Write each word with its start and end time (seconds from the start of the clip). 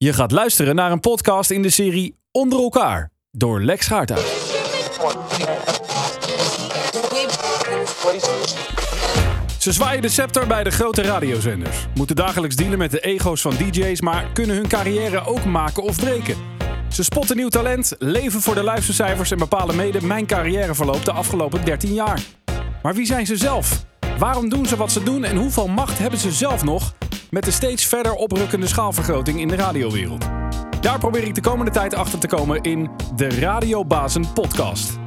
Je 0.00 0.12
gaat 0.12 0.32
luisteren 0.32 0.74
naar 0.74 0.92
een 0.92 1.00
podcast 1.00 1.50
in 1.50 1.62
de 1.62 1.70
serie 1.70 2.18
Onder 2.30 2.58
elkaar 2.58 3.10
door 3.30 3.62
Lex 3.62 3.86
Gaarthuis. 3.86 4.22
Ze 9.58 9.72
zwaaien 9.72 10.02
de 10.02 10.08
scepter 10.08 10.46
bij 10.46 10.64
de 10.64 10.70
grote 10.70 11.02
radiozenders. 11.02 11.86
Moeten 11.94 12.16
dagelijks 12.16 12.56
dealen 12.56 12.78
met 12.78 12.90
de 12.90 13.00
ego's 13.00 13.40
van 13.40 13.54
DJ's, 13.56 14.00
maar 14.00 14.32
kunnen 14.32 14.56
hun 14.56 14.68
carrière 14.68 15.26
ook 15.26 15.44
maken 15.44 15.82
of 15.82 15.96
breken. 15.96 16.36
Ze 16.88 17.02
spotten 17.02 17.36
nieuw 17.36 17.48
talent, 17.48 17.94
leven 17.98 18.40
voor 18.40 18.54
de 18.54 18.62
luistercijfers 18.62 19.30
en 19.30 19.38
bepalen 19.38 19.76
mede 19.76 20.06
mijn 20.06 20.26
carrièreverloop 20.26 21.04
de 21.04 21.12
afgelopen 21.12 21.64
13 21.64 21.94
jaar. 21.94 22.20
Maar 22.82 22.94
wie 22.94 23.06
zijn 23.06 23.26
ze 23.26 23.36
zelf? 23.36 23.84
Waarom 24.18 24.48
doen 24.48 24.66
ze 24.66 24.76
wat 24.76 24.92
ze 24.92 25.02
doen 25.02 25.24
en 25.24 25.36
hoeveel 25.36 25.68
macht 25.68 25.98
hebben 25.98 26.18
ze 26.18 26.32
zelf 26.32 26.64
nog 26.64 26.94
met 27.30 27.44
de 27.44 27.50
steeds 27.50 27.84
verder 27.84 28.12
oprukkende 28.12 28.66
schaalvergroting 28.66 29.40
in 29.40 29.48
de 29.48 29.56
radiowereld? 29.56 30.26
Daar 30.80 30.98
probeer 30.98 31.24
ik 31.24 31.34
de 31.34 31.40
komende 31.40 31.70
tijd 31.70 31.94
achter 31.94 32.18
te 32.18 32.26
komen 32.26 32.62
in 32.62 32.90
de 33.16 33.28
Radiobazen 33.28 34.32
podcast. 34.32 34.98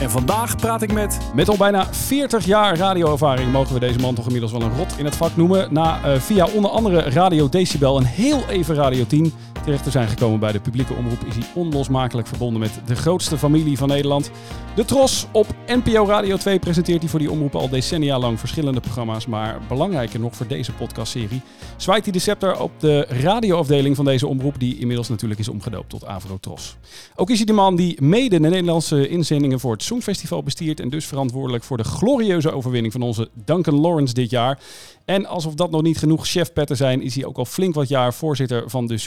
En 0.00 0.10
vandaag 0.10 0.56
praat 0.56 0.82
ik 0.82 0.92
met... 0.92 1.18
Met 1.34 1.48
al 1.48 1.56
bijna 1.56 1.86
40 1.94 2.44
jaar 2.44 2.76
radioervaring 2.76 3.52
mogen 3.52 3.74
we 3.74 3.80
deze 3.80 3.98
man 3.98 4.14
toch 4.14 4.24
inmiddels 4.24 4.52
wel 4.52 4.62
een 4.62 4.76
rot 4.76 4.94
in 4.98 5.04
het 5.04 5.16
vak 5.16 5.36
noemen. 5.36 5.72
Na 5.72 6.02
eh, 6.02 6.20
via 6.20 6.46
onder 6.46 6.70
andere 6.70 7.00
Radio 7.00 7.48
Decibel 7.48 7.98
en 7.98 8.04
heel 8.04 8.48
even 8.48 8.74
Radio 8.74 9.06
10 9.06 9.32
terecht 9.62 9.84
te 9.84 9.90
zijn 9.90 10.08
gekomen 10.08 10.40
bij 10.40 10.52
de 10.52 10.60
publieke 10.60 10.94
omroep 10.94 11.24
is 11.24 11.34
hij 11.34 11.46
onlosmakelijk 11.54 12.28
verbonden 12.28 12.60
met 12.60 12.80
de 12.86 12.96
grootste 12.96 13.38
familie 13.38 13.78
van 13.78 13.88
Nederland. 13.88 14.30
De 14.74 14.84
Tros 14.84 15.26
op 15.32 15.46
NPO 15.66 16.06
Radio 16.06 16.36
2 16.36 16.58
presenteert 16.58 17.00
hij 17.00 17.10
voor 17.10 17.18
die 17.18 17.30
omroep 17.30 17.54
al 17.54 17.68
decennia 17.68 18.18
lang 18.18 18.38
verschillende 18.38 18.80
programma's. 18.80 19.26
Maar 19.26 19.60
belangrijker 19.68 20.20
nog 20.20 20.36
voor 20.36 20.46
deze 20.46 20.72
podcastserie 20.72 21.40
zwaait 21.76 22.04
hij 22.04 22.12
de 22.12 22.18
scepter 22.18 22.60
op 22.60 22.70
de 22.78 23.06
radioafdeling 23.08 23.96
van 23.96 24.04
deze 24.04 24.26
omroep 24.26 24.58
die 24.58 24.78
inmiddels 24.78 25.08
natuurlijk 25.08 25.40
is 25.40 25.48
omgedoopt 25.48 25.88
tot 25.88 26.04
Avro 26.04 26.38
Tros. 26.40 26.76
Ook 27.16 27.30
is 27.30 27.36
hij 27.36 27.46
de 27.46 27.52
man 27.52 27.76
die 27.76 28.02
mede 28.02 28.40
de 28.40 28.48
Nederlandse 28.48 29.08
inzendingen 29.08 29.60
voor 29.60 29.72
het 29.72 29.82
Songfestival 29.82 30.42
bestiert 30.42 30.80
en 30.80 30.88
dus 30.88 31.06
verantwoordelijk 31.06 31.64
voor 31.64 31.76
de 31.76 31.84
glorieuze 31.84 32.52
overwinning 32.52 32.92
van 32.92 33.02
onze 33.02 33.28
Duncan 33.44 33.80
Lawrence 33.80 34.14
dit 34.14 34.30
jaar. 34.30 34.58
En 35.04 35.26
alsof 35.26 35.54
dat 35.54 35.70
nog 35.70 35.82
niet 35.82 35.98
genoeg 35.98 36.26
chefpetten 36.26 36.76
zijn, 36.76 37.02
is 37.02 37.14
hij 37.14 37.24
ook 37.24 37.38
al 37.38 37.44
flink 37.44 37.74
wat 37.74 37.88
jaar 37.88 38.14
voorzitter 38.14 38.70
van 38.70 38.86
de 38.86 38.98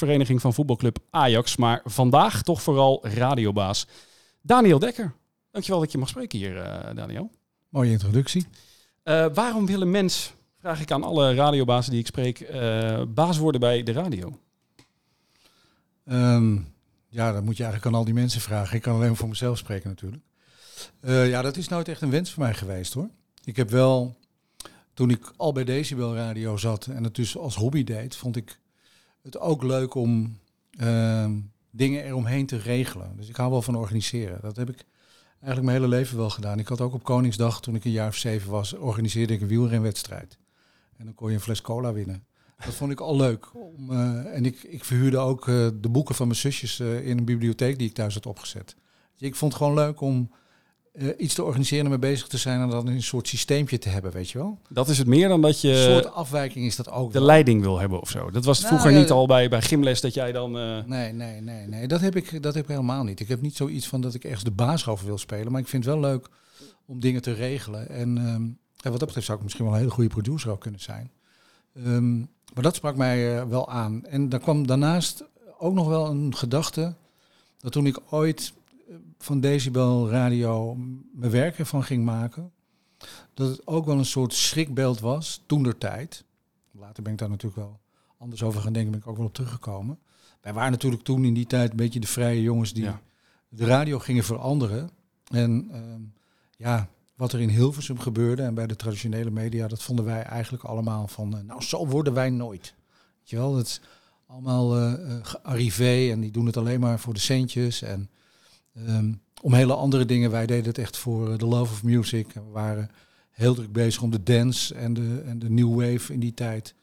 supportersvereniging 0.00 0.40
van 0.40 0.54
voetbalclub 0.54 0.98
Ajax. 1.10 1.56
Maar 1.56 1.80
vandaag 1.84 2.42
toch 2.42 2.62
vooral 2.62 3.06
radiobaas 3.06 3.86
Daniel 4.42 4.78
Dekker. 4.78 5.12
Dankjewel 5.50 5.80
dat 5.80 5.92
je 5.92 5.98
mag 5.98 6.08
spreken 6.08 6.38
hier, 6.38 6.56
uh, 6.56 6.94
Daniel. 6.94 7.30
Mooie 7.68 7.90
introductie. 7.90 8.46
Uh, 9.04 9.26
waarom 9.34 9.66
wil 9.66 9.80
een 9.80 9.90
mens, 9.90 10.34
vraag 10.60 10.80
ik 10.80 10.90
aan 10.90 11.02
alle 11.02 11.34
radiobazen 11.34 11.90
die 11.90 12.00
ik 12.00 12.06
spreek, 12.06 12.40
uh, 12.40 13.02
baas 13.08 13.38
worden 13.38 13.60
bij 13.60 13.82
de 13.82 13.92
radio? 13.92 14.38
Um, 16.04 16.72
ja, 17.08 17.32
dat 17.32 17.42
moet 17.42 17.56
je 17.56 17.62
eigenlijk 17.62 17.92
aan 17.92 18.00
al 18.00 18.04
die 18.04 18.14
mensen 18.14 18.40
vragen. 18.40 18.76
Ik 18.76 18.82
kan 18.82 18.94
alleen 18.94 19.16
voor 19.16 19.28
mezelf 19.28 19.58
spreken 19.58 19.88
natuurlijk. 19.88 20.22
ja, 21.30 21.42
dat 21.42 21.56
is 21.56 21.68
nooit 21.68 21.88
echt 21.88 22.00
een 22.00 22.10
wens 22.10 22.30
voor 22.32 22.42
mij 22.42 22.54
geweest 22.54 22.92
hoor. 22.92 23.08
Ik 23.44 23.56
heb 23.56 23.70
wel 23.70 24.16
toen 24.94 25.10
ik 25.10 25.32
al 25.36 25.52
bij 25.52 25.64
Decibel 25.64 26.14
Radio 26.14 26.56
zat 26.56 26.86
en 26.86 27.04
het 27.04 27.14
dus 27.14 27.36
als 27.36 27.54
hobby 27.54 27.84
deed, 27.84 28.16
vond 28.16 28.36
ik 28.36 28.59
het 29.22 29.38
ook 29.38 29.62
leuk 29.62 29.94
om 29.94 30.38
uh, 30.80 31.30
dingen 31.70 32.04
eromheen 32.04 32.46
te 32.46 32.56
regelen. 32.56 33.16
Dus 33.16 33.28
ik 33.28 33.36
hou 33.36 33.50
wel 33.50 33.62
van 33.62 33.76
organiseren. 33.76 34.38
Dat 34.40 34.56
heb 34.56 34.68
ik 34.68 34.84
eigenlijk 35.30 35.62
mijn 35.62 35.82
hele 35.82 35.96
leven 35.96 36.16
wel 36.16 36.30
gedaan. 36.30 36.58
Ik 36.58 36.68
had 36.68 36.80
ook 36.80 36.94
op 36.94 37.02
Koningsdag, 37.02 37.60
toen 37.60 37.74
ik 37.74 37.84
een 37.84 37.90
jaar 37.90 38.08
of 38.08 38.16
zeven 38.16 38.50
was, 38.50 38.72
organiseerde 38.72 39.32
ik 39.32 39.40
een 39.40 39.48
wielrenwedstrijd. 39.48 40.38
En 40.96 41.04
dan 41.04 41.14
kon 41.14 41.28
je 41.28 41.34
een 41.34 41.40
fles 41.40 41.60
cola 41.60 41.92
winnen. 41.92 42.24
Dat 42.64 42.74
vond 42.74 42.92
ik 42.92 43.00
al 43.00 43.16
leuk. 43.16 43.54
Om, 43.54 43.90
uh, 43.90 44.34
en 44.34 44.44
ik, 44.44 44.62
ik 44.62 44.84
verhuurde 44.84 45.18
ook 45.18 45.46
uh, 45.46 45.68
de 45.80 45.88
boeken 45.88 46.14
van 46.14 46.26
mijn 46.26 46.38
zusjes 46.38 46.80
uh, 46.80 47.06
in 47.06 47.18
een 47.18 47.24
bibliotheek 47.24 47.78
die 47.78 47.88
ik 47.88 47.94
thuis 47.94 48.14
had 48.14 48.26
opgezet. 48.26 48.76
Dus 49.16 49.28
ik 49.28 49.34
vond 49.34 49.52
het 49.52 49.62
gewoon 49.62 49.76
leuk 49.76 50.00
om 50.00 50.30
uh, 51.00 51.08
iets 51.16 51.34
te 51.34 51.44
organiseren 51.44 51.84
en 51.84 51.90
mee 51.90 51.98
bezig 51.98 52.26
te 52.26 52.36
zijn 52.36 52.60
en 52.60 52.70
dan 52.70 52.86
een 52.86 53.02
soort 53.02 53.28
systeempje 53.28 53.78
te 53.78 53.88
hebben, 53.88 54.12
weet 54.12 54.30
je 54.30 54.38
wel? 54.38 54.58
Dat 54.68 54.88
is 54.88 54.98
het 54.98 55.06
meer 55.06 55.28
dan 55.28 55.40
dat 55.40 55.60
je... 55.60 55.68
Een 55.68 56.02
soort 56.02 56.14
afwijking 56.14 56.66
is 56.66 56.76
dat 56.76 56.90
ook 56.90 57.12
De 57.12 57.18
wel. 57.18 57.26
leiding 57.26 57.62
wil 57.62 57.78
hebben 57.78 58.00
of 58.00 58.10
zo. 58.10 58.30
Dat 58.30 58.44
was 58.44 58.58
nou, 58.58 58.68
vroeger 58.68 58.92
ja, 58.92 58.98
niet 58.98 59.10
al 59.10 59.26
bij, 59.26 59.48
bij 59.48 59.62
gymles 59.62 60.00
dat 60.00 60.14
jij 60.14 60.32
dan... 60.32 60.56
Uh... 60.56 60.84
Nee, 60.84 61.12
nee, 61.12 61.40
nee, 61.40 61.66
nee. 61.66 61.88
Dat 61.88 62.00
heb, 62.00 62.16
ik, 62.16 62.42
dat 62.42 62.54
heb 62.54 62.62
ik 62.62 62.70
helemaal 62.70 63.04
niet. 63.04 63.20
Ik 63.20 63.28
heb 63.28 63.40
niet 63.40 63.56
zoiets 63.56 63.86
van 63.86 64.00
dat 64.00 64.14
ik 64.14 64.24
ergens 64.24 64.44
de 64.44 64.50
baas 64.50 64.86
over 64.86 65.06
wil 65.06 65.18
spelen, 65.18 65.52
maar 65.52 65.60
ik 65.60 65.68
vind 65.68 65.84
het 65.84 65.94
wel 65.94 66.02
leuk 66.02 66.28
om 66.86 67.00
dingen 67.00 67.22
te 67.22 67.32
regelen. 67.32 67.88
En, 67.88 68.08
um, 68.16 68.58
en 68.80 68.90
wat 68.90 68.98
dat 68.98 69.06
betreft 69.06 69.26
zou 69.26 69.38
ik 69.38 69.44
misschien 69.44 69.64
wel 69.64 69.74
een 69.74 69.80
hele 69.80 69.92
goede 69.92 70.10
producer 70.10 70.50
ook 70.50 70.60
kunnen 70.60 70.80
zijn. 70.80 71.10
Um, 71.86 72.28
maar 72.54 72.62
dat 72.62 72.74
sprak 72.74 72.96
mij 72.96 73.36
uh, 73.36 73.44
wel 73.44 73.70
aan. 73.70 74.04
En 74.06 74.28
daar 74.28 74.40
kwam 74.40 74.66
daarnaast 74.66 75.24
ook 75.58 75.74
nog 75.74 75.88
wel 75.88 76.06
een 76.06 76.36
gedachte 76.36 76.94
dat 77.58 77.72
toen 77.72 77.86
ik 77.86 77.98
ooit 78.10 78.52
van 79.22 79.40
Decibel 79.40 80.10
Radio 80.10 80.74
mijn 81.12 81.30
werk 81.30 81.58
ervan 81.58 81.84
ging 81.84 82.04
maken, 82.04 82.52
dat 83.34 83.48
het 83.48 83.66
ook 83.66 83.86
wel 83.86 83.98
een 83.98 84.04
soort 84.04 84.34
schrikbeeld 84.34 85.00
was 85.00 85.42
toen 85.46 85.62
der 85.62 85.78
tijd. 85.78 86.24
Later 86.70 87.02
ben 87.02 87.12
ik 87.12 87.18
daar 87.18 87.28
natuurlijk 87.28 87.62
wel 87.62 87.80
anders 88.18 88.42
over 88.42 88.60
gaan 88.60 88.72
denken, 88.72 88.90
ben 88.90 89.00
ik 89.00 89.06
ook 89.06 89.16
wel 89.16 89.26
op 89.26 89.34
teruggekomen. 89.34 89.98
Wij 90.40 90.52
waren 90.52 90.70
natuurlijk 90.70 91.02
toen 91.02 91.24
in 91.24 91.34
die 91.34 91.46
tijd 91.46 91.70
een 91.70 91.76
beetje 91.76 92.00
de 92.00 92.06
vrije 92.06 92.42
jongens 92.42 92.72
die 92.72 92.82
ja. 92.82 93.00
de 93.48 93.64
radio 93.64 93.98
gingen 93.98 94.24
veranderen. 94.24 94.90
En 95.28 95.68
uh, 95.72 95.78
ja, 96.56 96.88
wat 97.14 97.32
er 97.32 97.40
in 97.40 97.48
Hilversum 97.48 97.98
gebeurde 97.98 98.42
en 98.42 98.54
bij 98.54 98.66
de 98.66 98.76
traditionele 98.76 99.30
media, 99.30 99.68
dat 99.68 99.82
vonden 99.82 100.04
wij 100.04 100.22
eigenlijk 100.22 100.64
allemaal 100.64 101.08
van, 101.08 101.36
uh, 101.36 101.42
nou 101.42 101.62
zo 101.62 101.86
worden 101.86 102.14
wij 102.14 102.30
nooit. 102.30 102.74
Weet 103.18 103.30
je 103.30 103.36
wel, 103.36 103.56
het 103.56 103.66
is 103.66 103.80
allemaal 104.26 104.78
uh, 104.78 106.10
en 106.10 106.20
die 106.20 106.30
doen 106.30 106.46
het 106.46 106.56
alleen 106.56 106.80
maar 106.80 107.00
voor 107.00 107.14
de 107.14 107.20
centjes 107.20 107.82
en 107.82 108.10
Um, 108.78 109.20
om 109.42 109.54
hele 109.54 109.74
andere 109.74 110.04
dingen. 110.04 110.30
Wij 110.30 110.46
deden 110.46 110.64
het 110.64 110.78
echt 110.78 110.96
voor 110.96 111.38
de 111.38 111.46
love 111.46 111.72
of 111.72 111.82
music. 111.82 112.32
We 112.32 112.50
waren 112.52 112.90
heel 113.30 113.54
druk 113.54 113.72
bezig 113.72 114.02
om 114.02 114.10
de 114.10 114.22
dance 114.22 114.74
en 114.74 114.94
de, 114.94 115.22
en 115.26 115.38
de 115.38 115.50
new 115.50 115.74
wave 115.74 116.12
in 116.12 116.20
die 116.20 116.34
tijd. 116.34 116.74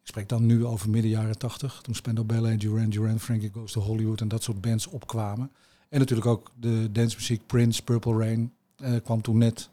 Ik 0.00 0.14
spreek 0.14 0.28
dan 0.28 0.46
nu 0.46 0.64
over 0.64 0.90
midden 0.90 1.10
jaren 1.10 1.38
tachtig. 1.38 1.80
Toen 1.82 1.94
Spandau 1.94 2.26
Ballet, 2.26 2.60
Duran 2.60 2.90
Duran, 2.90 3.20
Frankie 3.20 3.50
Goes 3.52 3.72
to 3.72 3.80
Hollywood 3.80 4.20
en 4.20 4.28
dat 4.28 4.42
soort 4.42 4.60
bands 4.60 4.86
opkwamen. 4.86 5.50
En 5.88 5.98
natuurlijk 5.98 6.28
ook 6.28 6.52
de 6.54 6.92
dancemuziek 6.92 7.46
Prince, 7.46 7.82
Purple 7.82 8.18
Rain 8.18 8.52
uh, 8.82 8.96
kwam 9.04 9.22
toen 9.22 9.38
net. 9.38 9.70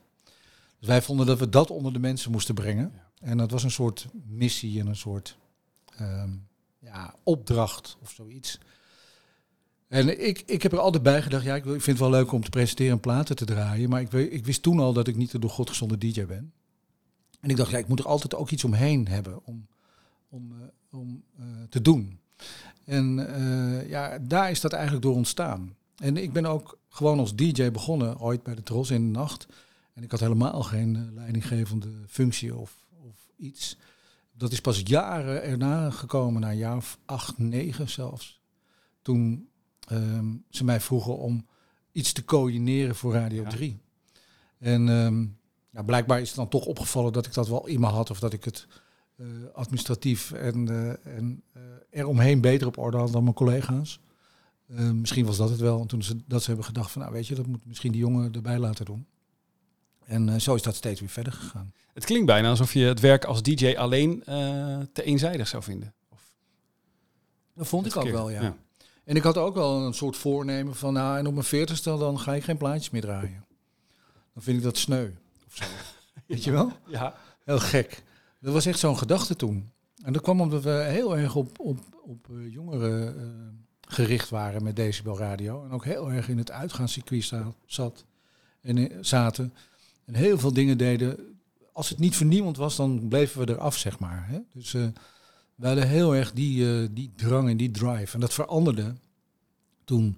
Dus 0.80 0.88
wij 0.88 1.02
vonden 1.02 1.26
dat 1.26 1.40
we 1.40 1.50
dat 1.50 1.72
onder 1.72 1.94
de 1.94 2.00
mensen 2.00 2.32
moesten 2.32 2.56
brengen. 2.56 2.92
Ja. 2.94 3.28
En 3.28 3.38
dat 3.38 3.52
was 3.52 3.64
een 3.64 3.72
soort 3.72 4.08
missie 4.28 4.80
en 4.80 4.88
een 4.88 4.96
soort 4.96 5.38
um, 6.02 6.48
ja, 6.80 7.16
opdracht 7.24 7.98
of 8.02 8.12
zoiets. 8.12 8.60
En 9.88 10.28
ik, 10.28 10.44
ik 10.46 10.64
heb 10.64 10.72
er 10.72 10.80
altijd 10.80 11.04
bij 11.04 11.22
gedacht, 11.22 11.44
ja, 11.44 11.56
ik 11.56 11.64
vind 11.64 11.86
het 11.86 11.98
wel 11.98 12.10
leuk 12.10 12.32
om 12.32 12.44
te 12.44 12.50
presenteren 12.50 12.92
en 12.92 13.00
platen 13.00 13.36
te 13.36 13.46
draaien. 13.46 13.90
Maar 13.90 14.02
ik, 14.02 14.12
ik 14.12 14.46
wist 14.46 14.62
toen 14.62 14.80
al 14.80 14.94
dat 14.94 15.08
ik 15.08 15.16
niet 15.16 15.32
de 15.32 15.40
door 15.40 15.50
God 15.50 15.70
gezonde 15.70 15.98
DJ 15.98 16.26
ben. 16.26 16.54
En 17.40 17.50
ik 17.50 17.58
dacht, 17.58 17.72
ja, 17.72 17.78
ik 17.78 17.88
moet 17.88 18.00
er 18.00 18.08
altijd 18.08 18.36
ook 18.36 18.50
iets 18.50 18.64
omheen 18.64 19.08
hebben 19.08 19.40
om, 19.44 19.68
om, 20.30 20.52
uh, 20.52 21.00
om 21.00 21.24
uh, 21.40 21.46
te 21.70 21.82
doen. 21.82 22.20
En 22.86 23.18
uh, 23.18 23.90
ja, 23.90 24.20
daar 24.20 24.52
is 24.52 24.62
dat 24.62 24.74
eigenlijk 24.74 25.04
door 25.04 25.16
ontstaan. 25.16 25.76
En 25.96 26.18
ik 26.18 26.34
ben 26.34 26.46
ook 26.46 26.78
gewoon 26.90 27.20
als 27.20 27.36
DJ 27.36 27.72
begonnen, 27.72 28.20
ooit 28.20 28.44
bij 28.44 28.56
de 28.56 28.64
Tros 28.64 28.90
in 28.92 29.02
de 29.02 29.20
nacht. 29.20 29.48
En 29.94 30.04
ik 30.04 30.12
had 30.12 30.20
helemaal 30.20 30.64
geen 30.64 31.14
leidinggevende 31.14 31.90
functie 32.08 32.56
of, 32.56 32.86
of 33.08 33.30
iets. 33.38 33.78
Dat 34.32 34.52
is 34.52 34.62
pas 34.62 34.82
jaren 34.84 35.44
erna 35.44 35.90
gekomen, 35.90 36.42
na 36.42 36.50
een 36.52 36.58
jaar 36.58 36.78
of 36.78 36.98
acht, 37.06 37.38
negen 37.38 37.90
zelfs. 37.90 38.42
Toen 39.02 39.50
um, 39.92 40.44
ze 40.50 40.64
mij 40.64 40.80
vroegen 40.80 41.18
om 41.18 41.46
iets 41.92 42.14
te 42.14 42.26
coördineren 42.26 42.96
voor 42.96 43.14
Radio 43.14 43.42
ja. 43.42 43.50
3. 43.50 43.80
En 44.58 44.88
um, 44.88 45.38
ja, 45.70 45.84
blijkbaar 45.84 46.22
is 46.22 46.28
het 46.28 46.38
dan 46.38 46.50
toch 46.50 46.66
opgevallen 46.66 47.14
dat 47.14 47.26
ik 47.26 47.34
dat 47.34 47.48
wel 47.48 47.68
in 47.68 47.80
me 47.80 47.88
had 47.88 48.10
of 48.10 48.20
dat 48.20 48.34
ik 48.34 48.44
het 48.44 48.68
uh, 49.16 49.28
administratief 49.54 50.32
en, 50.32 50.68
uh, 50.70 51.18
en 51.18 51.44
uh, 51.58 51.64
eromheen 51.90 52.42
beter 52.42 52.68
op 52.68 52.78
orde 52.78 52.98
had 52.98 53.12
dan 53.12 53.24
mijn 53.24 53.36
collega's. 53.36 54.00
Ehm, 54.70 55.00
misschien 55.00 55.26
was 55.26 55.38
dat 55.38 55.50
het 55.50 55.60
wel. 55.60 55.82
En 55.82 55.88
toen 55.88 56.04
ze 56.04 56.18
dat 56.26 56.42
ze 56.42 56.48
hebben 56.48 56.66
gedacht 56.66 56.92
van, 56.92 57.02
nou 57.02 57.14
weet 57.14 57.28
je, 57.28 57.36
dat 57.36 57.48
moet 57.48 57.66
misschien 57.66 57.92
die 57.92 58.02
jongen 58.02 58.34
erbij 58.34 58.60
laten 58.60 58.86
doen. 58.86 59.08
En 60.06 60.42
zo 60.42 60.56
is 60.56 60.62
dat 60.62 60.76
steeds 60.76 61.00
weer 61.00 61.10
verder 61.10 61.34
gegaan. 61.34 61.74
Het 61.94 62.06
klinkt 62.06 62.26
bijna 62.26 62.50
alsof 62.50 62.74
je 62.74 62.86
het 62.86 63.00
werk 63.00 63.26
als 63.26 63.42
DJ 63.42 63.76
alleen 63.78 64.24
te 64.94 65.04
eenzijdig 65.04 65.48
zou 65.48 65.64
vinden. 65.64 65.94
Of 66.10 66.34
dat 67.54 67.68
vond 67.68 67.86
ik 67.86 67.96
ook 67.96 68.10
wel, 68.10 68.30
ja. 68.30 68.42
ja. 68.42 68.58
En 69.06 69.16
ik 69.16 69.24
had 69.24 69.38
ook 69.38 69.54
wel 69.54 69.86
een 69.86 69.94
soort 69.94 70.18
voornemen 70.18 70.76
van, 70.76 70.94
nou, 70.94 71.18
en 71.18 71.28
op 71.28 71.34
mijn 71.34 71.46
veertigste 71.46 71.98
dan 71.98 72.20
ga 72.20 72.34
ik 72.34 72.44
geen 72.44 72.58
plaatjes 72.58 72.90
meer 72.90 73.02
draaien. 73.02 73.46
Dan 74.34 74.44
vind 74.44 74.58
ik 74.58 74.64
dat 74.64 74.78
sneu. 74.78 75.10
Of 75.48 75.56
zo. 75.56 75.64
Weet 76.28 76.44
je 76.44 76.52
wel? 76.52 76.72
Ja. 76.88 77.16
Heel 77.44 77.60
gek. 77.60 78.04
Dat 78.40 78.54
was 78.54 78.66
echt 78.66 78.80
zo'n 78.80 78.98
gedachte 78.98 79.36
toen. 79.36 79.72
En 80.04 80.14
dat 80.14 80.22
kwam 80.22 80.42
omdat 80.42 80.64
we 80.64 80.70
heel 80.70 81.18
erg 81.18 81.36
op, 81.36 81.60
op, 81.60 81.80
op 82.04 82.28
uh, 82.32 82.54
jongeren 82.54 83.16
uh, 83.18 83.24
gericht 83.82 84.30
waren 84.30 84.64
met 84.64 84.76
Decibel 84.76 85.18
Radio. 85.18 85.64
En 85.64 85.72
ook 85.72 85.86
heel 85.86 86.12
erg 86.12 86.30
in 86.30 86.38
het 86.38 86.52
uitgaanscircuit 86.52 87.32
zat 87.66 88.06
en 88.62 88.78
uh, 88.78 88.98
zaten. 89.02 89.54
En 90.06 90.16
heel 90.16 90.38
veel 90.38 90.54
dingen 90.54 90.78
deden. 90.78 91.38
Als 91.72 91.90
het 91.90 92.00
niet 92.00 92.16
voor 92.16 92.26
niemand 92.26 92.58
was, 92.58 92.76
dan 92.76 93.08
bleven 93.08 93.46
we 93.46 93.54
eraf, 93.54 93.78
zeg 93.78 94.00
maar. 94.00 94.28
Hè? 94.28 94.40
Dus 94.54 94.76
we 95.56 95.68
hadden 95.68 95.88
heel 95.88 96.16
erg 96.16 96.32
die, 96.34 96.82
eh, 96.82 96.88
die 96.92 97.12
drang 97.16 97.50
en 97.50 97.58
die 97.58 97.72
drive. 97.72 98.14
En 98.14 98.20
dat 98.20 98.34
veranderde 98.34 98.96
toen 99.84 100.18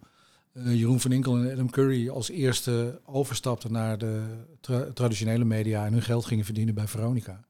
eh, 0.52 0.76
Jeroen 0.76 1.00
van 1.00 1.12
Inkel 1.12 1.38
en 1.38 1.52
Adam 1.52 1.70
Curry 1.70 2.10
als 2.10 2.30
eerste 2.30 3.02
overstapten 3.06 3.72
naar 3.72 3.98
de 3.98 4.24
tra- 4.60 4.92
traditionele 4.94 5.46
media 5.46 5.86
en 5.86 5.94
hun 5.94 6.02
geld 6.02 6.26
gingen 6.26 6.46
verdienen 6.46 6.74
bij 6.74 6.88
Veronica. 6.88 7.46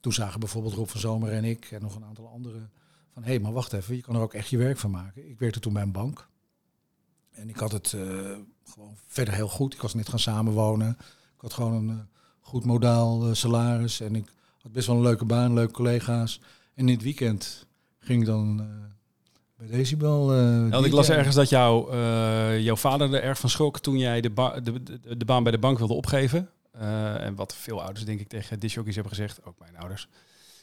Toen 0.00 0.12
zagen 0.12 0.40
bijvoorbeeld 0.40 0.74
Rob 0.74 0.88
van 0.88 1.00
Zomer 1.00 1.32
en 1.32 1.44
ik 1.44 1.70
en 1.70 1.82
nog 1.82 1.96
een 1.96 2.04
aantal 2.04 2.28
anderen 2.28 2.70
van 3.12 3.22
hé, 3.22 3.28
hey, 3.28 3.40
maar 3.40 3.52
wacht 3.52 3.72
even, 3.72 3.96
je 3.96 4.02
kan 4.02 4.14
er 4.14 4.20
ook 4.20 4.34
echt 4.34 4.48
je 4.48 4.58
werk 4.58 4.78
van 4.78 4.90
maken. 4.90 5.30
Ik 5.30 5.38
werkte 5.38 5.60
toen 5.60 5.72
bij 5.72 5.82
een 5.82 5.92
bank. 5.92 6.28
En 7.30 7.48
ik 7.48 7.56
had 7.56 7.72
het 7.72 7.92
eh, 7.92 8.00
gewoon 8.64 8.96
verder 9.06 9.34
heel 9.34 9.48
goed. 9.48 9.74
Ik 9.74 9.82
was 9.82 9.94
net 9.94 10.08
gaan 10.08 10.18
samenwonen. 10.18 10.90
Ik 11.34 11.40
had 11.40 11.52
gewoon 11.52 11.88
een 11.88 12.08
goed 12.40 12.64
modaal 12.64 13.34
salaris. 13.34 14.00
En 14.00 14.14
ik 14.14 14.32
had 14.62 14.72
best 14.72 14.86
wel 14.86 14.96
een 14.96 15.02
leuke 15.02 15.24
baan, 15.24 15.52
leuke 15.54 15.72
collega's. 15.72 16.40
En 16.74 16.88
in 16.88 16.94
het 16.94 17.02
weekend 17.02 17.66
ging 17.98 18.20
ik 18.20 18.26
dan 18.26 18.60
eh, 18.60 18.66
bij 19.56 19.76
Decibel. 19.76 20.34
Ja, 20.36 20.68
want 20.68 20.86
ik 20.86 20.92
las 20.92 21.08
ergens 21.08 21.34
dat 21.34 21.48
jou, 21.48 21.92
eh, 21.92 22.60
jouw 22.60 22.76
vader 22.76 23.14
er 23.14 23.22
erg 23.22 23.38
van 23.38 23.50
schrok 23.50 23.78
toen 23.80 23.98
jij 23.98 24.20
de, 24.20 24.30
ba- 24.30 24.60
de, 24.60 24.82
de, 24.82 25.16
de 25.16 25.24
baan 25.24 25.42
bij 25.42 25.52
de 25.52 25.58
bank 25.58 25.78
wilde 25.78 25.94
opgeven. 25.94 26.50
En 26.72 27.34
wat 27.34 27.54
veel 27.54 27.82
ouders 27.82 28.04
denk 28.04 28.20
ik 28.20 28.28
tegen 28.28 28.58
disjockeys 28.58 28.94
hebben 28.94 29.14
gezegd, 29.14 29.44
ook 29.44 29.58
mijn 29.58 29.76
ouders. 29.76 30.08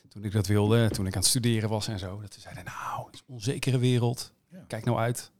Toen 0.07 0.23
ik 0.23 0.31
dat 0.31 0.47
wilde, 0.47 0.89
toen 0.89 1.07
ik 1.07 1.13
aan 1.15 1.19
het 1.21 1.29
studeren 1.29 1.69
was 1.69 1.87
en 1.87 1.99
zo. 1.99 2.21
Dat 2.21 2.33
ze 2.33 2.39
zeiden, 2.39 2.63
nou, 2.63 3.05
het 3.05 3.13
is 3.13 3.19
een 3.27 3.33
onzekere 3.33 3.77
wereld. 3.77 4.33
Ja. 4.51 4.63
Kijk 4.67 4.85
nou 4.85 4.97
uit. 4.97 5.31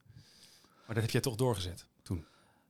Maar 0.86 0.94
dat 0.96 1.04
heb 1.04 1.10
jij 1.10 1.22
toch 1.22 1.36
doorgezet. 1.36 1.86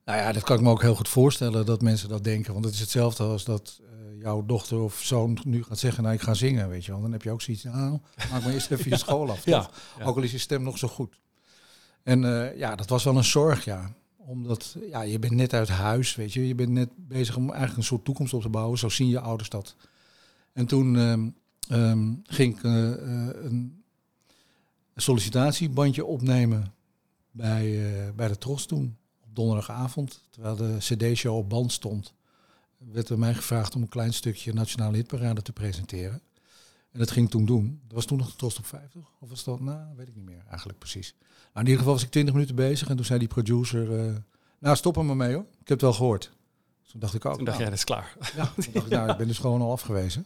Nou 0.10 0.22
ja, 0.22 0.32
dat 0.32 0.44
kan 0.44 0.58
ik 0.58 0.64
me 0.64 0.70
ook 0.70 0.82
heel 0.82 0.96
goed 0.96 1.08
voorstellen 1.08 1.66
dat 1.66 1.82
mensen 1.82 2.10
dat 2.10 2.24
denken. 2.24 2.54
Want 2.54 2.66
het 2.66 2.74
is 2.74 2.80
hetzelfde 2.80 3.24
als 3.24 3.44
dat 3.44 3.80
eh, 3.82 4.22
jouw 4.22 4.46
dochter 4.46 4.80
of 4.80 5.02
zoon 5.04 5.38
nu 5.44 5.64
gaat 5.64 5.80
zeggen, 5.80 6.04
nou 6.04 6.16
ik 6.16 6.22
ga 6.22 6.34
zingen, 6.34 6.70
weet 6.70 6.86
je 6.86 6.92
wel. 6.92 7.02
Dan 7.02 7.12
heb 7.12 7.22
je 7.22 7.32
ook 7.32 7.42
zoiets, 7.42 7.64
nou, 7.64 8.00
maak 8.32 8.44
maar 8.44 8.54
eerst 8.54 8.72
even 8.72 8.90
je 8.90 8.98
school 9.08 9.30
af. 9.30 9.46
Ja. 9.46 9.70
Ook 10.04 10.16
al 10.16 10.22
is 10.22 10.32
je 10.32 10.38
stem 10.38 10.64
nog 10.64 10.78
zo 10.78 10.88
goed. 10.88 11.20
En 12.04 12.24
eh, 12.24 12.58
ja, 12.58 12.76
dat 12.76 12.90
was 12.90 13.04
wel 13.04 13.18
een 13.18 13.24
zorg, 13.24 13.66
ja. 13.66 13.94
Omdat, 14.18 14.76
ja, 14.90 15.02
je 15.02 15.20
bent 15.20 15.34
net 15.34 15.54
uit 15.54 15.70
huis, 15.70 16.16
weet 16.16 16.34
je. 16.34 16.48
Je 16.48 16.56
bent 16.56 16.70
net 16.70 16.90
bezig 16.96 17.36
om 17.36 17.48
eigenlijk 17.48 17.78
een 17.78 17.84
soort 17.84 18.06
toekomst 18.06 18.34
op 18.34 18.42
te 18.42 18.50
bouwen. 18.50 18.78
Zo 18.78 18.90
zien 18.90 19.10
je 19.10 19.20
ouders 19.20 19.50
dat. 19.50 19.76
En 20.54 20.66
toen 20.66 20.98
ehm, 20.98 21.30
ehm, 21.68 22.14
ging 22.24 22.58
ik 22.58 22.64
eh, 22.64 22.72
een 23.44 23.84
sollicitatiebandje 24.96 26.06
opnemen 26.06 26.74
bij, 27.32 27.94
bij 28.16 28.28
de 28.28 28.38
Tros 28.38 28.66
toen. 28.66 28.99
Donderdagavond, 29.40 30.22
terwijl 30.30 30.56
de 30.56 30.76
cd-show 30.80 31.38
op 31.38 31.50
band 31.50 31.72
stond, 31.72 32.14
werd 32.78 33.10
er 33.10 33.20
mij 33.20 33.34
gevraagd 33.34 33.76
om 33.76 33.82
een 33.82 33.90
klein 33.90 34.14
stukje 34.14 34.54
Nationale 34.54 34.96
Hitparade 34.96 35.42
te 35.42 35.52
presenteren. 35.52 36.22
En 36.92 37.00
dat 37.00 37.12
ging 37.12 37.26
ik 37.26 37.32
toen 37.32 37.46
doen. 37.46 37.82
Dat 37.84 37.96
was 37.96 38.06
toen 38.06 38.18
nog 38.18 38.30
de 38.30 38.36
Tros 38.36 38.58
op 38.58 38.66
50. 38.66 39.02
Of 39.20 39.30
was 39.30 39.44
dat, 39.44 39.60
nou, 39.60 39.96
weet 39.96 40.08
ik 40.08 40.16
niet 40.16 40.26
meer 40.26 40.44
eigenlijk 40.48 40.80
precies. 40.80 41.16
Maar 41.20 41.64
in 41.64 41.70
ieder 41.70 41.78
geval 41.78 41.94
was 41.94 42.04
ik 42.04 42.10
20 42.10 42.34
minuten 42.34 42.56
bezig 42.56 42.90
en 42.90 42.96
toen 42.96 43.06
zei 43.06 43.20
die 43.20 43.28
producer, 43.28 44.00
eh, 44.00 44.16
nou 44.60 44.76
stop 44.76 44.98
er 44.98 45.06
maar 45.06 45.16
mee 45.16 45.34
hoor, 45.34 45.44
ik 45.44 45.58
heb 45.58 45.68
het 45.68 45.82
wel 45.82 45.94
gehoord. 45.94 46.32
Toen 46.92 47.00
dacht 47.00 47.14
ik 47.14 47.26
ook, 47.26 47.36
Toen 47.36 47.46
dacht 47.46 47.58
nou, 47.60 47.70
jij, 47.70 47.70
dat 47.70 47.80
is 47.80 47.84
klaar. 47.84 48.18
ja, 48.36 48.52
toen 48.64 48.74
dacht 48.74 48.86
ik, 48.86 48.92
nou, 48.92 49.12
ik 49.12 49.18
ben 49.18 49.28
dus 49.28 49.38
gewoon 49.38 49.62
al 49.62 49.72
afgewezen. 49.72 50.26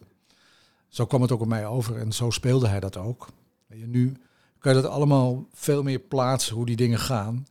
Zo 0.88 1.06
kwam 1.06 1.21
het 1.21 1.31
ook 1.31 1.42
op 1.42 1.48
mij 1.48 1.68
over 1.68 1.98
en 1.98 2.12
zo 2.12 2.30
speelde 2.30 2.68
hij 2.68 2.80
dat 2.80 2.98
ook. 2.98 3.27
Je, 3.68 3.88
nu 3.88 4.18
kan 4.60 4.75
je 4.75 4.81
dat 4.81 4.92
allemaal 4.92 5.48
veel 5.54 5.83
meer 5.83 6.00
plaatsen, 6.00 6.56
hoe 6.56 6.65
die 6.65 6.75
dingen 6.75 7.00
gaan. 7.00 7.45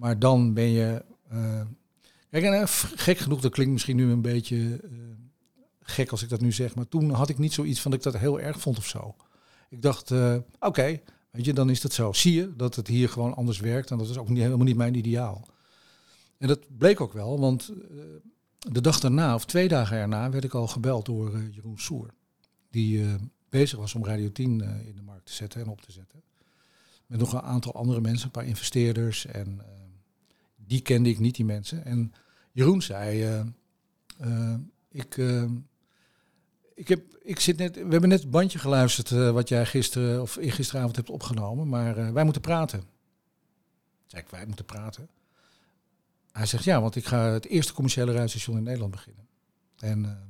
Maar 0.00 0.18
dan 0.18 0.54
ben 0.54 0.68
je... 0.68 1.04
eh, 1.28 1.60
kijk, 2.30 2.44
en, 2.44 2.52
eh, 2.52 2.66
gek 2.94 3.18
genoeg, 3.18 3.40
dat 3.40 3.52
klinkt 3.52 3.72
misschien 3.72 3.96
nu 3.96 4.10
een 4.10 4.22
beetje 4.22 4.80
eh, 4.82 4.90
gek 5.80 6.10
als 6.10 6.22
ik 6.22 6.28
dat 6.28 6.40
nu 6.40 6.52
zeg. 6.52 6.74
Maar 6.74 6.88
toen 6.88 7.10
had 7.10 7.28
ik 7.28 7.38
niet 7.38 7.52
zoiets 7.52 7.80
van 7.80 7.90
dat 7.90 8.06
ik 8.06 8.12
dat 8.12 8.20
heel 8.20 8.40
erg 8.40 8.60
vond 8.60 8.78
of 8.78 8.86
zo. 8.86 9.14
Ik 9.68 9.82
dacht, 9.82 10.12
oké, 10.60 11.00
weet 11.30 11.44
je, 11.44 11.52
dan 11.52 11.70
is 11.70 11.80
dat 11.80 11.92
zo. 11.92 12.12
Zie 12.12 12.34
je 12.34 12.56
dat 12.56 12.76
het 12.76 12.86
hier 12.86 13.08
gewoon 13.08 13.34
anders 13.34 13.60
werkt 13.60 13.90
en 13.90 13.98
dat 13.98 14.08
is 14.08 14.18
ook 14.18 14.28
niet, 14.28 14.42
helemaal 14.42 14.66
niet 14.66 14.76
mijn 14.76 14.94
ideaal. 14.94 15.48
En 16.38 16.48
dat 16.48 16.76
bleek 16.78 17.00
ook 17.00 17.12
wel, 17.12 17.40
want 17.40 17.72
de 18.58 18.80
dag 18.80 19.00
daarna, 19.00 19.34
of 19.34 19.44
twee 19.44 19.68
dagen 19.68 19.96
erna, 19.96 20.30
werd 20.30 20.44
ik 20.44 20.54
al 20.54 20.66
gebeld 20.66 21.06
door 21.06 21.42
Jeroen 21.50 21.78
Soer. 21.78 22.14
Die 22.70 23.04
bezig 23.50 23.78
was 23.78 23.94
om 23.94 24.04
Radio 24.04 24.32
10 24.32 24.60
eh, 24.60 24.86
in 24.86 24.96
de 24.96 25.02
markt 25.02 25.26
te 25.26 25.32
zetten 25.32 25.60
en 25.60 25.68
op 25.68 25.80
te 25.80 25.92
zetten. 25.92 26.22
Met 27.06 27.18
nog 27.18 27.32
een 27.32 27.40
aantal 27.40 27.74
andere 27.74 28.00
mensen, 28.00 28.24
een 28.24 28.30
paar 28.30 28.44
investeerders. 28.44 29.26
En 29.26 29.60
die 30.70 30.80
kende 30.80 31.08
ik 31.08 31.18
niet, 31.18 31.34
die 31.34 31.44
mensen. 31.44 31.84
En 31.84 32.12
Jeroen 32.52 32.82
zei, 32.82 33.22
eh, 33.22 33.40
eh, 34.18 34.58
ik, 34.90 35.16
eh, 35.16 35.44
ik, 36.74 36.88
heb, 36.88 37.18
ik 37.22 37.40
zit 37.40 37.56
net, 37.56 37.74
we 37.74 37.90
hebben 37.90 38.08
net 38.08 38.20
het 38.20 38.30
bandje 38.30 38.58
geluisterd 38.58 39.10
wat 39.10 39.48
jij 39.48 39.66
gisteren 39.66 40.22
of 40.22 40.38
gisteravond 40.40 40.96
hebt 40.96 41.10
opgenomen. 41.10 41.68
Maar 41.68 42.12
wij 42.12 42.24
moeten 42.24 42.42
praten. 42.42 42.82
Zeg 44.06 44.30
wij 44.30 44.46
moeten 44.46 44.64
praten. 44.64 45.08
Hij 46.32 46.46
zegt 46.46 46.64
ja, 46.64 46.80
want 46.80 46.96
ik 46.96 47.06
ga 47.06 47.32
het 47.32 47.46
eerste 47.46 47.72
commerciële 47.72 48.12
radiostation 48.12 48.56
in 48.56 48.62
Nederland 48.62 48.90
beginnen. 48.90 49.26
En 49.78 50.28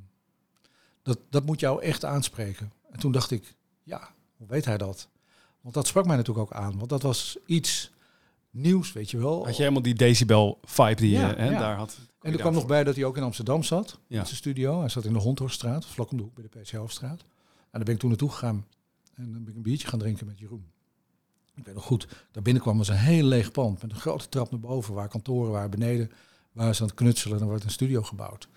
dat, 1.02 1.18
dat 1.30 1.46
moet 1.46 1.60
jou 1.60 1.82
echt 1.82 2.04
aanspreken. 2.04 2.72
En 2.90 2.98
toen 2.98 3.12
dacht 3.12 3.30
ik, 3.30 3.54
ja, 3.82 4.14
hoe 4.36 4.46
weet 4.46 4.64
hij 4.64 4.78
dat? 4.78 5.08
Want 5.60 5.74
dat 5.74 5.86
sprak 5.86 6.06
mij 6.06 6.16
natuurlijk 6.16 6.52
ook 6.52 6.58
aan. 6.58 6.76
Want 6.78 6.88
dat 6.88 7.02
was 7.02 7.38
iets 7.46 7.92
nieuws, 8.50 8.92
weet 8.92 9.10
je 9.10 9.18
wel. 9.18 9.44
Had 9.44 9.56
je 9.56 9.62
helemaal 9.62 9.82
die 9.82 9.94
decibel 9.94 10.58
vibe 10.64 10.94
die 10.94 11.10
Ja, 11.10 11.28
je 11.28 11.34
hè, 11.34 11.50
ja. 11.50 11.58
daar 11.58 11.76
had. 11.76 11.98
en 12.20 12.32
er 12.32 12.38
kwam 12.38 12.52
nog 12.52 12.66
bij 12.66 12.84
dat 12.84 12.94
hij 12.94 13.04
ook 13.04 13.16
in 13.16 13.22
Amsterdam 13.22 13.62
zat, 13.62 13.98
Ja. 14.06 14.16
met 14.18 14.26
zijn 14.26 14.38
studio. 14.38 14.78
Hij 14.80 14.88
zat 14.88 15.04
in 15.04 15.12
de 15.12 15.18
Hondhorststraat, 15.18 15.86
vlak 15.86 16.10
om 16.10 16.16
de 16.16 16.22
hoek 16.22 16.34
bij 16.34 16.44
de 16.50 16.60
PCH-straat. 16.60 17.20
En 17.20 17.26
daar 17.70 17.84
ben 17.84 17.94
ik 17.94 18.00
toen 18.00 18.08
naartoe 18.08 18.30
gegaan. 18.30 18.66
En 19.14 19.32
dan 19.32 19.40
ben 19.44 19.48
ik 19.50 19.56
een 19.56 19.62
biertje 19.62 19.88
gaan 19.88 19.98
drinken 19.98 20.26
met 20.26 20.38
Jeroen. 20.38 20.64
Ik 21.54 21.64
weet 21.66 21.74
nog 21.74 21.84
goed, 21.84 22.08
daar 22.30 22.42
binnenkwam 22.42 22.78
was 22.78 22.88
een 22.88 22.96
heel 22.96 23.24
leeg 23.24 23.50
pand 23.50 23.82
met 23.82 23.90
een 23.90 23.98
grote 24.00 24.28
trap 24.28 24.50
naar 24.50 24.60
boven, 24.60 24.94
waar 24.94 25.08
kantoren 25.08 25.50
waren. 25.50 25.70
Beneden 25.70 26.10
waren 26.52 26.74
ze 26.74 26.82
aan 26.82 26.86
het 26.88 26.96
knutselen 26.96 27.36
en 27.36 27.42
er 27.44 27.50
werd 27.50 27.64
een 27.64 27.70
studio 27.70 28.02
gebouwd. 28.02 28.48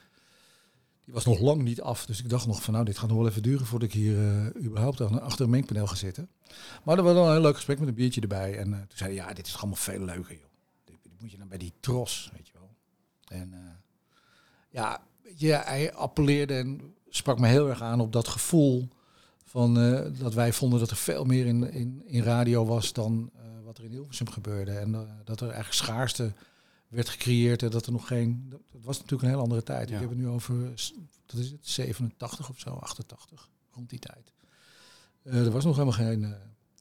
Die 1.03 1.13
was 1.13 1.25
nog 1.25 1.39
lang 1.39 1.61
niet 1.61 1.81
af, 1.81 2.05
dus 2.05 2.19
ik 2.19 2.29
dacht 2.29 2.47
nog 2.47 2.63
van 2.63 2.73
nou, 2.73 2.85
dit 2.85 2.97
gaat 2.97 3.09
nog 3.09 3.17
wel 3.17 3.27
even 3.27 3.41
duren 3.41 3.65
voordat 3.65 3.87
ik 3.87 3.93
hier 3.93 4.27
eh, 4.27 4.65
überhaupt 4.65 5.01
achter 5.01 5.45
een 5.45 5.51
mengpaneel 5.51 5.87
ga 5.87 5.95
zitten. 5.95 6.29
Maar 6.83 6.97
er 6.97 7.03
was 7.03 7.13
wel 7.13 7.25
een 7.25 7.31
heel 7.31 7.41
leuk 7.41 7.55
gesprek 7.55 7.79
met 7.79 7.87
een 7.87 7.93
biertje 7.93 8.21
erbij. 8.21 8.57
En 8.57 8.73
eh, 8.73 8.79
toen 8.79 8.97
zei 8.97 9.15
hij, 9.15 9.25
ja, 9.25 9.33
dit 9.33 9.47
is 9.47 9.57
allemaal 9.57 9.75
veel 9.75 9.99
leuker, 9.99 10.33
joh. 10.33 10.49
Dit, 10.85 10.97
moet 11.19 11.31
je 11.31 11.37
dan 11.37 11.47
bij 11.47 11.57
die 11.57 11.73
tros, 11.79 12.29
weet 12.35 12.47
je 12.47 12.53
wel. 12.53 12.75
En 13.27 13.53
eh, 13.53 13.59
ja, 14.69 15.03
je, 15.35 15.51
hij 15.51 15.93
appelleerde 15.93 16.53
en 16.53 16.95
sprak 17.09 17.39
me 17.39 17.47
heel 17.47 17.69
erg 17.69 17.81
aan 17.81 17.99
op 17.99 18.11
dat 18.11 18.27
gevoel 18.27 18.87
van 19.43 19.73
dat 20.19 20.33
wij 20.33 20.53
vonden 20.53 20.79
dat 20.79 20.89
er 20.89 20.95
veel 20.95 21.25
meer 21.25 21.45
in, 21.45 21.71
in, 21.71 22.01
in 22.05 22.23
radio 22.23 22.65
was 22.65 22.93
dan 22.93 23.31
wat 23.63 23.77
er 23.77 23.83
in 23.83 23.91
Hilversum 23.91 24.29
gebeurde. 24.29 24.71
En 24.71 24.91
dat 25.23 25.39
er 25.39 25.47
eigenlijk 25.47 25.75
schaarste 25.75 26.33
werd 26.93 27.09
gecreëerd 27.09 27.63
en 27.63 27.69
dat 27.69 27.85
er 27.85 27.91
nog 27.91 28.07
geen... 28.07 28.45
Dat, 28.49 28.61
dat 28.71 28.83
was 28.83 28.95
natuurlijk 28.95 29.23
een 29.23 29.29
heel 29.29 29.39
andere 29.39 29.63
tijd. 29.63 29.89
Ja. 29.89 29.95
Ik 29.95 30.01
heb 30.01 30.09
het 30.09 30.17
nu 30.17 30.27
over, 30.27 30.61
wat 31.25 31.39
is 31.39 31.51
het, 31.51 31.67
87 31.67 32.49
of 32.49 32.59
zo, 32.59 32.69
88, 32.69 33.49
rond 33.71 33.89
die 33.89 33.99
tijd. 33.99 34.33
Eh, 35.23 35.45
er 35.45 35.51
was 35.51 35.63
nog 35.63 35.73
helemaal 35.73 35.97
geen 35.97 36.23
eh, 36.23 36.31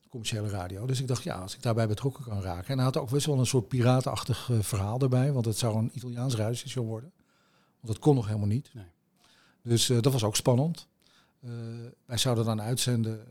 commerciële 0.09 0.49
radio. 0.49 0.87
Dus 0.87 1.01
ik 1.01 1.09
dacht, 1.09 1.23
ja, 1.23 1.39
als 1.39 1.55
ik 1.55 1.63
daarbij 1.63 1.89
betrokken 1.89 2.25
kan 2.25 2.41
raken. 2.41 2.69
En 2.69 2.77
hij 2.77 2.85
had 2.85 2.97
ook 2.97 3.11
best 3.11 3.27
wel 3.27 3.39
een 3.39 3.47
soort 3.47 3.69
piratenachtig 3.69 4.51
eh, 4.51 4.61
verhaal 4.61 5.01
erbij, 5.01 5.33
want 5.33 5.45
het 5.45 5.59
zou 5.59 5.77
een 5.77 5.91
Italiaans 5.95 6.35
radiostation 6.35 6.87
worden. 6.87 7.13
Want 7.81 7.95
dat 7.95 7.99
kon 7.99 8.15
nog 8.15 8.27
helemaal 8.27 8.47
niet. 8.47 8.71
Nee. 8.75 8.85
Dus 9.63 9.87
dat 9.87 10.13
was 10.13 10.25
ook 10.25 10.37
spannend. 10.37 10.89
Wij 12.05 12.19
zouden 12.19 12.45
dan 12.45 12.61
uitzenden, 12.61 13.27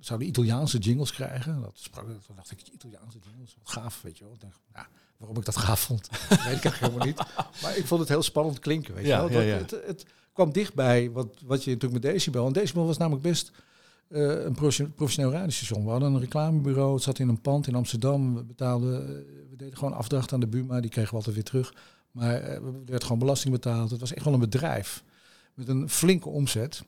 zouden 0.00 0.28
Italiaanse 0.28 0.78
jingles 0.78 1.12
krijgen. 1.12 1.60
Dat 1.60 1.72
sprak, 1.74 2.06
toen 2.26 2.36
dacht 2.36 2.50
ik, 2.50 2.68
Italiaanse 2.68 3.18
jingles, 3.18 3.56
wat 3.58 3.68
gaaf, 3.68 4.02
weet 4.02 4.18
je 4.18 4.24
wel. 4.24 4.32
Ik 4.32 4.40
dacht, 4.40 4.60
ja, 4.74 4.88
waarom 5.16 5.36
ik 5.36 5.44
dat 5.44 5.56
gaaf 5.56 5.80
vond, 5.80 6.08
weet 6.28 6.30
ik 6.30 6.44
eigenlijk 6.44 6.76
helemaal 6.76 7.06
niet. 7.06 7.22
Maar 7.62 7.76
ik 7.76 7.86
vond 7.86 8.00
het 8.00 8.08
heel 8.08 8.22
spannend 8.22 8.58
klinken, 8.58 8.94
weet 8.94 9.06
je 9.06 9.10
wel. 9.10 9.30
Het-. 9.30 9.70
Het, 9.86 10.06
kwam 10.32 10.52
dichtbij 10.52 11.10
wat, 11.10 11.26
wat 11.44 11.64
je 11.64 11.70
natuurlijk 11.70 12.02
met 12.02 12.12
Decibel... 12.12 12.46
En 12.46 12.52
Decibel 12.52 12.86
was 12.86 12.96
namelijk 12.96 13.22
best 13.22 13.50
eh, 14.08 14.44
een 14.44 14.54
profession- 14.54 14.92
professioneel 14.94 15.32
radiostation. 15.32 15.84
We 15.84 15.90
hadden 15.90 16.12
een 16.12 16.20
reclamebureau, 16.20 16.94
het 16.94 17.02
zat 17.02 17.18
in 17.18 17.28
een 17.28 17.40
pand 17.40 17.66
in 17.66 17.74
Amsterdam. 17.74 18.34
We 18.34 18.42
betaalden, 18.42 19.02
eh, 19.02 19.08
we 19.50 19.56
deden 19.56 19.76
gewoon 19.76 19.94
afdracht 19.94 20.32
aan 20.32 20.40
de 20.40 20.46
Buma, 20.46 20.80
die 20.80 20.90
kregen 20.90 21.10
we 21.10 21.16
altijd 21.16 21.34
weer 21.34 21.44
terug. 21.44 21.74
Maar 22.10 22.34
eh, 22.34 22.54
er 22.54 22.84
werd 22.86 23.02
gewoon 23.02 23.18
belasting 23.18 23.52
betaald. 23.52 23.90
Het 23.90 24.00
was 24.00 24.14
echt 24.14 24.24
wel 24.24 24.34
een 24.34 24.40
bedrijf 24.40 25.04
met 25.54 25.68
een 25.68 25.88
flinke 25.88 26.28
omzet. 26.28 26.82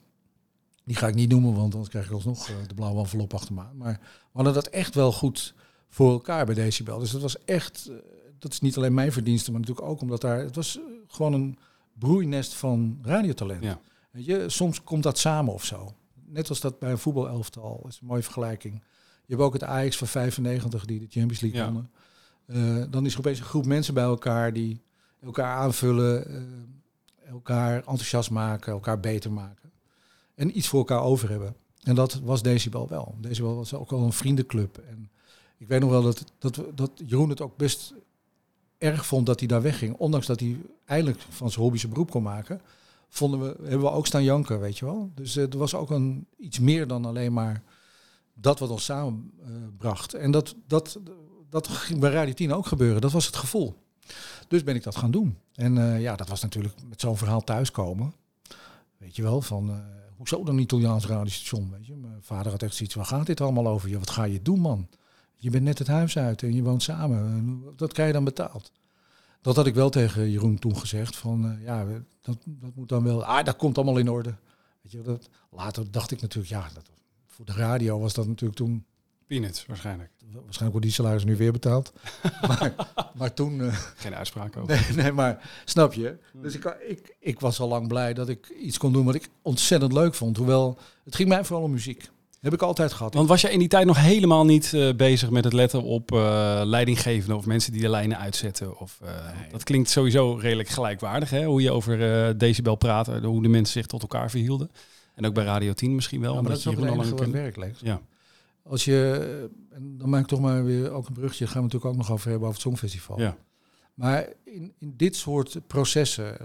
Die 0.84 0.96
ga 0.96 1.08
ik 1.08 1.14
niet 1.14 1.30
noemen, 1.30 1.54
want 1.54 1.72
anders 1.72 1.90
krijg 1.90 2.06
ik 2.06 2.12
alsnog 2.12 2.48
eh, 2.48 2.54
de 2.66 2.74
blauwe 2.74 2.98
envelop 2.98 3.34
achter 3.34 3.54
me 3.54 3.60
aan. 3.60 3.76
Maar 3.76 3.98
we 4.02 4.30
hadden 4.32 4.54
dat 4.54 4.66
echt 4.66 4.94
wel 4.94 5.12
goed 5.12 5.54
voor 5.96 6.10
elkaar 6.10 6.46
bij 6.46 6.54
Decibel. 6.54 6.98
Dus 6.98 7.10
dat 7.10 7.20
was 7.20 7.44
echt, 7.44 7.86
eh, 7.90 7.96
dat 8.38 8.52
is 8.52 8.60
niet 8.60 8.76
alleen 8.76 8.94
mijn 8.94 9.12
verdienste, 9.12 9.50
maar 9.50 9.60
natuurlijk 9.60 9.86
ook 9.88 10.00
omdat 10.00 10.20
daar, 10.20 10.38
het 10.38 10.56
was 10.56 10.76
eh, 10.78 10.82
gewoon 11.06 11.32
een 11.32 11.58
broeinest 11.92 12.54
van 12.54 12.98
radiotalent. 13.02 13.62
Ja. 13.62 13.80
Weet 14.10 14.24
je, 14.24 14.44
soms 14.48 14.82
komt 14.82 15.02
dat 15.02 15.18
samen 15.18 15.52
of 15.52 15.64
zo. 15.64 15.94
Net 16.26 16.48
als 16.48 16.60
dat 16.60 16.78
bij 16.78 16.90
een 16.90 16.98
voetbalelftal, 16.98 17.78
dat 17.82 17.92
is 17.92 17.98
een 18.00 18.06
mooie 18.06 18.22
vergelijking. 18.22 18.74
Je 19.26 19.34
hebt 19.34 19.40
ook 19.42 19.52
het 19.52 19.64
Ajax 19.64 19.96
van 19.96 20.06
95 20.06 20.84
die 20.84 20.98
de 20.98 21.06
Champions 21.08 21.40
League 21.40 21.60
Ja. 21.60 21.64
wonnen. 21.72 21.90
Eh, 22.46 22.90
dan 22.90 23.06
is 23.06 23.12
er 23.12 23.18
opeens 23.18 23.38
een 23.38 23.44
groep 23.44 23.66
mensen 23.66 23.94
bij 23.94 24.04
elkaar 24.04 24.52
die 24.52 24.82
elkaar 25.20 25.56
aanvullen, 25.56 26.26
elkaar 27.28 27.76
enthousiast 27.76 28.30
maken, 28.30 28.72
elkaar 28.72 29.00
beter 29.00 29.32
maken. 29.32 29.70
En 30.34 30.56
iets 30.58 30.68
voor 30.68 30.78
elkaar 30.78 31.02
over 31.02 31.30
hebben. 31.30 31.56
En 31.82 31.94
dat 31.94 32.14
was 32.14 32.42
Decibel 32.42 32.88
wel. 32.88 33.14
Decibel 33.20 33.56
was 33.56 33.74
ook 33.74 33.90
wel 33.90 34.02
een 34.02 34.12
vriendenclub. 34.12 34.78
En 34.78 35.10
ik 35.58 35.68
weet 35.68 35.80
nog 35.80 35.90
wel 35.90 36.02
dat, 36.02 36.24
dat, 36.38 36.60
dat 36.74 36.90
Jeroen 37.06 37.28
het 37.28 37.40
ook 37.40 37.56
best 37.56 37.94
erg 38.78 39.06
vond 39.06 39.26
dat 39.26 39.38
hij 39.38 39.48
daar 39.48 39.62
wegging. 39.62 39.96
Ondanks 39.96 40.26
dat 40.26 40.40
hij 40.40 40.56
eindelijk 40.84 41.20
van 41.28 41.50
zijn 41.50 41.62
hobby 41.62 41.78
zijn 41.78 41.92
beroep 41.92 42.10
kon 42.10 42.22
maken, 42.22 42.60
vonden 43.08 43.40
we, 43.40 43.56
hebben 43.62 43.80
we 43.80 43.90
ook 43.90 44.06
staan 44.06 44.24
janken, 44.24 44.60
weet 44.60 44.78
je 44.78 44.84
wel. 44.84 45.10
Dus 45.14 45.36
uh, 45.36 45.52
er 45.52 45.58
was 45.58 45.74
ook 45.74 45.90
een, 45.90 46.26
iets 46.38 46.58
meer 46.58 46.86
dan 46.86 47.04
alleen 47.04 47.32
maar 47.32 47.62
dat 48.34 48.58
wat 48.58 48.70
ons 48.70 48.84
samenbracht. 48.84 50.14
en 50.14 50.30
dat, 50.30 50.54
dat, 50.66 50.98
dat 51.50 51.68
ging 51.68 52.00
bij 52.00 52.10
Radio 52.10 52.34
10 52.34 52.52
ook 52.52 52.66
gebeuren. 52.66 53.00
Dat 53.00 53.12
was 53.12 53.26
het 53.26 53.36
gevoel. 53.36 53.74
Dus 54.48 54.62
ben 54.62 54.74
ik 54.74 54.82
dat 54.82 54.96
gaan 54.96 55.10
doen. 55.10 55.38
En 55.54 55.76
uh, 55.76 56.00
ja, 56.00 56.16
dat 56.16 56.28
was 56.28 56.42
natuurlijk 56.42 56.74
met 56.88 57.00
zo'n 57.00 57.16
verhaal 57.16 57.44
thuiskomen. 57.44 58.14
Weet 58.96 59.16
je 59.16 59.22
wel, 59.22 59.40
van 59.40 59.70
uh, 59.70 59.76
hoezo 60.16 60.44
dan 60.44 60.54
een 60.54 60.62
Italiaans 60.62 61.06
radiostation? 61.06 61.70
Weet 61.70 61.86
je? 61.86 61.94
Mijn 61.94 62.22
vader 62.22 62.52
had 62.52 62.62
echt 62.62 62.74
zoiets, 62.74 62.94
waar 62.94 63.04
gaat 63.04 63.26
dit 63.26 63.40
allemaal 63.40 63.66
over? 63.66 63.88
Je, 63.88 63.98
wat 63.98 64.10
ga 64.10 64.24
je 64.24 64.42
doen, 64.42 64.60
man? 64.60 64.88
Je 65.36 65.50
bent 65.50 65.64
net 65.64 65.78
het 65.78 65.88
huis 65.88 66.18
uit 66.18 66.42
en 66.42 66.54
je 66.54 66.62
woont 66.62 66.82
samen. 66.82 67.64
Dat 67.76 67.92
krijg 67.92 68.08
je 68.08 68.14
dan 68.14 68.24
betaald. 68.24 68.72
Dat 69.40 69.56
had 69.56 69.66
ik 69.66 69.74
wel 69.74 69.90
tegen 69.90 70.30
Jeroen 70.30 70.58
toen 70.58 70.76
gezegd. 70.76 71.16
Van 71.16 71.44
uh, 71.44 71.64
ja, 71.64 71.84
dat, 72.22 72.38
dat 72.44 72.74
moet 72.74 72.88
dan 72.88 73.04
wel. 73.04 73.24
Ah, 73.24 73.44
dat 73.44 73.56
komt 73.56 73.76
allemaal 73.76 73.98
in 73.98 74.10
orde. 74.10 74.34
Weet 74.82 74.92
je, 74.92 75.02
dat, 75.02 75.28
later 75.50 75.90
dacht 75.90 76.10
ik 76.10 76.20
natuurlijk, 76.20 76.52
ja, 76.52 76.68
dat, 76.74 76.90
voor 77.26 77.44
de 77.44 77.52
radio 77.52 77.98
was 77.98 78.14
dat 78.14 78.26
natuurlijk 78.26 78.58
toen. 78.58 78.84
Peanuts 79.26 79.66
waarschijnlijk. 79.66 80.10
Waarschijnlijk 80.32 80.70
wordt 80.70 80.86
die 80.86 80.94
salaris 80.94 81.24
nu 81.24 81.36
weer 81.36 81.52
betaald. 81.52 81.92
maar, 82.48 82.74
maar 83.14 83.34
toen. 83.34 83.58
Uh, 83.58 83.74
Geen 83.96 84.14
uitspraak 84.14 84.56
over. 84.56 84.74
Nee, 84.74 85.02
nee, 85.02 85.12
maar 85.12 85.50
snap 85.64 85.92
je? 85.92 86.18
Dus 86.32 86.54
ik, 86.54 86.64
ik, 86.88 87.16
ik 87.18 87.40
was 87.40 87.60
al 87.60 87.68
lang 87.68 87.88
blij 87.88 88.14
dat 88.14 88.28
ik 88.28 88.48
iets 88.48 88.78
kon 88.78 88.92
doen 88.92 89.04
wat 89.04 89.14
ik 89.14 89.28
ontzettend 89.42 89.92
leuk 89.92 90.14
vond. 90.14 90.36
Hoewel, 90.36 90.78
het 91.04 91.14
ging 91.14 91.28
mij 91.28 91.44
vooral 91.44 91.64
om 91.64 91.70
muziek. 91.70 92.08
Heb 92.46 92.54
ik 92.54 92.62
altijd 92.62 92.92
gehad. 92.92 93.14
Want 93.14 93.28
was 93.28 93.40
je 93.40 93.50
in 93.50 93.58
die 93.58 93.68
tijd 93.68 93.86
nog 93.86 94.00
helemaal 94.00 94.44
niet 94.44 94.72
uh, 94.74 94.94
bezig 94.94 95.30
met 95.30 95.44
het 95.44 95.52
letten 95.52 95.82
op 95.82 96.12
uh, 96.12 96.60
leidinggevenden 96.64 97.36
of 97.36 97.46
mensen 97.46 97.72
die 97.72 97.80
de 97.80 97.88
lijnen 97.88 98.18
uitzetten? 98.18 98.78
Of, 98.78 99.00
uh, 99.02 99.08
nee. 99.08 99.50
Dat 99.50 99.62
klinkt 99.62 99.90
sowieso 99.90 100.34
redelijk 100.34 100.68
gelijkwaardig, 100.68 101.30
hè? 101.30 101.44
hoe 101.44 101.62
je 101.62 101.70
over 101.70 102.38
decibel 102.38 102.74
praat, 102.74 103.06
hoe 103.06 103.42
de 103.42 103.48
mensen 103.48 103.72
zich 103.72 103.86
tot 103.86 104.02
elkaar 104.02 104.30
verhielden. 104.30 104.70
En 105.14 105.26
ook 105.26 105.34
bij 105.34 105.44
Radio 105.44 105.72
10 105.72 105.94
misschien 105.94 106.20
wel. 106.20 106.34
Ja, 106.34 106.40
maar 106.40 106.50
dat 106.50 106.58
is 106.58 106.66
ook 106.66 106.76
een 106.76 106.88
enige 106.88 107.14
wat 107.14 107.28
werk, 107.28 107.56
Lex. 107.56 107.80
Ja. 107.80 108.00
Als 108.62 108.84
je, 108.84 109.50
en 109.70 109.98
dan 109.98 110.08
maak 110.08 110.20
ik 110.20 110.26
toch 110.26 110.40
maar 110.40 110.64
weer 110.64 110.90
ook 110.90 111.06
een 111.06 111.14
brugje, 111.14 111.44
daar 111.44 111.52
gaan 111.52 111.62
we 111.62 111.66
natuurlijk 111.66 111.92
ook 111.92 111.98
nog 111.98 112.10
over 112.10 112.30
hebben 112.30 112.48
over 112.48 112.62
het 112.62 112.68
Songfestival. 112.68 113.20
Ja. 113.20 113.36
Maar 113.94 114.28
in, 114.44 114.72
in 114.78 114.94
dit 114.96 115.16
soort 115.16 115.60
processen 115.66 116.36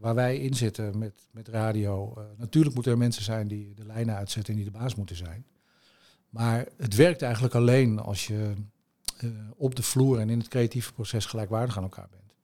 waar 0.00 0.14
wij 0.14 0.38
in 0.38 0.54
zitten 0.54 0.98
met, 0.98 1.26
met 1.30 1.48
radio. 1.48 2.14
Uh, 2.18 2.24
natuurlijk 2.36 2.74
moeten 2.74 2.92
er 2.92 2.98
mensen 2.98 3.22
zijn 3.22 3.48
die 3.48 3.74
de 3.74 3.86
lijnen 3.86 4.14
uitzetten 4.14 4.54
en 4.54 4.60
die 4.60 4.70
de 4.70 4.78
baas 4.78 4.94
moeten 4.94 5.16
zijn. 5.16 5.44
Maar 6.30 6.68
het 6.76 6.94
werkt 6.94 7.22
eigenlijk 7.22 7.54
alleen 7.54 7.98
als 7.98 8.26
je 8.26 8.54
uh, 9.24 9.30
op 9.56 9.74
de 9.74 9.82
vloer 9.82 10.18
en 10.18 10.30
in 10.30 10.38
het 10.38 10.48
creatieve 10.48 10.92
proces 10.92 11.26
gelijkwaardig 11.26 11.76
aan 11.76 11.82
elkaar 11.82 12.08
bent. 12.10 12.34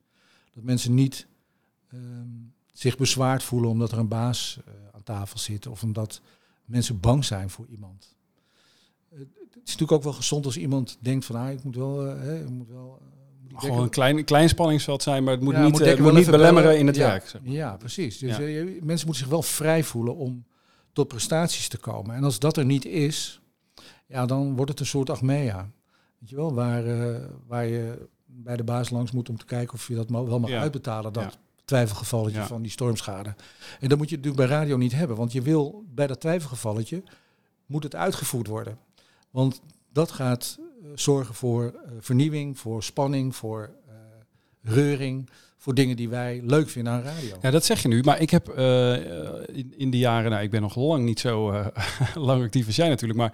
Dat 0.53 0.63
mensen 0.63 0.93
niet 0.93 1.27
uh, 1.89 2.01
zich 2.73 2.97
bezwaard 2.97 3.43
voelen 3.43 3.69
omdat 3.69 3.91
er 3.91 3.97
een 3.97 4.07
baas 4.07 4.59
uh, 4.59 4.73
aan 4.91 5.03
tafel 5.03 5.39
zit 5.39 5.67
of 5.67 5.83
omdat 5.83 6.21
mensen 6.65 6.99
bang 6.99 7.25
zijn 7.25 7.49
voor 7.49 7.67
iemand. 7.67 8.15
het 9.09 9.27
is 9.53 9.61
natuurlijk 9.61 9.91
ook 9.91 10.03
wel 10.03 10.13
gezond 10.13 10.45
als 10.45 10.57
iemand 10.57 10.97
denkt 10.99 11.25
van 11.25 11.35
ah, 11.35 11.51
ik 11.51 11.63
moet 11.63 11.75
wel, 11.75 12.21
ik 12.21 12.49
moet 12.49 12.67
wel 12.67 13.01
gewoon 13.57 13.83
een 13.83 13.89
klein, 13.89 14.23
klein 14.23 14.49
spanningsveld 14.49 15.03
zijn, 15.03 15.23
maar 15.23 15.33
het 15.33 15.41
moet 15.41 15.53
ja, 15.53 15.61
niet, 15.63 15.71
moet, 15.71 15.81
uh, 15.81 15.99
moet 15.99 16.13
niet 16.13 16.25
belemmeren 16.25 16.63
bellen. 16.63 16.79
in 16.79 16.87
het 16.87 16.95
ja, 16.95 17.07
werk. 17.07 17.27
Zeg 17.27 17.41
maar. 17.41 17.53
Ja, 17.53 17.75
precies. 17.77 18.17
Dus 18.17 18.37
ja. 18.37 18.43
Uh, 18.43 18.63
mensen 18.63 19.05
moeten 19.05 19.15
zich 19.15 19.27
wel 19.27 19.41
vrij 19.41 19.83
voelen 19.83 20.15
om 20.15 20.45
tot 20.93 21.07
prestaties 21.07 21.67
te 21.67 21.77
komen. 21.77 22.15
En 22.15 22.23
als 22.23 22.39
dat 22.39 22.57
er 22.57 22.65
niet 22.65 22.85
is, 22.85 23.41
ja, 24.05 24.25
dan 24.25 24.55
wordt 24.55 24.71
het 24.71 24.79
een 24.79 24.85
soort 24.85 25.09
Achmea. 25.09 25.69
Weet 26.19 26.29
je 26.29 26.35
wel, 26.35 26.53
waar, 26.53 26.85
uh, 26.85 27.17
waar 27.47 27.65
je 27.65 28.07
bij 28.25 28.57
de 28.57 28.63
baas 28.63 28.89
langs 28.89 29.11
moet 29.11 29.29
om 29.29 29.37
te 29.37 29.45
kijken 29.45 29.73
of 29.73 29.87
je 29.87 29.95
dat 29.95 30.09
wel 30.09 30.39
mag 30.39 30.51
uitbetalen. 30.51 31.13
Dat 31.13 31.37
twijfelgevalletje 31.65 32.43
van 32.43 32.61
die 32.61 32.71
stormschade. 32.71 33.35
En 33.79 33.89
dat 33.89 33.97
moet 33.97 34.09
je 34.09 34.15
natuurlijk 34.15 34.47
bij 34.47 34.57
radio 34.57 34.77
niet 34.77 34.93
hebben, 34.93 35.17
want 35.17 35.31
je 35.31 35.41
wil 35.41 35.83
bij 35.87 36.07
dat 36.07 36.19
twijfelgevalletje 36.19 37.03
moet 37.65 37.83
het 37.83 37.95
uitgevoerd 37.95 38.47
worden. 38.47 38.77
Want 39.31 39.61
dat 39.91 40.11
gaat 40.11 40.59
zorgen 40.95 41.35
voor 41.35 41.63
uh, 41.63 41.91
vernieuwing, 41.99 42.59
voor 42.59 42.83
spanning, 42.83 43.35
voor 43.35 43.69
uh, 43.87 43.93
reuring, 44.61 45.29
voor 45.57 45.73
dingen 45.73 45.95
die 45.95 46.09
wij 46.09 46.41
leuk 46.43 46.69
vinden 46.69 46.93
aan 46.93 47.01
radio. 47.01 47.37
Ja, 47.41 47.51
dat 47.51 47.65
zeg 47.65 47.81
je 47.81 47.87
nu. 47.87 48.01
Maar 48.03 48.21
ik 48.21 48.29
heb 48.29 48.57
uh, 48.57 48.93
in, 49.77 49.89
de 49.89 49.97
jaren, 49.97 50.31
nou 50.31 50.43
ik 50.43 50.49
ben 50.49 50.61
nog 50.61 50.75
lang 50.75 51.03
niet 51.03 51.19
zo 51.19 51.63
lang 52.15 52.43
actief 52.43 52.65
als 52.65 52.75
jij 52.75 52.89
natuurlijk, 52.89 53.19
maar 53.19 53.33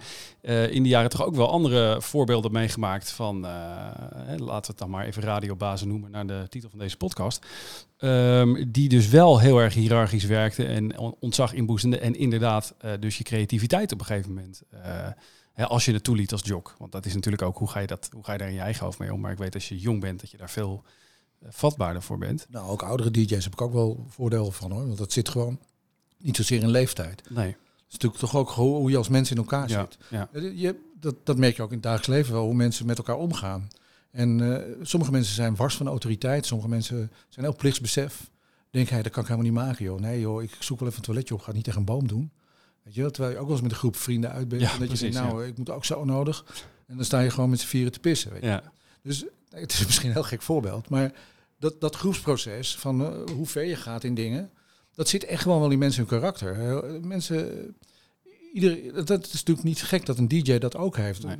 in 0.70 0.82
de 0.82 0.88
jaren 0.88 1.10
toch 1.10 1.24
ook 1.24 1.34
wel 1.34 1.50
andere 1.50 2.02
voorbeelden 2.02 2.52
meegemaakt 2.52 3.10
van, 3.10 3.40
laten 3.40 4.46
we 4.46 4.52
het 4.66 4.78
dan 4.78 4.90
maar 4.90 5.06
even 5.06 5.22
radiobazen 5.22 5.88
noemen 5.88 6.10
naar 6.10 6.26
de 6.26 6.46
titel 6.48 6.70
van 6.70 6.78
deze 6.78 6.96
podcast. 6.96 7.46
Um, 7.98 8.72
die 8.72 8.88
dus 8.88 9.08
wel 9.08 9.40
heel 9.40 9.58
erg 9.58 9.74
hiërarchisch 9.74 10.24
werkte 10.24 10.64
en 10.64 10.98
ontzag 10.98 11.52
inboezende 11.52 11.98
en 11.98 12.14
inderdaad 12.14 12.74
dus 13.00 13.18
je 13.18 13.24
creativiteit 13.24 13.92
op 13.92 14.00
een 14.00 14.06
gegeven 14.06 14.34
moment 14.34 14.62
Hè, 15.54 15.66
als 15.66 15.84
je 15.84 15.92
het 15.92 16.04
toeliet 16.04 16.32
als 16.32 16.42
jog. 16.44 16.74
Want 16.78 16.92
dat 16.92 17.06
is 17.06 17.14
natuurlijk 17.14 17.42
ook 17.42 17.58
hoe 17.58 17.70
ga 17.70 17.80
je, 17.80 17.86
dat, 17.86 18.08
hoe 18.12 18.24
ga 18.24 18.32
je 18.32 18.38
daar 18.38 18.48
in 18.48 18.54
je 18.54 18.60
eigen 18.60 18.84
hoofd 18.84 18.98
mee 18.98 19.12
om. 19.12 19.20
Maar 19.20 19.32
ik 19.32 19.38
weet 19.38 19.54
als 19.54 19.68
je 19.68 19.78
jong 19.78 20.00
bent 20.00 20.20
dat 20.20 20.30
je 20.30 20.36
daar 20.36 20.50
veel 20.50 20.82
uh, 21.42 21.48
vatbaarder 21.52 22.02
voor 22.02 22.18
bent. 22.18 22.46
Nou, 22.48 22.68
ook 22.68 22.82
oudere 22.82 23.10
DJ's 23.10 23.44
heb 23.44 23.52
ik 23.52 23.60
ook 23.60 23.72
wel 23.72 24.06
voordeel 24.08 24.50
van 24.50 24.70
hoor. 24.72 24.86
Want 24.86 24.98
dat 24.98 25.12
zit 25.12 25.28
gewoon 25.28 25.58
niet 26.18 26.36
zozeer 26.36 26.62
in 26.62 26.70
leeftijd. 26.70 27.30
Nee. 27.30 27.46
Het 27.46 27.56
is 27.86 27.92
natuurlijk 27.92 28.20
toch 28.20 28.36
ook 28.36 28.50
hoe 28.50 28.90
je 28.90 28.96
als 28.96 29.08
mens 29.08 29.30
in 29.30 29.36
elkaar 29.36 29.68
ja, 29.68 29.80
zit. 29.80 29.98
Ja. 30.10 30.28
Je, 30.32 30.76
dat, 31.00 31.14
dat 31.26 31.38
merk 31.38 31.56
je 31.56 31.62
ook 31.62 31.68
in 31.68 31.74
het 31.74 31.82
dagelijks 31.82 32.14
leven 32.14 32.32
wel, 32.32 32.44
hoe 32.44 32.54
mensen 32.54 32.86
met 32.86 32.98
elkaar 32.98 33.16
omgaan. 33.16 33.68
En 34.10 34.38
uh, 34.38 34.58
sommige 34.82 35.12
mensen 35.12 35.34
zijn 35.34 35.56
wars 35.56 35.76
van 35.76 35.86
autoriteit, 35.86 36.46
sommige 36.46 36.68
mensen 36.68 37.10
zijn 37.28 37.46
heel 37.46 37.56
plichtsbesef. 37.56 38.30
Denk 38.70 38.88
hij, 38.88 39.02
dat 39.02 39.12
kan 39.12 39.22
ik 39.22 39.28
helemaal 39.28 39.50
niet 39.50 39.60
maken 39.60 39.84
joh. 39.84 40.00
Nee 40.00 40.20
joh, 40.20 40.42
ik 40.42 40.56
zoek 40.58 40.78
wel 40.78 40.88
even 40.88 41.00
een 41.00 41.06
toiletje 41.06 41.34
op, 41.34 41.40
ga 41.40 41.52
niet 41.52 41.64
tegen 41.64 41.78
een 41.78 41.86
boom 41.86 42.08
doen. 42.08 42.30
Weet 42.84 42.94
je 42.94 43.00
wel, 43.00 43.10
terwijl 43.10 43.34
je 43.34 43.40
ook 43.40 43.46
wel 43.46 43.54
eens 43.54 43.62
met 43.62 43.72
een 43.72 43.78
groep 43.78 43.96
vrienden 43.96 44.30
uit 44.30 44.48
bent. 44.48 44.62
Ja, 44.62 44.72
en 44.72 44.78
dat 44.78 44.88
precies, 44.88 45.06
je 45.06 45.12
denkt, 45.12 45.32
nou, 45.32 45.46
ik 45.46 45.58
moet 45.58 45.70
ook 45.70 45.84
zo 45.84 46.04
nodig. 46.04 46.44
En 46.86 46.96
dan 46.96 47.04
sta 47.04 47.20
je 47.20 47.30
gewoon 47.30 47.50
met 47.50 47.60
z'n 47.60 47.66
vieren 47.66 47.92
te 47.92 48.00
pissen. 48.00 48.32
Weet 48.32 48.42
je. 48.42 48.48
Ja. 48.48 48.72
Dus 49.02 49.24
het 49.50 49.72
is 49.72 49.84
misschien 49.86 50.08
een 50.08 50.14
heel 50.14 50.24
gek 50.24 50.42
voorbeeld. 50.42 50.88
Maar 50.88 51.12
dat, 51.58 51.80
dat 51.80 51.96
groepsproces 51.96 52.76
van 52.76 53.00
uh, 53.00 53.08
hoe 53.32 53.46
ver 53.46 53.64
je 53.64 53.76
gaat 53.76 54.04
in 54.04 54.14
dingen. 54.14 54.50
Dat 54.94 55.08
zit 55.08 55.24
echt 55.24 55.42
gewoon 55.42 55.60
wel 55.60 55.70
in 55.70 55.78
mensen 55.78 56.06
hun 56.06 56.20
karakter. 56.20 56.56
Uh, 56.56 57.00
mensen, 57.02 57.74
ieder, 58.52 59.04
dat 59.04 59.24
is 59.24 59.32
natuurlijk 59.32 59.66
niet 59.66 59.82
gek 59.82 60.06
dat 60.06 60.18
een 60.18 60.28
DJ 60.28 60.58
dat 60.58 60.76
ook 60.76 60.96
heeft. 60.96 61.24
Nee. 61.24 61.36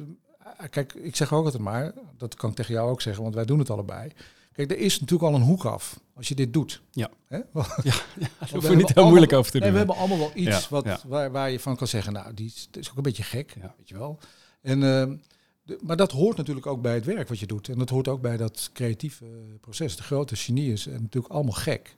Kijk, 0.71 0.95
ik 0.95 1.17
zeg 1.17 1.33
ook 1.33 1.45
altijd 1.45 1.63
maar, 1.63 1.93
dat 2.17 2.35
kan 2.35 2.51
ik 2.51 2.57
tegen 2.57 2.75
jou 2.75 2.91
ook 2.91 3.01
zeggen, 3.01 3.23
want 3.23 3.35
wij 3.35 3.45
doen 3.45 3.59
het 3.59 3.71
allebei. 3.71 4.13
Kijk, 4.55 4.71
er 4.71 4.79
is 4.79 5.01
natuurlijk 5.01 5.31
al 5.33 5.39
een 5.41 5.47
hoek 5.47 5.65
af 5.65 6.01
als 6.15 6.29
je 6.29 6.35
dit 6.35 6.53
doet. 6.53 6.83
Ja. 6.91 7.11
Hè? 7.27 7.37
Ja, 7.37 7.45
ja 7.85 7.95
daar 8.39 8.51
hoef 8.53 8.69
je 8.71 8.77
niet 8.77 8.95
heel 8.95 9.09
moeilijk 9.09 9.33
over 9.33 9.51
te 9.51 9.59
doen. 9.59 9.63
Nee, 9.63 9.73
we 9.73 9.79
hebben 9.79 9.97
allemaal 9.97 10.19
wel 10.19 10.31
iets 10.35 10.61
Ja, 10.61 10.67
wat, 10.71 10.85
ja. 10.85 11.01
Waar, 11.07 11.31
waar 11.33 11.51
je 11.51 11.61
van 11.61 11.77
kan 11.77 11.87
zeggen, 11.87 12.13
nou, 12.13 12.35
die 12.35 12.53
is, 12.73 12.91
ook 12.91 12.97
een 12.97 13.03
beetje 13.03 13.23
gek, 13.23 13.55
Ja. 13.61 13.75
weet 13.79 13.89
je 13.89 13.99
wel. 13.99 14.19
En, 14.63 14.83
ehm, 14.83 15.17
de- 15.63 15.79
maar 15.83 15.97
dat 15.97 16.13
hoort 16.13 16.37
natuurlijk 16.37 16.67
ook 16.67 16.83
bij 16.83 16.95
het 16.95 17.05
werk 17.05 17.29
wat 17.29 17.39
je 17.39 17.47
doet. 17.47 17.69
En 17.69 17.79
dat 17.79 17.89
hoort 17.89 18.09
ook 18.09 18.21
bij 18.21 18.37
dat 18.37 18.71
creatieve 18.73 19.25
proces. 19.61 19.97
De 19.97 20.03
grote 20.03 20.37
genie 20.37 20.73
is 20.73 20.87
en 20.87 21.03
natuurlijk 21.03 21.33
allemaal 21.35 21.53
gek. 21.53 21.97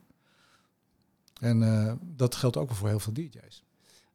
En 1.40 1.62
eh, 1.62 1.92
dat 2.02 2.34
geldt 2.34 2.56
ook 2.56 2.74
voor 2.74 2.88
heel 2.88 3.00
veel 3.00 3.12
DJ's. 3.12 3.64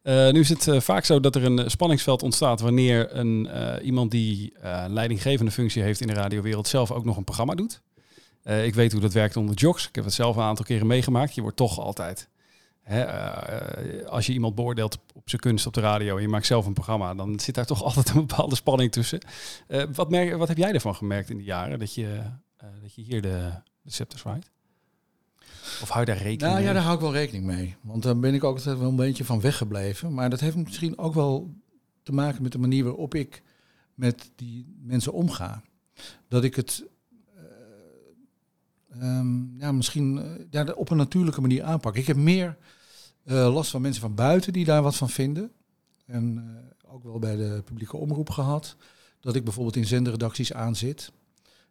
Eh, 0.02 0.32
nu 0.32 0.40
is 0.40 0.50
het 0.50 0.68
eh, 0.68 0.80
vaak 0.80 1.06
zo 1.06 1.20
dat 1.20 1.36
er 1.36 1.44
een 1.46 1.60
eh, 1.60 1.68
spanningsveld 1.68 2.24
ontstaat 2.24 2.60
wanneer 2.60 3.16
een, 3.16 3.48
eh, 3.48 3.86
iemand 3.86 4.12
die 4.12 4.54
eh, 4.62 4.86
leidinggevende 4.88 5.52
functie 5.52 5.82
heeft 5.82 6.02
in 6.02 6.08
de 6.08 6.14
radiowereld 6.14 6.68
zelf 6.68 6.92
ook 6.92 7.06
nog 7.06 7.18
een 7.18 7.24
programma 7.24 7.56
doet. 7.56 7.82
Eh, 8.44 8.66
ik 8.66 8.74
weet 8.74 8.92
hoe 8.92 9.02
dat 9.02 9.14
werkt 9.14 9.38
onder 9.38 9.56
jocks. 9.56 9.88
Ik 9.88 9.96
heb 9.96 10.04
het 10.04 10.14
zelf 10.14 10.36
een 10.36 10.44
aantal 10.44 10.66
keren 10.66 10.88
meegemaakt. 10.88 11.36
Je 11.36 11.42
wordt 11.42 11.58
toch 11.58 11.80
altijd, 11.80 12.30
hè, 12.82 13.02
eh, 13.02 14.06
als 14.08 14.26
je 14.26 14.34
iemand 14.34 14.56
beoordeelt 14.56 14.98
op, 15.14 15.30
zijn 15.30 15.42
kunst 15.42 15.66
op 15.66 15.74
de 15.74 15.82
radio 15.82 16.16
en 16.16 16.22
je 16.22 16.28
maakt 16.28 16.46
zelf 16.46 16.66
een 16.66 16.74
programma, 16.74 17.14
dan 17.14 17.40
zit 17.40 17.56
daar 17.56 17.66
toch 17.66 17.84
altijd 17.88 18.10
een 18.10 18.26
bepaalde 18.26 18.56
spanning 18.56 18.92
tussen. 18.92 19.20
Eh, 19.68 19.84
wat, 19.94 20.10
merk, 20.10 20.36
wat 20.38 20.48
heb 20.48 20.58
jij 20.58 20.74
ervan 20.74 20.96
gemerkt 20.96 21.30
in 21.30 21.38
die 21.38 21.46
jaren 21.46 21.80
dat 21.80 21.94
je, 21.94 22.22
eh, 22.58 22.68
dat 22.82 22.96
je 22.96 23.02
hier 23.02 23.22
de, 23.22 23.52
de 23.82 23.92
scepter 23.92 24.20
zwaait? 24.20 24.52
Of 25.82 25.90
hou 25.90 26.00
je 26.00 26.06
daar 26.06 26.16
rekening 26.16 26.42
Nou 26.42 26.58
ja, 26.58 26.64
mee? 26.64 26.74
daar 26.74 26.84
hou 26.84 26.96
ik 26.96 27.02
wel 27.02 27.14
rekening 27.14 27.46
mee. 27.46 27.76
Want 27.82 28.04
daar 28.04 28.20
ben 28.20 28.34
ik 28.34 28.44
ook 28.44 28.56
altijd 28.56 28.78
wel 28.78 28.90
een 28.90 28.96
beetje 28.96 29.26
van 29.26 29.42
weggebleven. 29.42 30.14
Maar 30.14 30.30
dat 30.30 30.40
heeft 30.40 30.56
misschien 30.56 30.98
ook 30.98 31.14
wel 31.14 31.54
te 32.04 32.12
maken 32.12 32.44
met 32.44 32.52
de 32.52 32.58
manier 32.58 32.84
waarop 32.84 33.16
ik 33.16 33.44
met 33.94 34.32
die 34.36 34.76
mensen 34.82 35.14
omga. 35.14 35.62
Dat 36.28 36.44
ik 36.44 36.56
het 36.56 36.86
eh, 38.92 39.02
ehm, 39.02 39.60
ja, 39.60 39.72
misschien 39.72 40.18
eh, 40.18 40.46
ja, 40.50 40.74
op 40.76 40.90
een 40.90 40.98
natuurlijke 40.98 41.42
manier 41.42 41.64
aanpak. 41.64 41.96
Ik 41.96 42.08
heb 42.08 42.18
meer 42.18 42.58
eh, 43.24 43.54
last 43.54 43.72
van 43.72 43.82
mensen 43.82 44.02
van 44.02 44.16
buiten 44.16 44.54
die 44.54 44.66
daar 44.66 44.82
wat 44.82 44.96
van 44.96 45.10
vinden. 45.10 45.52
En 46.06 46.38
eh, 46.84 46.94
ook 46.94 47.04
wel 47.04 47.20
bij 47.20 47.36
de 47.36 47.62
publieke 47.66 47.98
omroep 47.98 48.30
gehad. 48.30 48.76
Dat 49.20 49.36
ik 49.36 49.44
bijvoorbeeld 49.44 49.76
in 49.76 49.86
zenderredacties 49.86 50.54
aanzit. 50.54 51.12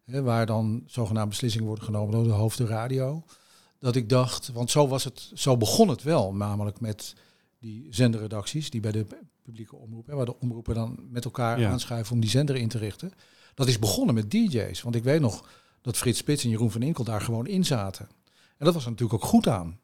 Hè, 0.05 0.23
waar 0.23 0.47
dan 0.47 0.83
zogenaamde 0.87 1.29
beslissingen 1.29 1.67
worden 1.67 1.85
genomen 1.85 2.13
door 2.13 2.25
de 2.25 2.31
hoofd 2.31 2.59
de 2.59 2.67
radio 2.67 3.25
dat 3.79 3.97
ik 3.97 4.09
dacht, 4.09 4.53
want 4.53 4.71
zo 4.71 4.89
was 4.89 5.05
het, 5.05 5.31
zo 5.35 5.57
begon 5.57 5.89
het 5.89 6.03
wel, 6.03 6.35
namelijk 6.35 6.81
met 6.81 7.15
die 7.59 7.87
zenderredacties 7.91 8.71
die 8.71 8.81
bij 8.81 8.93
de 8.93 9.07
publieke 9.43 9.77
omroep, 9.77 10.07
hè, 10.07 10.15
waar 10.15 10.25
de 10.25 10.41
omroepen 10.41 10.75
dan 10.75 10.99
met 11.11 11.25
elkaar 11.25 11.61
Ja. 11.61 11.71
aanschuiven 11.71 12.15
om 12.15 12.21
die 12.21 12.31
zender 12.31 12.57
in 12.57 12.69
te 12.69 12.79
richten. 12.79 13.13
Dat 13.55 13.69
is 13.69 13.79
begonnen 13.79 14.15
met 14.15 14.31
DJ's. 14.31 14.83
Want 14.83 14.95
ik 14.95 15.05
weet 15.05 15.21
nog 15.21 15.49
dat 15.81 15.97
Frits 15.97 16.19
Spits 16.19 16.45
en 16.45 16.51
Jeroen 16.51 16.71
van 16.71 16.83
Inkel 16.83 17.05
daar 17.05 17.21
gewoon 17.21 17.47
in 17.47 17.65
zaten. 17.65 18.09
En 18.57 18.65
dat 18.65 18.75
was 18.75 18.85
er 18.85 18.91
natuurlijk 18.91 19.23
ook 19.23 19.31
goed 19.31 19.49
aan. 19.49 19.79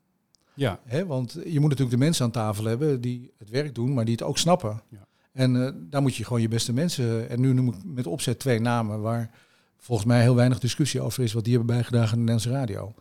Ja, 0.55 0.81
Hè? 0.85 1.07
Want 1.07 1.33
je 1.33 1.61
moet 1.61 1.71
natuurlijk 1.71 1.91
de 1.91 2.05
mensen 2.05 2.25
aan 2.25 2.31
tafel 2.31 2.65
hebben 2.65 3.01
die 3.01 3.33
het 3.39 3.51
werk 3.51 3.75
doen, 3.75 3.95
maar 3.95 4.05
die 4.05 4.15
het 4.15 4.23
ook 4.23 4.39
snappen. 4.39 4.83
Ja. 4.89 5.07
En 5.33 5.67
eh, 5.67 5.73
daar 5.77 6.03
moet 6.03 6.17
je 6.17 6.25
gewoon 6.25 6.41
je 6.41 6.49
beste 6.49 6.73
mensen. 6.73 7.29
En 7.29 7.41
nu 7.41 7.53
noem 7.53 7.69
ik 7.69 7.75
met 7.85 8.07
opzet 8.07 8.39
twee 8.39 8.61
namen 8.61 9.01
waar 9.01 9.31
volgens 9.77 10.09
mij 10.09 10.23
heel 10.23 10.35
weinig 10.35 10.59
discussie 10.59 11.01
over 11.01 11.23
is, 11.23 11.33
wat 11.33 11.45
die 11.45 11.55
hebben 11.55 11.75
bijgedragen 11.75 12.19
aan 12.19 12.25
de 12.27 12.33
Nederlandse 12.33 12.61
radio. 12.61 12.95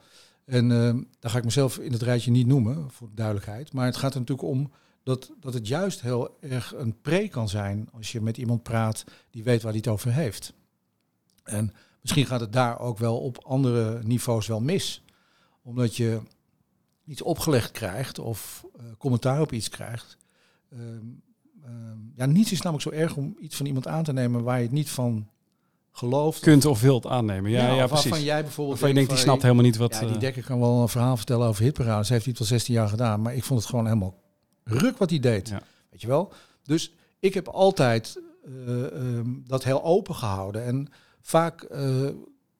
En 0.45 0.71
eh, 0.71 1.01
daar 1.19 1.31
ga 1.31 1.37
ik 1.37 1.43
mezelf 1.43 1.77
in 1.77 1.91
het 1.91 2.01
rijtje 2.01 2.31
niet 2.31 2.47
noemen, 2.47 2.91
voor 2.91 3.07
de 3.07 3.15
duidelijkheid. 3.15 3.73
Maar 3.73 3.85
het 3.85 3.97
gaat 3.97 4.13
er 4.13 4.19
natuurlijk 4.19 4.47
om 4.47 4.71
dat, 5.03 5.31
dat 5.39 5.53
het 5.53 5.67
juist 5.67 6.01
heel 6.01 6.37
erg 6.39 6.73
een 6.75 7.01
pre 7.01 7.27
kan 7.27 7.49
zijn 7.49 7.89
als 7.91 8.11
je 8.11 8.21
met 8.21 8.37
iemand 8.37 8.63
praat 8.63 9.03
die 9.29 9.43
weet 9.43 9.61
waar 9.61 9.71
hij 9.71 9.81
het 9.83 9.91
over 9.91 10.13
heeft. 10.13 10.53
En 11.43 11.73
misschien 12.05 12.25
gaat 12.25 12.39
het 12.39 12.53
daar 12.53 12.79
ook 12.79 12.97
wel 12.97 13.17
op 13.17 13.43
andere 13.45 13.99
niveaus 14.03 14.47
wel 14.47 14.61
mis. 14.61 15.03
Omdat 15.63 15.95
je 15.95 16.21
iets 17.05 17.21
opgelegd 17.21 17.71
krijgt 17.71 18.19
of 18.19 18.65
eh, 18.77 18.83
commentaar 18.97 19.41
op 19.41 19.51
iets 19.51 19.69
krijgt. 19.69 20.17
Ehm, 20.71 20.81
ehm, 21.63 21.97
ja, 22.15 22.25
niets 22.25 22.51
is 22.51 22.61
namelijk 22.61 22.89
zo 22.89 23.01
erg 23.01 23.15
om 23.15 23.35
iets 23.39 23.55
van 23.55 23.65
iemand 23.65 23.87
aan 23.87 24.03
te 24.03 24.13
nemen 24.13 24.43
waar 24.43 24.57
je 24.57 24.63
het 24.63 24.71
niet 24.71 24.89
van 24.89 25.29
gelooft. 25.91 26.39
kunt 26.39 26.65
of 26.65 26.81
wilt 26.81 27.05
aannemen. 27.05 27.51
Ja, 27.51 27.73
ja, 27.73 27.87
precies. 27.87 28.09
Waarvan 28.09 28.23
jij 28.23 28.41
bijvoorbeeld 28.41 28.79
Waarvan 28.79 28.89
je 28.89 28.95
denkt, 28.95 29.09
die 29.09 29.19
van, 29.19 29.27
snapt 29.27 29.41
helemaal 29.41 29.63
niet 29.63 29.77
wat... 29.77 29.93
ja, 29.93 29.99
die 29.99 30.09
eh, 30.09 30.19
Dekker 30.19 30.43
kan 30.43 30.59
wel 30.59 30.81
een 30.81 30.89
verhaal 30.89 31.17
vertellen 31.17 31.47
over 31.47 31.63
hitparades. 31.63 32.07
Ze 32.07 32.13
heeft 32.13 32.25
iets 32.25 32.39
al 32.39 32.45
16 32.45 32.73
jaar 32.73 32.89
gedaan, 32.89 33.21
maar 33.21 33.35
ik 33.35 33.43
vond 33.43 33.59
het 33.59 33.69
gewoon 33.69 33.85
helemaal 33.85 34.23
ruk 34.63 34.97
wat 34.97 35.09
hij 35.09 35.19
deed. 35.19 35.49
Ja. 35.49 35.61
Weet 35.89 36.01
je 36.01 36.07
wel? 36.07 36.33
Dus 36.63 36.93
ik 37.19 37.33
heb 37.33 37.47
altijd 37.47 38.21
eh, 38.45 38.85
ehm, 38.85 39.29
dat 39.45 39.63
heel 39.63 39.83
open 39.83 40.15
gehouden. 40.15 40.65
En 40.65 40.87
vaak 41.25 41.61
eh, 41.61 42.07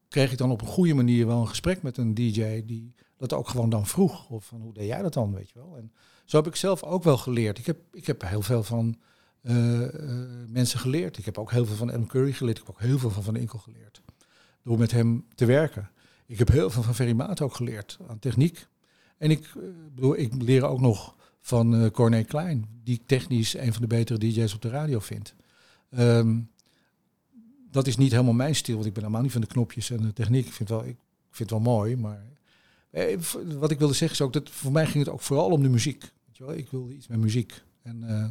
kreeg 0.08 0.32
ik 0.32 0.38
dan 0.38 0.52
op 0.52 0.62
een 0.62 0.68
goede 0.68 0.94
manier 0.94 1.28
wel 1.28 1.42
een 1.42 1.48
gesprek 1.48 1.82
met 1.82 1.98
een 1.98 2.14
DJ 2.14 2.66
die 2.66 2.94
dat 3.18 3.34
ook 3.34 3.48
gewoon 3.48 3.70
dan 3.70 3.86
vroeg. 3.86 4.30
Of 4.30 4.46
van 4.46 4.62
hoe 4.62 4.74
deed 4.74 4.88
jij 4.88 5.02
dat 5.02 5.14
dan, 5.14 5.34
weet 5.34 5.50
je 5.50 5.60
wel? 5.60 5.78
En 5.78 5.92
zo 6.26 6.38
heb 6.38 6.48
ik 6.48 6.56
zelf 6.56 6.84
ook 6.84 7.04
wel 7.04 7.18
geleerd. 7.18 7.58
Ik 7.58 7.66
heb, 7.66 7.78
ik 7.92 8.08
heb 8.08 8.22
heel 8.22 8.42
veel 8.42 8.64
van 8.64 8.96
eh, 9.42 9.84
eh, 9.84 10.28
mensen 10.48 10.80
geleerd. 10.80 11.18
Ik 11.18 11.26
heb 11.26 11.38
ook 11.38 11.52
heel 11.52 11.66
veel 11.66 11.76
van 11.76 11.90
Adam 11.90 12.08
Curry 12.08 12.32
geleerd. 12.32 12.58
Ik 12.58 12.66
heb 12.66 12.76
ook 12.76 12.82
heel 12.82 13.00
veel 13.00 13.10
van 13.10 13.24
Van 13.24 13.36
Inkel 13.36 13.60
geleerd. 13.60 14.02
Door 14.64 14.78
met 14.78 14.92
hem 14.92 15.26
te 15.36 15.46
werken. 15.46 15.90
Ik 16.26 16.38
heb 16.38 16.48
heel 16.48 16.70
veel 16.70 16.84
van 16.84 16.96
Ferry 16.96 17.14
Maat 17.14 17.42
ook 17.42 17.56
geleerd 17.56 17.98
aan 18.08 18.20
techniek. 18.20 18.68
En 19.18 19.32
ik 19.32 19.54
bedoel, 19.94 20.18
ik 20.18 20.42
leer 20.42 20.66
ook 20.66 20.80
nog 20.80 21.16
van 21.42 21.76
eh 21.76 21.92
Corné 21.92 22.24
Klein, 22.24 22.66
die 22.84 22.96
ik 22.96 23.08
technisch 23.08 23.58
een 23.58 23.74
van 23.74 23.82
de 23.82 23.88
betere 23.88 24.20
DJ's 24.20 24.54
op 24.54 24.62
de 24.62 24.70
radio 24.70 25.00
vind. 25.00 25.36
Ehm, 25.90 26.40
dat 27.76 27.88
is 27.88 27.98
niet 27.98 28.12
helemaal 28.12 28.34
mijn 28.34 28.56
stil, 28.56 28.74
want 28.76 28.86
ik 28.86 28.94
ben 28.94 29.02
helemaal 29.02 29.24
niet 29.24 29.32
van 29.32 29.42
de 29.42 29.48
knopjes 29.48 29.90
en 29.90 30.02
de 30.02 30.14
techniek. 30.14 30.46
Ik 30.46 30.54
vind 30.54 30.70
wel, 30.70 30.80
ik 30.86 30.98
vind 31.32 31.50
het 31.50 31.60
wel 31.60 31.74
mooi, 31.74 31.98
maar 31.98 32.26
eh, 32.90 33.18
wat 33.60 33.72
ik 33.72 33.80
wilde 33.80 33.94
zeggen 33.94 34.18
is 34.18 34.26
ook 34.26 34.34
dat 34.34 34.50
voor 34.50 34.72
mij 34.72 34.86
ging 34.86 35.04
het 35.06 35.14
ook 35.14 35.22
vooral 35.22 35.50
om 35.50 35.62
de 35.64 35.70
muziek. 35.70 36.02
Weet 36.02 36.38
je 36.38 36.46
wel? 36.46 36.56
Ik 36.56 36.70
wilde 36.70 36.94
iets 36.94 37.08
met 37.08 37.20
muziek. 37.20 37.64
En 37.82 38.04
eh, 38.04 38.26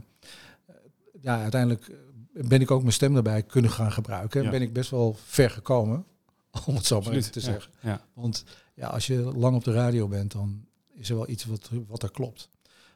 ja, 1.21 1.43
uiteindelijk 1.43 1.89
eh, 1.89 2.49
ben 2.49 2.61
ik 2.61 2.71
ook 2.71 2.81
mijn 2.81 2.93
stem 2.93 3.15
daarbij 3.15 3.43
kunnen 3.43 3.71
gaan 3.71 3.93
gebruiken. 3.93 4.39
En 4.39 4.45
Ja. 4.47 4.53
ben 4.53 4.63
ik 4.63 4.73
best 4.73 4.91
wel 4.91 5.17
ver 5.25 5.51
gekomen, 5.51 6.05
om 6.67 6.75
het 6.75 6.87
zo 6.87 7.01
maar 7.01 7.11
te 7.11 7.31
ja, 7.33 7.41
zeggen. 7.41 7.73
Ja. 7.81 8.07
Want 8.15 8.45
ja, 8.75 8.89
als 8.89 9.07
je 9.07 9.17
lang 9.17 9.57
op 9.57 9.65
de 9.65 9.73
radio 9.73 10.09
bent, 10.09 10.33
dan 10.33 10.67
is 10.95 11.11
er 11.11 11.17
wel 11.17 11.29
iets 11.29 11.45
wat, 11.45 11.71
wat 11.87 12.03
er 12.03 12.11
klopt. 12.11 12.49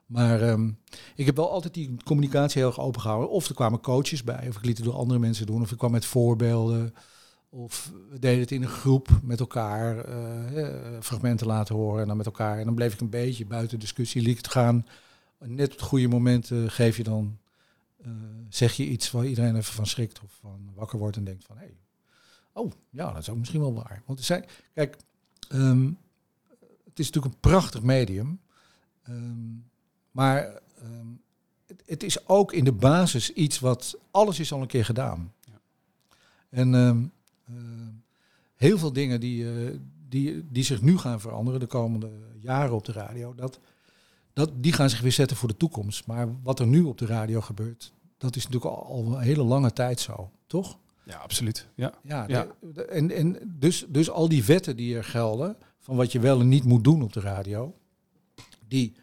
Maar 0.09 0.43
ehm, 0.43 0.71
ik 1.15 1.27
heb 1.27 1.37
wel 1.37 1.51
altijd 1.51 1.75
die 1.75 1.97
communicatie 2.05 2.61
heel 2.61 2.69
erg 2.69 2.81
open 2.81 3.01
gehouden. 3.01 3.31
Of 3.31 3.49
er 3.49 3.55
kwamen 3.55 3.81
coaches 3.81 4.25
bij, 4.25 4.49
of 4.49 4.57
ik 4.57 4.65
liet 4.65 4.77
het 4.77 4.87
door 4.87 4.97
andere 4.97 5.19
mensen 5.19 5.47
doen, 5.47 5.63
of 5.63 5.73
ik 5.73 5.79
kwam 5.79 5.91
met 5.91 6.05
voorbeelden. 6.05 6.95
Of 7.49 7.93
we 8.11 8.19
deden 8.19 8.41
het 8.41 8.51
in 8.51 8.63
een 8.63 8.69
groep 8.69 9.09
met 9.23 9.41
elkaar, 9.41 9.99
eh, 9.99 10.95
eh, 10.97 11.03
fragmenten 11.03 11.47
laten 11.47 11.75
horen 11.75 12.01
en 12.01 12.09
dan 12.09 12.17
met 12.17 12.27
elkaar. 12.27 12.59
En 12.59 12.65
dan 12.65 12.75
bleef 12.75 12.93
ik 12.93 13.01
een 13.01 13.11
beetje 13.11 13.47
buiten 13.47 13.79
discussie, 13.79 14.23
liet 14.23 14.37
het 14.37 14.49
gaan. 14.49 14.87
Net 15.39 15.73
op 15.73 15.79
het 15.79 15.89
goede 15.89 16.09
moment 16.09 16.51
eh, 16.51 16.65
geef 16.67 16.97
je 16.97 17.05
dan, 17.05 17.39
zeg 18.49 18.73
je 18.73 18.87
iets 18.87 19.11
waar 19.11 19.27
iedereen 19.27 19.57
even 19.57 19.75
van 19.75 19.87
schrikt 19.87 20.21
of 20.25 20.39
van 20.41 20.71
wakker 20.75 20.99
wordt 20.99 21.17
en 21.17 21.25
denkt 21.25 21.45
van, 21.45 21.57
hé, 21.57 21.65
hey, 21.65 21.77
oh 22.53 22.73
ja, 22.91 23.13
dat 23.13 23.23
is 23.23 23.31
ook 23.31 23.39
misschien 23.39 23.61
wel 23.61 23.75
waar. 23.75 24.03
Want 24.07 24.27
kijk, 24.75 24.97
ehm, 25.49 25.91
het 26.85 26.99
is 26.99 27.07
natuurlijk 27.07 27.35
een 27.35 27.41
prachtig 27.41 27.83
medium. 27.83 28.41
Ehm, 29.03 29.57
maar 30.19 30.61
ehm, 30.83 31.07
het, 31.67 31.83
het 31.87 32.03
is 32.03 32.29
ook 32.29 32.53
in 32.53 32.65
de 32.65 32.73
basis 32.73 33.33
iets 33.33 33.59
wat 33.59 33.99
alles 34.11 34.41
is 34.41 34.53
al 34.53 34.61
een 34.61 34.67
keer 34.67 34.85
gedaan. 34.85 35.33
Ja. 35.45 35.61
En 36.51 36.75
ehm, 36.75 37.03
ehm, 37.47 37.91
heel 38.57 38.79
veel 38.79 38.93
dingen 38.93 39.21
die, 39.21 39.51
eh, 39.67 39.75
die, 40.09 40.45
die 40.51 40.63
zich 40.65 40.83
nu 40.83 40.99
gaan 40.99 41.21
veranderen 41.21 41.61
de 41.61 41.67
komende 41.67 42.11
jaren 42.39 42.75
op 42.75 42.85
de 42.85 42.93
radio, 42.93 43.35
dat, 43.35 43.61
dat, 44.33 44.51
die 44.57 44.73
gaan 44.73 44.91
zich 44.91 45.01
weer 45.01 45.13
zetten 45.13 45.37
voor 45.37 45.49
de 45.49 45.57
toekomst. 45.57 46.07
Maar 46.07 46.29
wat 46.43 46.61
er 46.61 46.67
nu 46.67 46.83
op 46.83 46.99
de 46.99 47.07
radio 47.07 47.41
gebeurt, 47.41 47.93
dat 48.17 48.37
is 48.37 48.45
natuurlijk 48.49 48.75
al, 48.77 48.85
al 48.87 49.07
een 49.17 49.21
hele 49.23 49.43
lange 49.45 49.73
tijd 49.73 50.01
zo, 50.01 50.31
toch? 50.47 50.79
ja, 51.05 51.17
absoluut. 51.17 51.69
Ja. 51.75 51.95
Ja, 52.03 52.25
Ja. 52.29 52.47
de- 52.61 52.73
de- 52.73 52.85
en, 52.85 53.11
en 53.11 53.37
dus, 53.59 53.85
dus 53.89 54.11
al 54.11 54.29
die 54.29 54.45
wetten 54.45 54.77
die 54.77 54.97
er 54.97 55.05
gelden, 55.05 55.57
van 55.79 55.97
wat 55.97 56.13
je 56.13 56.21
wel 56.21 56.41
en 56.41 56.49
niet 56.49 56.65
moet 56.65 56.85
doen 56.85 57.03
op 57.03 57.13
de 57.13 57.21
radio, 57.21 57.75
die 58.69 58.95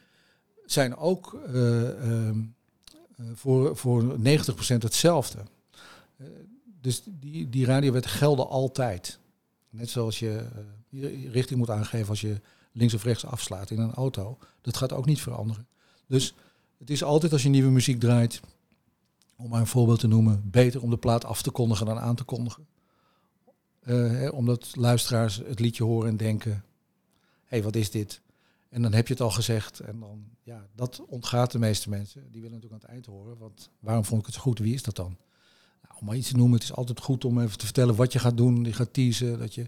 zijn 0.66 0.96
ook 0.96 1.34
eh, 1.34 1.90
ehm, 1.90 2.40
eh, 3.16 3.26
voor, 3.34 3.78
voor 3.78 4.20
90% 4.20 4.84
hetzelfde. 4.84 5.40
Eh, 6.18 6.28
dus 6.82 7.04
die, 7.06 7.50
die 7.50 7.66
radiowetten 7.66 8.12
gelden 8.12 8.48
altijd. 8.48 9.20
Net 9.70 9.90
zoals 9.90 10.20
je 10.20 10.48
richting 11.32 11.60
moet 11.60 11.70
aangeven 11.70 12.10
als 12.10 12.22
je 12.22 12.42
links 12.72 12.94
of 12.94 13.04
rechts 13.04 13.26
afslaat 13.26 13.70
in 13.70 13.80
een 13.80 13.94
auto. 13.94 14.38
Dat 14.62 14.78
gaat 14.78 14.94
ook 14.94 15.06
niet 15.06 15.22
veranderen. 15.22 15.68
Dus 16.08 16.34
het 16.78 16.90
is 16.90 17.04
altijd 17.04 17.32
als 17.32 17.44
je 17.44 17.50
nieuwe 17.50 17.72
muziek 17.72 18.00
draait, 18.00 18.42
om 19.36 19.50
maar 19.50 19.60
een 19.60 19.68
voorbeeld 19.68 20.00
te 20.00 20.08
noemen, 20.08 20.42
beter 20.46 20.82
om 20.82 20.90
de 20.90 20.98
plaat 20.98 21.26
af 21.26 21.42
te 21.42 21.52
kondigen 21.52 21.86
dan 21.86 22.00
aan 22.00 22.16
te 22.16 22.24
kondigen. 22.24 22.66
Hè, 23.84 24.28
omdat 24.28 24.76
luisteraars 24.76 25.36
het 25.36 25.60
liedje 25.60 25.84
horen 25.84 26.10
en 26.10 26.18
denken, 26.18 26.52
hé, 26.52 26.60
hey, 27.46 27.64
wat 27.64 27.76
is 27.76 27.92
dit? 27.92 28.22
En 28.76 28.82
dan 28.82 28.94
heb 28.94 29.08
je 29.08 29.14
het 29.14 29.22
al 29.22 29.32
gezegd. 29.32 29.80
En 29.80 30.00
dan, 30.00 30.24
ja, 30.44 30.68
dat 30.74 31.02
ontgaat 31.08 31.52
de 31.52 31.60
meeste 31.60 31.90
mensen. 31.90 32.22
Die 32.32 32.42
willen 32.42 32.56
natuurlijk 32.56 32.74
aan 32.74 32.90
het 32.90 32.90
eind 32.90 33.06
horen. 33.06 33.38
Want 33.38 33.70
waarom 33.80 34.06
vond 34.06 34.20
ik 34.20 34.26
het 34.26 34.36
zo 34.36 34.42
goed? 34.42 34.60
Wie 34.60 34.74
is 34.74 34.84
dat 34.84 34.96
dan? 34.96 35.18
Nou, 35.82 36.00
om 36.00 36.06
maar 36.06 36.16
iets 36.16 36.30
te 36.30 36.36
noemen, 36.36 36.54
het 36.54 36.64
is 36.64 36.74
altijd 36.74 37.00
goed 37.00 37.26
om 37.26 37.42
even 37.42 37.58
te 37.58 37.66
vertellen 37.66 37.96
wat 37.96 38.14
je 38.14 38.20
gaat 38.20 38.38
doen. 38.38 38.64
Je 38.64 38.74
gaat 38.74 38.94
teasen, 38.94 39.40
dat 39.40 39.56
je, 39.56 39.68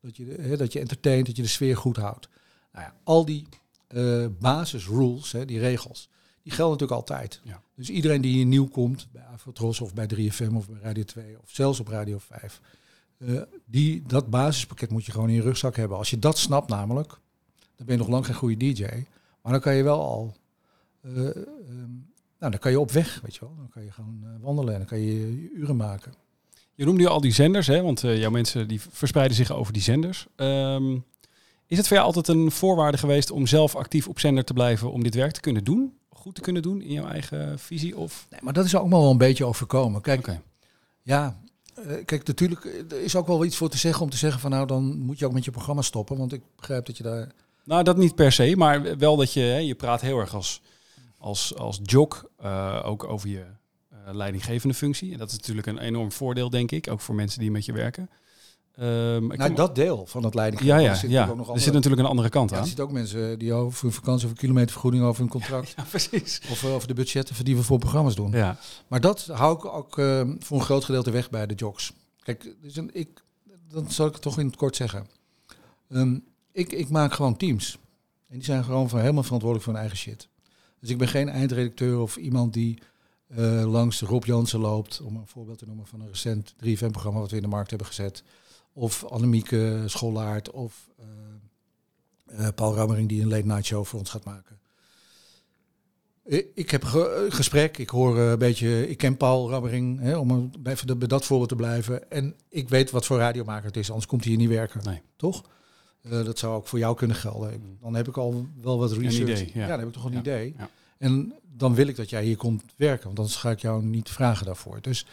dat 0.00 0.16
je, 0.16 0.24
hè, 0.24 0.56
dat 0.56 0.72
je 0.72 0.80
entertaint, 0.80 1.26
dat 1.26 1.36
je 1.36 1.42
de 1.42 1.48
sfeer 1.48 1.76
goed 1.76 1.96
houdt. 1.96 2.28
Nou 2.72 2.84
ja, 2.84 2.94
al 3.04 3.24
die 3.24 3.46
eh 3.86 4.26
basisrules, 4.40 5.32
hè, 5.32 5.44
die 5.44 5.58
regels, 5.58 6.08
die 6.42 6.52
gelden 6.52 6.78
natuurlijk 6.78 7.00
altijd. 7.00 7.40
Ja. 7.44 7.62
Dus 7.74 7.90
iedereen 7.90 8.20
die 8.20 8.32
hier 8.32 8.46
nieuw 8.46 8.68
komt, 8.68 9.08
bij 9.12 9.22
Afrotros 9.22 9.80
of 9.80 9.94
bij 9.94 10.08
3FM 10.14 10.54
of 10.54 10.68
bij 10.68 10.80
Radio 10.80 11.04
2 11.04 11.38
of 11.42 11.50
zelfs 11.50 11.80
op 11.80 11.88
Radio 11.88 12.18
5, 12.18 12.60
eh, 13.18 13.42
die, 13.64 14.02
dat 14.06 14.30
basispakket 14.30 14.90
moet 14.90 15.04
je 15.04 15.12
gewoon 15.12 15.28
in 15.28 15.34
je 15.34 15.42
rugzak 15.42 15.76
hebben. 15.76 15.98
Als 15.98 16.10
je 16.10 16.18
dat 16.18 16.38
snapt 16.38 16.68
namelijk, 16.68 17.20
dan 17.76 17.86
ben 17.86 17.94
je 17.94 18.00
nog 18.00 18.10
lang 18.10 18.26
geen 18.26 18.34
goede 18.34 18.56
DJ. 18.56 18.84
Maar 19.42 19.52
dan 19.52 19.60
kan 19.60 19.74
je 19.74 19.82
wel 19.82 20.00
al, 20.00 20.34
eh, 21.00 21.26
ehm, 21.26 21.92
nou 22.38 22.50
dan 22.50 22.58
kan 22.58 22.70
je 22.70 22.80
op 22.80 22.90
weg, 22.90 23.20
weet 23.22 23.34
je 23.34 23.40
wel. 23.40 23.54
Dan 23.56 23.68
kan 23.68 23.84
je 23.84 23.92
gaan 23.92 24.20
eh, 24.22 24.30
wandelen 24.40 24.72
en 24.72 24.78
dan 24.78 24.88
kan 24.88 25.00
je 25.00 25.50
uren 25.54 25.76
maken. 25.76 26.12
Je 26.74 26.84
noemde 26.84 27.02
je 27.02 27.08
al 27.08 27.20
die 27.20 27.32
zenders, 27.32 27.66
hè? 27.66 27.82
want 27.82 28.04
eh, 28.04 28.18
jouw 28.18 28.30
mensen 28.30 28.68
die 28.68 28.80
verspreiden 28.80 29.36
zich 29.36 29.52
over 29.52 29.72
die 29.72 29.82
zenders. 29.82 30.26
Ehm, 30.36 30.98
is 31.66 31.76
het 31.76 31.86
voor 31.86 31.96
jou 31.96 32.08
altijd 32.08 32.28
een 32.28 32.50
voorwaarde 32.50 32.98
geweest 32.98 33.30
om 33.30 33.46
zelf 33.46 33.76
actief 33.76 34.08
op 34.08 34.18
zender 34.18 34.44
te 34.44 34.52
blijven 34.52 34.92
om 34.92 35.02
dit 35.02 35.14
werk 35.14 35.32
te 35.32 35.40
kunnen 35.40 35.64
doen? 35.64 35.94
Goed 36.08 36.34
te 36.34 36.40
kunnen 36.40 36.62
doen 36.62 36.82
in 36.82 36.92
jouw 36.92 37.06
eigen 37.06 37.58
visie? 37.58 37.96
Of? 37.96 38.26
Nee, 38.30 38.40
maar 38.42 38.52
dat 38.52 38.64
is 38.64 38.76
ook 38.76 38.90
wel 38.90 39.10
een 39.10 39.18
beetje 39.18 39.44
overkomen. 39.44 40.00
Kijk. 40.00 40.38
Ja, 41.02 41.40
kijk, 42.04 42.26
natuurlijk, 42.26 42.64
er 42.64 43.02
is 43.02 43.16
ook 43.16 43.26
wel 43.26 43.44
iets 43.44 43.56
voor 43.56 43.68
te 43.68 43.78
zeggen 43.78 44.02
om 44.02 44.10
te 44.10 44.16
zeggen 44.16 44.40
van 44.40 44.50
nou, 44.50 44.66
dan 44.66 44.98
moet 44.98 45.18
je 45.18 45.26
ook 45.26 45.32
met 45.32 45.44
je 45.44 45.50
programma 45.50 45.82
stoppen. 45.82 46.16
Want 46.16 46.32
ik 46.32 46.42
begrijp 46.56 46.86
dat 46.86 46.96
je 46.96 47.02
daar... 47.02 47.32
Nou, 47.66 47.82
dat 47.82 47.96
niet 47.96 48.14
per 48.14 48.32
se, 48.32 48.56
maar 48.56 48.98
wel 48.98 49.16
dat 49.16 49.32
je, 49.32 49.40
hè, 49.40 49.58
je 49.58 49.74
praat 49.74 50.00
heel 50.00 50.18
erg 50.18 50.34
als, 50.34 50.60
als, 51.18 51.56
als 51.56 51.80
jock, 51.82 52.30
eh, 52.38 52.82
ook 52.84 53.04
over 53.04 53.28
je 53.28 53.44
eh, 53.88 53.98
leidinggevende 54.14 54.74
functie. 54.74 55.12
En 55.12 55.18
dat 55.18 55.30
is 55.30 55.36
natuurlijk 55.36 55.66
een 55.66 55.78
enorm 55.78 56.12
voordeel, 56.12 56.50
denk 56.50 56.70
ik, 56.70 56.90
ook 56.90 57.00
voor 57.00 57.14
mensen 57.14 57.40
die 57.40 57.50
met 57.50 57.64
je 57.64 57.72
werken. 57.72 58.10
Ik 58.72 59.36
Nou, 59.36 59.54
dat 59.54 59.74
deel 59.74 60.06
van 60.06 60.24
het 60.24 60.34
leiding. 60.34 60.62
ja, 60.62 60.78
ja, 60.78 60.90
er 60.90 60.96
zit 60.96 61.10
ja. 61.10 61.18
natuurlijk 61.18 61.40
ook 61.40 61.46
nog 61.46 61.56
er 61.56 61.62
zit 61.62 61.72
natuurlijk 61.72 62.02
een 62.02 62.08
andere 62.08 62.28
kant 62.28 62.50
ja, 62.50 62.56
aan. 62.56 62.62
er 62.62 62.68
zitten 62.68 62.84
ook 62.84 62.92
mensen 62.92 63.38
die 63.38 63.52
over 63.52 63.82
hun 63.82 63.92
vakantie, 63.92 64.26
over 64.26 64.38
kilometervergoeding, 64.38 65.04
over 65.04 65.20
hun 65.20 65.30
contract. 65.30 65.74
Ja, 65.76 65.82
precies. 65.82 66.40
Of 66.50 66.62
eh, 66.62 66.74
over 66.74 66.88
de 66.88 66.94
budgetten 66.94 67.44
die 67.44 67.56
we 67.56 67.62
voor 67.62 67.78
programma's 67.78 68.14
doen. 68.14 68.30
Ja, 68.30 68.58
Maar 68.86 69.00
dat 69.00 69.26
hou 69.32 69.56
ik 69.56 69.64
ook 69.64 69.94
voor 70.38 70.58
een 70.58 70.64
groot 70.64 70.84
gedeelte 70.84 71.10
weg 71.10 71.30
bij 71.30 71.46
de 71.46 71.54
jocks. 71.54 71.92
Kijk, 72.22 72.54
dus 72.62 72.76
een, 72.76 72.90
ik, 72.92 73.22
dan 73.68 73.90
zal 73.90 74.06
ik 74.06 74.12
het 74.12 74.22
toch 74.22 74.38
in 74.38 74.46
het 74.46 74.56
kort 74.56 74.76
zeggen. 74.76 75.06
Ehm, 75.88 76.18
ik, 76.56 76.72
ik 76.72 76.88
maak 76.88 77.12
gewoon 77.12 77.36
teams. 77.36 77.78
En 78.28 78.34
die 78.34 78.44
zijn 78.44 78.64
gewoon 78.64 78.88
van 78.88 79.00
helemaal 79.00 79.22
verantwoordelijk 79.22 79.64
voor 79.64 79.74
hun 79.78 79.82
eigen 79.82 80.02
shit. 80.02 80.28
Dus 80.80 80.90
ik 80.90 80.98
ben 80.98 81.08
geen 81.08 81.28
eindredacteur 81.28 81.98
of 81.98 82.16
iemand 82.16 82.52
die 82.52 82.78
uh, 83.28 83.70
langs 83.70 84.00
Rob 84.00 84.24
Jansen 84.24 84.60
loopt, 84.60 85.00
om 85.00 85.16
een 85.16 85.26
voorbeeld 85.26 85.58
te 85.58 85.66
noemen 85.66 85.86
van 85.86 86.00
een 86.00 86.08
recent 86.08 86.54
3FM-programma 86.54 87.20
wat 87.20 87.30
we 87.30 87.36
in 87.36 87.42
de 87.42 87.48
markt 87.48 87.68
hebben 87.68 87.86
gezet. 87.88 88.22
Of 88.72 89.04
Annemieke 89.04 89.82
Schollaert 89.86 90.50
of 90.50 90.88
uh, 92.30 92.48
Paul 92.54 92.74
Rammering 92.74 93.08
die 93.08 93.22
een 93.22 93.28
late 93.28 93.46
night 93.46 93.64
show 93.64 93.84
voor 93.84 93.98
ons 93.98 94.10
gaat 94.10 94.24
maken. 94.24 94.58
Ik 96.54 96.70
heb 96.70 96.82
een 96.82 97.32
gesprek, 97.32 97.78
ik 97.78 97.88
hoor 97.88 98.18
een 98.18 98.38
beetje, 98.38 98.88
ik 98.88 98.98
ken 98.98 99.16
Paul 99.16 99.50
Rammering, 99.50 100.00
hè, 100.00 100.16
om 100.16 100.50
bij 100.58 100.76
dat 100.98 101.24
voorbeeld 101.24 101.48
te 101.48 101.56
blijven. 101.56 102.10
En 102.10 102.34
ik 102.48 102.68
weet 102.68 102.90
wat 102.90 103.06
voor 103.06 103.18
radiomaker 103.18 103.66
het 103.66 103.76
is, 103.76 103.88
anders 103.88 104.06
komt 104.06 104.24
hij 104.24 104.32
hier 104.32 104.40
niet 104.40 104.50
werken. 104.50 104.80
Nee. 104.84 105.02
Toch? 105.16 105.44
Uh, 106.10 106.24
dat 106.24 106.38
zou 106.38 106.54
ook 106.54 106.66
voor 106.66 106.78
jou 106.78 106.96
kunnen 106.96 107.16
gelden. 107.16 107.60
Mm. 107.60 107.78
Dan 107.80 107.94
heb 107.94 108.08
ik 108.08 108.16
al 108.16 108.46
wel 108.62 108.78
wat 108.78 108.92
research. 108.92 109.40
Idee, 109.40 109.50
ja. 109.54 109.66
dan 109.66 109.78
heb 109.78 109.88
ik 109.88 109.94
toch 109.94 110.04
een 110.04 110.16
idee. 110.18 110.54
Ja. 110.58 110.68
En 110.98 111.34
dan 111.42 111.74
wil 111.74 111.86
ik 111.86 111.96
dat 111.96 112.10
jij 112.10 112.24
hier 112.24 112.36
komt 112.36 112.62
werken, 112.76 113.06
want 113.06 113.18
anders 113.18 113.36
ga 113.36 113.50
ik 113.50 113.60
jou 113.60 113.84
niet 113.84 114.10
vragen 114.10 114.46
daarvoor. 114.46 114.80
Dus 114.80 115.06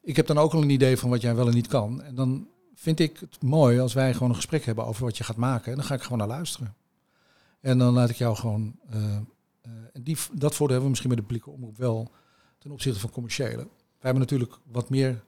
ik 0.00 0.16
heb 0.16 0.26
dan 0.26 0.38
ook 0.38 0.52
al 0.52 0.62
een 0.62 0.70
idee 0.70 0.96
van 0.96 1.10
wat 1.10 1.20
jij 1.20 1.34
wel 1.34 1.48
en 1.48 1.54
niet 1.54 1.66
kan. 1.66 2.02
En 2.02 2.14
dan 2.14 2.48
vind 2.74 3.00
ik 3.00 3.18
het 3.20 3.42
mooi 3.42 3.80
als 3.80 3.94
wij 3.94 4.12
gewoon 4.12 4.28
een 4.28 4.34
gesprek 4.34 4.64
hebben 4.64 4.86
over 4.86 5.04
wat 5.04 5.16
je 5.16 5.24
gaat 5.24 5.36
maken. 5.36 5.70
En 5.70 5.78
dan 5.78 5.86
ga 5.86 5.94
ik 5.94 6.02
gewoon 6.02 6.18
naar 6.18 6.26
luisteren. 6.26 6.74
En 7.60 7.78
dan 7.78 7.94
laat 7.94 8.10
ik 8.10 8.16
jou 8.16 8.36
gewoon. 8.36 8.76
Uh, 8.94 9.02
uh, 9.02 9.72
die, 9.92 10.16
dat 10.32 10.54
voordeel 10.54 10.76
hebben 10.76 10.82
we 10.82 10.88
misschien 10.88 11.08
met 11.08 11.18
de 11.18 11.24
publieke 11.24 11.50
omroep 11.50 11.76
wel 11.76 12.10
ten 12.58 12.70
opzichte 12.70 13.00
van 13.00 13.10
commerciële. 13.10 13.56
Wij 13.56 14.14
hebben 14.14 14.20
natuurlijk 14.20 14.58
wat 14.72 14.90
meer 14.90 15.24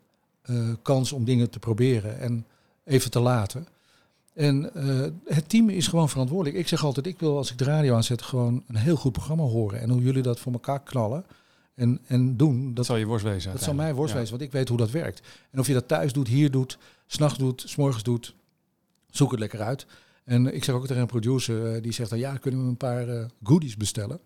kans 0.82 1.12
om 1.12 1.24
dingen 1.24 1.50
te 1.50 1.58
proberen 1.58 2.18
en 2.18 2.46
even 2.84 3.10
te 3.10 3.20
laten. 3.20 3.66
En 4.38 4.70
uh, 4.76 5.06
het 5.24 5.48
team 5.48 5.68
is 5.68 5.86
gewoon 5.86 6.08
verantwoordelijk. 6.08 6.56
Ik 6.56 6.68
zeg 6.68 6.84
altijd, 6.84 7.06
ik 7.06 7.18
wil 7.18 7.36
als 7.36 7.50
ik 7.50 7.58
de 7.58 7.64
radio 7.64 7.94
aanzet 7.94 8.22
gewoon 8.22 8.64
een 8.66 8.76
heel 8.76 8.96
goed 8.96 9.12
programma 9.12 9.42
horen. 9.42 9.80
En 9.80 9.90
hoe 9.90 10.02
jullie 10.02 10.22
dat 10.22 10.40
voor 10.40 10.52
elkaar 10.52 10.82
knallen 10.82 11.24
en, 11.74 12.00
en 12.06 12.36
doen. 12.36 12.74
Dat, 12.74 12.86
zal 12.86 12.96
je 12.96 13.06
worst 13.06 13.24
wezen. 13.24 13.52
Dat 13.52 13.62
zal 13.62 13.74
mij 13.74 13.94
worst 13.94 14.14
wezen, 14.14 14.30
want 14.30 14.42
ik 14.42 14.52
weet 14.52 14.68
hoe 14.68 14.78
dat 14.78 14.90
werkt. 14.90 15.26
En 15.50 15.58
of 15.58 15.66
je 15.66 15.72
dat 15.72 15.88
thuis 15.88 16.12
doet, 16.12 16.28
hier 16.28 16.50
doet, 16.50 16.78
s'nachts 17.06 17.38
doet, 17.38 17.64
s'morgens 17.66 18.02
doet, 18.02 18.34
zoek 19.10 19.30
het 19.30 19.40
lekker 19.40 19.60
uit. 19.60 19.86
En 20.24 20.54
ik 20.54 20.64
zeg 20.64 20.74
ook 20.74 20.86
tegen 20.86 21.02
een 21.02 21.08
producer, 21.08 21.76
uh, 21.76 21.82
die 21.82 21.92
zegt 21.92 22.10
dan, 22.10 22.18
ja, 22.18 22.36
kunnen 22.36 22.62
we 22.62 22.68
een 22.68 22.76
paar 22.76 23.08
uh, 23.08 23.24
goodies 23.42 23.76
bestellen? 23.76 24.16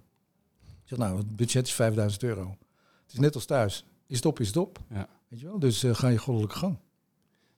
Ik 0.62 0.88
zeg, 0.88 0.98
nou, 0.98 1.16
het 1.16 1.36
budget 1.36 1.66
is 1.66 1.72
5000 1.72 2.22
euro. 2.22 2.56
Het 3.02 3.12
is 3.12 3.18
net 3.18 3.34
als 3.34 3.44
thuis. 3.44 3.84
Is 4.06 4.16
het 4.16 4.26
op, 4.26 4.40
is 4.40 4.46
het 4.46 4.56
op. 4.56 4.78
Ja. 4.90 5.08
Weet 5.28 5.40
je 5.40 5.46
wel? 5.46 5.58
Dus 5.58 5.84
ga 5.86 6.08
je 6.08 6.18
goddelijke 6.18 6.56
gang. 6.56 6.76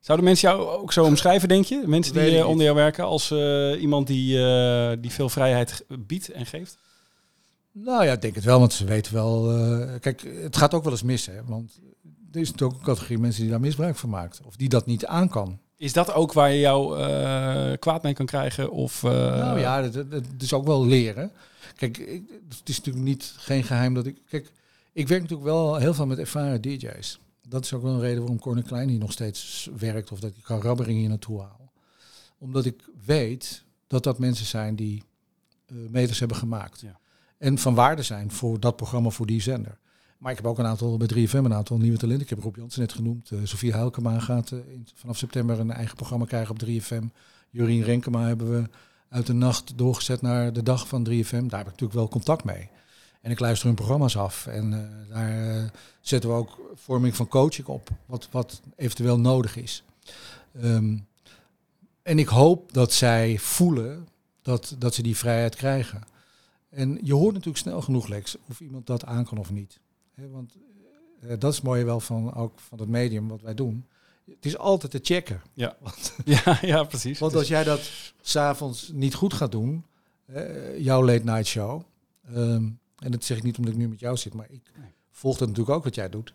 Zouden 0.05 0.27
mensen 0.27 0.49
jou 0.49 0.69
ook 0.69 0.93
zo 0.93 1.05
omschrijven, 1.05 1.49
denk 1.49 1.64
je? 1.64 1.83
Mensen 1.87 2.14
die 2.14 2.33
uh, 2.33 2.49
onder 2.49 2.64
jou 2.64 2.77
werken 2.77 3.05
als 3.05 3.31
uh, 3.31 3.81
iemand 3.81 4.07
die, 4.07 4.37
uh, 4.38 4.93
die 4.99 5.11
veel 5.11 5.29
vrijheid 5.29 5.85
biedt 5.88 6.31
en 6.31 6.47
geeft? 6.47 6.79
Nou 7.73 8.05
ja, 8.05 8.12
ik 8.12 8.23
denk 8.23 8.35
het 8.35 8.45
wel, 8.45 8.59
want 8.59 8.73
ze 8.73 8.85
weten 8.85 9.14
wel... 9.14 9.43
kijk, 10.01 10.23
het 10.43 10.57
gaat 10.57 10.75
ook 10.75 10.83
wel 10.83 10.93
eens 10.93 11.03
mis, 11.03 11.27
hè. 11.27 11.45
Want 11.45 11.81
er 12.33 12.40
is 12.40 12.51
natuurlijk 12.51 12.73
ook 12.73 12.79
een 12.79 12.95
categorie 12.95 13.19
mensen 13.19 13.43
die 13.43 13.51
daar 13.51 13.61
misbruik 13.61 13.97
van 13.97 14.09
maakt. 14.09 14.40
Of 14.45 14.57
die 14.57 14.69
dat 14.69 14.87
niet 14.87 15.07
aan 15.07 15.29
kan. 15.29 15.59
Is 15.77 15.93
dat 15.93 16.12
ook 16.12 16.33
waar 16.33 16.51
je 16.51 16.61
jou 16.61 16.97
kwaad 17.77 18.03
mee 18.03 18.14
kan 18.14 18.27
krijgen? 18.27 18.71
Of, 18.71 19.03
Nou 19.03 19.59
ja, 19.59 19.83
het, 19.83 20.27
is 20.38 20.53
ook 20.53 20.67
wel 20.67 20.87
leren. 20.87 21.33
Kijk, 21.77 21.97
het 22.49 22.69
is 22.69 22.77
natuurlijk 22.77 23.05
niet 23.05 23.35
geen 23.37 23.64
geheim 23.64 23.95
dat 23.95 24.07
ik... 24.07 24.17
Kijk, 24.29 24.53
ik 24.93 25.09
werk 25.09 25.21
natuurlijk 25.21 25.49
wel 25.49 25.77
heel 25.77 25.95
veel 25.95 26.07
met 26.07 26.19
ervaren 26.19 26.61
DJ's 26.61 27.19
dat 27.55 27.64
is 27.64 27.73
ook 27.73 27.83
wel 27.83 27.93
een 27.93 28.01
reden 28.01 28.19
waarom 28.19 28.38
Corne 28.38 28.62
Klein 28.62 28.88
hier 28.88 28.99
nog 28.99 29.12
steeds 29.12 29.71
werkt 29.79 30.12
of 30.12 30.21
dat 30.21 30.31
ik 30.31 30.43
kan 30.43 30.61
Rabbering 30.61 30.99
hier 30.99 31.09
naartoe 31.09 31.40
haal. 31.40 31.73
Omdat 32.38 32.64
ik 32.64 32.85
weet 33.05 33.64
dat 33.87 34.03
dat 34.03 34.19
mensen 34.19 34.47
zijn 34.47 34.77
die 34.77 35.03
uh, 35.67 35.88
meters 35.90 36.19
hebben 36.19 36.37
gemaakt. 36.37 36.81
Ja. 36.81 36.99
En 37.38 37.59
van 37.59 37.75
waarde 37.75 38.03
zijn 38.03 38.31
voor 38.31 38.61
dat 38.61 38.77
programma, 38.77 39.11
voor 39.11 39.27
die 39.27 39.43
zender. 39.43 39.79
Maar 40.19 40.31
ik 40.31 40.37
heb 40.37 40.47
ook 40.47 40.59
een 40.59 40.67
aantal 40.67 40.97
bij 40.97 41.09
3FM, 41.09 41.33
een 41.33 41.55
aantal 41.55 41.79
nieuwe 41.79 41.99
talenten. 41.99 42.25
Ik 42.25 42.31
heb 42.31 42.43
Rob 42.43 42.57
Jansen 42.57 42.81
net 42.81 42.93
genoemd. 42.93 43.31
Uh, 43.31 43.40
Sofie 43.43 43.73
Huilkema 43.73 44.19
gaat 44.19 44.51
uh, 44.51 44.59
in, 44.73 44.87
vanaf 44.95 45.17
september 45.17 45.61
een 45.61 45.71
eigen 45.71 45.97
programma 45.97 46.25
krijgen 46.25 46.55
op 46.55 46.62
3FM. 46.67 47.05
Jurien 47.51 47.83
Renkema 47.83 48.27
hebben 48.27 48.51
we 48.51 48.69
uit 49.09 49.27
de 49.27 49.33
nacht 49.33 49.79
doorgezet 49.79 50.23
naar 50.23 50.53
de 50.53 50.62
dag 50.62 50.88
van 50.88 51.09
3FM. 51.09 51.31
Daar 51.31 51.59
heb 51.59 51.67
ik 51.67 51.73
natuurlijk 51.73 51.93
wel 51.93 52.09
contact 52.09 52.45
mee. 52.45 52.71
En 53.24 53.30
ik 53.30 53.40
luister 53.40 53.66
hun 53.66 53.76
programma's 53.76 54.16
af. 54.16 54.46
En 54.46 54.72
uh, 54.72 55.14
daar 55.14 55.56
uh, 55.56 55.64
zetten 56.00 56.30
we 56.30 56.37
ook 56.37 56.60
vorming 56.74 57.16
van 57.16 57.28
coaching 57.28 57.66
op, 57.66 57.88
wat, 58.06 58.28
wat 58.30 58.60
eventueel 58.76 59.18
nodig 59.18 59.56
is. 59.56 59.84
Um, 60.62 61.06
en 62.02 62.18
ik 62.18 62.28
hoop 62.28 62.72
dat 62.72 62.92
zij 62.92 63.38
voelen 63.38 64.08
dat, 64.42 64.74
dat 64.78 64.94
ze 64.94 65.02
die 65.02 65.16
vrijheid 65.16 65.54
krijgen. 65.54 66.02
En 66.70 66.98
je 67.02 67.14
hoort 67.14 67.32
natuurlijk 67.32 67.58
snel 67.58 67.82
genoeg, 67.82 68.06
Lex, 68.06 68.37
of 68.48 68.60
iemand 68.60 68.87
dat 68.87 69.04
aan 69.04 69.24
kan 69.24 69.38
of 69.38 69.50
niet. 69.50 69.80
He, 70.14 70.28
want 70.28 70.56
uh, 71.22 71.32
dat 71.38 71.52
is 71.52 71.60
mooi 71.60 71.84
wel 71.84 72.00
van, 72.00 72.34
ook 72.34 72.60
van 72.60 72.78
het 72.78 72.88
medium 72.88 73.28
wat 73.28 73.40
wij 73.40 73.54
doen. 73.54 73.87
Het 74.24 74.46
is 74.46 74.58
altijd 74.58 74.92
te 74.92 75.00
checken. 75.02 75.42
Ja, 75.52 75.76
want, 75.82 76.14
ja, 76.24 76.58
ja 76.62 76.84
precies. 76.84 77.18
Want 77.18 77.34
als 77.34 77.48
jij 77.48 77.64
dat 77.64 77.90
s'avonds 78.20 78.90
niet 78.92 79.14
goed 79.14 79.34
gaat 79.34 79.52
doen, 79.52 79.84
jouw 80.78 81.04
late 81.04 81.24
night 81.24 81.46
show, 81.46 81.82
um, 82.34 82.78
en 82.98 83.11
dat 83.11 83.24
zeg 83.24 83.37
ik 83.37 83.42
niet 83.42 83.59
omdat 83.59 83.72
ik 83.72 83.78
nu 83.78 83.88
met 83.88 84.00
jou 84.00 84.16
zit, 84.16 84.35
maar 84.35 84.46
ik 84.50 84.70
volg 85.11 85.38
dat 85.38 85.48
natuurlijk 85.48 85.76
ook 85.76 85.85
wat 85.85 85.94
jij 85.94 86.09
doet. 86.09 86.33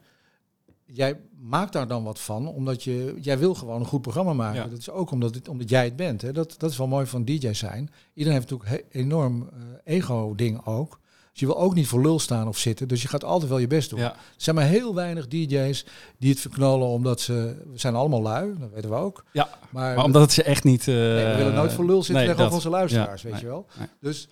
Jij 0.85 1.19
maakt 1.39 1.73
daar 1.73 1.87
dan 1.87 2.03
wat 2.03 2.19
van, 2.19 2.47
omdat 2.47 2.83
je, 2.83 3.15
jij 3.21 3.39
wil 3.39 3.55
gewoon 3.55 3.79
een 3.79 3.85
goed 3.85 4.01
programma 4.01 4.33
maken. 4.33 4.69
Dat 4.69 4.79
is 4.79 4.89
ook 4.89 5.11
omdat, 5.11 5.35
het, 5.35 5.47
omdat 5.47 5.69
jij 5.69 5.83
het 5.83 5.95
bent. 5.95 6.21
Hè. 6.21 6.31
Dat, 6.31 6.55
dat 6.57 6.71
is 6.71 6.77
wel 6.77 6.87
mooi 6.87 7.05
van 7.05 7.25
DJ 7.25 7.53
zijn. 7.53 7.89
Iedereen 8.13 8.39
heeft 8.39 8.49
natuurlijk 8.49 8.85
een 8.91 9.01
enorm 9.01 9.41
uh, 9.41 9.59
ego-ding 9.83 10.65
ook. 10.65 10.99
Dus 11.31 11.39
je 11.39 11.45
wil 11.45 11.63
ook 11.63 11.73
niet 11.73 11.87
voor 11.87 12.01
lul 12.01 12.19
staan 12.19 12.47
of 12.47 12.57
zitten. 12.57 12.87
Dus 12.87 13.01
je 13.01 13.07
gaat 13.07 13.23
altijd 13.23 13.49
wel 13.49 13.59
je 13.59 13.67
best 13.67 13.89
doen. 13.89 13.99
Er 13.99 14.15
zijn 14.37 14.55
maar 14.55 14.65
heel 14.65 14.95
weinig 14.95 15.27
DJ's 15.27 15.85
die 16.17 16.29
het 16.29 16.39
verknallen 16.39 16.87
omdat 16.87 17.21
ze... 17.21 17.63
We 17.71 17.77
zijn 17.77 17.95
allemaal 17.95 18.21
lui, 18.21 18.55
dat 18.59 18.69
weten 18.69 18.89
we 18.89 18.95
ook. 18.95 19.23
Ja, 19.31 19.49
maar, 19.69 20.03
omdat 20.03 20.21
het 20.21 20.31
ze 20.31 20.43
echt 20.43 20.63
niet... 20.63 20.87
Uh, 20.87 20.95
nee, 20.95 21.25
we 21.25 21.35
willen 21.37 21.53
nooit 21.53 21.73
voor 21.73 21.85
lul 21.85 22.03
zitten 22.03 22.15
nee, 22.15 22.25
tegenover 22.25 22.55
onze 22.55 22.69
luisteraars, 22.69 23.21
weet 23.21 23.39
je 23.39 23.45
wel. 23.45 23.65
Dus 23.99 24.27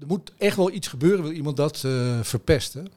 er 0.00 0.06
moet 0.06 0.32
echt 0.38 0.56
wel 0.56 0.72
iets 0.72 0.88
gebeuren, 0.88 1.22
wil 1.22 1.32
iemand 1.32 1.56
dat 1.56 1.82
uh, 1.86 2.20
verpesten. 2.22 2.88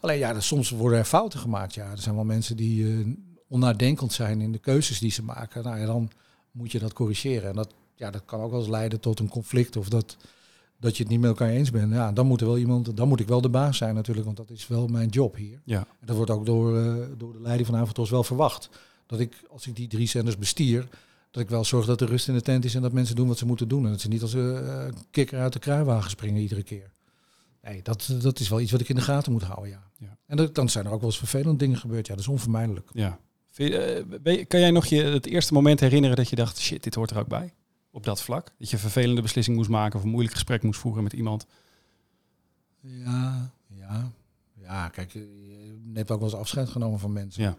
Alleen 0.00 0.18
ja, 0.18 0.40
soms 0.40 0.70
worden 0.70 0.98
er 0.98 1.04
fouten 1.04 1.40
gemaakt. 1.40 1.74
Ja, 1.74 1.90
er 1.90 1.98
zijn 1.98 2.14
wel 2.14 2.24
mensen 2.24 2.56
die 2.56 2.82
uh, 2.82 3.06
onnadenkend 3.48 4.12
zijn 4.12 4.40
in 4.40 4.52
de 4.52 4.58
keuzes 4.58 4.98
die 4.98 5.10
ze 5.10 5.22
maken. 5.22 5.62
Nou 5.62 5.78
ja, 5.78 5.86
dan 5.86 6.10
moet 6.50 6.72
je 6.72 6.78
dat 6.78 6.92
corrigeren. 6.92 7.48
En 7.48 7.54
dat, 7.54 7.74
ja, 7.94 8.10
dat 8.10 8.22
kan 8.24 8.40
ook 8.40 8.50
wel 8.50 8.60
eens 8.60 8.68
leiden 8.68 9.00
tot 9.00 9.20
een 9.20 9.28
conflict 9.28 9.76
of 9.76 9.88
dat, 9.88 10.16
dat 10.76 10.96
je 10.96 11.02
het 11.02 11.12
niet 11.12 11.20
met 11.20 11.30
elkaar 11.30 11.48
eens 11.48 11.70
bent. 11.70 11.92
Ja, 11.92 12.12
dan 12.12 12.26
moet 12.26 12.40
er 12.40 12.46
wel 12.46 12.58
iemand, 12.58 12.96
dan 12.96 13.08
moet 13.08 13.20
ik 13.20 13.28
wel 13.28 13.40
de 13.40 13.48
baas 13.48 13.76
zijn 13.76 13.94
natuurlijk, 13.94 14.26
want 14.26 14.38
dat 14.38 14.50
is 14.50 14.66
wel 14.66 14.86
mijn 14.86 15.08
job 15.08 15.36
hier. 15.36 15.60
Ja. 15.64 15.78
En 15.78 16.06
dat 16.06 16.16
wordt 16.16 16.30
ook 16.30 16.46
door, 16.46 16.76
uh, 16.76 17.04
door 17.16 17.32
de 17.32 17.40
leiding 17.40 17.66
van 17.68 17.78
Avontos 17.78 18.10
wel 18.10 18.24
verwacht. 18.24 18.68
Dat 19.06 19.20
ik, 19.20 19.44
als 19.50 19.66
ik 19.66 19.76
die 19.76 19.88
drie 19.88 20.08
zenders 20.08 20.38
bestier, 20.38 20.88
dat 21.30 21.42
ik 21.42 21.48
wel 21.48 21.64
zorg 21.64 21.86
dat 21.86 22.00
er 22.00 22.08
rust 22.08 22.28
in 22.28 22.34
de 22.34 22.42
tent 22.42 22.64
is 22.64 22.74
en 22.74 22.82
dat 22.82 22.92
mensen 22.92 23.16
doen 23.16 23.28
wat 23.28 23.38
ze 23.38 23.46
moeten 23.46 23.68
doen. 23.68 23.84
En 23.84 23.90
dat 23.90 24.00
ze 24.00 24.08
niet 24.08 24.22
als 24.22 24.32
een 24.32 24.64
uh, 24.64 24.84
kikker 25.10 25.38
uit 25.38 25.52
de 25.52 25.58
kruiwagen 25.58 26.10
springen 26.10 26.42
iedere 26.42 26.62
keer. 26.62 26.90
Nee, 27.62 27.82
dat, 27.82 28.14
dat 28.20 28.40
is 28.40 28.48
wel 28.48 28.60
iets 28.60 28.72
wat 28.72 28.80
ik 28.80 28.88
in 28.88 28.94
de 28.94 29.00
gaten 29.00 29.32
moet 29.32 29.42
houden, 29.42 29.68
ja. 29.68 29.90
ja. 29.98 30.16
En 30.26 30.36
dat, 30.36 30.54
dan 30.54 30.68
zijn 30.68 30.86
er 30.86 30.92
ook 30.92 31.00
wel 31.00 31.08
eens 31.08 31.18
vervelende 31.18 31.56
dingen 31.56 31.78
gebeurd. 31.78 32.06
Ja, 32.06 32.14
dat 32.14 32.22
is 32.22 32.28
onvermijdelijk. 32.28 32.90
Ja. 32.92 33.18
Uh, 33.56 34.46
kan 34.46 34.60
jij 34.60 34.70
nog 34.70 34.86
je 34.86 35.02
het 35.02 35.26
eerste 35.26 35.52
moment 35.52 35.80
herinneren 35.80 36.16
dat 36.16 36.28
je 36.28 36.36
dacht, 36.36 36.58
shit, 36.58 36.82
dit 36.82 36.94
hoort 36.94 37.10
er 37.10 37.18
ook 37.18 37.28
bij? 37.28 37.54
Op 37.90 38.04
dat 38.04 38.22
vlak? 38.22 38.52
Dat 38.58 38.68
je 38.68 38.74
een 38.74 38.82
vervelende 38.82 39.22
beslissing 39.22 39.56
moest 39.56 39.68
maken 39.70 39.98
of 39.98 40.04
een 40.04 40.10
moeilijk 40.10 40.34
gesprek 40.34 40.62
moest 40.62 40.80
voeren 40.80 41.02
met 41.02 41.12
iemand? 41.12 41.46
Ja, 42.80 43.50
ja. 43.66 44.10
Ja, 44.54 44.88
kijk, 44.88 45.12
je 45.12 45.90
hebt 45.92 46.10
ook 46.10 46.20
wel 46.20 46.28
eens 46.28 46.38
afscheid 46.38 46.68
genomen 46.68 46.98
van 46.98 47.12
mensen. 47.12 47.42
Ja. 47.42 47.56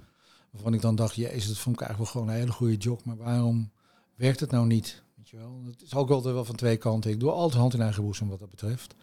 Waarvan 0.51 0.73
ik 0.73 0.81
dan 0.81 0.95
dacht, 0.95 1.15
jezus, 1.15 1.47
dat 1.47 1.57
vond 1.57 1.75
ik 1.75 1.81
eigenlijk 1.81 2.13
wel 2.13 2.21
gewoon 2.21 2.35
een 2.35 2.41
hele 2.41 2.57
goede 2.57 2.77
job. 2.77 3.03
Maar 3.03 3.17
waarom 3.17 3.71
werkt 4.15 4.39
het 4.39 4.51
nou 4.51 4.67
niet? 4.67 5.03
Weet 5.15 5.29
je 5.29 5.37
wel? 5.37 5.61
Het 5.65 5.81
is 5.81 5.95
ook 5.95 6.09
altijd 6.09 6.33
wel 6.33 6.45
van 6.45 6.55
twee 6.55 6.77
kanten. 6.77 7.11
Ik 7.11 7.19
doe 7.19 7.31
altijd 7.31 7.61
hand 7.61 7.73
in 7.73 7.81
eigen 7.81 8.03
boezem 8.03 8.29
wat 8.29 8.39
dat 8.39 8.49
betreft. 8.49 8.95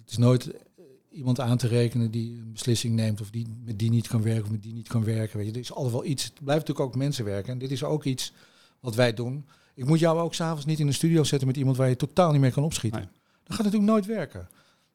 Het 0.00 0.10
is 0.10 0.16
nooit 0.16 0.50
eh, 0.50 0.84
iemand 1.10 1.40
aan 1.40 1.56
te 1.56 1.66
rekenen 1.66 2.10
die 2.10 2.38
een 2.38 2.52
beslissing 2.52 2.94
neemt 2.94 3.20
of 3.20 3.30
die 3.30 3.46
met 3.64 3.78
die 3.78 3.90
niet 3.90 4.08
kan 4.08 4.22
werken 4.22 4.44
of 4.44 4.50
met 4.50 4.62
die 4.62 4.72
niet 4.72 4.88
kan 4.88 5.04
werken. 5.04 5.36
Weet 5.36 5.46
je, 5.46 5.52
er 5.52 5.58
is 5.58 5.72
altijd 5.72 5.92
wel 5.92 6.04
iets. 6.04 6.24
Het 6.24 6.34
blijft 6.44 6.60
natuurlijk 6.60 6.88
ook 6.88 6.96
mensen 6.96 7.24
werken. 7.24 7.52
En 7.52 7.58
dit 7.58 7.70
is 7.70 7.84
ook 7.84 8.04
iets 8.04 8.32
wat 8.80 8.94
wij 8.94 9.14
doen. 9.14 9.46
Ik 9.74 9.86
moet 9.86 9.98
jou 9.98 10.18
ook 10.18 10.34
s'avonds 10.34 10.64
niet 10.64 10.78
in 10.78 10.86
een 10.86 10.94
studio 10.94 11.24
zetten 11.24 11.48
met 11.48 11.56
iemand 11.56 11.76
waar 11.76 11.88
je 11.88 11.96
totaal 11.96 12.32
niet 12.32 12.40
meer 12.40 12.52
kan 12.52 12.64
opschieten. 12.64 13.10
Dat 13.44 13.54
gaat 13.56 13.64
natuurlijk 13.64 13.92
nooit 13.92 14.06
werken. 14.06 14.48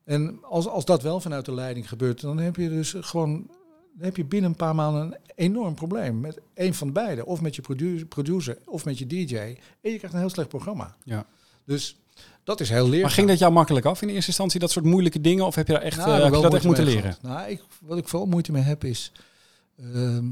En 0.04 0.44
als, 0.44 0.68
als 0.68 0.86
dat 0.86 1.02
wel 1.02 1.20
vanuit 1.20 1.46
de 1.46 1.54
leiding 1.54 1.90
gebeurt, 1.90 2.22
dan 2.22 2.38
heb 2.38 2.56
je 2.56 2.70
dus 2.70 2.96
gewoon 3.00 3.50
dan 3.96 4.06
heb 4.06 4.18
je 4.18 4.26
binnen 4.26 4.50
een 4.50 4.56
paar 4.56 4.76
maanden 4.76 5.02
een 5.02 5.18
enorm 5.36 5.76
probleem 5.76 6.20
met 6.20 6.40
een 6.54 6.74
van 6.74 6.94
beide. 6.94 7.26
Of 7.26 7.42
met 7.42 7.56
je 7.56 7.62
producer, 7.62 8.08
producer 8.08 8.58
of 8.66 8.86
met 8.86 8.98
je 8.98 9.08
DJ. 9.08 9.36
En 9.36 9.58
je 9.82 9.98
krijgt 9.98 10.14
een 10.14 10.20
heel 10.20 10.30
slecht 10.30 10.50
programma. 10.50 10.96
Ja. 11.04 11.26
Dus 11.66 12.00
dat 12.44 12.60
is 12.60 12.70
heel 12.70 12.84
leerzaam. 12.84 13.02
Maar 13.02 13.12
ging 13.12 13.28
dat 13.28 13.40
jou 13.40 13.52
makkelijk 13.52 13.86
af 13.86 14.02
in 14.02 14.10
eerste 14.10 14.28
instantie, 14.28 14.60
dat 14.60 14.72
soort 14.72 14.86
moeilijke 14.86 15.22
dingen? 15.22 15.46
Of 15.46 15.56
heb 15.56 15.68
je 15.68 15.74
daar 15.74 15.82
echt, 15.82 15.98
nou, 15.98 16.26
uh, 16.26 16.42
dat 16.42 16.54
echt 16.54 16.64
moeten 16.64 16.84
leren? 16.84 17.18
Nou, 17.22 17.50
ik, 17.50 17.64
wat 17.82 17.98
ik 17.98 18.08
vooral 18.08 18.28
moeite 18.28 18.52
mee 18.52 18.64
heb 18.64 18.84
is 18.84 19.12
ehm, 19.78 20.26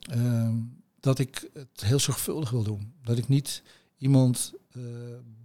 ehm, 0.00 0.54
dat 1.00 1.18
ik 1.18 1.48
het 1.52 1.84
heel 1.84 1.98
zorgvuldig 1.98 2.50
wil 2.50 2.62
doen. 2.62 2.92
Dat 3.02 3.18
ik 3.18 3.28
niet 3.28 3.62
iemand 3.98 4.52
uh, 4.76 4.82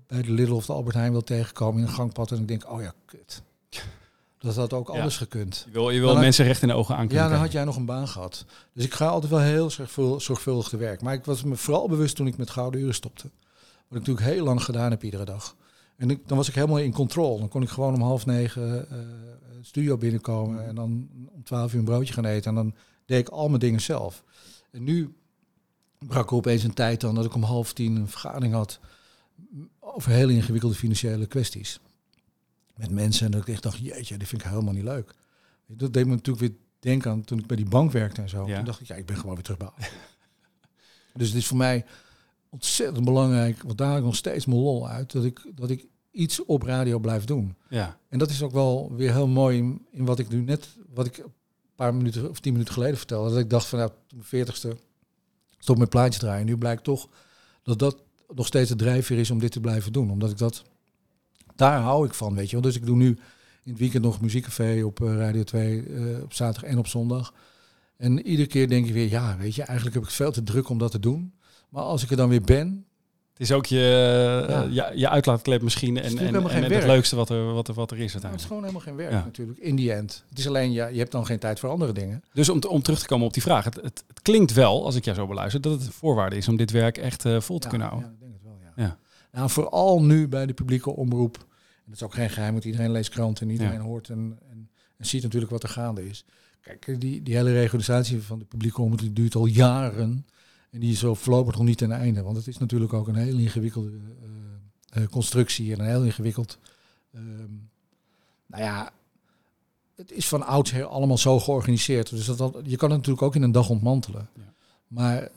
bij 0.07 0.21
de 0.21 0.31
Lidl 0.31 0.53
of 0.53 0.65
de 0.65 0.73
Albert 0.73 0.95
Heijn 0.95 1.12
wil 1.12 1.23
tegenkomen 1.23 1.81
in 1.81 1.88
een 1.88 1.93
gangpad 1.93 2.31
en 2.31 2.39
ik 2.39 2.47
denk, 2.47 2.71
oh 2.71 2.81
ja, 2.81 2.93
kut. 3.05 3.41
dat 4.41 4.56
had 4.56 4.73
ook 4.73 4.88
Ja. 4.88 4.93
anders 4.93 5.17
gekund. 5.17 5.63
Je 5.65 5.71
wil, 5.71 5.89
je 5.89 5.99
wil 5.99 6.15
mensen 6.15 6.45
recht 6.45 6.62
in 6.62 6.67
de 6.67 6.73
ogen 6.73 6.95
aan 6.95 7.08
kunnen 7.08 7.23
Ja, 7.25 7.32
dan 7.32 7.39
had 7.39 7.51
jij 7.51 7.63
nog 7.63 7.75
een 7.75 7.86
baan 7.86 8.08
gehad. 8.08 8.45
Dus 8.73 8.86
ik 8.86 8.93
ga 8.93 9.08
altijd 9.08 9.32
wel 9.32 9.41
heel 9.41 9.69
zorgvul- 9.69 10.19
zorgvuldig 10.19 10.67
te 10.67 10.77
werk. 10.77 11.01
Maar 11.01 11.13
ik 11.13 11.25
was 11.25 11.43
me 11.43 11.56
vooral 11.56 11.88
bewust 11.88 12.15
toen 12.15 12.27
ik 12.27 12.38
met 12.38 12.49
Gouden 12.49 12.82
Uren 12.82 12.93
stopte. 12.93 13.23
Wat 13.88 13.99
ik 13.99 14.08
natuurlijk 14.08 14.25
heel 14.36 14.43
lang 14.43 14.63
gedaan 14.63 14.91
heb 14.91 15.04
iedere 15.04 15.25
dag. 15.25 15.56
En 15.97 16.10
ik, 16.10 16.27
dan 16.27 16.38
was 16.38 16.47
ik 16.47 16.56
helemaal 16.56 16.77
in 16.80 16.91
controle. 16.93 17.39
Dan 17.39 17.47
kon 17.47 17.62
ik 17.62 17.69
gewoon 17.69 17.93
om 17.93 18.01
half 18.01 18.25
negen 18.25 18.71
het 18.71 19.67
studio 19.67 19.97
binnenkomen. 19.97 20.67
En 20.67 20.75
dan 20.75 21.10
om 21.34 21.43
twaalf 21.43 21.73
uur 21.73 21.80
een 21.80 21.86
broodje 21.86 22.13
gaan 22.13 22.25
eten. 22.25 22.49
En 22.49 22.56
dan 22.56 22.73
deed 23.06 23.19
ik 23.19 23.30
al 23.30 23.47
mijn 23.47 23.60
dingen 23.60 23.82
zelf. 23.82 24.23
En 24.71 24.84
nu 24.84 25.13
brak 25.99 26.30
er 26.30 26.36
opeens 26.36 26.63
een 26.63 26.73
tijd 26.73 27.01
dan 27.01 27.15
dat 27.15 27.25
ik 27.25 27.36
om 27.36 27.43
half 27.43 27.73
tien 27.73 27.95
een 27.95 28.08
vergadering 28.08 28.54
had. 28.54 28.80
Over 29.80 30.12
hele 30.12 30.34
ingewikkelde 30.34 30.75
financiële 30.75 31.25
kwesties. 31.25 31.80
Met 32.82 32.91
mensen. 32.91 33.26
En 33.26 33.32
dat 33.32 33.41
ik 33.41 33.48
echt 33.48 33.63
dacht, 33.63 33.78
jeetje, 33.78 34.17
dit 34.17 34.28
vind 34.28 34.41
ik 34.41 34.48
helemaal 34.48 34.74
niet 34.74 34.84
leuk. 34.84 35.13
Dat 35.67 35.94
deed 35.94 36.06
me 36.06 36.12
natuurlijk 36.12 36.48
weer 36.48 36.58
denken 36.80 37.12
aan 37.12 37.24
toen 37.24 37.39
ik 37.39 37.48
bij 37.48 37.58
die 37.58 37.70
bank 37.70 37.91
werkte 37.91 38.22
en 38.22 38.30
zo. 38.30 38.48
Ja. 38.48 38.56
Toen 38.56 38.65
dacht 38.65 38.80
ik, 38.80 38.88
ja, 38.88 38.96
ik 38.96 39.06
ben 39.06 39.17
gewoon 39.17 39.34
weer 39.34 39.44
terug 39.44 39.60
bij 39.60 39.70
dus 41.13 41.28
het 41.28 41.38
is 41.38 41.48
voor 41.48 41.58
mij 41.58 41.86
ontzettend 42.50 43.06
belangrijk, 43.06 43.63
want 43.63 43.78
daar 43.78 43.88
haal 43.88 43.98
ik 43.98 44.04
nog 44.04 44.15
steeds 44.15 44.46
mijn 44.46 44.60
lol 44.60 44.88
uit, 44.88 45.12
dat 45.12 45.24
ik, 45.24 45.52
dat 45.56 45.70
ik 45.70 45.86
iets 46.12 46.46
op 46.46 46.62
radio 46.62 47.00
blijf 47.00 47.26
doen. 47.26 47.56
Ja. 47.70 47.98
En 48.10 48.20
dat 48.20 48.30
is 48.30 48.41
ook 48.41 48.52
wel 48.52 48.96
weer 48.96 49.12
heel 49.12 49.28
mooi 49.28 49.58
in, 49.58 49.86
in 49.91 50.06
wat 50.06 50.20
ik 50.20 50.30
nu 50.30 50.41
net, 50.41 50.67
wat 50.94 51.06
ik 51.06 51.17
een 51.17 51.34
paar 51.76 51.96
minuten 51.96 52.30
of 52.30 52.39
tien 52.39 52.52
minuten 52.52 52.74
geleden 52.74 52.98
vertelde. 52.98 53.30
Dat 53.30 53.39
ik 53.39 53.50
dacht 53.50 53.65
van, 53.65 53.80
nou, 53.80 53.91
mijn 54.13 54.24
veertigste 54.24 54.78
stop 55.58 55.78
met 55.78 55.89
plaatjes 55.89 56.20
draaien. 56.20 56.46
Nu 56.46 56.58
blijkt 56.58 56.84
toch 56.84 57.10
dat 57.63 57.80
dat 57.80 58.04
nog 58.36 58.48
steeds 58.48 58.70
de 58.70 58.76
drijfveer 58.76 59.17
is 59.17 59.32
om 59.32 59.39
dit 59.39 59.52
te 59.52 59.60
blijven 59.60 59.94
doen. 59.94 60.12
Omdat 60.12 60.32
ik 60.32 60.38
dat, 60.38 60.63
daar 61.62 61.80
hou 61.80 62.06
ik 62.06 62.13
van, 62.13 62.36
weet 62.36 62.45
je 62.45 62.52
wel. 62.52 62.62
Dus 62.62 62.76
ik 62.76 62.86
doe 62.86 62.95
nu 62.95 63.08
in 63.63 63.71
het 63.71 63.80
weekend 63.80 64.04
nog 64.04 64.21
muziekcafé 64.21 64.82
op 64.86 65.02
eh, 65.02 65.15
Radio 65.15 65.43
2, 65.43 65.84
eh, 65.84 66.24
op 66.24 66.34
zaterdag 66.34 66.71
en 66.71 66.78
op 66.78 66.88
zondag. 66.88 67.34
En 67.97 68.28
iedere 68.28 68.47
keer 68.47 68.67
denk 68.67 68.86
ik 68.88 68.93
weer, 68.93 69.10
ja, 69.10 69.38
weet 69.39 69.56
je, 69.56 69.62
eigenlijk 69.63 69.93
heb 69.93 70.04
ik 70.04 70.10
het 70.10 70.17
veel 70.17 70.32
te 70.32 70.43
druk 70.43 70.69
om 70.69 70.78
dat 70.78 70.91
te 70.91 71.00
doen. 71.00 71.34
Maar 71.69 71.84
als 71.84 72.04
ik 72.04 72.10
er 72.12 72.17
dan 72.17 72.30
weer 72.30 72.41
ben, 72.41 72.86
Het 73.32 73.50
is 73.50 73.52
ook 73.56 73.65
je, 73.65 73.78
Ja. 74.50 74.63
eh, 74.63 74.71
je, 74.74 75.00
je 75.00 75.10
uitlaatklep 75.10 75.62
misschien 75.62 75.97
en, 75.97 76.17
en, 76.17 76.43
het 76.74 76.84
leukste 76.86 77.15
wat 77.15 77.30
er, 77.30 77.54
wat 77.54 77.67
er, 77.67 77.74
wat 77.74 77.91
er 77.91 78.00
is 78.00 78.13
het 78.13 78.24
is 78.36 78.43
gewoon 78.45 78.62
helemaal 78.62 78.82
geen 78.82 78.95
werk 78.95 79.12
Ja. 79.12 79.24
natuurlijk, 79.24 79.60
in 79.60 79.76
die 79.76 79.93
end. 79.93 80.24
Het 80.30 80.39
is 80.39 80.47
alleen, 80.47 80.71
ja, 80.71 80.88
je 80.88 80.97
hebt 80.97 81.12
dan 81.12 81.26
geen 81.26 81.39
tijd 81.39 81.60
voor 81.60 81.69
andere 81.69 81.91
dingen. 81.91 82.24
Dus 82.34 82.50
om, 82.50 82.60
te- 82.60 82.69
om 82.69 82.82
terug 82.82 83.00
te 83.00 83.06
komen 83.08 83.26
op 83.28 83.34
die 83.34 83.41
vraag. 83.41 83.63
Het, 83.65 83.76
het, 83.76 84.04
het 84.08 84.21
klinkt 84.21 84.54
wel, 84.54 84.86
als 84.86 84.95
ik 84.95 85.04
jou 85.06 85.17
zo 85.17 85.28
beluister, 85.28 85.62
dat 85.62 85.71
het 85.71 85.86
een 85.86 85.91
voorwaarde 85.91 86.36
is 86.36 86.47
om 86.47 86.56
dit 86.58 86.71
werk 86.71 86.97
echt 86.97 87.21
vol 87.39 87.58
te 87.60 87.63
Ja, 87.63 87.69
kunnen 87.69 87.88
houden. 87.88 88.10
Ja, 88.10 88.13
ik 88.15 88.19
denk 88.19 88.34
het 88.34 88.43
wel, 88.43 88.58
ja. 88.76 88.84
Ja. 88.84 88.97
Nou, 89.32 89.50
vooral 89.50 90.04
nu 90.04 90.28
bij 90.28 90.45
de 90.45 90.54
publieke 90.54 90.89
omroep. 90.95 91.45
Dat 91.91 91.99
is 91.99 92.06
ook 92.06 92.13
geen 92.13 92.30
geheim, 92.30 92.51
want 92.51 92.65
iedereen 92.65 92.91
leest 92.91 93.10
kranten 93.10 93.45
en 93.47 93.51
iedereen 93.51 93.73
Ja. 93.73 93.80
hoort 93.80 94.10
en, 94.10 94.38
en, 94.49 94.69
en 94.97 95.06
ziet 95.06 95.23
natuurlijk 95.23 95.51
wat 95.51 95.63
er 95.63 95.69
gaande 95.69 96.10
is. 96.10 96.25
Kijk, 96.62 97.01
die, 97.01 97.23
die 97.23 97.36
hele 97.36 97.54
regularisatie 97.54 98.21
van 98.21 98.39
de 98.39 98.45
publieke 98.45 98.82
omroep 98.82 98.99
die 98.99 99.13
duurt 99.13 99.36
al 99.36 99.45
jaren. 99.45 100.25
En 100.69 100.80
die 100.80 100.91
is 100.91 100.99
zo 100.99 101.13
voorlopig 101.13 101.56
nog 101.56 101.65
niet 101.65 101.77
ten 101.77 101.91
einde. 101.91 102.21
Want 102.21 102.38
het 102.38 102.47
is 102.47 102.58
natuurlijk 102.58 102.93
ook 102.93 103.08
een 103.08 103.15
heel 103.15 103.38
ingewikkelde 103.38 103.91
eh, 104.89 105.04
eh, 105.04 105.10
constructie 105.10 105.73
en 105.73 105.80
een 105.80 105.86
heel 105.86 106.04
ingewikkeld... 106.04 106.58
ehm, 107.13 107.54
nou 108.45 108.63
ja, 108.63 108.91
het 109.95 110.12
is 110.12 110.27
van 110.27 110.45
oudsher 110.45 110.86
allemaal 110.86 111.17
zo 111.17 111.39
georganiseerd. 111.39 112.10
Dus 112.10 112.25
dat, 112.25 112.38
dat, 112.38 112.56
je 112.63 112.77
kan 112.77 112.89
het 112.89 112.97
natuurlijk 112.97 113.25
ook 113.25 113.36
in 113.36 113.41
een 113.41 113.51
dag 113.51 113.69
ontmantelen. 113.69 114.30
Ja. 114.36 114.54
Maar 114.88 115.17
eh, 115.17 115.30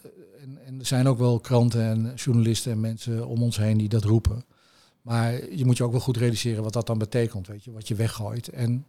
en, 0.42 0.58
en 0.66 0.78
er 0.78 0.86
zijn 0.86 1.06
ook 1.06 1.18
wel 1.18 1.40
kranten 1.40 1.82
en 1.82 2.12
journalisten 2.14 2.72
en 2.72 2.80
mensen 2.80 3.26
om 3.26 3.42
ons 3.42 3.56
heen 3.56 3.78
die 3.78 3.88
dat 3.88 4.04
roepen. 4.04 4.44
Maar 5.04 5.50
je 5.54 5.64
moet 5.64 5.76
je 5.76 5.84
ook 5.84 5.90
wel 5.90 6.00
goed 6.00 6.16
realiseren 6.16 6.62
wat 6.62 6.72
dat 6.72 6.86
dan 6.86 6.98
betekent, 6.98 7.46
weet 7.46 7.64
je, 7.64 7.72
wat 7.72 7.88
je 7.88 7.94
weggooit. 7.94 8.48
En 8.48 8.86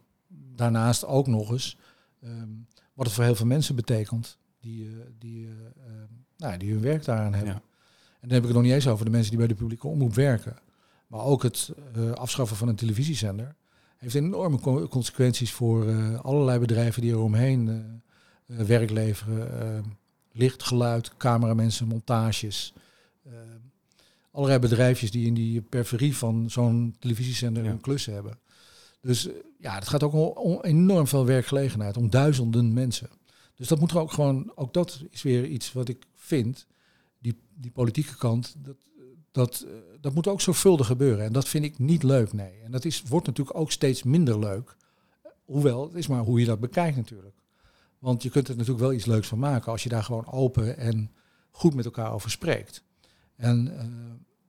daarnaast 0.54 1.04
ook 1.06 1.26
nog 1.26 1.50
eens 1.50 1.76
ehm, 2.22 2.48
wat 2.94 3.06
het 3.06 3.14
voor 3.14 3.24
heel 3.24 3.34
veel 3.34 3.46
mensen 3.46 3.74
betekent 3.76 4.38
die, 4.60 4.84
eh, 4.88 4.92
die, 5.18 5.46
eh, 5.46 5.52
ehm, 5.86 6.12
nou, 6.36 6.56
die 6.58 6.72
hun 6.72 6.80
werk 6.80 7.04
daaraan 7.04 7.34
hebben. 7.34 7.52
Ja. 7.52 7.60
En 8.20 8.28
dan 8.28 8.30
heb 8.30 8.40
ik 8.40 8.44
het 8.46 8.54
nog 8.54 8.62
niet 8.62 8.72
eens 8.72 8.88
over 8.88 9.04
de 9.04 9.10
mensen 9.10 9.30
die 9.30 9.38
bij 9.38 9.48
de 9.48 9.54
publieke 9.54 9.86
omroep 9.88 10.14
werken. 10.14 10.56
Maar 11.06 11.20
ook 11.20 11.42
het 11.42 11.72
eh, 11.94 12.10
afschaffen 12.10 12.56
van 12.56 12.68
een 12.68 12.76
televisiezender 12.76 13.54
heeft 13.96 14.14
enorme 14.14 14.60
co- 14.60 14.88
consequenties 14.88 15.52
voor 15.52 15.86
allerlei 16.18 16.58
bedrijven 16.58 17.02
die 17.02 17.12
er 17.12 17.18
omheen 17.20 17.68
eh, 17.68 18.60
eh, 18.60 18.66
werk 18.66 18.90
leveren. 18.90 19.60
eh, 19.76 19.82
licht, 20.32 20.62
geluid, 20.62 21.16
cameramensen, 21.16 21.86
montages. 21.86 22.74
Eh, 24.36 24.42
allerlei 24.42 24.58
bedrijfjes 24.60 25.10
die 25.10 25.26
in 25.26 25.34
die 25.34 25.60
periferie 25.60 26.16
van 26.16 26.50
zo'n 26.50 26.96
televisiezender 26.98 27.64
Ja. 27.64 27.70
een 27.70 27.80
klus 27.80 28.06
hebben. 28.06 28.38
Dus 29.00 29.26
eh, 29.26 29.34
ja, 29.58 29.74
het 29.74 29.88
gaat 29.88 30.02
ook 30.02 30.12
om, 30.12 30.20
om 30.20 30.60
enorm 30.62 31.06
veel 31.06 31.26
werkgelegenheid, 31.26 31.96
om 31.96 32.10
duizenden 32.10 32.72
mensen. 32.72 33.08
Dus 33.54 33.68
dat 33.68 33.80
moet 33.80 33.90
er 33.90 33.98
ook 33.98 34.12
gewoon, 34.12 34.52
ook 34.54 34.74
dat 34.74 35.02
is 35.10 35.22
weer 35.22 35.46
iets 35.46 35.72
wat 35.72 35.88
ik 35.88 36.06
vind, 36.14 36.66
die, 37.18 37.38
die 37.54 37.70
politieke 37.70 38.16
kant, 38.16 38.56
dat, 38.58 38.76
dat, 39.32 39.64
eh, 39.66 39.72
dat 40.00 40.14
moet 40.14 40.26
ook 40.28 40.40
zorgvuldig 40.40 40.86
gebeuren. 40.86 41.24
En 41.24 41.32
dat 41.32 41.48
vind 41.48 41.64
ik 41.64 41.78
niet 41.78 42.02
leuk, 42.02 42.32
nee. 42.32 42.60
En 42.64 42.70
dat 42.70 42.84
is, 42.84 43.02
wordt 43.02 43.26
natuurlijk 43.26 43.58
ook 43.58 43.72
steeds 43.72 44.02
minder 44.02 44.38
leuk. 44.38 44.76
Hoewel, 45.44 45.82
het 45.86 45.94
is 45.94 46.06
maar 46.06 46.22
hoe 46.22 46.40
je 46.40 46.46
dat 46.46 46.60
bekijkt 46.60 46.96
natuurlijk. 46.96 47.36
Want 47.98 48.22
je 48.22 48.30
kunt 48.30 48.48
er 48.48 48.56
natuurlijk 48.56 48.80
wel 48.84 48.92
iets 48.92 49.06
leuks 49.06 49.28
van 49.28 49.38
maken 49.38 49.72
als 49.72 49.82
je 49.82 49.88
daar 49.88 50.04
gewoon 50.04 50.26
open 50.26 50.76
en 50.76 51.10
goed 51.50 51.74
met 51.74 51.84
elkaar 51.84 52.12
over 52.12 52.30
spreekt. 52.30 52.82
En 53.36 53.78
eh, 53.78 53.86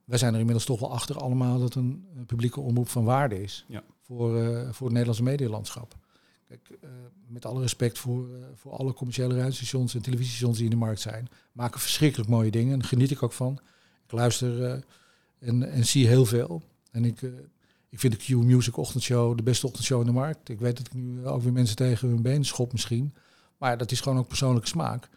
wij 0.07 0.17
zijn 0.17 0.33
er 0.33 0.39
inmiddels 0.39 0.65
toch 0.65 0.79
wel 0.79 0.91
achter 0.91 1.17
allemaal 1.17 1.59
dat 1.59 1.75
een, 1.75 2.05
eh, 2.15 2.21
publieke 2.25 2.59
omroep 2.59 2.89
van 2.89 3.03
waarde 3.03 3.43
is 3.43 3.65
Ja. 3.67 3.83
voor, 4.01 4.37
eh, 4.37 4.61
voor 4.71 4.85
het 4.85 4.91
Nederlandse 4.91 5.23
medialandschap. 5.23 5.95
Kijk, 6.47 6.69
eh, 6.81 6.89
met 7.27 7.45
alle 7.45 7.61
respect 7.61 7.97
voor, 7.99 8.27
voor 8.55 8.71
alle 8.71 8.93
commerciële 8.93 9.35
radiostations 9.35 9.95
en 9.95 10.01
televisiestations 10.01 10.55
die 10.55 10.65
in 10.65 10.71
de 10.71 10.77
markt 10.77 11.01
zijn, 11.01 11.27
maken 11.51 11.79
verschrikkelijk 11.79 12.29
mooie 12.29 12.51
dingen 12.51 12.73
en 12.73 12.83
geniet 12.83 13.11
ik 13.11 13.23
ook 13.23 13.33
van. 13.33 13.59
Ik 14.05 14.11
luister 14.11 14.83
en, 15.39 15.71
en 15.71 15.85
zie 15.85 16.07
heel 16.07 16.25
veel. 16.25 16.61
En 16.91 17.05
ik, 17.05 17.21
ik 17.89 17.99
vind 17.99 18.13
de 18.13 18.19
Q 18.19 18.43
Music 18.43 18.77
ochtendshow 18.77 19.37
de 19.37 19.43
beste 19.43 19.67
ochtendshow 19.67 19.99
in 19.99 20.05
de 20.05 20.11
markt. 20.11 20.49
Ik 20.49 20.59
weet 20.59 20.77
dat 20.77 20.85
ik 20.85 20.93
nu 20.93 21.25
ook 21.25 21.41
weer 21.41 21.53
mensen 21.53 21.75
tegen 21.75 22.07
hun 22.07 22.21
been 22.21 22.45
schop 22.45 22.71
misschien. 22.71 23.13
Maar 23.57 23.77
dat 23.77 23.91
is 23.91 24.01
gewoon 24.01 24.17
ook 24.17 24.27
persoonlijke 24.27 24.67
smaak. 24.67 25.09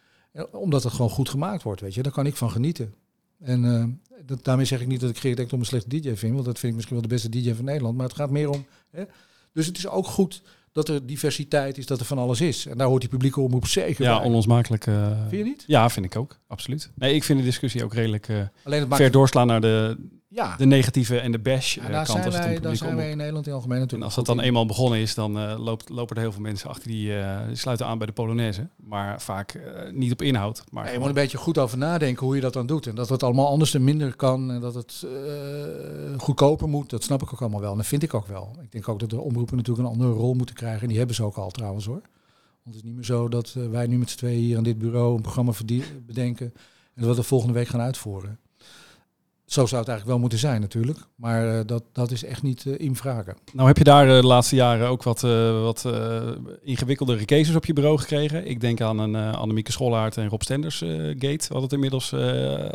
Omdat 0.53 0.83
het 0.83 0.92
gewoon 0.92 1.11
goed 1.11 1.29
gemaakt 1.29 1.62
wordt, 1.62 1.81
weet 1.81 1.94
je. 1.94 2.03
Daar 2.03 2.12
kan 2.12 2.26
ik 2.26 2.37
van 2.37 2.50
genieten. 2.50 2.94
En 3.38 4.00
dat, 4.26 4.44
daarmee 4.44 4.64
zeg 4.64 4.80
ik 4.80 4.87
niet 4.87 5.00
dat 5.00 5.11
ik 5.11 5.18
Gerrit 5.18 5.38
Ekdom 5.38 5.59
een 5.61 5.66
slechte 5.66 5.88
DJ 6.00 6.14
vind. 6.14 6.33
Want 6.33 6.44
dat 6.44 6.59
vind 6.59 6.70
ik 6.72 6.74
misschien 6.74 6.96
wel 6.96 7.09
de 7.09 7.14
beste 7.14 7.28
DJ 7.28 7.54
van 7.54 7.64
Nederland. 7.64 7.96
Maar 7.96 8.06
het 8.06 8.16
gaat 8.16 8.30
meer 8.30 8.48
om... 8.50 8.66
Hè? 8.90 9.04
Dus 9.52 9.66
het 9.66 9.76
is 9.78 9.88
ook 9.88 10.06
goed 10.06 10.42
dat 10.72 10.88
er 10.88 11.06
diversiteit 11.06 11.78
is, 11.78 11.87
dat 11.87 12.00
er 12.00 12.06
van 12.06 12.18
alles 12.18 12.40
is. 12.40 12.66
En 12.66 12.78
daar 12.78 12.87
hoort 12.87 13.00
die 13.00 13.11
publieke 13.11 13.40
omroep 13.40 13.66
zeker 13.66 14.04
Ja, 14.04 14.16
bij. 14.18 14.26
onlosmakelijk. 14.26 14.87
eh, 14.87 15.18
Vind 15.28 15.30
je 15.44 15.48
niet? 15.50 15.64
Ja, 15.66 15.88
vind 15.90 16.06
ik 16.06 16.16
ook. 16.16 16.38
Absoluut. 16.46 16.90
Nee, 16.94 17.14
ik 17.14 17.24
vind 17.24 17.38
de 17.38 17.44
discussie 17.44 17.85
ook 17.85 17.94
redelijk 17.94 18.28
eh, 18.28 18.37
Alleen 18.62 18.80
het 18.80 18.88
maakt... 18.88 19.02
ver 19.02 19.11
doorslaan 19.11 19.46
naar 19.46 19.61
de, 19.61 19.96
ja, 20.32 20.56
de 20.56 20.66
negatieve 20.66 21.18
en 21.18 21.32
de 21.32 21.38
bash 21.38 21.74
Ja, 21.74 21.82
eh, 21.82 21.90
daar 21.90 22.06
kant 22.06 22.22
zijn 22.22 22.44
wij, 22.44 22.60
daar 22.60 22.76
zijn 22.76 22.96
wij 22.96 23.10
in 23.10 23.16
Nederland 23.16 23.46
in 23.46 23.52
het 23.52 23.60
algemeen 23.60 23.76
En 23.76 23.82
natuurlijk 23.82 24.04
als 24.04 24.14
dat 24.14 24.26
dan 24.26 24.38
in. 24.38 24.44
eenmaal 24.44 24.66
begonnen 24.66 24.98
is, 24.98 25.14
dan 25.14 25.38
eh, 25.38 25.58
loopt, 25.58 25.88
lopen 25.88 26.16
er 26.16 26.22
heel 26.22 26.32
veel 26.32 26.40
mensen 26.40 26.68
achter 26.68 26.88
die, 26.88 27.18
eh, 27.18 27.46
die 27.46 27.56
sluiten 27.56 27.86
aan 27.86 27.98
bij 27.98 28.06
de 28.06 28.12
Polonaise. 28.12 28.68
Maar 28.76 29.20
vaak 29.20 29.60
niet 29.92 30.12
op 30.12 30.22
inhoud. 30.22 30.64
Maar 30.70 30.86
Ja, 30.86 30.92
je 30.92 30.98
moet 30.98 31.08
een 31.08 31.14
beetje 31.14 31.38
goed 31.38 31.58
over 31.58 31.78
nadenken 31.78 32.26
hoe 32.26 32.34
je 32.34 32.40
dat 32.40 32.52
dan 32.52 32.66
doet. 32.66 32.86
En 32.86 32.94
dat 32.94 33.08
het 33.08 33.22
allemaal 33.22 33.48
anders 33.48 33.74
en 33.74 33.84
minder 33.84 34.16
kan. 34.16 34.50
En 34.50 34.60
dat 34.60 34.74
het 34.74 35.06
goedkoper 36.16 36.68
moet. 36.68 36.90
Dat 36.90 37.02
snap 37.02 37.22
ik 37.22 37.32
ook 37.32 37.40
allemaal 37.40 37.60
wel. 37.60 37.70
En 37.70 37.76
dat 37.76 37.86
vind 37.86 38.02
ik 38.02 38.14
ook 38.14 38.26
wel. 38.26 38.56
Ik 38.62 38.72
denk 38.72 38.88
ook 38.88 39.00
dat 39.00 39.10
de 39.10 39.20
omroepen 39.20 39.56
natuurlijk 39.56 39.86
een 39.86 39.92
andere 39.92 40.12
rol 40.12 40.34
moeten 40.34 40.54
krijgen. 40.54 40.82
En 40.82 40.88
die 40.88 40.98
hebben 40.98 41.16
ze 41.16 41.24
ook 41.24 41.36
al 41.36 41.50
trouwens 41.50 41.86
hoor. 41.86 42.02
Want 42.62 42.74
het 42.74 42.74
is 42.74 42.82
niet 42.82 42.94
meer 42.94 43.04
zo 43.04 43.28
dat 43.28 43.52
wij 43.52 43.86
nu 43.86 43.98
met 43.98 44.10
z'n 44.10 44.16
tweeën 44.16 44.40
hier 44.40 44.56
aan 44.56 44.62
dit 44.62 44.78
bureau 44.78 45.14
een 45.16 45.22
programma 45.22 45.52
bedenken. 46.06 46.46
En 46.94 47.02
dat 47.02 47.08
we 47.08 47.14
dat 47.14 47.26
volgende 47.26 47.54
week 47.54 47.68
gaan 47.68 47.80
uitvoeren. 47.80 48.38
Zo 49.50 49.66
zou 49.66 49.80
het 49.80 49.88
eigenlijk 49.88 50.06
wel 50.06 50.18
moeten 50.18 50.38
zijn 50.38 50.60
natuurlijk. 50.60 50.98
Maar 51.14 51.58
eh, 51.58 51.66
dat, 51.66 51.82
dat 51.92 52.10
is 52.10 52.24
echt 52.24 52.42
niet 52.42 52.66
eh 52.66 52.74
in 52.76 52.96
vragen. 52.96 53.36
Nou 53.52 53.66
heb 53.66 53.78
je 53.78 53.84
daar 53.84 54.08
eh, 54.08 54.20
de 54.20 54.26
laatste 54.26 54.54
jaren 54.54 54.88
ook 54.88 55.02
wat, 55.02 55.20
wat 55.62 55.88
ingewikkeldere 56.62 57.24
cases 57.24 57.54
op 57.54 57.64
je 57.64 57.72
bureau 57.72 57.98
gekregen. 57.98 58.46
Ik 58.46 58.60
denk 58.60 58.80
aan 58.80 58.98
een 58.98 59.16
Annemieke 59.16 59.72
Schollaert 59.72 60.16
en 60.16 60.28
Rob 60.28 60.40
Stenders 60.40 60.78
gate, 61.18 61.46
wat 61.48 61.62
het 61.62 61.72
inmiddels 61.72 62.14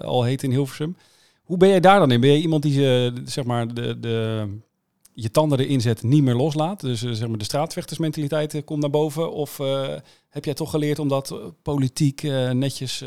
al 0.01 0.23
heet 0.23 0.43
in 0.43 0.51
Hilversum. 0.51 0.97
Hoe 1.43 1.57
ben 1.57 1.69
jij 1.69 1.79
daar 1.79 1.99
dan 1.99 2.11
in? 2.11 2.19
Ben 2.19 2.31
je 2.31 2.41
iemand 2.41 2.63
die 2.63 3.11
zeg 3.25 3.43
maar 3.43 3.73
de, 3.73 3.99
de, 3.99 4.47
je 5.13 5.31
tanden 5.31 5.59
erin 5.59 5.81
zet 5.81 6.03
niet 6.03 6.23
meer 6.23 6.35
loslaat? 6.35 6.81
Dus 6.81 6.99
zeg 6.99 7.27
maar 7.27 7.38
de 7.38 7.43
straatvechtersmentaliteit 7.43 8.63
komt 8.63 8.81
naar 8.81 8.89
boven? 8.89 9.31
Of 9.31 9.57
heb 10.29 10.45
jij 10.45 10.53
toch 10.53 10.69
geleerd 10.69 10.99
om 10.99 11.07
dat 11.07 11.35
politiek 11.61 12.21
netjes 12.53 13.03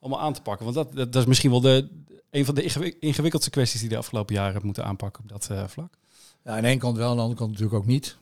allemaal 0.00 0.20
aan 0.20 0.32
te 0.32 0.42
pakken? 0.42 0.64
Want 0.64 0.76
dat, 0.76 0.96
dat, 0.96 1.12
dat 1.12 1.22
is 1.22 1.28
misschien 1.28 1.50
wel 1.50 1.60
de, 1.60 1.88
een 2.30 2.44
van 2.44 2.54
de 2.54 2.62
ingewik- 2.62 2.96
ingewikkeldste 3.00 3.50
kwesties 3.50 3.80
die 3.80 3.88
de 3.88 3.96
afgelopen 3.96 4.34
jaren 4.34 4.52
hebt 4.52 4.64
moeten 4.64 4.84
aanpakken 4.84 5.22
op 5.22 5.28
dat 5.28 5.48
eh, 5.50 5.66
vlak. 5.68 5.98
Ja, 6.44 6.56
aan 6.56 6.62
de 6.62 6.68
ene 6.68 6.78
kant 6.80 6.96
wel, 6.96 7.08
aan 7.10 7.16
de 7.16 7.20
andere 7.22 7.38
kant 7.38 7.50
natuurlijk 7.50 7.78
ook 7.78 7.86
niet. 7.86 8.16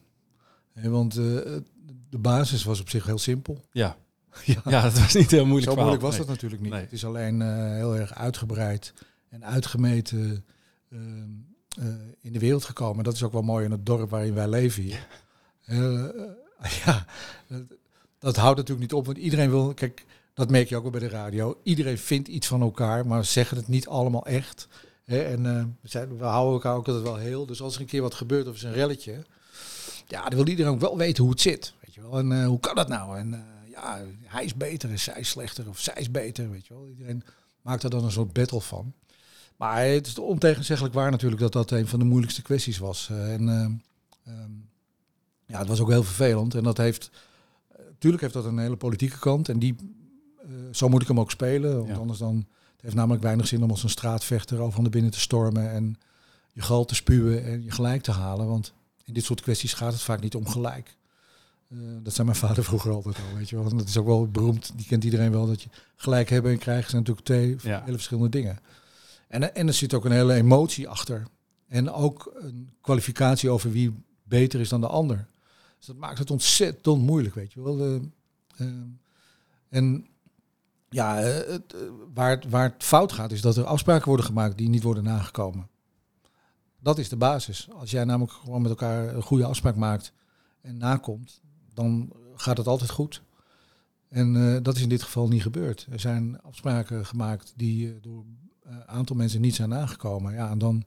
Want 0.75 1.13
eh, 1.17 1.23
de 2.11 2.19
basis 2.19 2.65
was 2.65 2.81
op 2.81 2.89
zich 2.91 3.07
heel 3.07 3.19
simpel. 3.19 3.61
Ja. 3.73 3.97
Ja. 4.45 4.61
Ja, 4.71 4.83
dat 4.83 4.99
was 4.99 5.15
niet 5.15 5.31
heel 5.31 5.47
moeilijk. 5.47 5.65
Zo 5.71 5.71
verhaal. 5.77 5.89
moeilijk 5.91 6.03
was 6.03 6.11
Nee. 6.11 6.21
dat 6.21 6.29
natuurlijk 6.35 6.63
niet. 6.63 6.73
Nee. 6.73 6.81
Het 6.81 6.93
is 6.93 7.05
alleen 7.05 7.43
eh, 7.43 7.49
heel 7.75 7.97
erg 7.97 8.15
uitgebreid 8.15 8.95
en 9.29 9.45
uitgemeten 9.45 10.45
ehm, 10.91 11.29
eh, 11.79 11.87
in 12.21 12.33
de 12.33 12.39
wereld 12.39 12.65
gekomen. 12.65 13.05
Dat 13.05 13.15
is 13.15 13.23
ook 13.23 13.33
wel 13.33 13.43
mooi 13.43 13.65
in 13.65 13.71
het 13.71 13.87
dorp 13.87 14.11
waarin 14.11 14.35
wij 14.35 14.49
leven 14.49 14.83
hier. 14.83 15.07
eh, 15.65 16.05
ja, 16.85 17.07
dat, 17.49 17.63
dat 18.19 18.37
houdt 18.37 18.57
natuurlijk 18.57 18.81
niet 18.91 18.99
op. 18.99 19.07
Want 19.07 19.19
iedereen 19.19 19.51
wil, 19.51 19.75
kijk, 19.75 20.05
dat 20.39 20.51
merk 20.51 20.69
je 20.69 20.77
ook 20.77 20.83
wel 20.83 20.91
bij 20.91 21.01
de 21.01 21.09
radio. 21.09 21.61
Iedereen 21.63 21.99
vindt 21.99 22.29
iets 22.29 22.47
van 22.47 22.61
elkaar, 22.61 23.07
maar 23.07 23.25
zeggen 23.25 23.57
het 23.57 23.69
niet 23.69 23.89
allemaal 23.89 24.27
echt. 24.27 24.69
En 25.05 25.47
eh, 25.47 25.65
we, 26.19 26.25
houden 26.25 26.53
elkaar 26.53 26.75
ook 26.75 26.87
altijd 26.87 27.05
wel 27.05 27.17
heel. 27.17 27.47
Dus 27.47 27.63
als 27.63 27.75
er 27.75 27.81
een 27.81 27.87
keer 27.87 28.03
wat 28.03 28.15
gebeurt 28.15 28.49
of 28.49 28.55
is 28.55 28.63
een 28.63 28.73
relletje, 28.73 29.25
ja, 30.07 30.29
dan 30.29 30.39
wil 30.39 30.49
iedereen 30.49 30.73
ook 30.73 30.81
wel 30.81 30.97
weten 30.97 31.23
hoe 31.23 31.33
het 31.33 31.41
zit. 31.41 31.75
Weet 31.81 31.95
je 31.95 32.01
wel. 32.01 32.19
En 32.19 32.33
eh, 32.33 32.47
hoe 32.47 32.61
kan 32.61 32.75
dat 32.75 32.89
nou? 32.89 33.19
En 33.19 33.35
eh, 33.35 33.71
ja, 33.71 34.05
hij 34.25 34.45
is 34.45 34.55
beter 34.55 34.91
en 34.91 34.99
zij 34.99 35.21
is 35.21 35.29
slechter 35.29 35.69
of 35.69 35.81
zij 35.81 35.95
is 35.97 36.11
beter. 36.11 36.51
Weet 36.51 36.67
je 36.67 36.75
wel. 36.75 36.89
Iedereen 36.89 37.23
maakt 37.63 37.83
er 37.83 37.91
dan 37.91 38.05
een 38.05 38.13
soort 38.13 38.33
battle 38.33 38.61
van. 38.61 38.93
Maar 39.57 39.85
het 39.85 40.07
is 40.07 40.19
ontegenzeggelijk 40.19 40.95
waar 40.95 41.11
natuurlijk 41.11 41.41
dat 41.41 41.53
dat 41.53 41.71
een 41.71 41.89
van 41.89 41.99
de 41.99 42.05
moeilijkste 42.05 42.43
kwesties 42.43 42.79
was. 42.79 43.09
En 43.11 43.49
ehm, 44.25 44.51
ja, 45.47 45.59
het 45.59 45.69
was 45.69 45.81
ook 45.81 45.91
heel 45.91 46.03
vervelend. 46.03 46.55
En 46.55 46.63
dat 46.63 46.77
heeft, 46.77 47.11
natuurlijk 47.77 48.23
heeft 48.23 48.35
dat 48.35 48.45
een 48.45 48.59
hele 48.59 48.77
politieke 48.77 49.19
kant. 49.19 49.49
En 49.49 49.59
die, 49.59 49.77
zo 50.73 50.89
moet 50.89 51.03
ik 51.03 51.09
hem 51.09 51.21
ook 51.21 51.31
spelen. 51.31 51.77
Want 51.77 51.89
Ja. 51.89 51.95
anders 51.97 52.19
dan, 52.19 52.37
het 52.73 52.83
heeft 52.83 52.95
namelijk 52.95 53.23
weinig 53.23 53.47
zin 53.47 53.63
om 53.63 53.71
als 53.71 53.83
een 53.83 53.89
straatvechter 53.91 54.59
over 54.61 54.81
naar 54.83 54.91
binnen 54.91 55.11
te 55.11 55.21
stormen. 55.21 55.71
En 55.71 55.99
je 56.53 56.61
gal 56.63 56.85
te 56.85 56.95
spuwen 56.95 57.45
en 57.45 57.63
je 57.65 57.71
gelijk 57.71 58.03
te 58.03 58.11
halen. 58.13 58.47
Want 58.47 58.73
in 59.05 59.13
dit 59.15 59.25
soort 59.25 59.41
kwesties 59.41 59.73
gaat 59.73 59.93
het 59.93 60.03
vaak 60.03 60.21
niet 60.21 60.35
om 60.35 60.49
gelijk. 60.49 60.97
Eh, 61.71 61.79
dat 62.03 62.15
zei 62.15 62.27
mijn 62.27 62.39
vader 62.39 62.65
vroeger 62.71 62.91
altijd 62.93 63.17
al, 63.17 63.37
weet 63.37 63.49
je 63.49 63.57
wel. 63.57 63.71
En 63.71 63.77
dat 63.77 63.89
is 63.89 63.97
ook 63.97 64.07
wel 64.07 64.29
beroemd, 64.31 64.73
die 64.77 64.87
kent 64.87 65.05
iedereen 65.05 65.31
wel, 65.31 65.47
dat 65.47 65.63
je 65.63 65.69
gelijk 65.97 66.29
hebben 66.31 66.53
en 66.53 66.59
krijgen 66.59 66.91
zijn 66.91 67.03
natuurlijk 67.03 67.27
twee 67.27 67.71
Ja. 67.73 67.81
hele 67.81 67.93
verschillende 67.97 68.29
dingen. 68.29 68.59
En, 69.29 69.55
en 69.55 69.67
er 69.67 69.75
zit 69.75 69.95
ook 69.95 70.05
een 70.05 70.13
hele 70.13 70.35
emotie 70.35 70.89
achter. 70.89 71.27
En 71.67 71.91
ook 71.93 72.33
een 72.41 72.71
kwalificatie 72.81 73.51
over 73.51 73.71
wie 73.71 73.95
beter 74.23 74.61
is 74.61 74.69
dan 74.69 74.81
de 74.81 74.87
ander. 74.87 75.27
Dus 75.79 75.87
dat 75.87 75.97
maakt 75.97 76.19
het 76.19 76.31
ontzettend 76.31 76.99
moeilijk, 77.03 77.35
weet 77.35 77.53
je 77.53 77.63
wel. 77.63 77.79
Eh, 77.81 77.95
eh, 78.57 78.67
en 79.69 80.07
ja, 80.89 81.21
eh, 81.21 81.55
eh, 81.55 81.61
waar, 82.15 82.31
het, 82.31 82.49
waar 82.49 82.73
het 82.73 82.85
fout 82.85 83.13
gaat, 83.13 83.33
is 83.33 83.41
dat 83.41 83.57
er 83.57 83.65
afspraken 83.65 84.09
worden 84.09 84.27
gemaakt 84.27 84.59
die 84.59 84.69
niet 84.69 84.83
worden 84.83 85.05
nagekomen. 85.05 85.69
Dat 86.81 86.99
is 86.99 87.09
de 87.09 87.17
basis. 87.17 87.69
Als 87.73 87.91
jij 87.91 88.05
namelijk 88.05 88.33
gewoon 88.33 88.63
met 88.63 88.71
elkaar 88.71 89.15
een 89.15 89.23
goede 89.23 89.45
afspraak 89.45 89.77
maakt 89.77 90.13
en 90.61 90.77
nakomt, 90.77 91.41
dan 91.75 92.13
gaat 92.35 92.57
het 92.57 92.67
altijd 92.67 92.91
goed. 92.91 93.23
En 94.09 94.37
eh, 94.37 94.63
dat 94.63 94.77
is 94.77 94.83
in 94.83 94.89
dit 94.89 95.03
geval 95.03 95.29
niet 95.29 95.43
gebeurd. 95.43 95.87
Er 95.91 96.01
zijn 96.01 96.41
afspraken 96.41 97.07
gemaakt 97.07 97.53
die 97.57 98.01
door 98.01 98.25
een 98.63 98.89
aantal 98.89 99.17
mensen 99.17 99.41
niet 99.41 99.55
zijn 99.55 99.69
nagekomen. 99.69 100.33
Ja, 100.33 100.51
en 100.51 100.59
dan, 100.59 100.85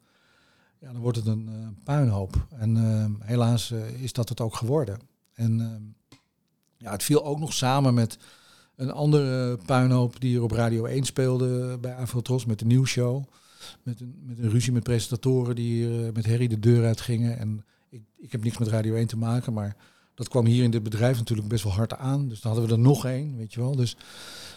ja, 0.79 0.91
dan 0.91 1.01
wordt 1.01 1.17
het 1.17 1.27
een 1.27 1.77
puinhoop. 1.83 2.47
En 2.49 3.17
helaas 3.19 3.71
is 3.71 4.13
dat 4.13 4.29
het 4.29 4.41
ook 4.41 4.55
geworden. 4.55 4.99
En 5.33 5.95
ja, 6.77 6.91
het 6.91 7.03
viel 7.03 7.25
ook 7.25 7.39
nog 7.39 7.53
samen 7.53 7.93
met 7.93 8.17
een 8.75 8.91
andere 8.91 9.57
puinhoop 9.65 10.19
die 10.19 10.35
er 10.35 10.43
op 10.43 10.51
Radio 10.51 10.85
1 10.85 11.03
speelde 11.03 11.77
bij 11.77 11.95
Afrotros 11.95 12.45
met 12.45 12.59
de 12.59 12.65
nieuwsshow. 12.65 13.23
Met 13.83 14.01
een, 14.01 14.15
met 14.25 14.39
een 14.39 14.49
ruzie 14.49 14.71
met 14.71 14.83
presentatoren 14.83 15.55
die 15.55 16.05
eh, 16.05 16.13
met 16.13 16.25
Harry 16.25 16.47
de 16.47 16.59
deur 16.59 16.85
uit 16.85 17.01
gingen. 17.01 17.37
En 17.37 17.65
ik, 17.89 18.01
ik 18.17 18.31
heb 18.31 18.43
niks 18.43 18.57
met 18.57 18.67
Radio 18.67 18.95
1 18.95 19.07
te 19.07 19.17
maken, 19.17 19.53
maar 19.53 19.75
dat 20.15 20.27
kwam 20.27 20.45
hier 20.45 20.63
in 20.63 20.71
dit 20.71 20.83
bedrijf 20.83 21.17
natuurlijk 21.17 21.47
best 21.47 21.63
wel 21.63 21.73
hard 21.73 21.97
aan. 21.97 22.27
Dus 22.27 22.41
dan 22.41 22.51
hadden 22.51 22.69
we 22.69 22.75
er 22.75 22.81
nog 22.81 23.05
één, 23.05 23.37
weet 23.37 23.53
je 23.53 23.59
wel. 23.59 23.75
Dus 23.75 23.97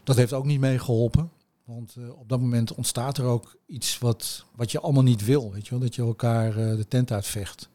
dat 0.04 0.16
heeft 0.16 0.32
ook 0.32 0.44
niet 0.44 0.60
meegeholpen. 0.60 1.30
Want 1.64 1.94
eh, 1.98 2.18
op 2.18 2.28
dat 2.28 2.40
moment 2.40 2.74
ontstaat 2.74 3.18
er 3.18 3.24
ook 3.24 3.56
iets 3.66 3.98
wat, 3.98 4.44
wat 4.54 4.70
je 4.70 4.80
allemaal 4.80 5.02
niet 5.02 5.24
wil, 5.24 5.52
weet 5.52 5.64
je 5.64 5.70
wel. 5.70 5.80
Dat 5.80 5.94
je 5.94 6.02
elkaar 6.02 6.48
eh, 6.48 6.76
de 6.76 6.88
tent 6.88 7.12
uitvecht. 7.12 7.68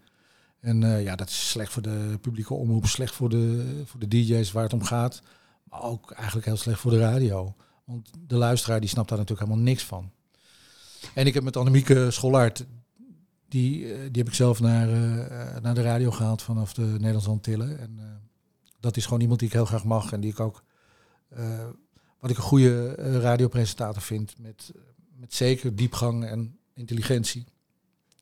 En 0.59 0.81
ja, 1.01 1.15
dat 1.15 1.29
is 1.29 1.49
slecht 1.49 1.71
voor 1.71 1.81
de 1.81 2.17
publieke 2.21 2.53
omroep, 2.53 2.85
slecht 2.85 3.15
voor 3.15 3.29
de, 3.29 3.73
voor 3.85 3.99
de 3.99 4.07
DJ's 4.07 4.51
waar 4.51 4.63
het 4.63 4.73
om 4.73 4.83
gaat. 4.83 5.21
Maar 5.69 5.83
ook 5.83 6.11
eigenlijk 6.11 6.45
heel 6.45 6.57
slecht 6.57 6.79
voor 6.79 6.91
de 6.91 6.99
radio. 6.99 7.55
Want 7.85 8.09
de 8.27 8.35
luisteraar 8.35 8.79
die 8.79 8.89
snapt 8.89 9.09
daar 9.09 9.17
natuurlijk 9.17 9.47
helemaal 9.47 9.67
niks 9.67 9.83
van. 9.83 10.11
En 11.13 11.27
ik 11.27 11.33
heb 11.33 11.43
met 11.43 11.57
Annemieke 11.57 12.11
Schollaert, 12.11 12.65
die, 13.47 13.93
eh, 13.93 13.99
die 13.99 14.17
heb 14.21 14.27
ik 14.27 14.33
zelf 14.33 14.59
naar, 14.59 14.89
eh, 14.89 15.55
eh, 15.55 15.63
naar 15.63 15.75
de 15.75 15.81
radio 15.81 16.11
gehaald 16.11 16.41
vanaf 16.41 16.73
de 16.73 16.81
Nederlandse 16.81 17.29
Antillen. 17.29 17.79
En 17.79 17.99
dat 18.79 18.97
is 18.97 19.03
gewoon 19.03 19.21
iemand 19.21 19.39
die 19.39 19.47
ik 19.47 19.53
heel 19.53 19.65
graag 19.65 19.83
mag 19.83 20.11
en 20.11 20.19
die 20.19 20.31
ik 20.31 20.39
ook, 20.39 20.63
wat 22.19 22.29
ik 22.29 22.37
een 22.37 22.43
goede 22.43 22.93
radiopresentator 23.19 24.01
vind, 24.01 24.35
met, 24.39 24.71
met 25.15 25.33
zeker 25.33 25.75
diepgang 25.75 26.25
en 26.25 26.57
intelligentie. 26.73 27.45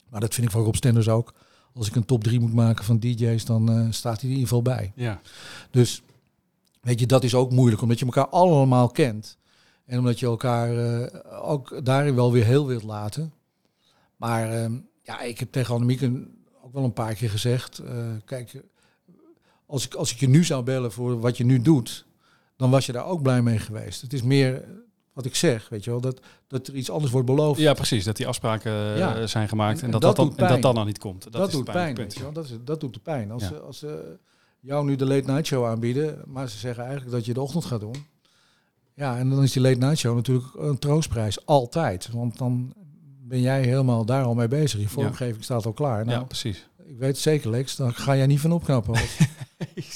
Maar 0.10 0.20
dat 0.20 0.34
vind 0.34 0.48
ik 0.48 0.54
van 0.54 0.64
Rob 0.64 0.76
Stenders 0.76 1.10
ook. 1.10 1.34
Als 1.74 1.88
ik 1.88 1.96
een 1.96 2.06
top 2.06 2.24
3 2.24 2.40
moet 2.40 2.54
maken 2.54 2.86
van 2.86 3.00
DJ's, 3.00 3.46
dan 3.46 3.94
staat 3.94 4.22
hij 4.22 4.30
er 4.30 4.36
in 4.36 4.42
ieder 4.42 4.48
geval 4.48 4.62
bij. 4.62 4.92
Ja. 4.96 5.22
Dus 5.72 6.02
weet 6.88 7.00
je, 7.00 7.06
dat 7.06 7.24
is 7.24 7.36
ook 7.36 7.52
moeilijk, 7.52 7.82
omdat 7.82 8.00
je 8.00 8.06
elkaar 8.06 8.28
allemaal 8.28 8.88
kent. 8.90 9.38
En 9.86 10.00
omdat 10.00 10.20
je 10.20 10.26
elkaar 10.26 10.78
eh, 11.02 11.50
ook 11.50 11.86
daarin 11.86 12.16
wel 12.16 12.32
weer 12.32 12.46
heel 12.46 12.68
wilt 12.68 12.84
laten. 12.84 13.34
Maar 14.16 14.52
ehm, 14.52 14.74
ja, 15.04 15.22
ik 15.22 15.40
heb 15.40 15.52
tegen 15.52 15.74
Annemieke 15.74 16.28
ook 16.64 16.74
wel 16.74 16.84
een 16.84 16.94
paar 16.94 17.14
keer 17.14 17.30
gezegd. 17.30 17.80
eh, 17.80 17.96
kijk, 18.26 18.62
als 19.66 19.86
ik, 19.86 19.94
als 19.94 20.12
ik 20.12 20.20
je 20.20 20.28
nu 20.30 20.44
zou 20.44 20.64
bellen 20.64 20.92
voor 20.92 21.20
wat 21.20 21.38
je 21.38 21.46
nu 21.46 21.62
doet, 21.62 22.06
dan 22.56 22.70
was 22.70 22.86
je 22.86 22.92
daar 22.92 23.06
ook 23.06 23.22
blij 23.22 23.42
mee 23.42 23.60
geweest. 23.60 24.02
Het 24.02 24.14
is 24.14 24.22
meer 24.22 24.64
wat 25.14 25.26
ik 25.26 25.36
zeg, 25.36 25.70
weet 25.70 25.84
je 25.84 25.90
wel, 25.90 26.02
dat, 26.02 26.20
dat 26.48 26.68
er 26.68 26.76
iets 26.76 26.90
anders 26.90 27.12
wordt 27.12 27.28
beloofd. 27.28 27.60
ja, 27.60 27.74
precies. 27.74 28.04
Dat 28.04 28.16
die 28.18 28.28
afspraken 28.28 28.72
eh, 28.72 28.98
Ja. 28.98 29.28
zijn 29.28 29.48
gemaakt 29.48 29.80
en, 29.80 29.86
En 29.86 29.92
dat, 29.92 30.02
dat 30.02 30.16
dat, 30.16 30.28
dan, 30.38 30.38
en 30.48 30.54
dat 30.54 30.62
dan 30.62 30.76
nog 30.76 30.86
niet 30.86 30.98
komt. 31.00 31.24
Dat, 31.24 31.34
Dat, 31.34 31.48
is 31.48 31.54
doet 31.54 31.68
het 31.68 31.76
pijn, 31.76 31.94
pijnlijke 31.96 32.02
weet 32.02 32.08
punt. 32.14 32.18
je 32.18 32.34
wel. 32.34 32.44
Dat, 32.60 32.60
is, 32.62 32.66
dat 32.66 32.80
doet 32.80 32.94
de 32.94 33.00
pijn. 33.00 33.32
Als, 33.32 33.44
Ja. 33.50 33.56
als 33.56 33.86
jou 34.68 34.86
nu 34.86 34.96
de 34.96 35.06
late 35.06 35.32
night 35.32 35.46
show 35.46 35.66
aanbieden, 35.66 36.22
maar 36.26 36.50
ze 36.50 36.58
zeggen 36.58 36.84
eigenlijk 36.84 37.12
dat 37.12 37.26
je 37.26 37.34
de 37.34 37.42
ochtend 37.42 37.66
gaat 37.66 37.80
doen. 37.80 38.06
Ja, 38.94 39.18
en 39.18 39.30
dan 39.30 39.44
is 39.44 39.52
die 39.52 39.62
late 39.62 39.78
night 39.78 39.98
show 39.98 40.16
natuurlijk 40.16 40.46
een 40.58 40.80
troostprijs. 40.80 41.46
Altijd. 41.46 42.10
Want 42.12 42.38
dan 42.38 42.74
ben 43.22 43.42
jij 43.42 43.62
helemaal 43.62 44.06
daar 44.06 44.24
al 44.24 44.34
mee 44.34 44.48
bezig. 44.48 44.80
Je 44.80 44.90
vormgeving 44.90 45.44
staat 45.44 45.66
al 45.66 45.74
klaar. 45.74 46.06
Nou, 46.06 46.20
ja, 46.20 46.26
precies. 46.26 46.68
ik 46.86 46.98
weet 46.98 47.18
zeker, 47.18 47.50
Lex. 47.50 47.76
Daar 47.76 47.94
ga 47.94 48.16
jij 48.16 48.26
niet 48.26 48.40
van 48.40 48.52
opknappen. 48.52 48.94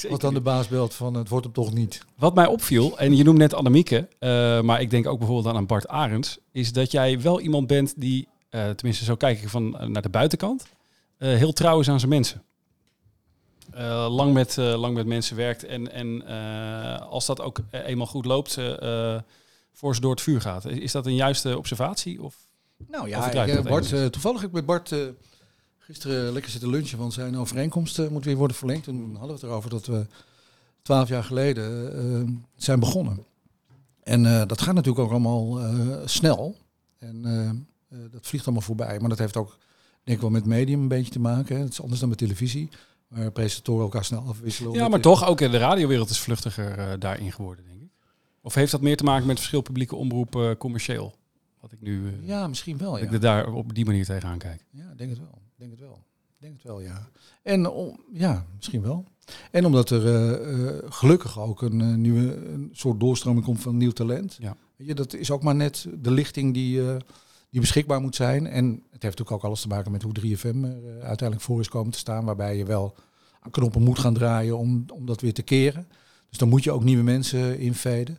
Als 0.10 0.20
dan 0.20 0.34
de 0.34 0.42
baas 0.42 0.68
belt 0.68 0.94
van 0.94 1.14
het 1.14 1.30
wordt 1.30 1.46
hem 1.46 1.54
toch 1.54 1.74
niet. 1.74 2.06
Wat 2.18 2.36
mij 2.36 2.46
opviel, 2.46 2.98
en 2.98 3.16
je 3.16 3.24
noemt 3.24 3.38
net 3.38 3.54
Annemieke, 3.54 4.08
eh, 4.20 4.62
maar 4.62 4.82
ik 4.82 4.90
denk 4.90 5.08
ook 5.08 5.18
bijvoorbeeld 5.18 5.56
aan 5.56 5.66
Bart 5.66 5.88
Arends, 5.88 6.40
is 6.52 6.74
dat 6.74 6.92
jij 6.92 7.22
wel 7.22 7.40
iemand 7.40 7.68
bent 7.68 7.94
die, 7.98 8.28
eh, 8.50 8.70
tenminste 8.70 9.06
zo 9.06 9.16
kijk 9.16 9.42
ik 9.42 9.50
van 9.50 9.78
eh, 9.78 9.88
naar 9.88 10.02
de 10.02 10.10
buitenkant, 10.10 10.66
heel 11.18 11.54
trouw 11.54 11.80
is 11.80 11.90
aan 11.90 12.00
zijn 12.00 12.12
mensen. 12.12 12.44
Eh, 13.72 14.08
lang, 14.10 14.34
met, 14.34 14.58
eh, 14.58 14.80
lang 14.80 14.96
met 14.96 15.06
mensen 15.06 15.36
werkt 15.36 15.64
en, 15.66 15.92
en 15.92 16.28
eh, 16.28 17.02
als 17.02 17.26
dat 17.26 17.42
ook 17.42 17.60
eh, 17.70 17.88
eenmaal 17.88 18.08
goed 18.08 18.26
loopt, 18.26 18.54
voor 19.74 19.96
ze 19.96 20.02
door 20.02 20.12
het 20.12 20.22
vuur 20.22 20.42
gaat. 20.42 20.66
Is, 20.66 20.92
dat 20.92 21.06
een 21.06 21.16
juiste 21.16 21.58
observatie? 21.58 22.22
Of? 22.22 22.36
Nou 22.88 23.08
ja, 23.08 23.32
ik, 23.32 23.64
Bart, 23.64 24.12
toevallig 24.12 24.42
heb 24.42 24.50
ik 24.50 24.56
met 24.56 24.66
Bart 24.66 24.96
gisteren 25.78 26.34
lekker 26.34 26.52
zitten 26.52 26.70
lunchen, 26.70 26.98
want 26.98 27.14
zijn 27.14 27.38
overeenkomst 27.38 28.10
moet 28.10 28.26
weer 28.26 28.36
worden 28.36 28.58
verlengd. 28.58 28.84
Toen 28.84 29.10
hadden 29.12 29.28
we 29.28 29.34
het 29.34 29.44
erover 29.44 29.70
dat 29.70 29.86
we 29.86 30.06
twaalf 30.82 31.10
jaar 31.10 31.24
geleden 31.24 32.48
zijn 32.56 32.80
begonnen. 32.80 33.26
En 34.04 34.48
dat 34.48 34.62
gaat 34.62 34.76
natuurlijk 34.76 35.04
ook 35.04 35.12
allemaal 35.12 35.60
snel. 36.06 36.58
En 37.00 37.22
dat 38.12 38.28
vliegt 38.28 38.46
allemaal 38.46 38.66
voorbij. 38.66 39.00
Maar 39.00 39.10
dat 39.10 39.20
heeft 39.20 39.38
ook, 39.38 39.58
denk 40.04 40.18
ik 40.18 40.24
wel, 40.24 40.30
met 40.32 40.46
medium 40.46 40.82
een 40.82 40.88
beetje 40.88 41.12
te 41.12 41.20
maken. 41.20 41.56
Hè. 41.56 41.62
Het 41.62 41.72
is 41.72 41.82
anders 41.82 42.00
dan 42.00 42.10
met 42.10 42.18
televisie, 42.18 42.70
waar 43.12 43.32
presentatoren 43.32 43.84
elkaar 43.84 44.06
snel 44.06 44.22
afwisselen. 44.28 44.74
Ja, 44.74 44.88
maar 44.88 45.02
toch 45.02 45.28
ook 45.28 45.42
in 45.42 45.52
de 45.52 45.58
radiowereld 45.58 46.10
is 46.10 46.20
vluchtiger 46.20 46.78
eh, 46.78 46.94
daarin 47.00 47.32
geworden, 47.32 47.66
denk 47.66 47.82
ik. 47.82 47.90
Of 48.42 48.54
heeft 48.54 48.72
dat 48.72 48.82
meer 48.82 48.98
te 48.98 49.04
maken 49.04 49.28
met 49.28 49.38
verschil 49.38 49.62
publieke 49.62 49.96
omroep 49.96 50.36
eh, 50.36 50.52
commercieel? 50.58 51.16
Wat 51.60 51.72
ik 51.72 51.82
nu 51.82 52.08
eh, 52.08 52.28
Ja, 52.28 52.48
misschien 52.48 52.78
wel. 52.78 52.92
dat 52.92 53.00
Ja. 53.00 53.06
ik 53.06 53.14
er 53.14 53.20
daar 53.20 53.54
op 53.54 53.74
die 53.76 53.86
manier 53.86 54.06
tegenaan 54.06 54.38
kijk. 54.38 54.66
Ja, 54.70 54.92
ik 54.92 54.98
denk 54.98 55.10
het 55.10 55.20
wel. 55.20 55.42
Ik 55.42 55.58
Denk 55.58 55.72
het 55.72 55.80
wel. 55.80 56.04
Ik 56.28 56.36
Denk 56.40 56.54
het 56.54 56.64
wel, 56.64 56.82
ja. 56.82 57.10
En 57.44 57.70
om, 57.70 58.00
ja, 58.14 58.46
misschien 58.56 58.82
wel. 58.82 59.06
En 59.52 59.66
omdat 59.66 59.90
er 59.90 60.92
gelukkig 60.94 61.40
ook 61.40 61.62
een 61.62 62.02
nieuwe 62.02 62.36
een 62.36 62.70
soort 62.72 63.00
doorstroming 63.00 63.46
komt 63.46 63.62
van 63.62 63.78
nieuw 63.78 63.92
talent. 63.92 64.38
Ja. 64.40 64.58
Weet 64.76 64.88
je, 64.88 64.96
dat 64.96 65.14
is 65.14 65.32
ook 65.32 65.44
maar 65.44 65.56
net 65.56 65.88
de 65.98 66.12
lichting 66.12 66.54
die, 66.54 66.82
die 67.52 67.60
beschikbaar 67.62 68.02
moet 68.02 68.16
zijn. 68.16 68.48
En 68.48 68.66
het 68.66 68.82
heeft 68.82 69.02
natuurlijk 69.02 69.32
ook 69.32 69.44
alles 69.44 69.62
te 69.62 69.68
maken 69.68 69.92
met 69.92 70.02
hoe 70.02 70.14
3FM 70.20 70.64
er 70.64 71.00
eh, 71.00 71.08
uiteindelijk 71.08 71.42
voor 71.42 71.60
is 71.60 71.70
komen 71.70 71.92
te 71.92 71.98
staan. 71.98 72.26
Waarbij 72.26 72.58
je 72.58 72.66
wel 72.66 72.96
aan 73.40 73.52
knoppen 73.52 73.82
moet 73.82 74.00
gaan 74.00 74.14
draaien 74.14 74.58
om, 74.58 74.86
om 74.94 75.06
dat 75.06 75.22
weer 75.22 75.34
te 75.34 75.42
keren. 75.42 75.88
Dus 76.30 76.38
dan 76.38 76.50
moet 76.50 76.64
je 76.64 76.72
ook 76.72 76.84
nieuwe 76.84 77.04
mensen 77.04 77.60
inveden. 77.60 78.18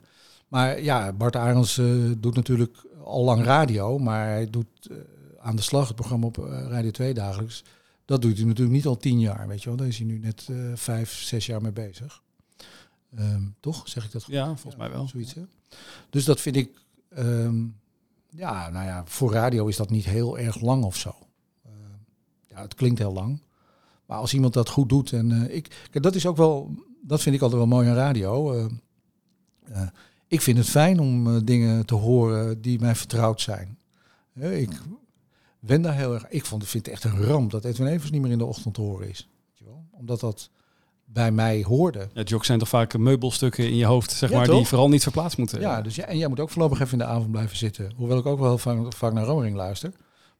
Maar 0.49 0.83
ja, 0.83 1.13
Bart 1.13 1.37
Arends 1.37 1.79
eh, 1.79 1.87
doet 2.19 2.35
natuurlijk 2.35 2.77
al 3.05 3.25
lang 3.25 3.45
radio, 3.45 3.99
maar 3.99 4.27
hij 4.29 4.51
doet 4.51 4.67
eh, 4.91 4.97
aan 5.41 5.57
de 5.57 5.63
slag 5.63 5.87
het 5.87 5.97
programma 5.97 6.27
op 6.27 6.37
Radio 6.69 6.91
2 6.91 7.15
dagelijks. 7.15 7.65
Dat 8.05 8.23
doet 8.23 8.37
hij 8.37 8.47
natuurlijk 8.47 8.77
niet 8.77 8.87
al 8.87 8.97
tien 8.97 9.21
jaar, 9.21 9.49
weet 9.49 9.63
je 9.63 9.69
wel. 9.69 9.79
Daar 9.79 9.87
is 9.87 9.97
hij 9.99 10.07
nu 10.07 10.19
net 10.19 10.49
vijf, 10.75 11.13
zes 11.13 11.47
jaar 11.47 11.63
mee 11.63 11.73
bezig. 11.73 12.23
Ehm, 13.17 13.43
toch? 13.61 13.89
Zeg 13.89 14.05
ik 14.05 14.13
dat 14.13 14.25
goed? 14.25 14.35
Ja, 14.35 14.47
volgens 14.47 14.73
Ja, 14.75 14.79
mij 14.79 14.91
wel. 14.91 15.09
Zoiets, 15.09 15.35
hè? 15.35 15.43
Dus 16.11 16.25
dat 16.25 16.41
vind 16.41 16.57
ik, 16.57 16.71
ehm, 17.09 17.65
ja, 18.35 18.71
nou 18.71 18.87
ja, 18.87 19.03
voor 19.07 19.33
radio 19.33 19.67
is 19.67 19.77
dat 19.77 19.91
niet 19.91 20.05
heel 20.05 20.39
erg 20.39 20.61
lang 20.61 20.85
of 20.85 20.97
zo. 20.97 21.15
Eh, 21.63 21.71
ja, 22.49 22.63
het 22.63 22.75
klinkt 22.75 22.99
heel 22.99 23.13
lang. 23.13 23.43
Maar 24.07 24.19
als 24.19 24.35
iemand 24.35 24.53
dat 24.53 24.69
goed 24.69 24.89
doet 24.89 25.13
en 25.13 25.33
eh, 25.33 25.57
ik, 25.57 25.89
kijk, 25.91 26.05
dat 26.05 26.15
is 26.15 26.27
ook 26.27 26.37
wel, 26.37 26.75
dat 27.01 27.23
vind 27.23 27.35
ik 27.35 27.43
altijd 27.43 27.61
wel 27.61 27.71
mooi 27.71 27.89
aan 27.89 27.95
radio. 27.95 28.55
Eh, 29.65 29.87
ik 30.27 30.41
vind 30.41 30.59
het 30.59 30.69
fijn 30.69 31.01
om 31.01 31.45
dingen 31.45 31.87
te 31.87 31.95
horen 31.95 32.61
die 32.61 32.81
mij 32.81 32.95
vertrouwd 32.95 33.41
zijn. 33.41 33.79
Ik 34.35 34.81
ben 35.61 35.83
daar 35.83 35.95
heel 35.95 36.15
erg. 36.15 36.29
Ik 36.29 36.45
vond, 36.45 36.69
vind 36.69 36.87
het 36.87 36.95
echt 36.95 37.05
een 37.05 37.25
ramp 37.25 37.51
dat 37.51 37.65
Edwin 37.65 37.87
Evers 37.87 38.11
niet 38.11 38.23
meer 38.23 38.31
in 38.31 38.39
de 38.39 38.45
ochtend 38.45 38.75
te 38.75 38.81
horen 38.81 39.09
is. 39.09 39.29
Omdat 39.91 40.21
dat 40.21 40.51
bij 41.13 41.33
mij 41.33 41.63
hoorde. 41.63 42.09
Ja, 42.13 42.23
jocks 42.23 42.47
zijn 42.47 42.59
toch 42.59 42.69
vaak 42.69 42.99
meubelstukken 42.99 43.65
in 43.65 43.77
je 43.77 43.85
hoofd, 43.85 44.13
zeg 44.13 44.31
Ja, 44.31 44.37
maar, 44.37 44.47
toch? 44.47 44.57
die 44.57 44.67
vooral 44.67 44.89
niet 44.89 45.03
verplaatst 45.03 45.39
moeten. 45.39 45.61
Ja, 45.61 45.83
dus 45.83 45.95
ja, 45.95 46.05
en 46.05 46.19
jij 46.19 46.29
moet 46.29 46.41
ook 46.41 46.51
voorlopig 46.51 46.81
even 46.81 46.93
in 46.93 46.99
de 46.99 47.05
avond 47.05 47.31
blijven 47.31 47.57
zitten. 47.57 47.93
Hoewel 47.97 48.19
ik 48.19 48.27
ook 48.27 48.39
wel 48.39 48.49
heel 48.49 48.59
vaak, 48.59 48.95
vaak 48.95 49.13
naar 49.13 49.25
Romering 49.25 49.57
luister. 49.57 49.91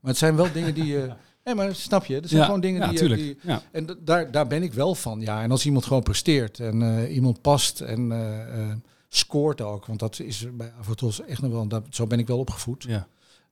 Maar 0.01 0.11
het 0.11 0.19
zijn 0.19 0.37
wel 0.37 0.53
dingen 0.53 0.75
die 0.75 0.87
je. 0.87 1.13
Nee, 1.45 1.55
maar 1.55 1.75
snap 1.75 2.05
je? 2.05 2.15
Het 2.15 2.29
zijn 2.29 2.41
Ja, 2.41 2.47
gewoon 2.47 2.61
dingen 2.61 2.93
ja, 2.93 3.15
die. 3.15 3.39
Ja. 3.43 3.63
En 3.73 3.99
daar, 4.05 4.31
daar 4.31 4.47
ben 4.47 4.63
ik 4.63 4.73
wel 4.73 4.95
van. 4.95 5.21
Ja, 5.21 5.43
en 5.43 5.51
als 5.51 5.67
iemand 5.67 5.85
gewoon 5.85 6.03
presteert 6.03 6.61
en 6.61 6.83
eh, 6.83 7.15
iemand 7.15 7.41
past 7.41 7.81
en 7.81 8.13
eh, 8.13 8.61
eh, 8.61 8.77
scoort 9.09 9.61
ook. 9.61 9.87
Want 9.87 9.99
dat 9.99 10.19
is 10.21 10.47
bij 10.53 10.73
Avotos 10.81 11.25
echt 11.25 11.43
nog 11.43 11.53
wel. 11.53 11.67
Dat, 11.67 11.85
zo 11.91 12.07
ben 12.07 12.19
ik 12.19 12.27
wel 12.27 12.39
opgevoed. 12.39 12.85
Ja. 12.89 13.07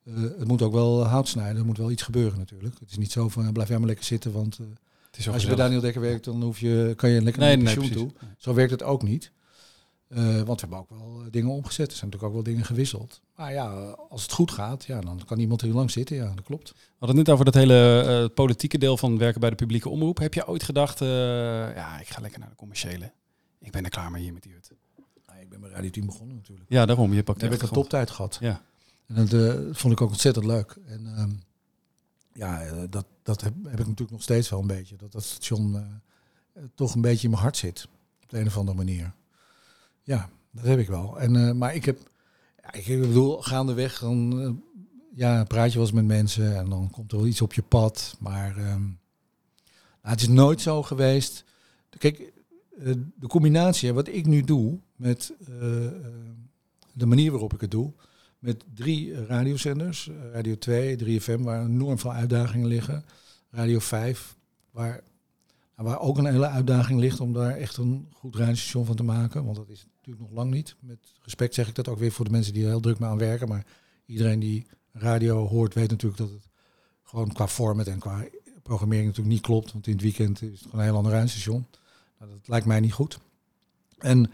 Eh, 0.04 0.14
het 0.22 0.48
moet 0.48 0.62
ook 0.62 0.72
wel 0.72 1.04
hout 1.04 1.28
snijden. 1.28 1.56
Er 1.56 1.64
moet 1.64 1.78
wel 1.78 1.90
iets 1.90 2.02
gebeuren 2.02 2.38
natuurlijk. 2.38 2.74
Het 2.80 2.90
is 2.90 2.98
niet 2.98 3.12
zo 3.12 3.28
van 3.28 3.52
blijf 3.52 3.68
jij 3.68 3.78
maar 3.78 3.86
lekker 3.86 4.04
zitten. 4.04 4.32
Want 4.32 4.58
als 5.32 5.42
je 5.42 5.48
bij. 5.48 5.56
Daniel 5.56 5.80
Dekker 5.80 6.00
werkt, 6.00 6.24
dan 6.24 6.42
hoef 6.42 6.58
je, 6.58 6.92
kan 6.96 7.10
je 7.10 7.22
lekker 7.22 7.42
Nee, 7.42 7.56
naar 7.56 7.74
pensioen 7.74 7.90
toe. 7.90 8.10
Zo 8.38 8.54
werkt 8.54 8.70
het 8.70 8.82
ook 8.82 9.02
niet. 9.02 9.32
Eh, 10.10 10.40
want 10.42 10.60
we 10.60 10.66
hebben 10.66 10.78
ook 10.78 10.90
wel 10.90 11.20
eh, 11.20 11.26
dingen 11.30 11.50
omgezet. 11.50 11.90
Er 11.90 11.96
zijn 11.96 12.10
natuurlijk 12.10 12.24
ook 12.24 12.44
wel 12.44 12.52
dingen 12.52 12.64
gewisseld. 12.64 13.20
Maar 13.36 13.52
ja, 13.52 13.66
als 14.08 14.22
het 14.22 14.32
goed 14.32 14.50
gaat, 14.50 14.84
ja, 14.84 15.00
dan 15.00 15.20
kan 15.26 15.38
iemand 15.38 15.60
heel 15.60 15.72
lang 15.72 15.90
zitten. 15.90 16.16
Ja, 16.16 16.32
dat 16.34 16.44
klopt. 16.44 16.68
We 16.70 16.76
hadden 16.98 17.16
het 17.16 17.26
net 17.26 17.34
over 17.34 17.44
dat 17.44 17.54
hele 17.54 18.02
eh, 18.02 18.34
politieke 18.34 18.78
deel 18.78 18.96
van 18.96 19.18
werken 19.18 19.40
bij 19.40 19.50
de 19.50 19.56
publieke 19.56 19.88
omroep. 19.88 20.18
Heb 20.18 20.34
je 20.34 20.46
ooit 20.46 20.62
gedacht, 20.62 20.98
ja, 20.98 22.00
ik 22.00 22.08
ga 22.08 22.20
lekker 22.20 22.40
naar 22.40 22.48
de 22.48 22.54
commerciële. 22.54 23.12
Ik 23.60 23.72
ben 23.72 23.84
er 23.84 23.90
klaar 23.90 24.10
mee 24.10 24.22
hier 24.22 24.32
met 24.32 24.42
die 24.42 24.52
hut. 24.52 24.70
Nou, 25.26 25.40
ik 25.40 25.48
ben 25.48 25.60
bij 25.60 25.70
Radio 25.70 25.90
10 25.90 26.06
begonnen 26.06 26.36
natuurlijk. 26.36 26.70
Ja, 26.70 26.86
daarom. 26.86 27.12
Je 27.12 27.22
pakt 27.22 27.40
Daar 27.40 27.50
heb 27.50 27.58
ik 27.58 27.66
een 27.68 27.74
toptijd 27.74 28.10
gehad. 28.10 28.38
Ja. 28.40 28.62
En 29.06 29.26
dat 29.26 29.56
vond 29.76 29.92
ik 29.92 30.00
ook 30.00 30.10
ontzettend 30.10 30.46
leuk. 30.46 30.76
En 30.86 31.06
ehm, 31.16 31.30
ja, 32.32 32.62
eh, 32.62 32.82
dat, 32.90 33.06
dat 33.30 33.40
heb, 33.40 33.54
heb 33.62 33.72
ik 33.80 33.86
natuurlijk 33.86 34.10
nog 34.10 34.22
steeds 34.22 34.48
wel 34.48 34.60
een 34.60 34.66
beetje. 34.66 34.96
Dat 34.96 35.12
dat 35.12 35.24
station 35.24 35.76
eh, 35.76 35.82
eh, 36.52 36.62
toch 36.74 36.94
een 36.94 37.00
beetje 37.00 37.24
in 37.24 37.30
mijn 37.30 37.42
hart 37.42 37.56
zit. 37.56 37.88
Op 38.22 38.30
de 38.30 38.38
een 38.38 38.46
of 38.46 38.56
andere 38.56 38.76
manier. 38.76 39.12
Ja, 40.02 40.30
dat 40.50 40.64
heb 40.64 40.78
ik 40.78 40.88
wel. 40.88 41.20
En, 41.20 41.58
maar 41.58 41.74
ik 41.74 41.84
heb, 41.84 41.98
ik 42.72 42.86
bedoel, 42.86 43.42
gaandeweg 43.42 43.98
dan 43.98 44.40
eh, 44.40 44.50
ja, 45.14 45.44
praat 45.44 45.72
je 45.72 45.78
wel 45.78 45.86
eens 45.86 45.96
met 45.96 46.04
mensen 46.04 46.56
en 46.56 46.68
dan 46.68 46.90
komt 46.90 47.12
er 47.12 47.18
wel 47.18 47.26
iets 47.26 47.40
op 47.40 47.52
je 47.52 47.62
pad. 47.62 48.16
Maar 48.18 48.56
ehm, 48.56 48.82
nou, 50.02 50.14
het 50.14 50.20
is 50.20 50.28
nooit 50.28 50.60
zo 50.60 50.82
geweest. 50.82 51.44
Kijk, 51.98 52.32
de 53.14 53.26
combinatie, 53.28 53.92
wat 53.92 54.08
ik 54.08 54.26
nu 54.26 54.42
doe 54.42 54.78
met 54.96 55.32
de 56.92 57.06
manier 57.06 57.30
waarop 57.30 57.54
ik 57.54 57.60
het 57.60 57.70
doe, 57.70 57.92
met 58.40 58.64
drie 58.74 59.24
radiozenders, 59.24 60.08
eh, 60.08 60.14
Radio 60.32 60.58
2, 60.58 60.96
3FM, 60.96 61.42
waar 61.42 61.64
enorm 61.64 61.98
veel 61.98 62.12
uitdagingen 62.12 62.66
liggen, 62.66 63.04
Radio 63.50 63.78
5, 63.78 64.36
waar, 64.70 65.02
nou, 65.76 65.88
waar 65.88 66.00
ook 66.00 66.18
een 66.18 66.26
hele 66.26 66.48
uitdaging 66.48 67.00
ligt 67.00 67.20
om 67.20 67.32
daar 67.32 67.56
echt 67.56 67.76
een 67.76 68.08
goed 68.12 68.36
radiostation 68.36 68.86
van 68.86 68.96
te 68.96 69.02
maken, 69.02 69.44
want 69.44 69.56
dat 69.56 69.68
is 69.68 69.86
natuurlijk 69.96 70.26
nog 70.26 70.36
lang 70.38 70.50
niet. 70.50 70.76
Met 70.80 70.98
respect 71.22 71.54
zeg 71.54 71.68
ik 71.68 71.74
dat 71.74 71.88
ook 71.88 71.98
weer 71.98 72.12
voor 72.12 72.24
de 72.24 72.30
mensen 72.30 72.52
die 72.52 72.62
er 72.62 72.68
heel 72.68 72.80
druk 72.80 72.98
mee 72.98 73.08
aan 73.08 73.18
werken, 73.18 73.48
maar 73.48 73.66
iedereen 74.06 74.40
die 74.40 74.66
radio 74.92 75.46
hoort 75.46 75.74
weet 75.74 75.90
natuurlijk 75.90 76.20
dat 76.20 76.30
het 76.30 76.48
gewoon 77.02 77.32
qua 77.32 77.48
format 77.48 77.86
en 77.86 77.98
qua 77.98 78.24
programmering 78.62 79.06
natuurlijk 79.06 79.34
niet 79.34 79.44
klopt, 79.44 79.72
want 79.72 79.86
in 79.86 79.92
het 79.92 80.02
weekend 80.02 80.42
is 80.42 80.50
het 80.50 80.60
gewoon 80.60 80.80
een 80.80 80.86
heel 80.86 80.96
ander 80.96 81.12
radiostation. 81.12 81.66
Nou, 82.18 82.30
dat 82.30 82.48
lijkt 82.48 82.66
mij 82.66 82.80
niet 82.80 82.92
goed. 82.92 83.18
En 83.98 84.30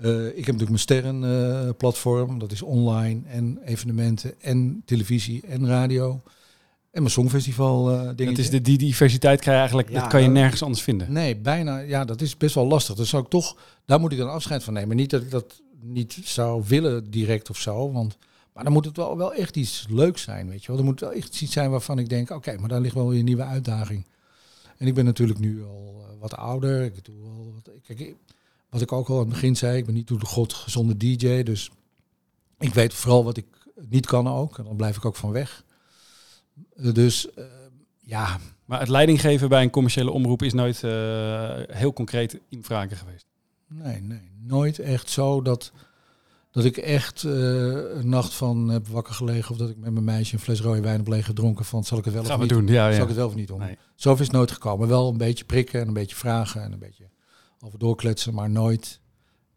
eh, 0.00 0.26
ik 0.26 0.46
heb 0.46 0.56
natuurlijk 0.56 0.68
mijn 0.68 0.78
sterrenplatform. 0.78 2.38
dat 2.38 2.52
is 2.52 2.62
online 2.62 3.20
en 3.26 3.58
evenementen 3.64 4.40
en 4.40 4.82
televisie 4.84 5.42
en 5.46 5.66
radio. 5.66 6.20
En 6.90 7.00
mijn 7.02 7.10
songfestival 7.14 7.90
eh 7.90 8.04
Dat 8.04 8.16
dingetje. 8.18 8.42
is 8.42 8.50
de, 8.50 8.60
die 8.60 8.78
diversiteit 8.78 9.40
kan 9.40 9.52
je 9.52 9.58
eigenlijk, 9.58 9.88
Ja, 9.88 10.00
dat 10.00 10.10
kan 10.10 10.22
je 10.22 10.28
nergens 10.28 10.62
anders 10.62 10.82
vinden. 10.82 11.12
Nee, 11.12 11.36
bijna. 11.36 11.78
Ja, 11.78 12.04
dat 12.04 12.20
is 12.20 12.36
best 12.36 12.54
wel 12.54 12.66
lastig. 12.66 12.94
Dus 12.94 13.08
zou 13.08 13.22
ik 13.22 13.28
toch, 13.28 13.56
daar 13.84 14.00
moet 14.00 14.12
ik 14.12 14.18
dan 14.18 14.30
afscheid 14.30 14.64
van 14.64 14.72
nemen. 14.72 14.96
Niet 14.96 15.10
dat 15.10 15.22
ik 15.22 15.30
dat 15.30 15.60
niet 15.80 16.18
zou 16.24 16.62
willen 16.66 17.10
direct 17.10 17.50
of 17.50 17.58
zo. 17.58 17.92
Want, 17.92 18.16
maar 18.54 18.64
dan 18.64 18.72
moet 18.72 18.84
het 18.84 18.96
wel, 18.96 19.16
wel 19.16 19.34
echt 19.34 19.56
iets 19.56 19.86
leuks 19.90 20.22
zijn, 20.22 20.48
weet 20.48 20.62
je 20.62 20.68
wel. 20.68 20.78
Er 20.78 20.84
moet 20.84 21.00
wel 21.00 21.12
echt 21.12 21.40
iets 21.40 21.52
zijn 21.52 21.70
waarvan 21.70 21.98
ik 21.98 22.08
denk, 22.08 22.30
oké, 22.30 22.56
maar 22.58 22.68
daar 22.68 22.80
ligt 22.80 22.94
wel 22.94 23.08
weer 23.08 23.18
een 23.18 23.24
nieuwe 23.24 23.42
uitdaging. 23.44 24.04
En 24.76 24.86
ik 24.86 24.94
ben 24.94 25.04
natuurlijk 25.04 25.38
nu 25.38 25.64
al 25.64 25.94
eh, 26.08 26.20
wat 26.20 26.36
ouder. 26.36 26.82
Ik 26.82 27.04
doe 27.04 27.14
al 27.24 27.52
wat, 27.54 27.70
kijk, 27.86 28.14
wat 28.70 28.80
ik 28.80 28.92
ook 28.92 29.08
al 29.08 29.14
aan 29.14 29.20
het 29.20 29.28
begin 29.28 29.56
zei, 29.56 29.76
ik 29.76 29.84
ben 29.84 29.94
niet 29.94 30.06
toe 30.06 30.18
de 30.18 30.26
god 30.26 30.52
gezonde 30.52 30.96
DJ. 30.96 31.42
Dus 31.42 31.70
ik 32.58 32.74
weet 32.74 32.94
vooral 32.94 33.24
wat 33.24 33.36
ik 33.36 33.46
niet 33.88 34.06
kan 34.06 34.28
ook. 34.28 34.58
En 34.58 34.64
dan 34.64 34.76
blijf 34.76 34.96
ik 34.96 35.04
ook 35.04 35.16
van 35.16 35.32
weg. 35.32 35.64
Dus 36.76 37.34
eh, 37.34 37.44
ja, 38.04 38.38
Maar 38.64 38.80
het 38.80 38.88
leidinggeven 38.88 39.48
bij 39.48 39.62
een 39.62 39.70
commerciële 39.70 40.10
omroep 40.10 40.42
is 40.42 40.52
nooit 40.52 40.84
eh, 40.84 41.76
heel 41.76 41.92
concreet 41.92 42.40
in 42.48 42.64
vragen 42.64 42.96
geweest. 42.96 43.26
Nee, 43.66 44.00
nee, 44.00 44.30
nooit 44.42 44.78
echt 44.78 45.10
zo 45.10 45.42
dat, 45.42 45.72
dat 46.50 46.64
ik 46.64 46.76
echt 46.76 47.24
eh, 47.24 47.32
een 47.32 48.08
nacht 48.08 48.34
van 48.34 48.68
heb 48.68 48.88
wakker 48.88 49.14
gelegen 49.14 49.50
of 49.50 49.56
dat 49.56 49.68
ik 49.68 49.76
met 49.76 49.92
mijn 49.92 50.04
meisje 50.04 50.34
een 50.34 50.40
fles 50.40 50.60
rode 50.60 50.80
wijn 50.80 50.96
heb 50.96 51.08
leeg 51.08 51.24
gedronken 51.24 51.64
van 51.64 51.84
zal 51.84 51.98
ik 51.98 52.04
het 52.04 52.14
wel 52.14 52.24
Gaan 52.24 52.32
of 52.32 52.38
we 52.38 52.54
niet 52.54 52.66
doen, 52.66 52.74
ja. 52.74 52.84
Zal 52.84 52.94
ja. 52.94 53.00
ik 53.00 53.08
het 53.08 53.16
wel 53.16 53.26
of 53.26 53.34
niet 53.34 53.48
doen? 53.48 53.58
Nee. 53.58 53.78
Zo 53.94 54.12
is 54.12 54.18
het 54.18 54.32
nooit 54.32 54.50
gekomen. 54.50 54.88
Wel 54.88 55.08
een 55.08 55.16
beetje 55.16 55.44
prikken 55.44 55.80
en 55.80 55.88
een 55.88 55.94
beetje 55.94 56.16
vragen 56.16 56.62
en 56.62 56.72
een 56.72 56.78
beetje 56.78 57.08
over 57.60 57.78
doorkletsen, 57.78 58.34
maar 58.34 58.50
nooit 58.50 59.00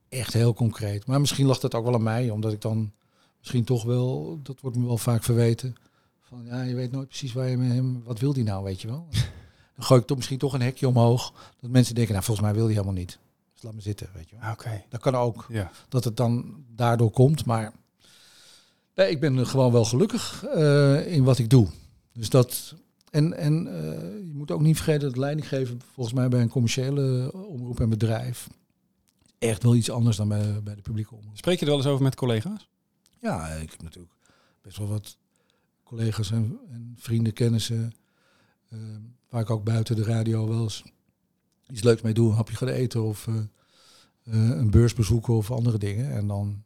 echt 0.10 0.34
heel 0.34 0.54
concreet. 0.54 1.06
Maar 1.06 1.20
misschien 1.20 1.46
lag 1.46 1.60
dat 1.60 1.76
ook 1.76 1.86
wel 1.86 1.94
aan 1.94 2.04
mij, 2.04 2.30
omdat 2.30 2.52
ik 2.52 2.62
dan 2.62 2.92
misschien 3.40 3.64
toch 3.64 3.84
wel, 3.84 4.40
dat 4.44 4.60
wordt 4.60 4.78
me 4.78 4.86
wel 4.86 4.98
vaak 4.98 5.24
verweten, 5.24 5.76
van 6.22 6.46
ja, 6.46 6.62
je 6.62 6.76
weet 6.76 6.92
nooit 6.92 7.08
precies 7.08 7.34
waar 7.34 7.50
je 7.50 7.58
met 7.58 7.72
hem, 7.72 8.04
wat 8.04 8.20
wil 8.20 8.34
die 8.34 8.44
nou, 8.44 8.64
weet 8.64 8.82
je 8.82 8.88
wel. 8.88 9.08
Dan 9.76 9.86
gooi 9.86 10.02
ik 10.02 10.08
toch 10.08 10.18
misschien 10.18 10.38
toch 10.38 10.54
een 10.54 10.62
hekje 10.62 10.88
omhoog, 10.88 11.34
dat 11.60 11.70
mensen 11.70 11.96
denken, 11.96 12.14
nou 12.14 12.26
volgens 12.26 12.46
mij 12.46 12.56
wil 12.56 12.66
hij 12.66 12.74
helemaal 12.74 12.96
niet. 12.96 13.20
Dus 13.54 13.64
laat 13.64 13.74
me 13.74 13.82
zitten, 13.82 14.10
weet 14.14 14.30
je 14.30 14.36
wel. 14.40 14.52
Oké. 14.52 14.84
Dat 14.90 15.02
kan 15.02 15.16
ook, 15.16 15.46
Ja. 15.50 15.72
dat 15.90 16.04
het 16.04 16.18
dan 16.18 16.64
daardoor 16.76 17.12
komt, 17.12 17.46
maar 17.46 17.74
nee, 18.96 19.10
ik 19.10 19.20
ben 19.20 19.48
gewoon 19.48 19.72
wel 19.72 19.86
gelukkig 19.86 20.44
eh, 20.46 21.14
in 21.14 21.24
wat 21.24 21.38
ik 21.38 21.50
doe. 21.50 21.68
Dus 22.14 22.30
dat, 22.30 22.76
en, 23.14 23.34
en 23.34 23.68
eh, 23.68 24.26
je 24.26 24.32
moet 24.34 24.52
ook 24.52 24.62
niet 24.62 24.76
vergeten 24.76 25.08
dat 25.08 25.18
leidinggeven 25.18 25.82
volgens 25.94 26.16
mij 26.16 26.28
bij 26.28 26.42
een 26.42 26.50
commerciële 26.50 27.32
omroep 27.34 27.80
en 27.80 27.90
bedrijf 27.90 28.50
echt 29.40 29.64
wel 29.64 29.76
iets 29.76 29.90
anders 29.90 30.18
dan 30.18 30.28
bij, 30.28 30.64
bij 30.64 30.76
de 30.76 30.82
publieke 30.82 31.16
omroep. 31.16 31.38
Spreek 31.38 31.60
je 31.60 31.66
er 31.66 31.72
wel 31.72 31.80
eens 31.80 31.88
over 31.88 32.04
met 32.04 32.16
collega's? 32.16 32.70
Ja, 33.20 33.48
ik 33.48 33.72
heb 33.72 33.82
natuurlijk 33.82 34.14
best 34.62 34.78
wel 34.78 34.88
wat 34.88 35.18
collega's 35.84 36.32
en, 36.32 36.60
en 36.72 36.96
vrienden, 36.98 37.34
kennissen, 37.34 37.94
eh, 38.70 38.80
waar 39.30 39.42
ik 39.42 39.50
ook 39.50 39.64
buiten 39.64 39.96
de 39.96 40.04
radio 40.04 40.48
wel 40.48 40.64
eens 40.64 40.84
iets 41.68 41.84
leuks 41.84 42.02
mee 42.02 42.14
doe, 42.14 42.30
een 42.30 42.36
hapje 42.36 42.56
gaan 42.56 42.68
eten 42.68 43.04
of 43.04 43.28
eh, 43.28 43.36
eh, 43.36 44.58
een 44.58 44.72
beurs 44.72 44.94
bezoeken 44.94 45.34
of 45.34 45.52
andere 45.52 45.78
dingen. 45.78 46.12
En 46.12 46.28
dan, 46.28 46.64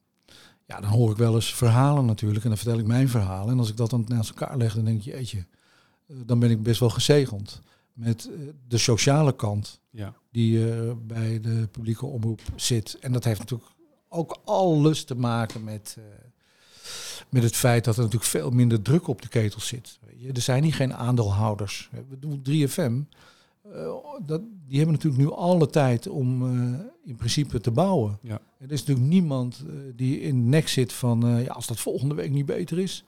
ja, 0.65 0.79
dan 0.79 0.89
hoor 0.89 1.11
ik 1.11 1.17
wel 1.17 1.35
eens 1.35 1.53
verhalen 1.53 2.05
natuurlijk 2.05 2.43
en 2.43 2.49
dan 2.49 2.57
vertel 2.57 2.79
ik 2.79 2.85
mijn 2.85 3.09
verhalen. 3.09 3.51
En 3.51 3.59
als 3.59 3.69
ik 3.69 3.77
dat 3.77 3.89
dan 3.89 4.05
naast 4.07 4.29
elkaar 4.29 4.57
leg, 4.57 4.73
dan 4.73 4.85
denk 4.85 5.01
je, 5.01 5.11
jeetje, 5.11 5.37
eh, 5.37 5.56
dan 6.07 6.39
ben 6.39 6.49
ik 6.51 6.63
best 6.63 6.79
wel 6.79 6.89
gezegend 6.89 7.61
met 7.93 8.29
eh, 8.31 8.39
de 8.67 8.77
sociale 8.77 9.35
kant 9.35 9.79
Ja. 9.89 10.13
die 10.31 10.71
eh, 10.73 10.91
bij 11.07 11.39
de 11.39 11.67
publieke 11.71 12.05
omroep 12.05 12.41
zit. 12.55 12.97
En 12.99 13.11
dat 13.11 13.23
heeft 13.23 13.39
natuurlijk 13.39 13.69
ook 14.09 14.37
alles 14.45 15.03
te 15.03 15.15
maken 15.15 15.63
met, 15.63 15.95
eh, 15.99 16.03
met 17.29 17.43
het 17.43 17.55
feit 17.55 17.83
dat 17.85 17.95
er 17.95 18.01
natuurlijk 18.03 18.29
veel 18.31 18.49
minder 18.49 18.81
druk 18.81 19.07
op 19.07 19.21
de 19.21 19.27
ketel 19.27 19.59
zit. 19.61 19.99
Weet 20.05 20.21
je, 20.21 20.31
Er 20.31 20.41
zijn 20.41 20.63
hier 20.63 20.73
geen 20.73 20.93
aandeelhouders. 20.93 21.89
We 22.09 22.19
doen 22.19 22.41
3FM. 22.41 23.01
eh, 23.73 23.93
dat, 24.25 24.41
die 24.67 24.77
hebben 24.77 24.95
natuurlijk 24.95 25.23
nu 25.23 25.31
alle 25.31 25.67
tijd 25.69 26.07
om 26.07 26.41
eh, 26.73 26.79
in 27.05 27.15
principe 27.15 27.59
te 27.61 27.71
bouwen. 27.71 28.17
Ja. 28.21 28.39
Er 28.57 28.71
is 28.71 28.79
natuurlijk 28.79 29.07
niemand 29.07 29.63
eh, 29.67 29.73
die 29.95 30.19
in 30.21 30.35
de 30.43 30.47
nek 30.49 30.67
zit 30.67 30.93
van 30.93 31.27
eh, 31.27 31.43
ja, 31.45 31.53
als 31.53 31.67
dat 31.67 31.79
volgende 31.79 32.15
week 32.15 32.31
niet 32.31 32.45
beter 32.45 32.79
is. 32.79 33.03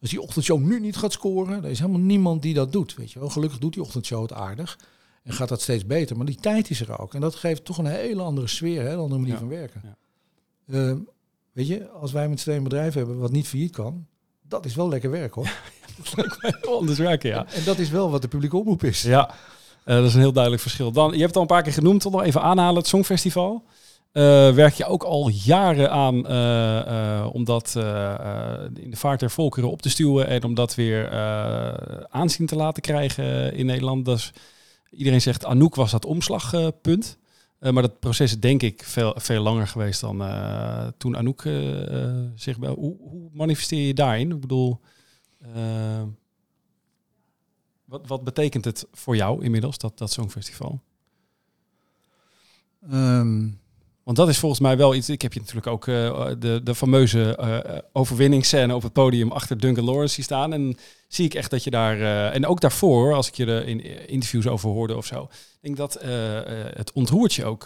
Als 0.00 0.10
die 0.10 0.20
ochtendshow 0.20 0.60
nu 0.60 0.80
niet 0.80 0.96
gaat 0.96 1.12
scoren, 1.12 1.64
er 1.64 1.70
is 1.70 1.78
helemaal 1.78 2.00
niemand 2.00 2.42
die 2.42 2.54
dat 2.54 2.72
doet. 2.72 2.94
Weet 2.94 3.12
je 3.12 3.18
wel. 3.18 3.28
Gelukkig 3.28 3.58
doet 3.58 3.72
die 3.72 3.82
ochtendshow 3.82 4.22
het 4.22 4.32
aardig. 4.32 4.78
En 5.22 5.32
gaat 5.32 5.48
dat 5.48 5.60
steeds 5.60 5.86
beter. 5.86 6.16
Maar 6.16 6.26
die 6.26 6.40
tijd 6.40 6.70
is 6.70 6.80
er 6.80 6.98
ook. 6.98 7.14
En 7.14 7.20
dat 7.20 7.34
geeft 7.34 7.64
toch 7.64 7.78
een 7.78 7.86
hele 7.86 8.22
andere 8.22 8.46
sfeer, 8.46 8.82
hè, 8.82 8.92
een 8.92 8.98
andere 8.98 9.20
manier 9.20 9.32
Ja. 9.34 9.38
van 9.38 9.48
werken. 9.48 9.82
Ja. 9.84 9.96
Eh, 10.88 10.96
weet 11.52 11.66
je, 11.66 11.88
als 11.88 12.12
wij 12.12 12.28
met 12.28 12.40
z'n 12.40 12.50
een 12.50 12.62
bedrijf 12.62 12.94
hebben 12.94 13.18
wat 13.18 13.30
niet 13.32 13.46
failliet 13.48 13.72
kan, 13.72 14.06
dat 14.48 14.64
is 14.64 14.74
wel 14.74 14.88
lekker 14.88 15.10
werk 15.10 15.34
hoor. 15.34 15.52
Anders 16.78 16.98
werken, 16.98 17.30
ja. 17.30 17.46
En 17.46 17.64
dat 17.64 17.78
is 17.78 17.90
wel 17.90 18.10
wat 18.10 18.22
de 18.22 18.28
publieke 18.28 18.56
omroep 18.56 18.82
is. 18.84 19.02
Ja, 19.02 19.30
eh, 19.84 19.96
dat 19.96 20.04
is 20.04 20.14
een 20.14 20.20
heel 20.20 20.32
duidelijk 20.32 20.62
verschil. 20.62 20.92
Dan, 20.92 21.06
je 21.10 21.16
hebt 21.16 21.26
het 21.26 21.36
al 21.36 21.40
een 21.42 21.46
paar 21.46 21.62
keer 21.62 21.72
genoemd, 21.72 22.00
toch 22.00 22.12
nog 22.12 22.22
even 22.22 22.42
aanhalen, 22.42 22.76
het 22.76 22.86
Songfestival. 22.86 23.64
Eh, 24.12 24.54
werk 24.54 24.74
je 24.74 24.84
ook 24.84 25.02
al 25.02 25.28
jaren 25.28 25.90
aan 25.90 26.26
eh, 26.26 27.18
eh, 27.18 27.34
om 27.34 27.44
dat 27.44 27.74
in 28.74 28.90
de 28.90 28.96
vaart 28.96 29.20
der 29.20 29.30
volkeren 29.30 29.70
op 29.70 29.82
te 29.82 29.90
stuwen 29.90 30.26
en 30.26 30.44
om 30.44 30.54
dat 30.54 30.74
weer 30.74 31.10
aanzien 32.08 32.46
te 32.46 32.56
laten 32.56 32.82
krijgen 32.82 33.54
in 33.54 33.66
Nederland. 33.66 34.04
Dat 34.04 34.18
is 34.18 34.32
Iedereen 34.90 35.20
zegt 35.20 35.44
Anouk 35.44 35.74
was 35.74 35.90
dat 35.90 36.04
omslagpunt. 36.04 37.18
Maar 37.58 37.82
dat 37.82 38.00
proces 38.00 38.32
is 38.32 38.40
denk 38.40 38.62
ik 38.62 38.84
veel, 38.84 39.14
veel 39.16 39.42
langer 39.42 39.66
geweest 39.66 40.00
dan 40.00 40.18
toen 40.96 41.16
Anouk 41.16 41.42
zich. 42.34 42.56
Hoe, 42.56 42.96
hoe, 43.00 43.28
manifesteer 43.32 43.86
je 43.86 43.94
daarin? 43.94 44.30
Ik 44.30 44.40
bedoel, 44.40 44.80
wat, 47.84 48.06
wat 48.06 48.24
betekent 48.24 48.64
het 48.64 48.86
voor 48.92 49.16
jou 49.16 49.44
inmiddels, 49.44 49.78
dat, 49.78 49.98
dat 49.98 50.12
Songfestival? 50.12 50.80
Um, 52.92 53.60
want 54.02 54.16
dat 54.16 54.28
is 54.28 54.38
volgens 54.38 54.60
mij 54.60 54.76
wel 54.76 54.94
iets. 54.94 55.08
Ik 55.08 55.22
heb 55.22 55.32
je 55.32 55.40
natuurlijk 55.40 55.66
ook 55.66 55.84
de, 55.84 56.60
de 56.64 56.74
fameuze 56.74 57.38
uh, 57.40 57.78
overwinningsscène 57.92 58.74
op 58.74 58.82
het 58.82 58.92
podium 58.92 59.32
achter 59.32 59.58
Duncan 59.58 59.84
Lawrence 59.84 60.22
staan. 60.22 60.52
En 60.52 60.76
zie 61.08 61.24
ik 61.24 61.34
echt 61.34 61.50
dat 61.50 61.64
je 61.64 61.70
daar. 61.70 61.98
Uh, 61.98 62.34
en 62.34 62.46
ook 62.46 62.60
daarvoor, 62.60 63.14
als 63.14 63.28
ik 63.28 63.34
je 63.34 63.46
er 63.46 63.66
in 63.66 64.08
interviews 64.08 64.46
over 64.46 64.68
hoorde 64.70 64.96
of 64.96 65.06
zo. 65.06 65.28
denk 65.60 65.76
dat 65.76 65.98
het 66.74 66.92
ontroert 66.92 67.34
je 67.34 67.44
ook 67.44 67.64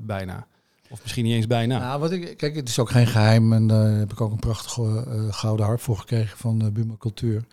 bijna. 0.00 0.46
Of 0.88 1.02
misschien 1.02 1.24
niet 1.24 1.34
eens 1.34 1.46
bijna. 1.46 1.78
Nou, 1.78 2.00
wat 2.00 2.12
ik, 2.12 2.36
kijk, 2.36 2.54
het 2.54 2.68
is 2.68 2.78
ook 2.78 2.90
geen 2.90 3.06
geheim. 3.06 3.52
En 3.52 3.66
daar 3.66 3.90
heb 3.90 4.12
ik 4.12 4.20
ook 4.20 4.32
een 4.32 4.38
prachtige 4.38 5.04
gouden 5.30 5.66
harp 5.66 5.80
voor 5.80 5.98
gekregen 5.98 6.38
van 6.38 6.72
Buma 6.72 6.94
Cultuur. 6.98 7.44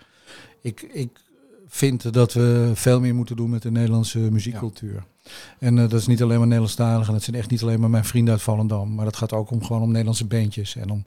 Ik, 0.62 0.82
ik 0.82 1.10
vind 1.68 2.14
dat 2.14 2.34
we 2.34 2.72
veel 2.74 3.00
meer 3.00 3.16
moeten 3.16 3.36
doen 3.36 3.50
met 3.50 3.62
de 3.62 3.72
Nederlandse 3.72 4.20
muziekcultuur. 4.20 4.94
Ja. 4.94 5.06
En 5.60 5.78
uh, 5.78 5.90
dat 5.90 6.00
is 6.00 6.08
niet 6.08 6.22
alleen 6.22 6.38
maar 6.38 6.48
Nederlandstalig 6.48 7.08
en 7.08 7.14
dat 7.14 7.24
zijn 7.24 7.36
echt 7.36 7.50
niet 7.50 7.62
alleen 7.62 7.80
maar 7.80 7.90
mijn 7.90 8.06
vrienden 8.06 8.34
uit 8.34 8.44
Vallendam. 8.44 8.96
Maar 8.96 9.06
dat 9.06 9.16
gaat 9.16 9.34
ook 9.34 9.52
om 9.52 9.64
gewoon 9.64 9.82
om 9.82 9.90
Nederlandse 9.90 10.26
bandjes 10.26 10.76
en 10.76 10.90
om 10.90 11.06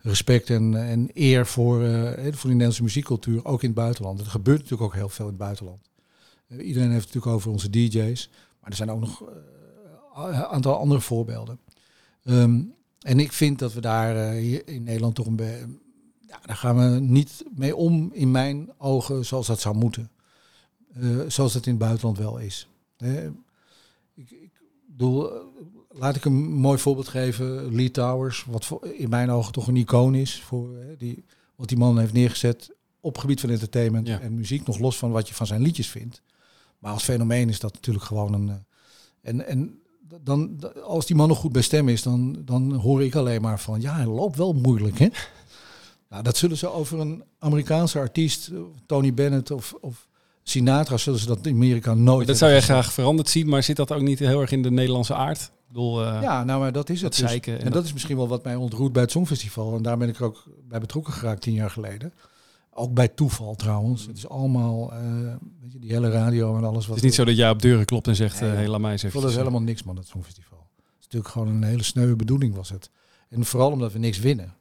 respect 0.00 0.50
en, 0.50 0.88
en 0.88 1.10
eer 1.14 1.46
voor, 1.46 1.82
uh, 1.82 2.10
voor 2.12 2.22
die 2.22 2.42
Nederlandse 2.42 2.82
muziekcultuur, 2.82 3.44
ook 3.44 3.62
in 3.62 3.68
het 3.68 3.78
buitenland. 3.78 4.20
Er 4.20 4.26
gebeurt 4.26 4.58
natuurlijk 4.58 4.82
ook 4.82 4.94
heel 4.94 5.08
veel 5.08 5.24
in 5.24 5.30
het 5.30 5.40
buitenland. 5.40 5.90
Iedereen 6.48 6.90
heeft 6.90 7.04
het 7.04 7.14
natuurlijk 7.14 7.36
over 7.36 7.50
onze 7.50 7.70
DJ's, 7.70 8.30
maar 8.60 8.70
er 8.70 8.76
zijn 8.76 8.90
ook 8.90 9.00
nog 9.00 9.22
een 10.14 10.34
aantal 10.34 10.76
andere 10.76 11.00
voorbeelden. 11.00 11.58
Um, 12.24 12.74
en 12.98 13.20
ik 13.20 13.32
vind 13.32 13.58
dat 13.58 13.72
we 13.72 13.80
daar 13.80 14.32
hier 14.32 14.68
in 14.68 14.82
Nederland 14.82 15.14
toch 15.14 15.26
een 15.26 15.80
ja, 16.28 16.40
daar 16.46 16.56
gaan 16.56 16.76
we 16.76 17.00
niet 17.00 17.44
mee 17.56 17.76
om 17.76 18.10
in 18.12 18.30
mijn 18.30 18.70
ogen 18.78 19.26
zoals 19.26 19.46
dat 19.46 19.60
zou 19.60 19.76
moeten. 19.76 20.10
zoals 21.28 21.54
het 21.54 21.66
in 21.66 21.72
het 21.72 21.80
buitenland 21.80 22.18
wel 22.18 22.38
is. 22.38 22.68
Ik 24.98 25.04
bedoel, 25.04 25.34
eh, 25.34 25.40
laat 25.88 26.16
ik 26.16 26.24
een 26.24 26.52
mooi 26.52 26.78
voorbeeld 26.78 27.08
geven. 27.08 27.74
Lee 27.74 27.90
Towers, 27.90 28.44
wat 28.44 28.64
voor, 28.64 28.86
in 28.86 29.08
mijn 29.08 29.30
ogen 29.30 29.52
toch 29.52 29.66
een 29.66 29.76
icoon 29.76 30.14
is. 30.14 30.42
Voor, 30.42 30.76
hè, 30.76 30.96
die, 30.96 31.24
wat 31.56 31.68
die 31.68 31.78
man 31.78 31.98
heeft 31.98 32.12
neergezet 32.12 32.70
op 33.00 33.18
gebied 33.18 33.40
van 33.40 33.50
entertainment 33.50 34.08
en 34.08 34.34
muziek. 34.34 34.66
Nog 34.66 34.78
los 34.78 34.96
van 34.96 35.10
wat 35.10 35.28
je 35.28 35.34
van 35.34 35.46
zijn 35.46 35.62
liedjes 35.62 35.88
vindt. 35.88 36.22
Maar 36.78 36.92
als 36.92 37.02
fenomeen 37.02 37.48
is 37.48 37.60
dat 37.60 37.72
natuurlijk 37.72 38.04
gewoon 38.04 38.32
een... 38.32 38.48
Uh, 38.48 38.54
en, 39.20 39.46
en 39.46 39.80
dan, 40.22 40.60
als 40.82 41.06
die 41.06 41.16
man 41.16 41.28
nog 41.28 41.38
goed 41.38 41.52
bij 41.52 41.62
stem 41.62 41.88
is, 41.88 42.02
dan, 42.02 42.42
dan 42.44 42.72
hoor 42.72 43.04
ik 43.04 43.14
alleen 43.14 43.42
maar 43.42 43.60
van... 43.60 43.80
Ja, 43.80 43.94
hij 43.94 44.06
loopt 44.06 44.36
wel 44.36 44.52
moeilijk, 44.52 44.98
hè? 44.98 45.08
Nou, 46.10 46.22
dat 46.22 46.36
zullen 46.36 46.56
ze 46.56 46.68
over 46.68 47.00
een 47.00 47.24
Amerikaanse 47.38 47.98
artiest, 47.98 48.50
Tony 48.86 49.14
Bennett 49.14 49.50
of, 49.50 49.74
of 49.80 50.07
Sinatra 50.48 50.96
zullen 50.96 51.18
ze 51.18 51.26
dat 51.26 51.46
in 51.46 51.54
Amerika 51.54 51.94
nooit. 51.94 52.26
Dat 52.26 52.38
zou 52.38 52.50
jij 52.50 52.60
graag 52.60 52.92
veranderd 52.92 53.28
zien, 53.28 53.48
maar 53.48 53.62
zit 53.62 53.76
dat 53.76 53.92
ook 53.92 54.00
niet 54.00 54.18
heel 54.18 54.40
erg 54.40 54.50
in 54.50 54.62
de 54.62 54.70
Nederlandse 54.70 55.14
aard? 55.14 55.50
Bedoel, 55.68 56.02
uh, 56.02 56.18
ja, 56.22 56.44
nou, 56.44 56.60
maar 56.60 56.72
dat 56.72 56.90
is 56.90 57.02
het. 57.02 57.16
Dus. 57.16 57.40
En, 57.40 57.60
en 57.60 57.72
dat, 57.72 57.84
is 57.84 57.92
misschien 57.92 58.16
wel 58.16 58.28
wat 58.28 58.44
mij 58.44 58.54
ontroert 58.54 58.92
bij 58.92 59.02
het 59.02 59.10
Songfestival. 59.10 59.76
En 59.76 59.82
daar 59.82 59.98
ben 59.98 60.08
ik 60.08 60.18
er 60.18 60.24
ook 60.24 60.44
bij 60.68 60.80
betrokken 60.80 61.12
geraakt 61.12 61.42
tien 61.42 61.54
jaar 61.54 61.70
geleden. 61.70 62.12
Ook 62.70 62.94
bij 62.94 63.08
toeval 63.08 63.54
trouwens. 63.54 64.06
Het 64.06 64.16
is 64.16 64.28
allemaal, 64.28 64.92
uh, 64.92 64.98
weet 65.60 65.72
je, 65.72 65.78
die 65.78 65.92
hele 65.92 66.10
radio 66.10 66.56
en 66.56 66.64
alles. 66.64 66.86
Wat 66.86 66.96
het 66.96 66.96
is 66.96 67.02
niet 67.02 67.14
zo 67.14 67.24
dat 67.24 67.36
jij 67.36 67.50
op 67.50 67.62
deuren 67.62 67.84
klopt 67.84 68.06
en 68.06 68.16
zegt, 68.16 68.40
nee, 68.40 68.50
uh, 68.50 68.56
hey, 68.56 68.68
laat 68.68 68.80
mij 68.80 68.92
eens 68.92 69.02
even. 69.02 69.20
Dat 69.20 69.30
is 69.30 69.36
helemaal 69.36 69.62
niks 69.62 69.82
man, 69.82 69.96
het 69.96 70.06
Songfestival. 70.06 70.66
Het 70.76 70.84
is 70.98 71.04
natuurlijk 71.04 71.32
gewoon 71.32 71.48
een 71.48 71.62
hele 71.62 71.82
sneuwe 71.82 72.16
bedoeling 72.16 72.54
was 72.54 72.70
het. 72.70 72.90
En 73.28 73.44
vooral 73.44 73.70
omdat 73.70 73.92
we 73.92 73.98
niks 73.98 74.18
winnen. 74.18 74.54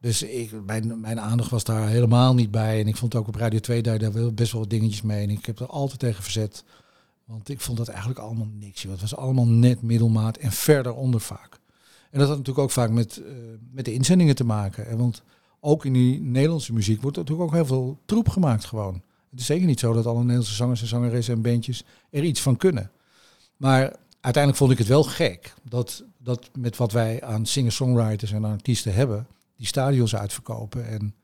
Dus 0.00 0.22
ik, 0.22 0.64
mijn, 0.66 1.00
mijn 1.00 1.20
aandacht 1.20 1.50
was 1.50 1.64
daar 1.64 1.88
helemaal 1.88 2.34
niet 2.34 2.50
bij. 2.50 2.80
En 2.80 2.86
ik 2.86 2.96
vond 2.96 3.14
ook 3.14 3.28
op 3.28 3.34
Radio 3.34 3.58
2 3.58 3.82
daar, 3.82 3.98
best 4.34 4.52
wel 4.52 4.60
wat 4.60 4.70
dingetjes 4.70 5.02
mee. 5.02 5.22
En 5.22 5.30
ik 5.30 5.46
heb 5.46 5.58
er 5.58 5.66
altijd 5.66 5.98
tegen 5.98 6.22
verzet. 6.22 6.64
Want 7.24 7.48
ik 7.48 7.60
vond 7.60 7.78
dat 7.78 7.88
eigenlijk 7.88 8.18
allemaal 8.18 8.48
niks. 8.58 8.82
Het 8.82 9.00
was 9.00 9.16
allemaal 9.16 9.46
net 9.46 9.82
middelmaat 9.82 10.36
en 10.36 10.52
verder 10.52 10.94
onder 10.94 11.20
vaak. 11.20 11.58
En 12.10 12.18
dat 12.18 12.28
had 12.28 12.36
natuurlijk 12.36 12.64
ook 12.64 12.70
vaak 12.70 12.90
met, 12.90 13.20
uh, 13.22 13.32
met 13.70 13.84
de 13.84 13.92
inzendingen 13.92 14.34
te 14.34 14.44
maken. 14.44 14.86
En 14.86 14.98
want 14.98 15.22
ook 15.60 15.84
in 15.84 15.92
die 15.92 16.20
Nederlandse 16.20 16.72
muziek 16.72 17.02
wordt 17.02 17.16
natuurlijk 17.16 17.48
ook 17.48 17.54
heel 17.54 17.66
veel 17.66 17.98
troep 18.04 18.28
gemaakt 18.28 18.64
gewoon. 18.64 19.02
Het 19.30 19.40
is 19.40 19.46
zeker 19.46 19.66
niet 19.66 19.80
zo 19.80 19.92
dat 19.92 20.06
alle 20.06 20.18
Nederlandse 20.18 20.54
zangers 20.54 20.80
en 20.80 20.86
zangeressen 20.86 21.34
en 21.34 21.42
bandjes 21.42 21.84
er 22.10 22.22
iets 22.22 22.40
van 22.40 22.56
kunnen. 22.56 22.90
Maar 23.56 23.96
uiteindelijk 24.20 24.56
vond 24.56 24.72
ik 24.72 24.78
het 24.78 24.86
wel 24.86 25.02
gek 25.02 25.54
dat, 25.62 26.04
dat 26.18 26.50
met 26.58 26.76
wat 26.76 26.92
wij 26.92 27.22
aan 27.22 27.46
singer-songwriters 27.46 28.32
en 28.32 28.44
artiesten 28.44 28.94
hebben 28.94 29.26
die 29.60 29.68
stadions 29.68 30.16
uitverkopen 30.16 30.86
en 30.86 31.14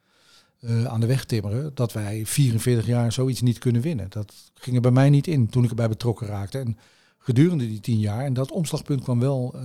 uh, 0.61 0.85
aan 0.85 1.01
de 1.01 1.07
weg 1.07 1.25
timmeren, 1.25 1.75
dat 1.75 1.93
wij 1.93 2.27
44 2.27 2.87
jaar 2.87 3.13
zoiets 3.13 3.41
niet 3.41 3.59
kunnen 3.59 3.83
winnen. 3.83 4.07
Dat 4.09 4.33
ging 4.55 4.77
er 4.77 4.83
bij 4.83 4.91
mij 4.91 5.11
niet 5.11 5.27
in 5.27 5.49
toen 5.49 5.65
ik 5.65 5.71
erbij 5.71 5.89
betrokken 5.89 6.27
raakte. 6.27 6.59
En 6.59 6.79
gedurende 7.19 7.67
die 7.67 7.81
tien 7.81 7.99
jaar, 7.99 8.25
en 8.25 8.33
dat 8.33 8.51
omslagpunt 8.51 9.03
kwam 9.03 9.21
wel 9.21 9.55
uh, 9.55 9.63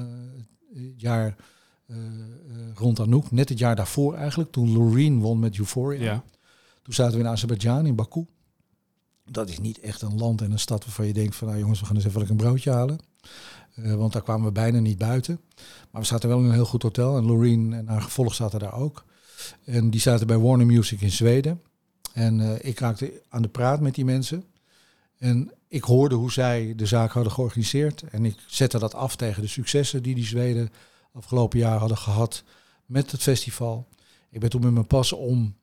het 0.74 1.02
jaar 1.02 1.36
uh, 1.88 1.98
rond 2.74 3.00
Anouk, 3.00 3.32
net 3.32 3.50
het 3.50 3.60
jaar 3.60 3.76
daarvoor 3.76 4.16
eigenlijk, 4.16 4.52
toen 4.52 4.72
Loreen 4.72 5.20
won 5.20 5.40
met 5.40 5.58
Euphoria. 5.58 6.04
Ja. 6.04 6.24
Toen 6.82 6.94
zaten 6.94 7.14
we 7.14 7.24
in 7.24 7.30
Azerbeidzjan, 7.30 7.86
in 7.86 7.96
Baku. 7.96 8.26
Dat 9.26 9.50
is 9.50 9.60
niet 9.60 9.80
echt 9.80 10.02
een 10.02 10.18
land 10.18 10.42
en 10.42 10.52
een 10.52 10.60
stad 10.60 10.86
waarvan 10.86 11.08
je 11.08 11.14
denkt 11.14 11.36
van, 11.36 11.48
nou 11.48 11.60
jongens, 11.60 11.80
we 11.80 11.86
gaan 11.86 11.96
eens 11.96 12.06
even 12.06 12.30
een 12.30 12.36
broodje 12.36 12.72
halen. 12.72 13.00
Uh, 13.76 13.96
want 13.96 14.14
daar 14.14 14.22
kwamen 14.22 14.46
we 14.46 14.52
bijna 14.52 14.80
niet 14.80 14.98
buiten. 14.98 15.40
Maar 15.92 16.02
we 16.02 16.08
zaten 16.08 16.30
wel 16.30 16.40
in 16.40 16.46
een 16.46 16.52
heel 16.52 16.66
goed 16.66 16.84
hotel. 16.84 17.18
En 17.18 17.26
Loreen 17.26 17.74
en 17.74 17.88
haar 17.88 18.02
gevolg 18.02 18.34
zaten 18.34 18.60
daar 18.60 18.74
ook. 18.74 19.06
En 19.66 19.90
die 19.90 20.00
zaten 20.00 20.28
bij 20.28 20.38
Warner 20.38 20.66
Music 20.66 21.02
in 21.02 21.12
Zweden. 21.12 21.62
En 22.14 22.40
uh, 22.40 22.52
ik 22.62 22.80
raakte 22.80 23.22
aan 23.30 23.42
de 23.42 23.48
praat 23.48 23.82
met 23.82 23.96
die 23.96 24.06
mensen. 24.06 24.44
En 25.18 25.52
ik 25.68 25.84
hoorde 25.84 26.16
hoe 26.16 26.32
zij 26.32 26.74
de 26.76 26.86
zaak 26.86 27.12
hadden 27.12 27.32
georganiseerd. 27.32 28.02
En 28.02 28.26
ik 28.26 28.36
zette 28.48 28.80
dat 28.80 28.96
af 28.96 29.16
tegen 29.16 29.42
de 29.42 29.48
successen 29.48 30.04
die 30.04 30.16
die 30.16 30.26
Zweden 30.26 30.70
afgelopen 31.14 31.60
jaar 31.60 31.80
hadden 31.80 31.98
gehad 31.98 32.44
met 32.86 33.12
het 33.12 33.22
festival. 33.22 33.88
Ik 34.30 34.40
ben 34.40 34.50
toen 34.50 34.62
met 34.62 34.72
mijn 34.72 34.88
pas 34.88 35.12
om 35.12 35.56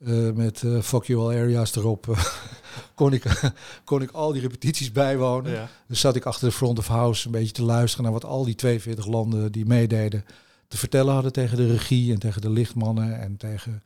uh, 0.00 0.32
met 0.32 0.62
uh, 0.62 0.80
Fuck 0.80 1.04
You 1.04 1.20
All 1.20 1.36
Areas 1.36 1.76
erop 1.76 2.06
kon, 2.94 3.12
ik, 3.12 3.52
kon 3.84 4.02
ik 4.02 4.10
al 4.10 4.32
die 4.32 4.40
repetities 4.40 4.92
bijwonen. 4.92 5.52
Ja. 5.52 5.68
Dus 5.86 6.00
zat 6.00 6.16
ik 6.16 6.24
achter 6.24 6.48
de 6.48 6.54
front 6.54 6.78
of 6.78 6.86
house 6.86 7.26
een 7.26 7.32
beetje 7.32 7.52
te 7.52 7.62
luisteren 7.62 8.04
naar 8.04 8.12
wat 8.12 8.24
al 8.24 8.44
die 8.44 8.54
42 8.54 9.06
landen 9.06 9.52
die 9.52 9.66
meededen 9.66 10.24
te 10.68 10.76
vertellen 10.76 11.12
hadden 11.14 11.32
tegen 11.32 11.56
de 11.56 11.66
regie 11.66 12.12
en 12.12 12.18
tegen 12.18 12.40
de 12.40 12.50
lichtmannen 12.50 13.20
en 13.20 13.36
tegen 13.36 13.82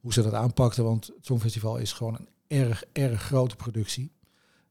hoe 0.00 0.12
ze 0.12 0.22
dat 0.22 0.34
aanpakten. 0.34 0.84
Want 0.84 1.06
het 1.06 1.26
Songfestival 1.26 1.76
is 1.76 1.92
gewoon 1.92 2.14
een 2.14 2.28
erg, 2.46 2.84
erg 2.92 3.22
grote 3.22 3.56
productie. 3.56 4.10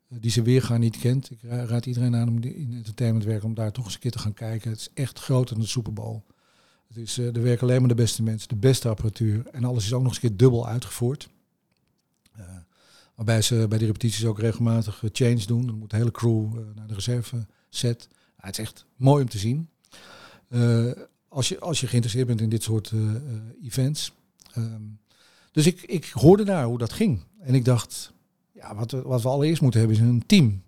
Die 0.07 0.31
ze 0.31 0.41
weer 0.41 0.61
gaan 0.61 0.79
niet 0.79 0.97
kent. 0.97 1.31
Ik 1.31 1.39
raad 1.41 1.85
iedereen 1.85 2.15
aan 2.15 2.27
om 2.27 2.43
in 2.43 2.73
entertainment 2.73 3.25
werken 3.25 3.47
om 3.47 3.53
daar 3.53 3.71
toch 3.71 3.85
eens 3.85 3.93
een 3.93 3.99
keer 3.99 4.11
te 4.11 4.19
gaan 4.19 4.33
kijken. 4.33 4.69
Het 4.69 4.79
is 4.79 4.89
echt 4.93 5.19
groter 5.19 5.55
dan 5.55 5.63
de 5.63 5.69
Super 5.69 5.93
Bowl. 5.93 6.21
Uh, 6.93 7.35
er 7.35 7.41
werken 7.41 7.67
alleen 7.67 7.79
maar 7.79 7.89
de 7.89 7.95
beste 7.95 8.23
mensen, 8.23 8.49
de 8.49 8.55
beste 8.55 8.89
apparatuur. 8.89 9.47
En 9.47 9.63
alles 9.63 9.85
is 9.85 9.93
ook 9.93 10.01
nog 10.01 10.13
eens 10.13 10.23
een 10.23 10.29
keer 10.29 10.37
dubbel 10.37 10.67
uitgevoerd. 10.67 11.29
Uh, 12.37 12.45
waarbij 13.15 13.41
ze 13.41 13.65
bij 13.69 13.77
die 13.77 13.87
repetities 13.87 14.25
ook 14.25 14.39
regelmatig 14.39 15.01
uh, 15.01 15.09
change 15.13 15.45
doen. 15.45 15.65
Dan 15.65 15.77
moet 15.77 15.89
de 15.89 15.95
hele 15.95 16.11
crew 16.11 16.53
naar 16.75 16.87
de 16.87 16.93
reserve 16.93 17.45
set. 17.69 18.07
het 18.35 18.57
is 18.57 18.65
echt 18.65 18.85
mooi 18.95 19.23
om 19.23 19.29
te 19.29 19.37
zien. 19.37 19.69
als, 21.27 21.49
je, 21.49 21.59
als 21.59 21.79
je 21.79 21.87
geïnteresseerd 21.87 22.27
bent 22.27 22.41
in 22.41 22.49
dit 22.49 22.63
soort 22.63 22.91
events. 23.61 24.11
Um, 24.57 24.99
dus 25.55 25.65
ik, 25.65 25.81
ik 25.81 26.05
hoorde 26.05 26.43
daar 26.43 26.65
hoe 26.65 26.77
dat 26.77 26.93
ging. 26.93 27.23
En 27.39 27.55
ik 27.55 27.65
dacht, 27.65 28.13
ja, 28.51 28.75
wat, 28.75 28.91
we, 28.91 29.01
wat 29.01 29.21
we 29.21 29.29
allereerst 29.29 29.61
moeten 29.61 29.79
hebben 29.79 29.97
is 29.97 30.03
een 30.03 30.25
team. 30.25 30.63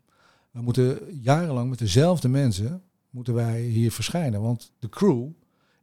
We 0.51 0.61
moeten 0.61 0.99
jarenlang 1.21 1.69
met 1.69 1.79
dezelfde 1.79 2.27
mensen 2.27 2.81
moeten 3.09 3.33
wij 3.33 3.61
hier 3.61 3.91
verschijnen. 3.91 4.41
Want 4.41 4.71
de 4.79 4.89
crew 4.89 5.27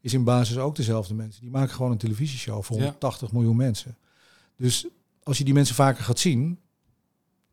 is 0.05 0.14
in 0.14 0.24
basis 0.24 0.59
ook 0.59 0.76
dezelfde 0.76 1.14
mensen. 1.14 1.40
Die 1.40 1.50
maken 1.50 1.74
gewoon 1.74 1.90
een 1.90 1.98
televisieshow 1.98 2.62
voor 2.62 2.76
180 2.76 3.32
miljoen 3.32 3.57
mensen. 3.57 3.96
Dus 4.57 4.86
als 5.22 5.38
je 5.38 5.44
die 5.44 5.55
mensen 5.55 5.74
vaker 5.74 6.05
gaat 6.05 6.18
zien, 6.18 6.59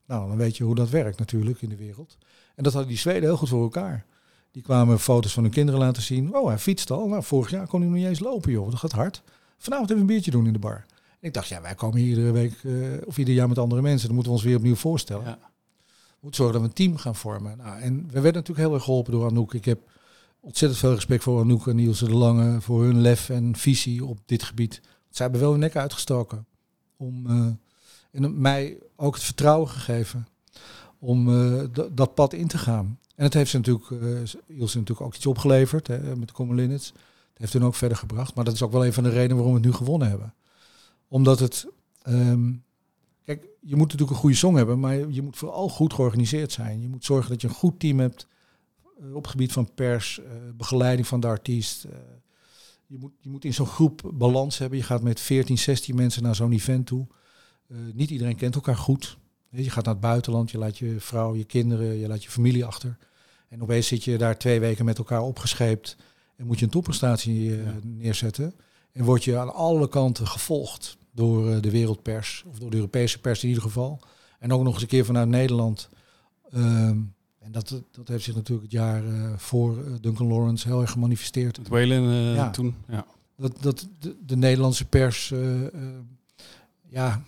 nou, 0.06 0.28
dan 0.28 0.38
weet 0.38 0.58
je 0.58 0.64
hoe 0.64 0.76
dat 0.76 0.90
werkt 0.90 1.20
natuurlijk 1.20 1.62
in 1.62 1.70
de 1.70 1.76
wereld. 1.76 2.18
En 2.56 2.64
dat 2.64 2.74
hadden 2.74 2.92
die 2.92 3.00
Zweden 3.00 3.22
heel 3.22 3.38
goed 3.38 3.50
voor 3.50 3.62
elkaar. 3.62 4.06
Die 4.52 4.62
kwamen 4.62 5.00
foto's 5.00 5.34
van 5.34 5.44
hun 5.44 5.52
kinderen 5.52 5.80
laten 5.80 6.02
zien. 6.02 6.36
Oh, 6.36 6.48
hij 6.48 6.58
fietst 6.58 6.92
al. 6.92 7.08
Nou, 7.08 7.24
vorig 7.24 7.50
jaar 7.50 7.68
kon 7.68 7.80
hij 7.80 7.90
nog 7.90 7.98
niet 7.98 8.08
eens 8.08 8.20
lopen, 8.20 8.52
joh. 8.52 8.70
Dat 8.70 8.80
gaat 8.80 8.92
hard. 8.92 9.24
Vanavond 9.58 9.90
hebben 9.90 10.08
we 10.08 10.12
een 10.12 10.18
biertje 10.18 10.32
doen 10.32 10.48
in 10.48 10.54
de 10.54 10.60
bar. 10.60 10.86
En 11.20 11.28
ik 11.28 11.34
dacht, 11.34 11.48
ja, 11.48 11.62
wij 11.62 11.76
komen 11.76 11.98
hier 11.98 12.08
iedere 12.08 12.32
week 12.32 12.64
uh, 12.64 12.98
of 13.06 13.18
ieder 13.18 13.34
jaar 13.34 13.48
met 13.48 13.58
andere 13.58 13.82
mensen. 13.82 14.06
Dan 14.06 14.16
moeten 14.16 14.34
we 14.34 14.38
ons 14.38 14.48
weer 14.48 14.58
opnieuw 14.58 14.76
voorstellen. 14.76 15.26
Ja. 15.26 15.40
We 15.42 16.28
moeten 16.28 16.44
zorgen 16.44 16.62
dat 16.62 16.62
we 16.62 16.68
een 16.68 16.88
team 16.88 16.98
gaan 16.98 17.16
vormen. 17.16 17.58
Nou, 17.58 17.82
en 17.82 18.06
we 18.06 18.22
werden 18.22 18.34
natuurlijk 18.34 18.68
heel 18.68 18.74
erg 18.74 18.84
geholpen 18.84 19.12
door 19.12 19.30
Anouk. 19.30 19.54
Ik 19.54 19.66
heb 19.66 19.80
ontzettend 20.42 20.80
veel 20.82 20.94
respect 20.94 21.24
voor 21.24 21.42
Anouk 21.42 21.68
en 21.68 21.76
Niels 21.76 22.00
de 22.00 22.10
Lange, 22.10 22.62
voor 22.62 22.84
hun 22.84 23.02
lef 23.02 23.30
en 23.30 23.56
visie 23.56 24.06
op 24.06 24.20
dit 24.26 24.44
gebied. 24.44 24.82
Zij 25.10 25.26
hebben 25.26 25.42
wel 25.42 25.52
hun 25.52 25.60
nek 25.60 25.76
uitgestoken 25.76 26.46
om 26.98 27.26
uh, 27.28 27.48
en 28.12 28.42
mij 28.42 28.78
ook 28.96 29.14
het 29.14 29.24
vertrouwen 29.24 29.70
gegeven 29.70 30.28
om 31.00 31.30
eh, 31.30 31.64
dat 31.92 32.14
pad 32.14 32.34
in 32.34 32.48
te 32.48 32.58
gaan. 32.58 33.00
En 33.16 33.24
het 33.24 33.34
heeft 33.34 33.50
ze 33.50 33.58
natuurlijk, 33.58 33.92
eh 33.92 34.58
Ilse 34.58 34.78
natuurlijk 34.78 35.02
ook 35.02 35.16
iets 35.16 35.26
opgeleverd 35.26 35.88
hè, 35.88 36.16
met 36.16 36.28
de 36.28 36.34
Common 36.34 36.56
Linnets. 36.56 36.88
Het 36.88 37.38
heeft 37.38 37.54
hun 37.54 37.64
ook 37.64 37.76
verder 37.76 37.98
gebracht. 37.98 38.36
Maar 38.36 38.46
dat 38.46 38.54
is 38.54 38.62
ook 38.62 38.72
wel 38.72 38.86
een 38.86 38.94
van 38.94 39.04
de 39.04 39.10
redenen 39.10 39.36
waarom 39.36 39.54
we 39.54 39.60
het 39.60 39.68
nu 39.68 39.74
gewonnen 39.74 40.10
hebben. 40.10 40.34
Omdat 41.08 41.40
het... 41.40 41.68
ehm, 42.02 42.52
kijk, 43.26 43.48
je 43.60 43.76
moet 43.76 43.86
natuurlijk 43.86 44.12
een 44.12 44.18
goede 44.18 44.36
song 44.36 44.56
hebben, 44.56 44.80
maar 44.80 44.96
je 44.96 45.22
moet 45.22 45.38
vooral 45.38 45.70
goed 45.70 45.94
georganiseerd 45.94 46.52
zijn. 46.52 46.82
Je 46.82 46.90
moet 46.90 47.06
zorgen 47.06 47.30
dat 47.32 47.42
je 47.42 47.48
een 47.48 47.54
goed 47.54 47.80
team 47.80 48.00
hebt 48.00 48.24
eh, 48.24 48.31
op 49.14 49.22
het 49.22 49.32
gebied 49.32 49.52
van 49.52 49.74
pers, 49.74 50.20
eh, 50.20 50.32
begeleiding 50.58 51.08
van 51.08 51.20
de 51.20 51.28
artiest. 51.28 51.84
eh, 51.84 51.92
je, 52.88 52.98
moet, 52.98 53.12
je 53.20 53.30
moet 53.30 53.46
in 53.46 53.54
zo'n 53.54 53.66
groep 53.66 54.12
balans 54.14 54.58
hebben. 54.58 54.78
Je 54.78 54.84
gaat 54.84 55.02
met 55.02 55.20
14, 55.20 55.58
16 55.58 55.96
mensen 55.96 56.24
naar 56.24 56.36
zo'n 56.36 56.52
event 56.52 56.86
toe. 56.86 57.08
Eh, 57.68 57.78
niet 57.94 58.10
iedereen 58.10 58.36
kent 58.36 58.56
elkaar 58.56 58.78
goed. 58.78 59.18
Je 59.50 59.70
gaat 59.70 59.86
naar 59.86 59.94
het 59.94 60.04
buitenland, 60.04 60.52
je 60.52 60.58
laat 60.58 60.78
je 60.78 61.00
vrouw, 61.00 61.36
je 61.36 61.44
kinderen, 61.44 61.98
je 61.98 62.08
laat 62.08 62.24
je 62.24 62.30
familie 62.30 62.66
achter. 62.66 62.98
En 63.50 63.62
opeens 63.62 63.88
zit 63.88 64.04
je 64.04 64.18
daar 64.18 64.38
twee 64.38 64.60
weken 64.60 64.86
met 64.86 64.98
elkaar 64.98 65.22
opgescheept 65.22 65.96
en 66.36 66.46
moet 66.46 66.60
je 66.60 66.66
een 66.66 66.72
topprestatie 66.72 67.52
eh, 67.52 67.66
Ja. 67.66 67.74
neerzetten. 67.84 68.56
En 68.92 69.04
word 69.06 69.24
je 69.24 69.38
aan 69.38 69.54
alle 69.54 69.88
kanten 69.90 70.28
gevolgd 70.28 70.98
door 71.12 71.52
eh, 71.52 71.62
de 71.62 71.72
wereldpers, 71.72 72.44
of 72.48 72.60
door 72.60 72.70
de 72.70 72.76
Europese 72.76 73.20
pers 73.20 73.42
in 73.44 73.48
ieder 73.48 73.64
geval. 73.64 74.00
En 74.40 74.54
ook 74.54 74.64
nog 74.64 74.74
eens 74.74 74.82
een 74.82 74.88
keer 74.88 75.06
vanuit 75.06 75.28
Nederland. 75.28 75.90
Ehm, 76.52 77.00
en 77.42 77.52
dat, 77.52 77.82
dat 77.92 78.08
heeft 78.08 78.24
zich 78.24 78.36
natuurlijk 78.36 78.72
het 78.72 78.80
jaar 78.82 79.06
eh, 79.06 79.38
voor 79.38 79.78
eh, 79.86 79.94
Duncan 80.02 80.28
Lawrence 80.28 80.68
heel 80.68 80.82
erg 80.82 80.92
gemanifesteerd. 80.92 81.58
Het 81.58 81.68
Whalen 81.68 82.04
eh, 82.10 82.36
Ja. 82.36 82.50
toen. 82.50 82.76
Ja. 82.88 83.06
Dat, 83.36 83.62
dat 83.62 83.88
de, 84.00 84.16
de 84.26 84.38
Nederlandse 84.38 84.86
pers, 84.86 85.34
ja, 86.90 87.22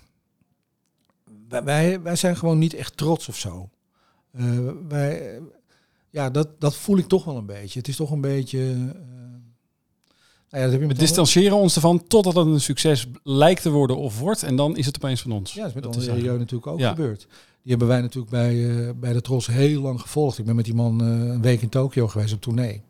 wij, 1.49 2.01
wij, 2.01 2.15
zijn 2.15 2.37
gewoon 2.37 2.57
niet 2.57 2.73
echt 2.73 2.97
trots 2.97 3.27
of 3.27 3.37
zo. 3.37 3.69
Wij, 4.87 5.39
ja, 6.09 6.29
dat, 6.29 6.61
dat 6.61 6.75
voel 6.75 6.97
ik 6.97 7.07
toch 7.07 7.23
wel 7.23 7.37
een 7.37 7.45
beetje. 7.45 7.79
Het 7.79 7.87
is 7.87 7.95
toch 7.95 8.11
een 8.11 8.21
beetje. 8.21 8.75
nou 10.49 10.71
ja, 10.71 10.77
We 10.77 10.93
distancieren 10.93 11.57
ons 11.57 11.75
ervan 11.75 12.07
totdat 12.07 12.35
het 12.35 12.47
een 12.47 12.61
succes 12.61 13.07
lijkt 13.23 13.61
te 13.61 13.69
worden 13.69 13.97
of 13.97 14.19
wordt. 14.19 14.43
En 14.43 14.55
dan 14.55 14.77
is 14.77 14.85
het 14.85 14.95
opeens 14.95 15.21
van 15.21 15.31
ons. 15.31 15.53
Ja, 15.53 15.59
dat 15.59 15.67
is 15.67 15.73
met 15.73 15.83
Dat 15.83 15.95
André 15.95 16.15
is 16.15 16.23
natuurlijk 16.23 16.67
ook 16.67 16.79
Ja. 16.79 16.89
gebeurd. 16.89 17.27
Die 17.63 17.71
hebben 17.71 17.87
wij 17.87 18.01
natuurlijk 18.01 18.31
bij, 18.31 18.69
eh, 18.87 18.89
bij 18.95 19.13
de 19.13 19.21
Tros 19.21 19.47
heel 19.47 19.81
lang 19.81 20.01
gevolgd. 20.01 20.37
Ik 20.37 20.45
ben 20.45 20.55
met 20.55 20.65
die 20.65 20.73
man 20.73 21.01
eh, 21.01 21.07
een 21.07 21.41
week 21.41 21.61
in 21.61 21.69
Tokio 21.69 22.07
geweest 22.07 22.33
op 22.33 22.41
tournee. 22.41 22.81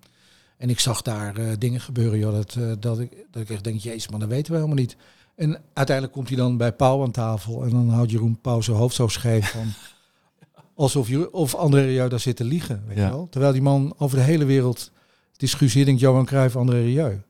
En 0.58 0.70
ik 0.70 0.80
zag 0.80 1.02
daar 1.02 1.38
eh, 1.38 1.48
dingen 1.60 1.82
gebeuren, 1.82 2.20
joh, 2.20 2.34
dat, 2.34 2.82
dat, 2.82 3.00
ik, 3.00 3.26
dat 3.32 3.42
ik 3.42 3.50
echt 3.50 3.64
denk, 3.64 3.80
jezus 3.80 4.10
man, 4.10 4.20
dat 4.20 4.30
weten 4.30 4.52
we 4.52 4.58
helemaal 4.58 4.78
niet. 4.78 4.96
En 5.36 5.62
uiteindelijk 5.74 6.16
komt 6.16 6.28
hij 6.28 6.38
dan 6.38 6.58
bij 6.58 6.72
Pauw 6.74 7.04
aan 7.04 7.12
tafel 7.12 7.64
en 7.64 7.70
dan 7.70 7.90
houdt 7.90 8.12
Jeroen 8.12 8.40
Pauw 8.42 8.62
zijn 8.62 8.78
hoofd 8.78 8.96
zo 8.96 9.08
scheef 9.08 9.52
van... 9.52 9.66
alsof 10.76 11.08
je, 11.08 11.34
of 11.34 11.56
André 11.56 11.82
Rieu 11.82 12.10
daar 12.10 12.20
zit 12.20 12.36
te 12.36 12.44
liegen, 12.44 12.84
weet 12.88 12.98
Ja. 12.98 13.06
je 13.06 13.12
wel. 13.12 13.28
Terwijl 13.30 13.54
die 13.54 13.62
man 13.62 13.94
over 13.98 14.18
de 14.18 14.24
hele 14.24 14.46
wereld... 14.46 14.92
Guus 15.38 15.74
Hiddink, 15.74 16.00
Johan 16.00 16.26
Cruijff, 16.26 16.56
André 16.56 16.82
Rieu. 16.82 17.22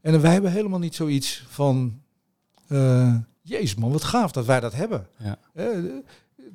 En 0.00 0.20
wij 0.20 0.32
hebben 0.32 0.52
helemaal 0.52 0.78
niet 0.78 0.94
zoiets 0.94 1.44
van... 1.48 2.00
jezus 3.42 3.74
man, 3.74 3.92
wat 3.92 4.04
gaaf 4.04 4.32
dat 4.32 4.46
wij 4.46 4.60
dat 4.60 4.74
hebben. 4.74 5.06
Ja. 5.18 5.38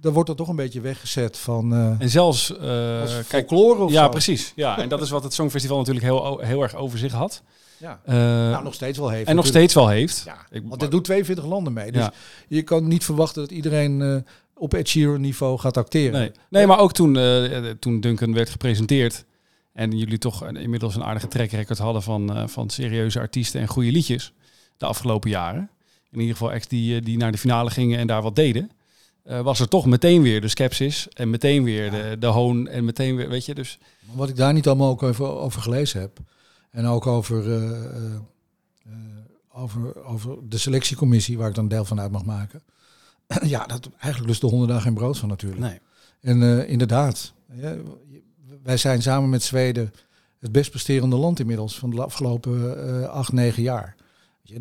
Dan 0.01 0.13
wordt 0.13 0.29
er 0.29 0.35
toch 0.35 0.47
een 0.47 0.55
beetje 0.55 0.81
weggezet 0.81 1.37
van... 1.37 1.73
eh 1.73 1.95
En 2.01 2.09
zelfs, 2.09 2.53
kijk, 2.57 3.25
folklore 3.27 3.83
of 3.83 3.91
ja, 3.91 4.03
zo. 4.03 4.09
precies. 4.09 4.51
Ja, 4.55 4.77
en 4.81 4.89
dat 4.89 5.01
is 5.01 5.09
wat 5.09 5.23
het 5.23 5.33
Songfestival 5.33 5.77
natuurlijk 5.77 6.05
heel, 6.05 6.39
heel 6.39 6.61
erg 6.61 6.75
over 6.75 6.99
zich 6.99 7.11
had. 7.11 7.43
Ja. 7.77 7.99
Eh, 8.05 8.15
Nou, 8.15 8.63
nog 8.63 8.73
steeds 8.73 8.97
wel 8.97 9.09
heeft. 9.09 9.27
en 9.27 9.35
nog 9.35 9.45
steeds 9.45 9.73
wel 9.73 9.87
heeft. 9.87 10.21
Ja, 10.25 10.37
Ik- 10.51 10.63
want 10.67 10.81
er 10.81 10.89
doen 10.89 11.01
42 11.01 11.45
landen 11.45 11.73
mee. 11.73 11.91
Dus 11.91 12.01
Ja. 12.01 12.13
je 12.47 12.61
kan 12.61 12.87
niet 12.87 13.03
verwachten 13.05 13.41
dat 13.41 13.51
iedereen 13.51 14.25
op 14.55 14.73
Ed 14.73 14.87
Sheeran 14.87 15.21
niveau 15.21 15.57
gaat 15.59 15.77
acteren. 15.77 16.19
Nee. 16.19 16.31
nee, 16.49 16.67
maar 16.67 16.79
ook 16.79 16.93
toen, 16.93 17.17
toen 17.79 17.99
Duncan 17.99 18.33
werd 18.33 18.49
gepresenteerd 18.49 19.25
en 19.73 19.97
jullie 19.97 20.17
toch 20.17 20.47
inmiddels 20.47 20.95
een 20.95 21.03
aardige 21.03 21.27
trackrecord 21.27 21.77
hadden 21.77 22.01
van, 22.03 22.49
van 22.49 22.69
serieuze 22.69 23.19
artiesten 23.19 23.61
en 23.61 23.67
goede 23.67 23.91
liedjes 23.91 24.33
de 24.77 24.85
afgelopen 24.85 25.29
jaren. 25.29 25.69
In 26.11 26.19
ieder 26.19 26.35
geval 26.35 26.51
echt 26.53 26.69
die, 26.69 27.01
die 27.01 27.17
naar 27.17 27.31
de 27.31 27.37
finale 27.37 27.69
gingen 27.69 27.99
en 27.99 28.07
daar 28.07 28.21
wat 28.21 28.35
deden. 28.35 28.71
Eh, 29.23 29.41
was 29.41 29.59
er 29.59 29.67
toch 29.67 29.85
meteen 29.85 30.21
weer 30.21 30.41
de 30.41 30.47
skepsis 30.47 31.07
en 31.07 31.29
meteen 31.29 31.63
weer 31.63 31.91
de, 31.91 32.15
de 32.19 32.27
hoon 32.27 32.67
en 32.67 32.85
meteen 32.85 33.15
weer, 33.15 33.29
weet 33.29 33.45
je, 33.45 33.55
dus... 33.55 33.79
Wat 34.13 34.29
ik 34.29 34.35
daar 34.35 34.53
niet 34.53 34.67
allemaal 34.67 34.89
ook 34.89 35.03
over, 35.03 35.25
over 35.25 35.61
gelezen 35.61 35.99
heb. 35.99 36.19
En 36.71 36.85
ook 36.85 37.07
over, 37.07 37.51
eh, 37.51 38.05
eh, 38.05 38.91
over, 39.51 40.05
over 40.05 40.37
de 40.49 40.57
selectiecommissie, 40.57 41.37
waar 41.37 41.49
ik 41.49 41.55
dan 41.55 41.67
deel 41.67 41.85
van 41.85 41.99
uit 41.99 42.11
mag 42.11 42.25
maken. 42.25 42.61
ja, 43.43 43.65
dat 43.65 43.89
eigenlijk 43.97 44.27
dus 44.27 44.39
de 44.39 44.47
honden 44.47 44.67
daar 44.67 44.81
geen 44.81 44.93
brood 44.93 45.17
van 45.17 45.29
natuurlijk. 45.29 45.61
Nee. 45.61 45.79
En 46.21 46.43
eh, 46.43 46.69
inderdaad, 46.69 47.33
ja, 47.53 47.75
wij 48.63 48.77
zijn 48.77 49.01
samen 49.01 49.29
met 49.29 49.43
Zweden 49.43 49.93
het 50.39 50.51
best 50.51 50.69
presterende 50.69 51.15
land 51.15 51.39
inmiddels 51.39 51.79
van 51.79 51.89
de 51.89 52.03
afgelopen 52.03 52.87
eh, 52.87 53.09
acht, 53.09 53.31
negen 53.31 53.63
jaar. 53.63 53.95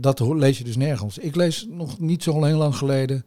Dat 0.00 0.20
lees 0.20 0.58
je 0.58 0.64
dus 0.64 0.76
nergens. 0.76 1.18
Ik 1.18 1.34
lees 1.34 1.66
nog 1.68 1.98
niet 1.98 2.22
zo 2.22 2.44
heel 2.44 2.58
lang 2.58 2.76
geleden 2.76 3.24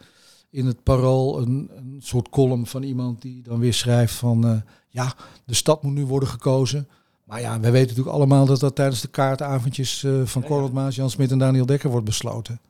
in 0.52 0.66
het 0.66 0.84
Parool 0.84 1.41
een, 1.41 1.72
een 1.76 1.97
soort 1.99 2.30
column 2.30 2.66
van 2.66 2.84
iemand 2.84 3.22
die 3.22 3.41
dan 3.41 3.60
weer 3.60 3.74
schrijft 3.74 4.14
van 4.14 4.45
eh, 4.45 4.62
ja, 4.89 5.14
de 5.45 5.54
stad 5.54 5.84
moet 5.84 5.93
nu 5.93 6.06
worden 6.06 6.30
gekozen. 6.30 6.88
Maar 7.24 7.41
ja, 7.41 7.60
wij 7.60 7.72
weten 7.72 7.88
natuurlijk 7.88 8.16
allemaal 8.16 8.45
dat 8.45 8.60
dat 8.60 8.76
tijdens 8.76 9.02
de 9.02 9.08
kaartavondjes 9.08 10.04
eh, 10.04 10.22
van 10.26 10.43
Cornel 10.43 10.72
Maas, 10.72 10.95
Jan 10.95 11.10
Smit 11.10 11.32
en 11.32 11.38
Daniel 11.38 11.66
Dekker 11.66 11.89
wordt 11.89 12.06
besloten. 12.06 12.62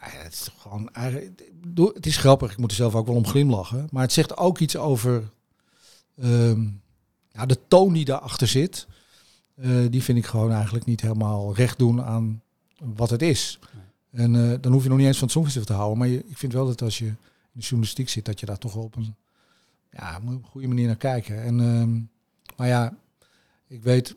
Nou 0.00 0.12
ja, 0.12 0.22
het 0.22 0.32
is 0.32 0.50
gewoon 0.58 0.88
het 1.94 2.06
is 2.06 2.16
grappig, 2.16 2.52
ik 2.52 2.58
moet 2.58 2.70
er 2.70 2.76
zelf 2.76 2.94
ook 2.94 3.06
wel 3.06 3.16
om 3.16 3.26
glimlachen. 3.26 3.88
Maar 3.90 4.02
het 4.02 4.12
zegt 4.12 4.36
ook 4.36 4.58
iets 4.58 4.76
over 4.76 5.30
ehm, 6.16 6.66
ja, 7.32 7.46
de 7.46 7.58
toon 7.68 7.92
die 7.92 8.04
daarachter 8.04 8.46
zit. 8.46 8.86
Eh, 9.54 9.70
die 9.90 10.02
vind 10.02 10.18
ik 10.18 10.26
gewoon 10.26 10.52
eigenlijk 10.52 10.84
niet 10.84 11.00
helemaal 11.00 11.54
recht 11.54 11.78
doen 11.78 12.02
aan 12.02 12.42
wat 12.94 13.10
het 13.10 13.22
is. 13.22 13.58
En 14.12 14.50
eh, 14.52 14.58
dan 14.60 14.72
hoef 14.72 14.82
je 14.82 14.88
nog 14.88 14.98
niet 14.98 15.06
eens 15.06 15.16
van 15.18 15.24
het 15.24 15.32
Songfestival 15.36 15.66
te 15.68 15.72
houden. 15.82 15.98
Maar 15.98 16.08
ik 16.08 16.38
vind 16.38 16.52
wel 16.52 16.66
dat 16.66 16.82
als 16.82 16.98
je 16.98 17.06
in 17.06 17.16
de 17.52 17.60
journalistiek 17.60 18.08
zit, 18.08 18.24
dat 18.24 18.40
je 18.40 18.46
daar 18.46 18.58
toch 18.58 18.76
op 18.76 18.96
een, 18.96 19.14
ja, 19.92 20.16
op 20.22 20.28
een 20.28 20.44
goede 20.50 20.68
manier 20.68 20.86
naar 20.86 20.96
kijken. 20.96 21.42
En, 21.42 21.60
ehm, 21.60 22.00
maar 22.56 22.68
ja, 22.68 22.96
ik 23.66 23.82
weet, 23.82 24.16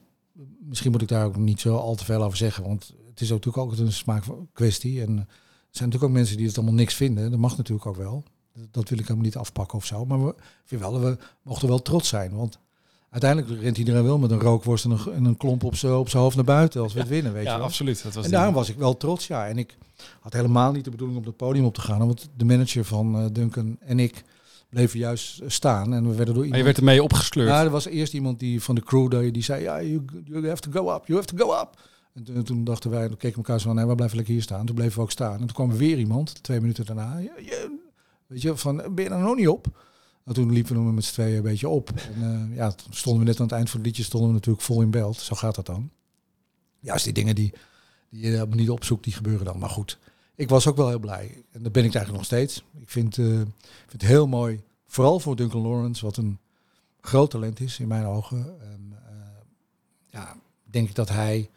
misschien 0.60 0.92
moet 0.92 1.02
ik 1.02 1.08
daar 1.08 1.26
ook 1.26 1.36
niet 1.38 1.60
zo 1.60 1.76
al 1.76 1.96
te 1.96 2.06
veel 2.06 2.24
over 2.24 2.38
zeggen. 2.38 2.64
Want 2.64 2.94
het 3.10 3.22
is 3.22 3.30
natuurlijk 3.30 3.58
ook 3.58 3.78
een 3.78 3.94
smaakkwestie. 3.94 5.02
En 5.02 5.18
er 5.18 5.26
zijn 5.70 5.90
natuurlijk 5.90 6.04
ook 6.04 6.12
mensen 6.18 6.38
die 6.38 6.48
het 6.48 6.56
allemaal 6.56 6.74
niks 6.76 6.94
vinden. 6.94 7.32
Dat 7.32 7.40
mag 7.40 7.58
natuurlijk 7.58 7.86
ook 7.86 7.96
wel. 7.96 8.24
Dat- 8.72 8.90
wil 8.90 8.98
ik 9.00 9.04
helemaal 9.08 9.26
niet 9.26 9.38
afpakken 9.38 9.78
of 9.78 9.86
zo. 9.86 10.06
Maar 10.06 10.26
we, 10.26 10.36
we 10.68 11.18
mochten 11.42 11.68
wel 11.68 11.82
trots 11.82 12.10
zijn. 12.10 12.36
Want 12.36 12.60
uiteindelijk 13.14 13.62
rent 13.62 13.78
iedereen 13.78 14.04
wel 14.04 14.18
met 14.18 14.32
een 14.32 14.40
rookworst 14.40 14.86
en 14.86 14.92
een, 14.92 15.14
en 15.14 15.26
een 15.26 15.38
klomp 15.38 15.64
op 15.64 15.76
zijn 15.76 15.94
op 15.94 16.10
hoofd 16.10 16.36
naar 16.36 16.46
buiten 16.46 16.82
als 16.82 16.94
we 16.94 17.00
het 17.00 17.10
winnen. 17.10 17.34
Weet 17.34 17.44
Ja, 17.44 17.52
je 17.52 17.58
wel. 17.58 17.66
absoluut. 17.66 18.04
Dat 18.04 18.14
was 18.14 18.26
En 18.26 18.32
daarom 18.32 18.54
was 18.54 18.70
ik 18.70 18.78
wel 18.78 18.98
trots, 18.98 19.28
ja. 19.28 19.48
En 19.48 19.58
ik 19.58 19.78
had 20.20 20.34
helemaal 20.34 20.72
niet 20.72 20.84
de 20.84 20.90
bedoeling 20.90 21.20
om 21.20 21.26
het 21.26 21.38
podium 21.38 21.66
op 21.66 21.74
te 21.74 21.82
gaan. 21.82 22.00
Want 22.00 22.30
de 22.38 22.46
manager 22.46 22.86
van 22.86 23.16
eh, 23.16 23.26
Duncan 23.32 23.78
en 23.80 24.00
ik 24.00 24.24
bleven 24.70 25.00
juist 25.00 25.40
eh, 25.40 25.50
staan. 25.50 25.94
En 25.94 26.10
we 26.10 26.16
werden 26.16 26.26
door 26.26 26.34
Maar 26.36 26.44
iemand... 26.44 26.58
je 26.58 26.64
werd 26.64 26.78
ermee 26.78 27.04
opgesleurd. 27.04 27.50
Ja, 27.50 27.64
er 27.64 27.70
was 27.70 27.86
eerst 27.86 28.14
iemand 28.14 28.40
die 28.40 28.62
van 28.62 28.76
de 28.76 28.82
crew 28.84 29.10
die, 29.12 29.32
die 29.32 29.44
zei, 29.44 29.62
ja, 29.64 29.82
you, 29.82 30.06
you 30.26 30.48
have 30.48 30.62
to 30.62 30.72
go 30.72 30.96
up, 30.96 31.06
you 31.08 31.20
have 31.20 31.36
to 31.36 31.46
go 31.46 31.60
up. 31.62 31.70
En 32.14 32.24
toen, 32.24 32.44
toen 32.44 32.64
dachten 32.64 32.90
wij, 32.90 33.08
dan 33.08 33.18
keken 33.18 33.38
elkaar 33.38 33.60
zo 33.60 33.66
van, 33.68 33.76
nee, 33.76 33.86
we 33.86 33.96
blijven 33.96 34.16
lekker 34.18 34.34
hier 34.34 34.44
staan. 34.44 34.66
Toen 34.66 34.76
bleven 34.76 34.96
we 34.96 35.02
ook 35.02 35.12
staan. 35.12 35.34
En 35.34 35.40
toen 35.40 35.54
kwam 35.54 35.70
er 35.70 35.78
weer 35.78 35.98
iemand, 35.98 36.44
twee 36.44 36.60
minuten 36.60 36.86
daarna. 36.86 37.18
Ja, 37.18 37.32
weet 38.28 38.42
je, 38.42 38.58
van, 38.58 38.76
ben 38.96 39.04
je 39.04 39.10
er 39.10 39.20
nog 39.20 39.36
niet 39.36 39.48
op? 39.48 39.68
En 40.26 40.34
toen 40.34 40.52
liepen 40.52 40.86
we 40.86 40.92
met 40.92 41.04
z'n 41.04 41.14
tweeën 41.14 41.36
een 41.36 41.42
beetje 41.42 41.70
op. 41.70 41.90
En 41.90 42.50
eh, 42.50 42.56
ja, 42.56 42.72
toen 42.72 42.94
stonden 42.94 43.24
we 43.24 43.30
net 43.30 43.40
aan 43.40 43.46
het 43.46 43.56
eind 43.56 43.70
van 43.70 43.80
het 43.80 43.88
liedje, 43.88 44.04
stonden 44.04 44.30
we 44.30 44.36
natuurlijk 44.36 44.64
vol 44.64 44.82
in 44.82 44.92
beeld. 44.92 45.18
Zo 45.18 45.36
gaat 45.36 45.56
dat 45.56 45.66
dan. 45.66 45.90
Juist 46.80 47.04
die 47.04 47.14
dingen 47.14 47.36
die, 47.36 47.54
die 48.10 48.32
je 48.32 48.46
niet 48.50 48.70
opzoekt, 48.70 49.04
die 49.04 49.14
gebeuren 49.14 49.46
dan. 49.46 49.60
Maar 49.60 49.70
goed, 49.70 50.00
ik 50.36 50.50
was 50.50 50.68
ook 50.68 50.76
wel 50.76 50.90
heel 50.90 51.00
blij. 51.00 51.44
En 51.52 51.64
dat 51.64 51.72
ben 51.72 51.84
ik 51.84 51.96
eigenlijk 51.96 52.18
nog 52.18 52.26
steeds. 52.26 52.64
Ik 52.80 52.90
vind, 52.90 53.18
eh, 53.18 53.26
vind 53.26 53.52
het 53.92 54.02
heel 54.02 54.28
mooi, 54.28 54.62
vooral 54.88 55.20
voor 55.20 55.36
Duncan 55.36 55.62
Lawrence, 55.62 56.06
wat 56.06 56.18
een 56.18 56.40
groot 57.02 57.30
talent 57.30 57.60
is 57.60 57.80
in 57.80 57.88
mijn 57.88 58.06
ogen. 58.06 58.62
En, 58.62 58.94
eh, 59.08 59.16
ja, 60.10 60.36
denk 60.64 60.90
ik 60.90 60.96
dat 60.96 61.10
hij 61.10 61.50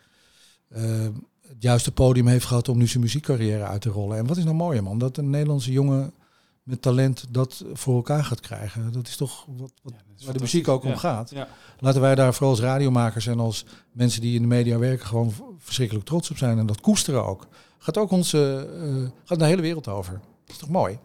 het 1.48 1.62
juiste 1.62 1.92
podium 1.92 2.26
heeft 2.26 2.44
gehad 2.44 2.68
om 2.68 2.78
nu 2.78 2.86
zijn 2.86 3.02
muziekcarrière 3.02 3.64
uit 3.64 3.80
te 3.80 3.88
rollen. 3.88 4.18
En 4.18 4.26
wat 4.26 4.36
is 4.36 4.44
nou 4.44 4.56
mooi, 4.56 4.80
man, 4.80 4.98
dat 4.98 5.16
een 5.16 5.30
Nederlandse 5.30 5.72
jongen 5.72 6.12
met 6.66 6.82
talent 6.82 7.24
dat 7.30 7.64
voor 7.72 7.94
elkaar 7.94 8.24
gaat 8.24 8.40
krijgen. 8.40 8.92
Dat 8.92 9.08
is 9.08 9.16
toch 9.16 9.46
wat, 9.56 9.72
wat 9.82 9.92
Ja, 9.92 10.02
dat 10.08 10.18
is 10.18 10.24
waar 10.24 10.34
de 10.34 10.40
muziek 10.40 10.68
ook 10.68 10.84
om 10.84 10.96
gaat. 10.96 11.30
Ja. 11.30 11.48
Laten 11.78 12.00
wij 12.00 12.14
daar 12.14 12.32
vooral 12.32 12.50
als 12.50 12.60
radiomakers 12.60 13.26
en 13.26 13.40
als 13.40 13.64
mensen 13.92 14.20
die 14.20 14.34
in 14.34 14.42
de 14.42 14.48
media 14.48 14.78
werken 14.78 15.06
gewoon 15.06 15.32
verschrikkelijk 15.58 16.06
trots 16.06 16.30
op 16.30 16.36
zijn. 16.36 16.58
En 16.58 16.66
dat 16.66 16.80
koesteren 16.80 17.24
ook. 17.24 17.46
Gaat 17.78 17.98
ook 17.98 18.10
onze, 18.10 18.68
eh, 18.80 19.10
gaat 19.24 19.38
de 19.38 19.44
hele 19.44 19.62
wereld 19.62 19.88
over. 19.88 20.12
Dat 20.12 20.54
is 20.54 20.58
toch 20.58 20.68
mooi? 20.68 20.98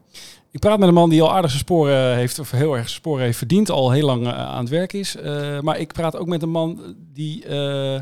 Ik 0.51 0.59
praat 0.59 0.79
met 0.79 0.87
een 0.87 0.93
man 0.93 1.09
die 1.09 1.21
al 1.21 1.33
aardig 1.33 1.49
zijn 1.49 1.63
sporen 1.63 2.15
heeft, 2.15 2.39
of 2.39 2.51
heel 2.51 2.71
erg 2.71 2.87
zijn 2.87 2.99
sporen 2.99 3.23
heeft 3.23 3.37
verdiend, 3.37 3.69
al 3.69 3.91
heel 3.91 4.05
lang 4.05 4.25
eh, 4.25 4.33
aan 4.33 4.59
het 4.59 4.69
werk 4.69 4.93
is. 4.93 5.15
Eh, 5.15 5.59
maar 5.59 5.79
ik 5.79 5.93
praat 5.93 6.15
ook 6.15 6.27
met 6.27 6.41
een 6.41 6.49
man 6.49 6.95
die 7.13 7.45
eh, 7.45 8.01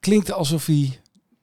klinkt 0.00 0.32
alsof 0.32 0.66
hij 0.66 1.00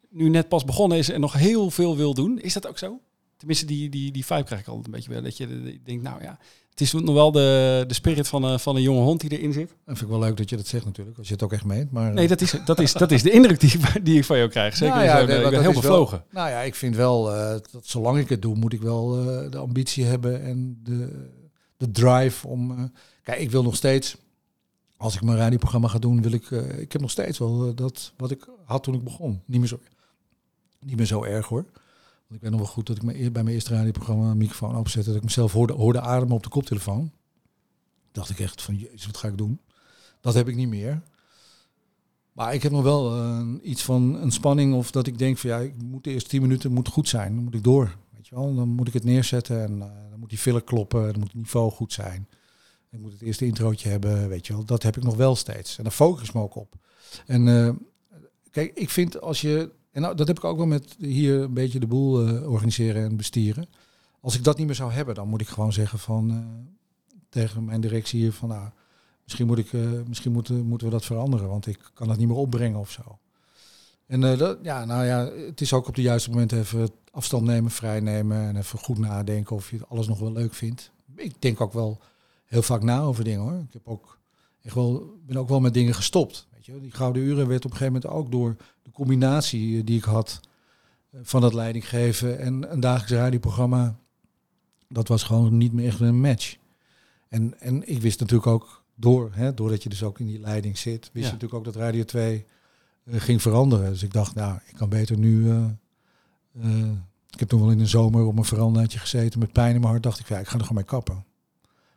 nu 0.10 0.30
net 0.30 0.48
pas 0.48 0.66
begonnen 0.66 0.98
is 0.98 1.10
en 1.10 1.20
nog 1.20 1.34
heel 1.34 1.70
veel 1.70 1.98
wil 1.98 2.14
doen. 2.14 2.40
Is 2.40 2.54
dat 2.54 2.68
ook 2.68 2.78
zo? 2.78 3.00
Tenminste, 3.44 3.66
die, 3.66 3.90
die, 3.90 4.12
die 4.12 4.26
vibe 4.26 4.44
krijg 4.44 4.62
ik 4.62 4.68
altijd 4.68 4.86
een 4.86 4.92
beetje 4.92 5.10
wel. 5.12 5.22
Dat 5.22 5.38
je 5.38 5.46
eh, 5.48 5.78
denkt, 5.84 6.04
nou 6.04 6.22
ja, 6.24 6.38
Het 6.70 6.82
is 6.82 6.94
nog 6.94 7.14
wel 7.14 7.32
de, 7.32 7.84
de 7.88 7.94
spirit 7.94 8.28
van, 8.28 8.44
een 8.44 8.60
van 8.60 8.76
een 8.76 8.82
jonge 8.82 9.02
hond 9.02 9.22
die 9.22 9.30
erin 9.38 9.54
zit. 9.54 9.68
Dat 9.70 9.78
vind 9.98 10.02
ik 10.02 10.08
wel 10.08 10.20
leuk 10.20 10.38
dat 10.38 10.50
je 10.50 10.56
dat 10.56 10.68
zegt 10.68 10.86
natuurlijk, 10.86 11.18
als 11.18 11.28
je 11.28 11.34
het 11.34 11.44
ook 11.44 11.54
echt 11.54 11.66
meent. 11.66 11.92
Maar, 11.92 12.14
Nee, 12.14 12.28
dat 12.28 12.42
is, 12.42 12.56
dat 12.66 12.80
is, 12.80 12.94
dat 12.94 13.12
is 13.12 13.24
de 13.24 13.32
indruk 13.32 13.60
die, 13.60 13.72
ik- 13.74 14.00
die 14.06 14.18
ik 14.18 14.26
van 14.26 14.38
jou 14.38 14.50
krijg. 14.50 14.76
Zeker. 14.78 14.96
Nou 14.96 15.08
zo, 15.08 15.14
ja, 15.14 15.20
ik 15.20 15.28
nee, 15.28 15.42
ben 15.42 15.52
heel 15.52 15.62
wel- 15.62 15.74
bevlogen. 15.82 16.24
Nou 16.32 16.50
ja, 16.50 16.60
ik 16.62 16.76
vind 16.76 16.96
wel 16.96 17.34
eh, 17.36 17.50
dat 17.72 17.88
zolang 17.88 18.18
ik 18.20 18.30
het 18.30 18.42
doe, 18.42 18.56
moet 18.56 18.74
ik 18.74 18.82
wel 18.82 19.20
eh, 19.20 19.52
de 19.52 19.58
ambitie 19.58 20.04
hebben 20.06 20.44
en 20.44 20.80
de, 20.84 21.30
de 21.78 21.92
drive 21.92 22.48
om. 22.48 22.72
eh, 22.72 22.84
kijk, 23.24 23.40
ik 23.40 23.52
wil 23.52 23.64
nog 23.64 23.76
steeds, 23.76 24.16
als 24.98 25.16
ik 25.16 25.22
mijn 25.22 25.38
radioprogramma 25.38 25.88
ga 25.88 26.00
doen, 26.00 26.22
wil 26.22 26.32
ik. 26.32 26.52
eh, 26.52 26.80
ik 26.80 26.92
heb 26.92 27.02
nog 27.02 27.12
steeds 27.12 27.38
wel 27.40 27.68
eh, 27.68 27.72
dat 27.76 28.12
wat 28.18 28.32
ik 28.32 28.46
had 28.66 28.84
toen 28.84 28.94
ik 28.96 29.04
begon. 29.04 29.42
Niet 29.46 29.60
meer 29.60 29.70
zo, 29.70 29.80
niet 30.80 30.98
meer 30.98 31.06
zo 31.06 31.24
erg 31.24 31.48
hoor. 31.48 31.66
Ik 32.34 32.42
weet 32.42 32.52
nog 32.52 32.60
wel 32.60 32.70
goed 32.70 32.88
dat 32.88 32.98
ik 32.98 33.34
bij 33.34 33.44
mijn 33.44 33.56
eerste 33.56 33.74
radioprogramma 33.74 34.32
een 34.32 34.38
microfoon 34.38 34.78
opzette. 34.78 35.08
Dat 35.08 35.18
ik 35.18 35.24
mezelf 35.24 35.52
hoorde, 35.52 35.74
hoorde 35.74 36.02
ademen 36.02 36.36
op 36.36 36.44
de 36.44 36.50
koptelefoon. 36.50 37.12
Dacht 38.12 38.30
ik 38.30 38.40
echt 38.40 38.62
van, 38.62 38.76
jezus, 38.76 39.06
wat 39.06 39.18
ga 39.18 39.28
ik 39.28 39.38
doen? 39.38 39.60
Dat 40.22 40.34
heb 40.34 40.48
ik 40.48 40.56
niet 40.56 40.68
meer. 40.68 41.02
Maar 42.32 42.54
ik 42.54 42.64
heb 42.64 42.72
nog 42.72 42.84
wel 42.84 43.16
eh, 43.16 43.48
iets 43.62 43.84
van 43.84 44.16
een 44.16 44.32
spanning 44.32 44.74
of 44.74 44.92
dat 44.92 45.08
ik 45.08 45.18
denk 45.18 45.38
van 45.38 45.50
ja, 45.50 45.58
ik 45.58 45.82
moet 45.82 46.04
de 46.04 46.12
eerste 46.12 46.30
10 46.30 46.42
minuten 46.42 46.72
moet 46.72 46.88
goed 46.88 47.08
zijn. 47.08 47.36
Dan 47.36 47.44
moet 47.44 47.56
ik 47.56 47.64
door. 47.64 47.98
Weet 48.16 48.28
je 48.28 48.36
wel, 48.36 48.56
dan 48.56 48.70
moet 48.70 48.88
ik 48.88 48.94
het 48.94 49.04
neerzetten 49.04 49.64
en 49.64 49.82
eh, 49.82 49.88
dan 50.10 50.20
moet 50.20 50.30
die 50.30 50.38
filler 50.38 50.64
kloppen, 50.64 51.02
dan 51.02 51.20
moet 51.20 51.32
het 51.32 51.42
niveau 51.42 51.72
goed 51.72 51.94
zijn. 51.94 52.28
Ik 52.90 53.00
moet 53.00 53.12
het 53.12 53.22
eerste 53.22 53.46
introotje 53.46 53.90
hebben, 53.90 54.30
weet 54.30 54.48
je 54.48 54.54
wel. 54.54 54.66
Dat 54.66 54.84
heb 54.84 54.98
ik 54.98 55.04
nog 55.04 55.16
wel 55.16 55.36
steeds. 55.36 55.78
En 55.78 55.84
daar 55.84 55.94
focus 55.94 56.32
me 56.32 56.42
ook 56.42 56.56
op. 56.56 56.76
En 57.26 57.48
eh, 57.48 57.74
kijk, 58.50 58.72
ik 58.74 58.90
vind 58.90 59.22
als 59.22 59.42
je, 59.42 59.72
en 59.94 60.02
nou, 60.02 60.16
dat 60.16 60.28
heb 60.28 60.38
ik 60.38 60.44
ook 60.44 60.58
wel 60.58 60.66
met 60.66 60.96
hier 60.98 61.42
een 61.42 61.54
beetje 61.54 61.80
de 61.80 61.88
boel 61.88 62.28
eh, 62.28 62.52
organiseren 62.52 63.04
en 63.04 63.18
bestieren. 63.18 63.68
Als 64.22 64.36
ik 64.36 64.44
dat 64.44 64.58
niet 64.58 64.66
meer 64.66 64.76
zou 64.76 64.92
hebben, 64.92 65.16
dan 65.16 65.28
moet 65.28 65.42
ik 65.42 65.48
gewoon 65.48 65.74
zeggen 65.74 66.00
van 66.00 66.30
eh, 66.30 66.38
tegen 67.30 67.66
mijn 67.66 67.82
directie 67.82 68.20
hier 68.20 68.34
van 68.34 68.50
nou, 68.50 68.70
Misschien, 69.24 69.48
moet 69.48 69.58
ik, 69.58 69.74
eh, 69.74 69.82
misschien 70.08 70.32
moeten, 70.32 70.66
moeten 70.66 70.88
we 70.88 70.94
dat 70.94 71.06
veranderen, 71.06 71.48
want 71.48 71.68
ik 71.68 71.80
kan 71.94 72.08
dat 72.08 72.18
niet 72.18 72.28
meer 72.28 72.38
opbrengen 72.38 72.80
of 72.80 72.92
zo. 72.92 73.20
En 74.06 74.22
dat, 74.22 74.58
ja, 74.62 74.86
nou 74.86 75.06
ja, 75.06 75.32
het 75.32 75.62
is 75.62 75.74
ook 75.74 75.88
op 75.88 75.96
de 75.96 76.02
juiste 76.02 76.30
moment 76.30 76.52
even 76.52 76.90
afstand 77.12 77.44
nemen, 77.44 77.72
vrij 77.72 78.00
nemen 78.00 78.38
en 78.38 78.56
even 78.56 78.80
goed 78.80 78.98
nadenken 78.98 79.56
of 79.56 79.72
je 79.72 79.80
alles 79.88 80.08
nog 80.08 80.20
wel 80.20 80.32
leuk 80.32 80.54
vindt. 80.54 80.92
Ik 81.16 81.42
denk 81.42 81.62
ook 81.62 81.74
wel 81.74 82.00
heel 82.46 82.62
vaak 82.62 82.84
na 82.84 83.02
over 83.02 83.24
dingen 83.24 83.42
hoor. 83.42 83.54
Ik 83.54 83.74
heb 83.74 83.88
ook 83.88 84.18
echt 84.62 84.76
wel, 84.76 85.14
ben 85.26 85.38
ook 85.38 85.50
wel 85.50 85.60
met 85.60 85.74
dingen 85.74 85.94
gestopt. 85.94 86.48
Weet 86.66 86.76
je? 86.76 86.82
Die 86.82 86.92
gouden 86.92 87.22
uren 87.22 87.48
werd 87.48 87.66
op 87.66 87.72
een 87.72 87.78
gegeven 87.78 88.02
moment 88.02 88.12
ook 88.14 88.32
door 88.32 88.56
de 88.84 88.92
combinatie 88.92 89.78
eh, 89.78 89.86
die 89.86 89.98
ik 89.98 90.04
had 90.04 90.40
eh, 91.10 91.20
van 91.24 91.42
dat 91.42 91.54
leidinggeven 91.54 92.40
en 92.40 92.72
een 92.72 92.80
dagelijks 92.80 93.12
radioprogramma. 93.12 93.96
Dat 94.88 95.08
was 95.08 95.24
gewoon 95.24 95.58
niet 95.58 95.74
meer 95.74 95.86
echt 95.88 96.00
een 96.00 96.20
match. 96.22 96.58
En, 97.30 97.60
en 97.60 97.90
ik 97.90 98.02
wist 98.02 98.20
natuurlijk 98.20 98.48
ook 98.48 98.84
door, 98.96 99.30
hè, 99.34 99.54
doordat 99.54 99.84
je 99.84 99.90
dus 99.90 100.04
ook 100.04 100.20
in 100.20 100.26
die 100.26 100.40
leiding 100.40 100.78
zit, 100.78 101.00
wist 101.02 101.12
Ja. 101.14 101.20
je 101.20 101.26
natuurlijk 101.32 101.54
ook 101.54 101.64
dat 101.64 101.76
Radio 101.76 102.04
2 102.04 102.46
eh, 103.04 103.22
ging 103.22 103.42
veranderen. 103.42 103.90
Dus 103.90 104.04
ik 104.04 104.14
dacht, 104.14 104.36
nou, 104.36 104.60
ik 104.66 104.76
kan 104.76 104.90
beter 104.90 105.18
nu. 105.18 105.52
ik 107.30 107.40
heb 107.40 107.48
toen 107.48 107.60
wel 107.60 107.72
in 107.72 107.78
de 107.78 107.86
zomer 107.86 108.26
op 108.26 108.38
een 108.38 108.44
verandaatje 108.46 109.00
gezeten 109.00 109.40
met 109.40 109.52
pijn 109.52 109.74
in 109.74 109.80
mijn 109.80 109.92
hart. 109.92 110.04
Dacht 110.04 110.20
ik, 110.20 110.28
ja, 110.28 110.40
ik 110.40 110.48
ga 110.48 110.54
er 110.54 110.60
gewoon 110.62 110.76
mee 110.76 110.86
kappen. 110.86 111.26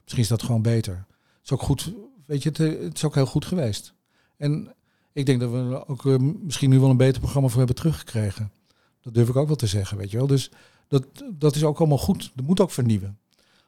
Misschien 0.02 0.22
is 0.22 0.28
dat 0.28 0.42
gewoon 0.42 0.62
beter. 0.62 0.94
Het 0.94 1.44
is 1.44 1.52
ook 1.52 1.62
goed, 1.62 1.92
weet 2.26 2.42
je, 2.42 2.48
het, 2.48 2.58
het 2.58 2.94
is 2.94 3.04
ook 3.04 3.14
heel 3.14 3.26
goed 3.26 3.44
geweest. 3.44 3.94
En 4.36 4.74
ik 5.16 5.26
denk 5.26 5.40
dat 5.40 5.50
we 5.50 5.56
er 5.56 5.88
ook 5.88 6.06
eh, 6.06 6.16
misschien 6.18 6.70
nu 6.70 6.78
wel 6.78 6.90
een 6.90 6.96
beter 6.96 7.20
programma 7.20 7.48
voor 7.48 7.58
hebben 7.58 7.76
teruggekregen. 7.76 8.52
Dat 9.00 9.14
durf 9.14 9.28
ik 9.28 9.36
ook 9.36 9.46
wel 9.46 9.56
te 9.56 9.66
zeggen, 9.66 9.96
weet 9.96 10.10
je 10.10 10.16
wel. 10.16 10.26
Dus 10.26 10.50
dat, 10.88 11.04
dat 11.32 11.54
is 11.54 11.64
ook 11.64 11.78
allemaal 11.78 11.98
goed. 11.98 12.32
Dat 12.34 12.46
moet 12.46 12.60
ook 12.60 12.70
vernieuwen. 12.70 13.18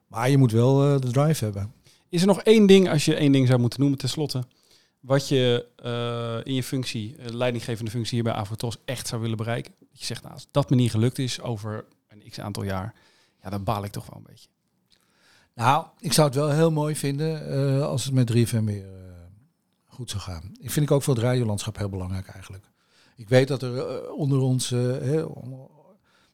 Maar 0.07 0.31
je 0.31 0.39
moet 0.39 0.53
wel 0.53 0.85
eh, 0.85 1.01
de 1.01 1.11
drive 1.11 1.45
hebben. 1.45 1.73
Is 2.09 2.21
er 2.21 2.27
nog 2.27 2.43
één 2.43 2.67
ding, 2.67 2.91
als 2.91 3.05
je 3.05 3.15
één 3.15 3.33
ding 3.33 3.47
zou 3.47 3.61
moeten 3.61 3.81
noemen 3.81 3.99
tenslotte, 3.99 4.45
wat 5.01 5.29
je 5.29 5.67
eh, 5.77 6.47
in 6.53 6.55
je 6.55 6.63
functie, 6.63 7.15
leidinggevende 7.33 7.91
functie 7.91 8.15
hier 8.15 8.25
bij 8.25 8.33
Avotos 8.33 8.77
echt 8.85 9.07
zou 9.07 9.21
willen 9.21 9.37
bereiken? 9.37 9.73
Dat 9.79 9.99
je 9.99 10.05
zegt, 10.05 10.23
nou, 10.23 10.35
als 10.35 10.49
dat 10.51 10.71
me 10.71 10.77
niet 10.77 10.91
gelukt 10.91 11.19
is 11.19 11.41
over 11.41 11.85
een 12.09 12.23
x 12.31 12.41
aantal 12.41 12.63
jaar, 12.63 12.95
ja, 13.43 13.51
dan 13.51 13.65
baal 13.65 13.85
ik 13.85 13.91
toch 13.91 14.07
wel 14.07 14.19
een 14.19 14.27
beetje. 14.31 14.49
Nou, 15.55 15.87
ik 15.99 16.13
zou 16.13 16.27
het 16.27 16.37
wel 16.37 16.51
heel 16.51 16.71
mooi 16.71 16.97
vinden 16.97 17.87
als 17.89 18.05
het 18.05 18.15
met 18.15 18.33
3FM 18.33 18.65
weer 18.65 19.08
goed 19.99 20.11
zou 20.11 20.23
gaan. 20.23 20.53
Ik 20.61 20.71
vind 20.71 20.87
ik 20.87 20.93
ook 20.93 21.03
voor 21.03 21.15
het 21.15 21.23
radiolandschap 21.23 21.77
heel 21.77 21.89
belangrijk 21.89 22.29
eigenlijk. 22.29 22.65
Ik 23.17 23.29
weet 23.29 23.49
dat 23.49 23.63
er 23.63 23.79
eh, 23.79 24.13
onder 24.13 24.39
ons, 24.39 24.73
eh, 24.73 24.81
hè, 24.81 25.27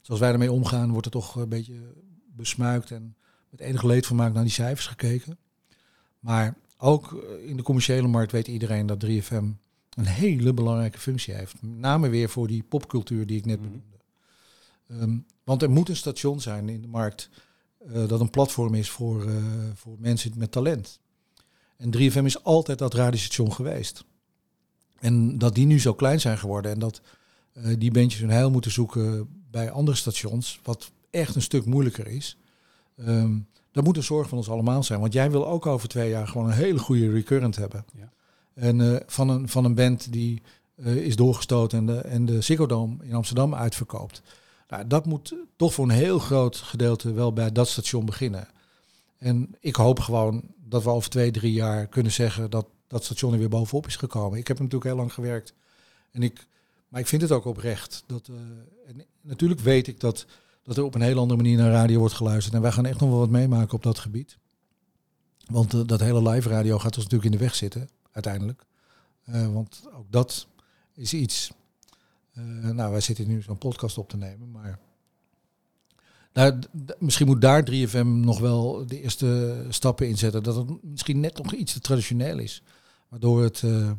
zoals 0.01 0.21
wij 0.21 0.33
ermee 0.33 0.53
omgaan, 0.53 0.91
wordt 0.91 1.07
er 1.07 1.13
toch 1.13 1.35
een 1.35 1.49
beetje 1.49 1.81
besmuikt 2.27 2.91
en 2.91 3.17
met 3.51 3.61
enig 3.61 3.83
leedvermaak 3.83 4.33
naar 4.33 4.43
die 4.43 4.53
cijfers 4.53 4.87
gekeken. 4.87 5.39
Maar 6.21 6.55
ook 6.77 7.13
eh, 7.13 7.49
in 7.49 7.57
de 7.57 7.63
commerciële 7.63 8.07
markt 8.07 8.33
weet 8.33 8.49
iedereen 8.49 8.87
dat 8.87 9.05
3FM 9.05 9.45
een 9.91 10.07
hele 10.07 10.55
belangrijke 10.55 10.99
functie 10.99 11.35
heeft. 11.35 11.63
Met 11.63 11.79
name 11.79 12.09
weer 12.09 12.29
voor 12.29 12.47
die 12.47 12.63
popcultuur 12.63 13.27
die 13.27 13.39
ik 13.39 13.45
net 13.45 13.61
Mhm. 13.61 13.69
benoemde. 13.69 13.99
Ehm, 14.89 15.19
want 15.45 15.63
er 15.63 15.71
moet 15.71 15.89
een 15.89 15.97
station 15.97 16.41
zijn 16.41 16.69
in 16.69 16.81
de 16.81 16.89
markt 16.89 17.31
dat 18.07 18.21
een 18.21 18.31
platform 18.31 18.75
is 18.75 18.91
voor, 18.91 19.29
voor 19.75 19.97
mensen 19.99 20.33
met 20.37 20.53
talent. 20.53 21.01
En 21.77 21.97
3FM 21.97 22.25
is 22.25 22.45
altijd 22.45 22.79
dat 22.79 22.95
radiostation 22.95 23.53
geweest. 23.53 24.05
En 24.99 25.39
dat 25.39 25.55
die 25.55 25.67
nu 25.67 25.81
zo 25.81 25.95
klein 25.95 26.21
zijn 26.21 26.39
geworden 26.39 26.73
en 26.73 26.79
dat 26.79 27.01
eh, 27.53 27.75
die 27.79 27.91
bandjes 27.91 28.21
hun 28.21 28.31
heil 28.31 28.51
moeten 28.51 28.71
zoeken 28.71 29.29
bij 29.51 29.71
andere 29.71 29.97
stations, 29.97 30.61
wat 30.63 30.91
echt 31.11 31.35
een 31.35 31.43
stuk 31.43 31.65
moeilijker 31.65 32.07
is. 32.07 32.37
ehm, 32.97 33.39
dat 33.73 33.85
moet 33.85 33.97
een 33.97 34.03
zorg 34.03 34.29
van 34.29 34.39
ons 34.39 34.49
allemaal 34.49 34.83
zijn. 34.83 35.01
Want 35.01 35.13
jij 35.13 35.31
wil 35.31 35.47
ook 35.49 35.67
over 35.67 35.89
twee 35.89 36.11
jaar 36.11 36.29
gewoon 36.29 36.47
een 36.47 36.53
hele 36.53 36.79
goede 36.79 37.11
recurrent 37.11 37.57
hebben. 37.57 37.85
Ja. 37.97 38.13
En 38.55 38.81
eh, 38.81 39.01
van, 39.07 39.29
een, 39.29 39.49
van 39.49 39.65
een 39.65 39.75
band 39.75 40.13
die 40.13 40.43
eh, 40.75 40.97
is 40.97 41.17
doorgestoten 41.17 41.79
en 41.79 41.87
de, 41.87 41.99
en 41.99 42.25
de 42.25 42.41
Ziggo 42.41 42.67
Dome 42.67 42.97
in 43.03 43.15
Amsterdam 43.15 43.55
uitverkoopt. 43.55 44.23
Nou, 44.69 44.87
dat 44.87 45.07
moet 45.07 45.35
toch 45.57 45.75
voor 45.75 45.85
een 45.85 45.91
heel 45.91 46.19
groot 46.19 46.57
gedeelte 46.57 47.13
wel 47.13 47.33
bij 47.33 47.53
dat 47.53 47.69
station 47.69 48.05
beginnen. 48.05 48.49
En 49.19 49.55
ik 49.61 49.77
hoop 49.77 50.01
gewoon 50.01 50.43
dat 50.75 50.83
we 50.85 50.91
over 50.91 51.11
twee, 51.11 51.31
drie 51.31 51.53
jaar 51.53 51.87
kunnen 51.87 52.13
zeggen 52.13 52.51
dat 52.51 52.67
dat 52.87 53.05
station 53.05 53.33
er 53.33 53.39
weer 53.39 53.49
bovenop 53.49 53.87
is 53.87 53.97
gekomen. 53.97 54.39
Ik 54.39 54.49
heb 54.49 54.59
natuurlijk 54.59 54.85
heel 54.85 54.97
lang 54.97 55.13
gewerkt. 55.13 55.55
En 56.11 56.23
ik, 56.23 56.47
maar 56.89 57.01
ik 57.01 57.07
vind 57.07 57.23
het 57.23 57.31
ook 57.31 57.45
oprecht. 57.45 58.05
Dat, 58.07 58.29
eh, 58.29 58.95
natuurlijk 59.21 59.61
weet 59.61 59.87
ik 59.87 60.01
dat, 60.01 60.27
dat 60.63 60.77
er 60.77 60.83
op 60.83 60.95
een 60.95 61.01
heel 61.01 61.19
andere 61.19 61.43
manier 61.43 61.57
naar 61.57 61.71
radio 61.71 61.99
wordt 61.99 62.15
geluisterd. 62.15 62.55
En 62.55 62.63
wij 62.63 62.73
gaan 62.73 62.87
echt 62.87 63.01
nog 63.01 63.09
wel 63.09 63.19
wat 63.19 63.31
meemaken 63.31 63.75
op 63.75 63.83
dat 63.83 63.99
gebied. 63.99 64.39
Want 65.47 65.75
eh, 65.75 65.81
dat 65.87 66.01
hele 66.01 66.31
live 66.31 66.49
radio 66.49 66.79
gaat 66.79 66.97
ons 66.97 67.05
natuurlijk 67.05 67.33
in 67.33 67.39
de 67.39 67.45
weg 67.45 67.55
zitten, 67.55 67.89
uiteindelijk. 68.13 68.65
Eh, 69.25 69.53
want 69.53 69.83
ook 69.93 70.13
dat 70.13 70.47
is 70.95 71.15
iets. 71.15 71.53
nou, 72.73 72.91
wij 72.91 73.01
zitten 73.01 73.27
nu 73.29 73.43
zo'n 73.43 73.59
podcast 73.59 73.99
op 73.99 74.09
te 74.09 74.17
nemen, 74.17 74.51
maar. 74.51 74.79
Nou, 76.35 76.59
misschien 76.99 77.27
moet 77.27 77.41
daar 77.41 77.71
3FM 77.71 78.05
nog 78.05 78.39
wel 78.39 78.87
de 78.87 79.01
eerste 79.01 79.57
stappen 79.69 80.09
in 80.09 80.19
zetten. 80.19 80.43
Dat 80.43 80.57
het 80.57 80.83
misschien 80.83 81.21
net 81.21 81.43
nog 81.43 81.53
iets 81.53 81.73
te 81.73 81.81
traditioneel 81.81 82.39
is. 82.39 82.63
Waardoor 83.09 83.43
het 83.43 83.63
eh, 83.63 83.91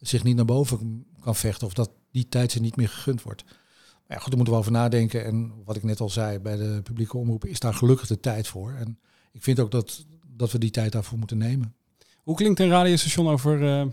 zich 0.00 0.22
niet 0.24 0.36
naar 0.36 0.44
boven 0.44 1.06
kan 1.20 1.36
vechten. 1.36 1.66
Of 1.66 1.74
dat 1.74 1.90
die 2.10 2.28
tijd 2.28 2.52
ze 2.52 2.60
niet 2.60 2.76
meer 2.76 2.88
gegund 2.88 3.22
wordt. 3.22 3.44
Maar 3.44 4.16
ja, 4.16 4.16
goed, 4.16 4.26
daar 4.26 4.36
moeten 4.36 4.54
we 4.54 4.60
over 4.60 4.72
nadenken. 4.72 5.24
En 5.24 5.52
wat 5.64 5.76
ik 5.76 5.82
net 5.82 6.00
al 6.00 6.08
zei, 6.10 6.38
bij 6.38 6.56
de 6.56 6.80
publieke 6.82 7.16
omroep 7.16 7.44
is 7.44 7.60
daar 7.60 7.74
gelukkig 7.74 8.06
de 8.06 8.20
tijd 8.20 8.46
voor. 8.46 8.72
En 8.72 8.98
ik 9.32 9.42
vind 9.42 9.60
ook 9.60 9.70
dat, 9.70 10.06
dat 10.26 10.52
we 10.52 10.58
die 10.58 10.70
tijd 10.70 10.92
daarvoor 10.92 11.18
moeten 11.18 11.38
nemen. 11.38 11.74
Hoe 12.22 12.36
klinkt 12.36 12.60
een 12.60 12.68
radiostation 12.68 13.28
over 13.28 13.68
eh, 13.68 13.86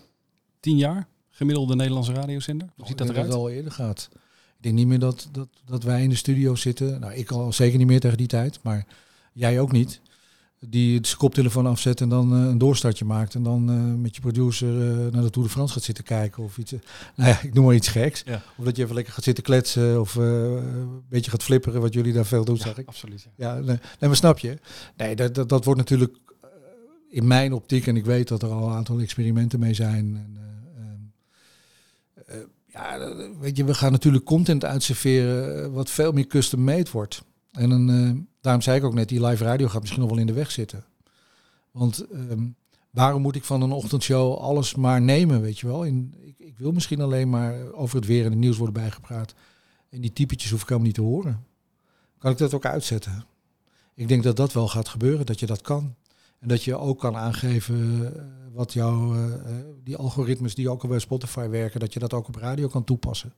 tien 0.60 0.78
jaar? 0.78 1.08
Gemiddelde 1.30 1.76
Nederlandse 1.76 2.14
radiozender? 2.14 2.68
Hoe 2.76 2.88
ziet 2.88 3.00
Ik 3.00 3.06
dat 3.06 3.10
eruit? 3.10 3.28
het 3.28 3.36
al 3.36 3.50
eerder 3.50 3.72
gaat. 3.72 4.10
Ik 4.60 4.66
denk 4.66 4.76
niet 4.76 4.88
meer 4.88 5.00
dat, 5.00 5.30
dat, 5.32 5.48
dat 5.66 5.84
wij 5.84 6.04
in 6.04 6.10
de 6.10 6.16
studio 6.16 6.56
zitten. 6.56 7.00
Nou, 7.00 7.14
ik 7.14 7.32
al 7.32 7.54
zeker 7.54 7.78
niet 7.78 7.88
meer 7.88 8.00
tegen 8.00 8.18
die 8.18 8.28
tijd, 8.28 8.60
maar 8.64 8.86
jij 9.34 9.60
ook 9.60 9.72
niet. 9.72 10.02
Die 10.60 11.00
zijn 11.02 11.18
koptelefoon 11.18 11.66
afzet 11.66 12.02
en 12.02 12.10
dan 12.10 12.34
eh, 12.34 12.40
een 12.40 12.58
doorstartje 12.58 13.06
maakt. 13.06 13.36
En 13.36 13.44
dan 13.44 13.70
eh, 13.70 14.02
met 14.02 14.16
je 14.16 14.22
producer 14.22 14.68
eh, 14.68 15.12
naar 15.12 15.22
de 15.22 15.30
Tour 15.30 15.48
de 15.48 15.54
France 15.54 15.74
gaat 15.74 15.84
zitten 15.84 16.04
kijken. 16.04 16.44
Of 16.44 16.58
iets. 16.58 16.72
nou 17.16 17.30
ja, 17.30 17.42
ik 17.42 17.54
noem 17.54 17.66
maar 17.66 17.76
iets 17.76 17.88
geks. 17.88 18.24
Ja. 18.26 18.44
Of 18.58 18.66
dat 18.66 18.76
je 18.76 18.84
even 18.84 18.96
lekker 18.96 19.14
gaat 19.14 19.24
zitten 19.24 19.44
kletsen. 19.44 20.00
Of 20.00 20.16
een 20.16 21.04
beetje 21.10 21.32
gaat 21.32 21.44
flipperen, 21.44 21.82
wat 21.82 21.94
jullie 21.94 22.14
daar 22.14 22.26
veel 22.26 22.46
doen, 22.46 22.58
zeg 22.58 22.78
ik. 22.78 22.88
absoluut. 22.88 23.28
ja. 23.36 23.48
Ja, 23.48 23.54
nee, 23.54 23.66
nee, 23.66 23.80
maar 24.00 24.16
snap 24.16 24.40
je? 24.40 24.58
Nee, 24.98 25.16
dat, 25.16 25.36
dat, 25.36 25.50
dat 25.50 25.66
wordt 25.66 25.80
natuurlijk 25.80 26.18
in 27.10 27.28
mijn 27.28 27.54
optiek, 27.54 27.88
en 27.88 27.98
ik 27.98 28.06
weet 28.06 28.28
dat 28.28 28.42
er 28.42 28.50
al 28.50 28.68
een 28.68 28.76
aantal 28.76 29.00
experimenten 29.00 29.60
mee 29.60 29.74
zijn. 29.74 30.16
En, 30.16 30.38
ja, 32.84 32.98
dat- 32.98 33.38
weet 33.40 33.58
je, 33.58 33.64
we 33.64 33.74
gaan 33.74 33.92
natuurlijk 33.92 34.26
content 34.26 34.66
uitserveren 34.66 35.64
eh, 35.64 35.72
wat 35.72 35.90
veel 35.90 36.12
meer 36.12 36.28
custom 36.28 36.64
made 36.64 36.92
wordt. 36.92 37.24
En 37.52 37.90
eh, 37.90 38.22
daarom 38.42 38.62
zei 38.62 38.78
ik 38.78 38.84
ook 38.84 38.94
net, 38.94 39.10
die 39.10 39.26
live 39.26 39.44
radio 39.44 39.68
gaat 39.68 39.80
misschien 39.82 40.02
nog 40.02 40.10
wel 40.10 40.20
in 40.20 40.28
de 40.28 40.34
weg 40.34 40.52
zitten. 40.52 40.84
Want 41.72 42.06
ehm, 42.12 42.48
waarom 42.90 43.22
moet 43.22 43.36
ik 43.36 43.44
van 43.44 43.62
een 43.62 43.72
ochtendshow 43.72 44.38
alles 44.38 44.76
maar 44.76 45.02
nemen, 45.02 45.42
weet 45.42 45.60
je 45.60 45.68
wel? 45.68 45.84
In, 45.84 46.14
ik, 46.22 46.36
ik 46.38 46.58
wil 46.58 46.72
misschien 46.72 47.02
alleen 47.02 47.30
maar 47.30 47.72
over 47.72 47.96
het 47.96 48.06
weer 48.06 48.24
en 48.26 48.30
het 48.32 48.40
nieuws 48.40 48.58
worden 48.58 48.82
bijgepraat. 48.82 49.34
En 49.90 50.02
die 50.02 50.14
typetjes 50.14 50.52
hoef 50.52 50.62
ik 50.62 50.68
helemaal 50.68 50.88
niet 50.88 50.98
te 50.98 51.02
horen. 51.02 51.44
Kan 52.18 52.32
ik 52.32 52.38
dat 52.38 52.54
ook 52.54 52.66
uitzetten? 52.66 53.26
Ik 53.96 54.08
denk 54.08 54.24
dat 54.24 54.36
dat 54.36 54.54
wel 54.54 54.68
gaat 54.68 54.88
gebeuren, 54.88 55.26
dat 55.26 55.40
je 55.40 55.46
dat 55.46 55.62
kan. 55.62 55.96
En 56.40 56.48
dat 56.48 56.64
je 56.64 56.78
ook 56.78 57.00
kan 57.00 57.16
aangeven 57.16 58.06
eh, 58.16 58.22
wat 58.54 58.74
jouw, 58.74 59.14
eh, 59.14 59.34
eh, 59.34 59.66
die 59.84 59.98
algoritmes 59.98 60.56
die 60.56 60.70
ook 60.70 60.84
al 60.84 60.90
bij 60.90 61.00
Spotify 61.00 61.48
werken, 61.48 61.80
dat 61.80 61.94
je 61.94 62.00
dat 62.00 62.14
ook 62.14 62.28
op 62.28 62.36
radio 62.36 62.68
kan 62.68 62.84
toepassen. 62.84 63.34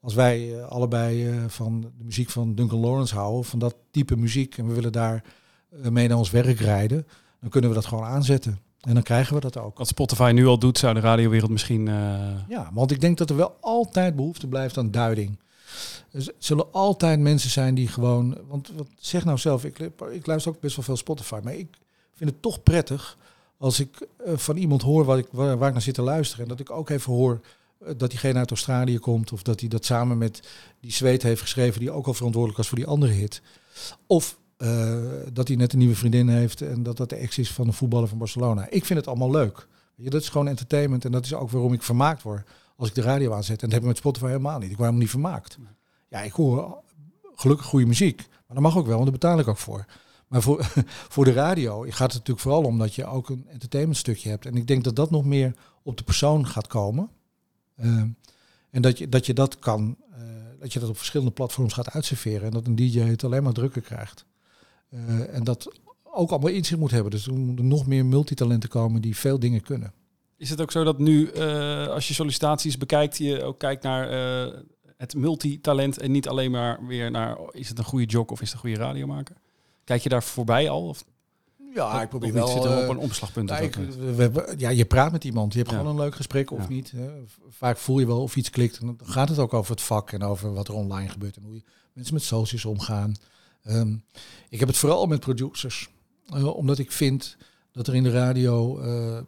Als 0.00 0.14
wij 0.14 0.64
allebei 0.64 1.34
van 1.48 1.80
de 1.80 2.04
muziek 2.04 2.30
van 2.30 2.54
Duncan 2.54 2.80
Lawrence 2.80 3.14
houden, 3.14 3.44
van 3.44 3.58
dat 3.58 3.76
type 3.90 4.16
muziek, 4.16 4.58
en 4.58 4.66
we 4.66 4.74
willen 4.74 4.92
daar 4.92 5.24
mee 5.90 6.08
naar 6.08 6.16
ons 6.16 6.30
werk 6.30 6.58
rijden, 6.58 7.06
dan 7.40 7.50
kunnen 7.50 7.70
we 7.70 7.76
dat 7.76 7.86
gewoon 7.86 8.04
aanzetten. 8.04 8.58
En 8.80 8.94
dan 8.94 9.02
krijgen 9.02 9.34
we 9.34 9.40
dat 9.40 9.56
ook. 9.56 9.78
Wat 9.78 9.88
Spotify 9.88 10.30
nu 10.34 10.46
al 10.46 10.58
doet, 10.58 10.78
zou 10.78 10.94
de 10.94 11.00
radiowereld 11.00 11.50
misschien... 11.50 11.86
Ja, 12.48 12.70
want 12.72 12.90
ik 12.90 13.00
denk 13.00 13.18
dat 13.18 13.30
er 13.30 13.36
wel 13.36 13.56
altijd 13.60 14.16
behoefte 14.16 14.46
blijft 14.46 14.78
aan 14.78 14.90
duiding. 14.90 15.38
Er 16.10 16.32
zullen 16.38 16.72
altijd 16.72 17.20
mensen 17.20 17.50
zijn 17.50 17.74
die 17.74 17.88
gewoon. 17.88 18.38
Want 18.48 18.70
wat 18.76 18.88
zeg 18.98 19.24
nou 19.24 19.38
zelf, 19.38 19.64
ik, 19.64 19.78
ik 20.10 20.26
luister 20.26 20.52
ook 20.52 20.60
best 20.60 20.76
wel 20.76 20.84
veel 20.84 20.96
Spotify, 20.96 21.40
maar 21.42 21.54
ik 21.54 21.78
vind 22.18 22.30
het 22.30 22.42
toch 22.42 22.62
prettig 22.62 23.18
als 23.58 23.80
ik 23.80 24.08
eh, 24.24 24.36
van 24.36 24.56
iemand 24.56 24.82
hoor 24.82 25.04
wat 25.04 25.18
ik, 25.18 25.26
waar, 25.30 25.52
ik 25.52 25.72
naar 25.72 25.82
zit 25.82 25.94
te 25.94 26.02
luisteren. 26.02 26.42
En 26.42 26.48
dat 26.48 26.60
ik 26.60 26.70
ook 26.70 26.88
even 26.90 27.12
hoor 27.12 27.40
eh, 27.78 27.92
dat 27.96 28.10
diegene 28.10 28.38
uit 28.38 28.50
Australië 28.50 28.98
komt. 28.98 29.32
Of 29.32 29.42
dat 29.42 29.60
hij 29.60 29.68
dat 29.68 29.84
samen 29.84 30.18
met 30.18 30.48
die 30.80 30.92
zweet 30.92 31.22
heeft 31.22 31.40
geschreven 31.40 31.80
die 31.80 31.90
ook 31.90 32.06
al 32.06 32.14
verantwoordelijk 32.14 32.58
was 32.58 32.68
voor 32.68 32.78
die 32.78 32.86
andere 32.86 33.12
hit. 33.12 33.42
Of 34.06 34.38
eh, 34.56 34.96
dat 35.32 35.48
hij 35.48 35.56
net 35.56 35.72
een 35.72 35.78
nieuwe 35.78 35.94
vriendin 35.94 36.28
heeft 36.28 36.60
en 36.60 36.82
dat 36.82 36.96
dat 36.96 37.08
de 37.08 37.16
ex 37.16 37.38
is 37.38 37.52
van 37.52 37.66
een 37.66 37.72
voetballer 37.72 38.08
van 38.08 38.18
Barcelona. 38.18 38.66
Ik 38.70 38.84
vind 38.84 38.98
het 38.98 39.08
allemaal 39.08 39.30
leuk. 39.30 39.66
Je, 39.94 40.10
dat 40.10 40.20
is 40.22 40.28
gewoon 40.28 40.48
entertainment 40.48 41.04
en 41.04 41.12
dat 41.12 41.24
is 41.24 41.34
ook 41.34 41.50
waarom 41.50 41.72
ik 41.72 41.82
vermaakt 41.82 42.22
word 42.22 42.48
als 42.76 42.88
ik 42.88 42.94
de 42.94 43.02
radio 43.02 43.32
aanzet. 43.32 43.62
En 43.62 43.64
dat 43.64 43.72
heb 43.72 43.80
ik 43.80 43.88
met 43.88 43.96
Spotify 43.96 44.26
helemaal 44.26 44.58
niet. 44.58 44.70
Ik 44.70 44.76
word 44.76 44.78
helemaal 44.78 45.00
niet 45.00 45.10
vermaakt. 45.10 45.58
Ja, 46.08 46.20
ik 46.20 46.32
hoor 46.32 46.82
gelukkig 47.34 47.66
goede 47.66 47.86
muziek. 47.86 48.16
Maar 48.16 48.56
dat 48.56 48.60
mag 48.60 48.76
ook 48.76 48.86
wel, 48.86 48.98
want 48.98 49.10
daar 49.10 49.18
betaal 49.18 49.38
ik 49.38 49.48
ook 49.48 49.56
voor. 49.56 49.84
Maar 50.28 50.42
voor, 50.42 50.64
voor 51.14 51.24
de 51.24 51.32
radio 51.32 51.80
gaat 51.80 51.88
het 51.88 51.98
natuurlijk 52.12 52.40
vooral 52.40 52.62
om 52.62 52.78
dat 52.78 52.94
je 52.94 53.06
ook 53.06 53.28
een 53.28 53.46
entertainment 53.48 53.98
stukje 53.98 54.28
hebt. 54.28 54.46
En 54.46 54.56
ik 54.56 54.66
denk 54.66 54.84
dat 54.84 54.96
dat 54.96 55.10
nog 55.10 55.24
meer 55.24 55.54
op 55.82 55.96
de 55.96 56.04
persoon 56.04 56.46
gaat 56.46 56.66
komen. 56.66 57.10
Ehm, 57.76 58.08
en 58.70 58.82
dat 58.82 58.98
je 58.98 59.08
dat, 59.08 59.26
je 59.26 59.34
dat 59.34 59.58
kan, 59.58 59.96
eh, 60.10 60.18
dat 60.60 60.72
je 60.72 60.78
dat 60.78 60.88
op 60.88 60.96
verschillende 60.96 61.32
platforms 61.32 61.72
gaat 61.72 61.90
uitserveren. 61.90 62.42
En 62.42 62.50
dat 62.50 62.66
een 62.66 62.76
DJ 62.76 62.98
het 62.98 63.24
alleen 63.24 63.42
maar 63.42 63.52
drukker 63.52 63.82
krijgt. 63.82 64.24
Eh, 64.88 65.34
en 65.34 65.44
dat 65.44 65.78
ook 66.02 66.30
allemaal 66.30 66.50
inzicht 66.50 66.80
moet 66.80 66.90
hebben. 66.90 67.10
Dus 67.10 67.26
er 67.26 67.34
moeten 67.34 67.68
nog 67.68 67.86
meer 67.86 68.06
multitalenten 68.06 68.68
komen 68.68 69.02
die 69.02 69.16
veel 69.16 69.38
dingen 69.38 69.60
kunnen. 69.60 69.92
Is 70.36 70.50
het 70.50 70.60
ook 70.60 70.70
zo 70.70 70.84
dat 70.84 70.98
nu, 70.98 71.30
eh, 71.30 71.86
als 71.86 72.08
je 72.08 72.14
sollicitaties 72.14 72.78
bekijkt, 72.78 73.16
je 73.16 73.42
ook 73.42 73.58
kijkt 73.58 73.82
naar 73.82 74.08
het 74.96 75.14
multitalent 75.14 75.98
en 75.98 76.10
niet 76.10 76.28
alleen 76.28 76.50
maar 76.50 76.86
weer 76.86 77.10
naar, 77.10 77.38
is 77.50 77.68
het 77.68 77.78
een 77.78 77.84
goede 77.84 78.06
jock 78.06 78.30
of 78.30 78.40
is 78.40 78.46
het 78.46 78.54
een 78.54 78.60
goede 78.60 78.84
radiomaker? 78.84 79.36
Kijk 79.88 80.02
je 80.02 80.08
daar 80.08 80.22
voorbij 80.22 80.68
al? 80.70 80.88
Of 80.88 81.04
Ja, 81.74 82.08
Of 82.12 82.20
niet? 82.20 82.32
Zitten 82.34 82.76
we 82.76 82.82
op 82.82 82.88
een 82.88 82.96
omslagpunt? 82.98 83.48
Ja, 83.48 83.54
of 83.56 83.62
ik, 83.62 83.74
we- 83.74 84.30
we- 84.30 84.54
ja, 84.56 84.68
je 84.68 84.84
praat 84.84 85.12
met 85.12 85.24
iemand. 85.24 85.52
Je 85.52 85.58
hebt 85.58 85.70
Ja. 85.70 85.76
gewoon 85.76 85.92
een 85.92 86.00
leuk 86.00 86.14
gesprek 86.14 86.50
of 86.50 86.62
Ja. 86.62 86.68
niet. 86.68 86.90
Hè. 86.90 87.10
Vaak 87.48 87.76
voel 87.78 87.98
je 87.98 88.06
wel 88.06 88.22
of 88.22 88.36
iets 88.36 88.50
klikt. 88.50 88.78
En 88.78 88.86
dan 88.86 88.98
gaat 89.02 89.28
het 89.28 89.38
ook 89.38 89.54
over 89.54 89.70
het 89.70 89.80
vak 89.80 90.12
en 90.12 90.22
over 90.22 90.52
wat 90.54 90.68
er 90.68 90.74
online 90.74 91.08
gebeurt. 91.08 91.36
En 91.36 91.42
hoe 91.42 91.54
je 91.54 91.62
mensen 91.92 92.14
met 92.14 92.22
socials 92.22 92.64
omgaan. 92.64 93.14
Ehm, 93.62 93.94
ik 94.48 94.58
heb 94.58 94.68
het 94.68 94.76
vooral 94.76 95.06
met 95.06 95.20
producers. 95.20 95.88
eh, 96.32 96.56
omdat 96.56 96.78
ik 96.78 96.92
vind 96.92 97.36
dat 97.72 97.86
er 97.86 97.94
in 97.94 98.02
de 98.02 98.10
radio 98.10 98.78
eh, 98.78 99.18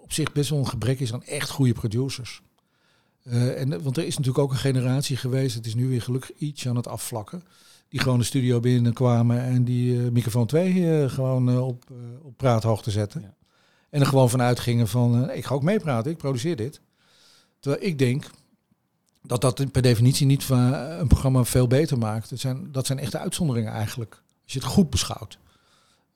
op 0.00 0.12
zich 0.12 0.32
best 0.32 0.50
wel 0.50 0.58
een 0.58 0.68
gebrek 0.68 1.00
is 1.00 1.12
aan 1.12 1.22
echt 1.24 1.50
goede 1.50 1.72
producers. 1.72 2.42
Eh, 3.22 3.60
en, 3.60 3.82
want 3.82 3.96
er 3.96 4.04
is 4.06 4.16
natuurlijk 4.16 4.44
ook 4.44 4.50
een 4.52 4.58
generatie 4.58 5.16
geweest, 5.16 5.54
het 5.54 5.66
is 5.66 5.74
nu 5.74 5.88
weer 5.88 6.02
gelukkig 6.02 6.30
iets 6.36 6.68
aan 6.68 6.76
het 6.76 6.88
afvlakken, 6.88 7.42
die 7.94 8.02
gewoon 8.02 8.18
de 8.18 8.24
studio 8.24 8.60
binnenkwamen 8.60 9.40
en 9.40 9.64
die 9.64 10.04
eh, 10.04 10.10
microfoon 10.10 10.46
2 10.46 11.08
gewoon 11.08 11.48
eh, 11.48 11.66
op, 11.66 11.84
eh, 11.90 12.26
op 12.26 12.36
praathoogte 12.36 12.90
zetten. 12.90 13.20
Ja. 13.20 13.34
En 13.90 14.00
er 14.00 14.06
gewoon 14.06 14.30
vanuit 14.30 14.60
gingen 14.60 14.88
van, 14.88 15.28
eh, 15.28 15.36
ik 15.36 15.44
ga 15.44 15.54
ook 15.54 15.62
meepraten, 15.62 16.10
ik 16.10 16.16
produceer 16.16 16.56
dit. 16.56 16.80
Terwijl 17.60 17.84
ik 17.84 17.98
denk 17.98 18.30
dat 19.22 19.40
dat 19.40 19.72
per 19.72 19.82
definitie 19.82 20.26
niet 20.26 20.44
van 20.44 20.74
eh, 20.74 20.98
een 20.98 21.08
programma 21.08 21.44
veel 21.44 21.66
beter 21.66 21.98
maakt. 21.98 22.30
Het 22.30 22.40
zijn, 22.40 22.72
dat 22.72 22.86
zijn 22.86 22.98
echte 22.98 23.18
uitzonderingen 23.18 23.72
eigenlijk, 23.72 24.22
als 24.44 24.52
je 24.52 24.58
het 24.58 24.68
goed 24.68 24.90
beschouwt. 24.90 25.38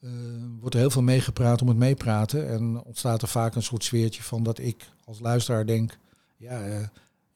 Eh, 0.00 0.10
wordt 0.60 0.74
er 0.74 0.80
heel 0.80 0.90
veel 0.90 1.02
meegepraat 1.02 1.62
om 1.62 1.68
het 1.68 1.76
meepraten. 1.76 2.48
En 2.48 2.82
ontstaat 2.84 3.22
er 3.22 3.28
vaak 3.28 3.54
een 3.54 3.62
soort 3.62 3.84
sfeertje 3.84 4.22
van 4.22 4.42
dat 4.42 4.58
ik 4.58 4.90
als 5.04 5.20
luisteraar 5.20 5.66
denk... 5.66 5.98
Ja, 6.36 6.60
eh, 6.60 6.86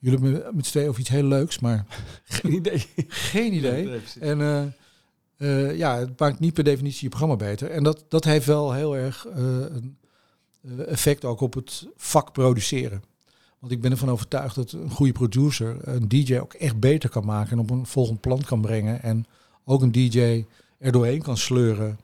jullie 0.03 0.19
hebben 0.19 0.31
met- 0.43 0.55
met 0.55 0.65
z'n 0.65 0.71
tweeën 0.71 0.87
over 0.89 0.99
iets 1.01 1.09
heel 1.09 1.23
leuks, 1.23 1.59
maar 1.59 1.85
Geen 2.23 2.53
idee. 2.53 2.85
geen 3.07 3.53
idee. 3.53 4.01
En 4.19 4.41
eh, 4.41 4.63
eh, 5.37 5.77
ja, 5.77 5.97
het 5.99 6.19
maakt 6.19 6.39
niet 6.39 6.53
per 6.53 6.63
definitie 6.63 7.03
je 7.03 7.09
programma 7.09 7.35
beter. 7.35 7.69
En 7.69 7.83
dat, 7.83 8.05
dat 8.07 8.23
heeft 8.23 8.45
wel 8.45 8.73
heel 8.73 8.95
erg 8.97 9.25
eh, 9.27 9.35
een 9.71 9.97
effect 10.85 11.25
ook 11.25 11.41
op 11.41 11.53
het 11.53 11.87
vak 11.95 12.31
produceren. 12.33 13.03
Want 13.59 13.71
ik 13.71 13.81
ben 13.81 13.91
ervan 13.91 14.09
overtuigd 14.09 14.55
dat 14.55 14.71
een 14.71 14.89
goede 14.89 15.11
producer 15.11 15.77
een 15.87 16.07
DJ 16.07 16.37
ook 16.37 16.53
echt 16.53 16.79
beter 16.79 17.09
kan 17.09 17.25
maken 17.25 17.51
en 17.51 17.59
op 17.59 17.69
een 17.69 17.85
volgend 17.85 18.21
plan 18.21 18.41
kan 18.41 18.61
brengen. 18.61 19.01
En 19.01 19.25
ook 19.65 19.81
een 19.81 19.91
DJ 19.91 20.45
er 20.77 20.91
doorheen 20.91 21.21
kan 21.21 21.37
sleuren. 21.37 21.99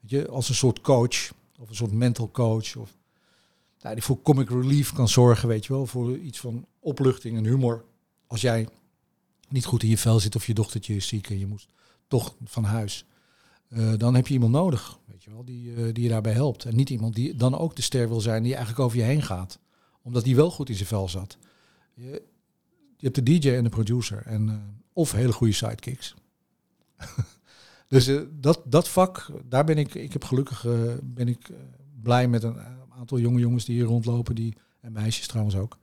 Weet 0.00 0.10
je, 0.10 0.28
als 0.28 0.48
een 0.48 0.54
soort 0.54 0.80
coach 0.80 1.30
of 1.58 1.68
een 1.68 1.74
soort 1.74 1.92
mental 1.92 2.30
coach. 2.30 2.76
Of, 2.76 2.94
nou, 3.84 3.96
die 3.96 4.04
voor 4.04 4.22
comic 4.22 4.50
relief 4.50 4.92
kan 4.92 5.08
zorgen, 5.08 5.48
weet 5.48 5.66
je 5.66 5.72
wel. 5.72 5.86
Voor 5.86 6.18
iets 6.18 6.40
van 6.40 6.66
opluchting 6.80 7.36
en 7.36 7.44
humor. 7.44 7.84
Als 8.26 8.40
jij 8.40 8.68
niet 9.48 9.64
goed 9.64 9.82
in 9.82 9.88
je 9.88 9.98
vel 9.98 10.20
zit 10.20 10.36
of 10.36 10.46
je 10.46 10.54
dochtertje 10.54 10.96
is 10.96 11.08
ziek 11.08 11.30
en 11.30 11.38
je 11.38 11.46
moest 11.46 11.68
toch 12.08 12.36
van 12.44 12.64
huis. 12.64 13.04
eh, 13.68 13.92
dan 13.96 14.14
heb 14.14 14.26
je 14.26 14.34
iemand 14.34 14.52
nodig, 14.52 14.98
weet 15.04 15.24
je 15.24 15.30
wel, 15.30 15.44
die, 15.44 15.74
eh, 15.74 15.94
die 15.94 16.02
je 16.02 16.08
daarbij 16.08 16.32
helpt. 16.32 16.64
En 16.64 16.76
niet 16.76 16.90
iemand 16.90 17.14
die 17.14 17.34
dan 17.34 17.58
ook 17.58 17.76
de 17.76 17.82
ster 17.82 18.08
wil 18.08 18.20
zijn 18.20 18.42
die 18.42 18.54
eigenlijk 18.54 18.84
over 18.84 18.98
je 18.98 19.04
heen 19.04 19.22
gaat. 19.22 19.58
Omdat 20.02 20.24
die 20.24 20.36
wel 20.36 20.50
goed 20.50 20.68
in 20.68 20.74
zijn 20.74 20.88
vel 20.88 21.08
zat. 21.08 21.38
Je, 21.94 22.22
je 22.96 23.10
hebt 23.10 23.14
de 23.14 23.22
DJ 23.22 23.50
en 23.50 23.64
de 23.64 23.70
producer. 23.70 24.22
En, 24.26 24.48
eh, 24.48 24.54
of 24.92 25.12
hele 25.12 25.32
goede 25.32 25.52
sidekicks. 25.52 26.14
dus 27.88 28.10
dat, 28.30 28.62
dat 28.64 28.88
vak, 28.88 29.30
daar 29.44 29.64
ben 29.64 29.78
ik, 29.78 29.94
ik 29.94 30.12
heb 30.12 30.24
gelukkig, 30.24 30.66
ben 31.02 31.28
ik 31.28 31.48
blij 32.02 32.28
met 32.28 32.42
een 32.42 32.58
aantal 33.04 33.18
jonge 33.18 33.40
jongens 33.40 33.64
die 33.64 33.74
hier 33.74 33.84
rondlopen. 33.84 34.34
Die, 34.34 34.56
en 34.80 34.92
meisjes 34.92 35.26
trouwens 35.26 35.56
ook. 35.56 35.78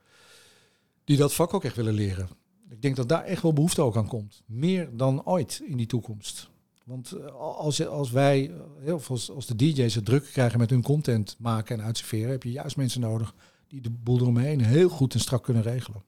Die 1.04 1.18
dat 1.18 1.34
vak 1.34 1.54
ook 1.54 1.64
echt 1.64 1.76
willen 1.76 1.94
leren. 1.94 2.30
Ik 2.70 2.82
denk 2.82 2.96
dat 2.96 3.10
daar 3.10 3.24
echt 3.24 3.42
wel 3.42 3.54
behoefte 3.54 3.82
ook 3.82 3.98
aan 3.98 4.08
komt. 4.08 4.44
Meer 4.46 4.90
dan 4.98 5.26
ooit 5.26 5.62
in 5.66 5.78
die 5.78 5.86
toekomst. 5.86 6.50
Want 6.84 7.12
eh, 7.12 7.26
als, 7.36 7.88
als 7.88 8.12
wij, 8.12 8.50
eh, 8.50 8.60
heel 8.80 9.00
veel, 9.00 9.16
als, 9.16 9.32
als 9.32 9.46
de 9.46 9.56
DJ's 9.56 9.96
het 9.96 10.06
druk 10.06 10.24
krijgen 10.24 10.60
met 10.60 10.70
hun 10.70 10.82
content 10.82 11.36
maken 11.40 11.80
en 11.80 11.86
uitserveren, 11.86 12.32
heb 12.32 12.44
je 12.44 12.52
juist 12.52 12.78
mensen 12.78 13.02
nodig 13.02 13.36
die 13.68 13.82
de 13.82 13.90
boel 13.90 14.20
eromheen 14.20 14.62
heel 14.62 14.90
goed 14.90 15.14
en 15.14 15.20
strak 15.20 15.44
kunnen 15.44 15.64
regelen. 15.64 16.04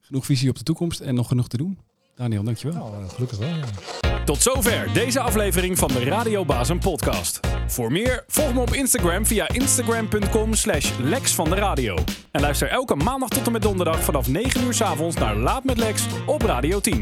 Genoeg 0.00 0.24
visie 0.24 0.50
op 0.50 0.56
de 0.56 0.62
toekomst 0.62 1.00
en 1.00 1.14
nog 1.14 1.28
genoeg 1.28 1.48
te 1.48 1.56
doen. 1.56 1.78
Daniel, 2.14 2.42
dankjewel. 2.42 2.76
Nou, 2.76 3.02
eh, 3.02 3.10
gelukkig 3.10 3.38
wel. 3.38 3.48
Ja. 3.48 4.15
Tot 4.26 4.42
zover 4.42 4.92
deze 4.92 5.20
aflevering 5.20 5.78
van 5.78 5.88
de 5.88 6.04
Radio 6.04 6.44
Bazen 6.44 6.78
podcast. 6.78 7.40
Voor 7.66 7.92
meer, 7.92 8.24
volg 8.28 8.54
me 8.54 8.60
op 8.60 8.72
Instagram 8.72 9.26
via 9.26 9.48
instagram.com 9.48 10.54
slash 10.54 10.90
Lex 10.98 11.34
van 11.34 11.50
de 11.50 11.54
Radio. 11.54 11.96
En 12.30 12.40
luister 12.40 12.68
elke 12.68 12.94
maandag 12.94 13.28
tot 13.28 13.46
en 13.46 13.52
met 13.52 13.62
donderdag 13.62 14.04
vanaf 14.04 14.28
9 14.28 14.64
uur 14.64 14.74
's 14.74 14.80
avonds 14.80 15.16
naar 15.16 15.36
Laat 15.36 15.64
met 15.64 15.78
Lex 15.78 16.06
op 16.26 16.42
Radio 16.42 16.80
10. 16.80 17.00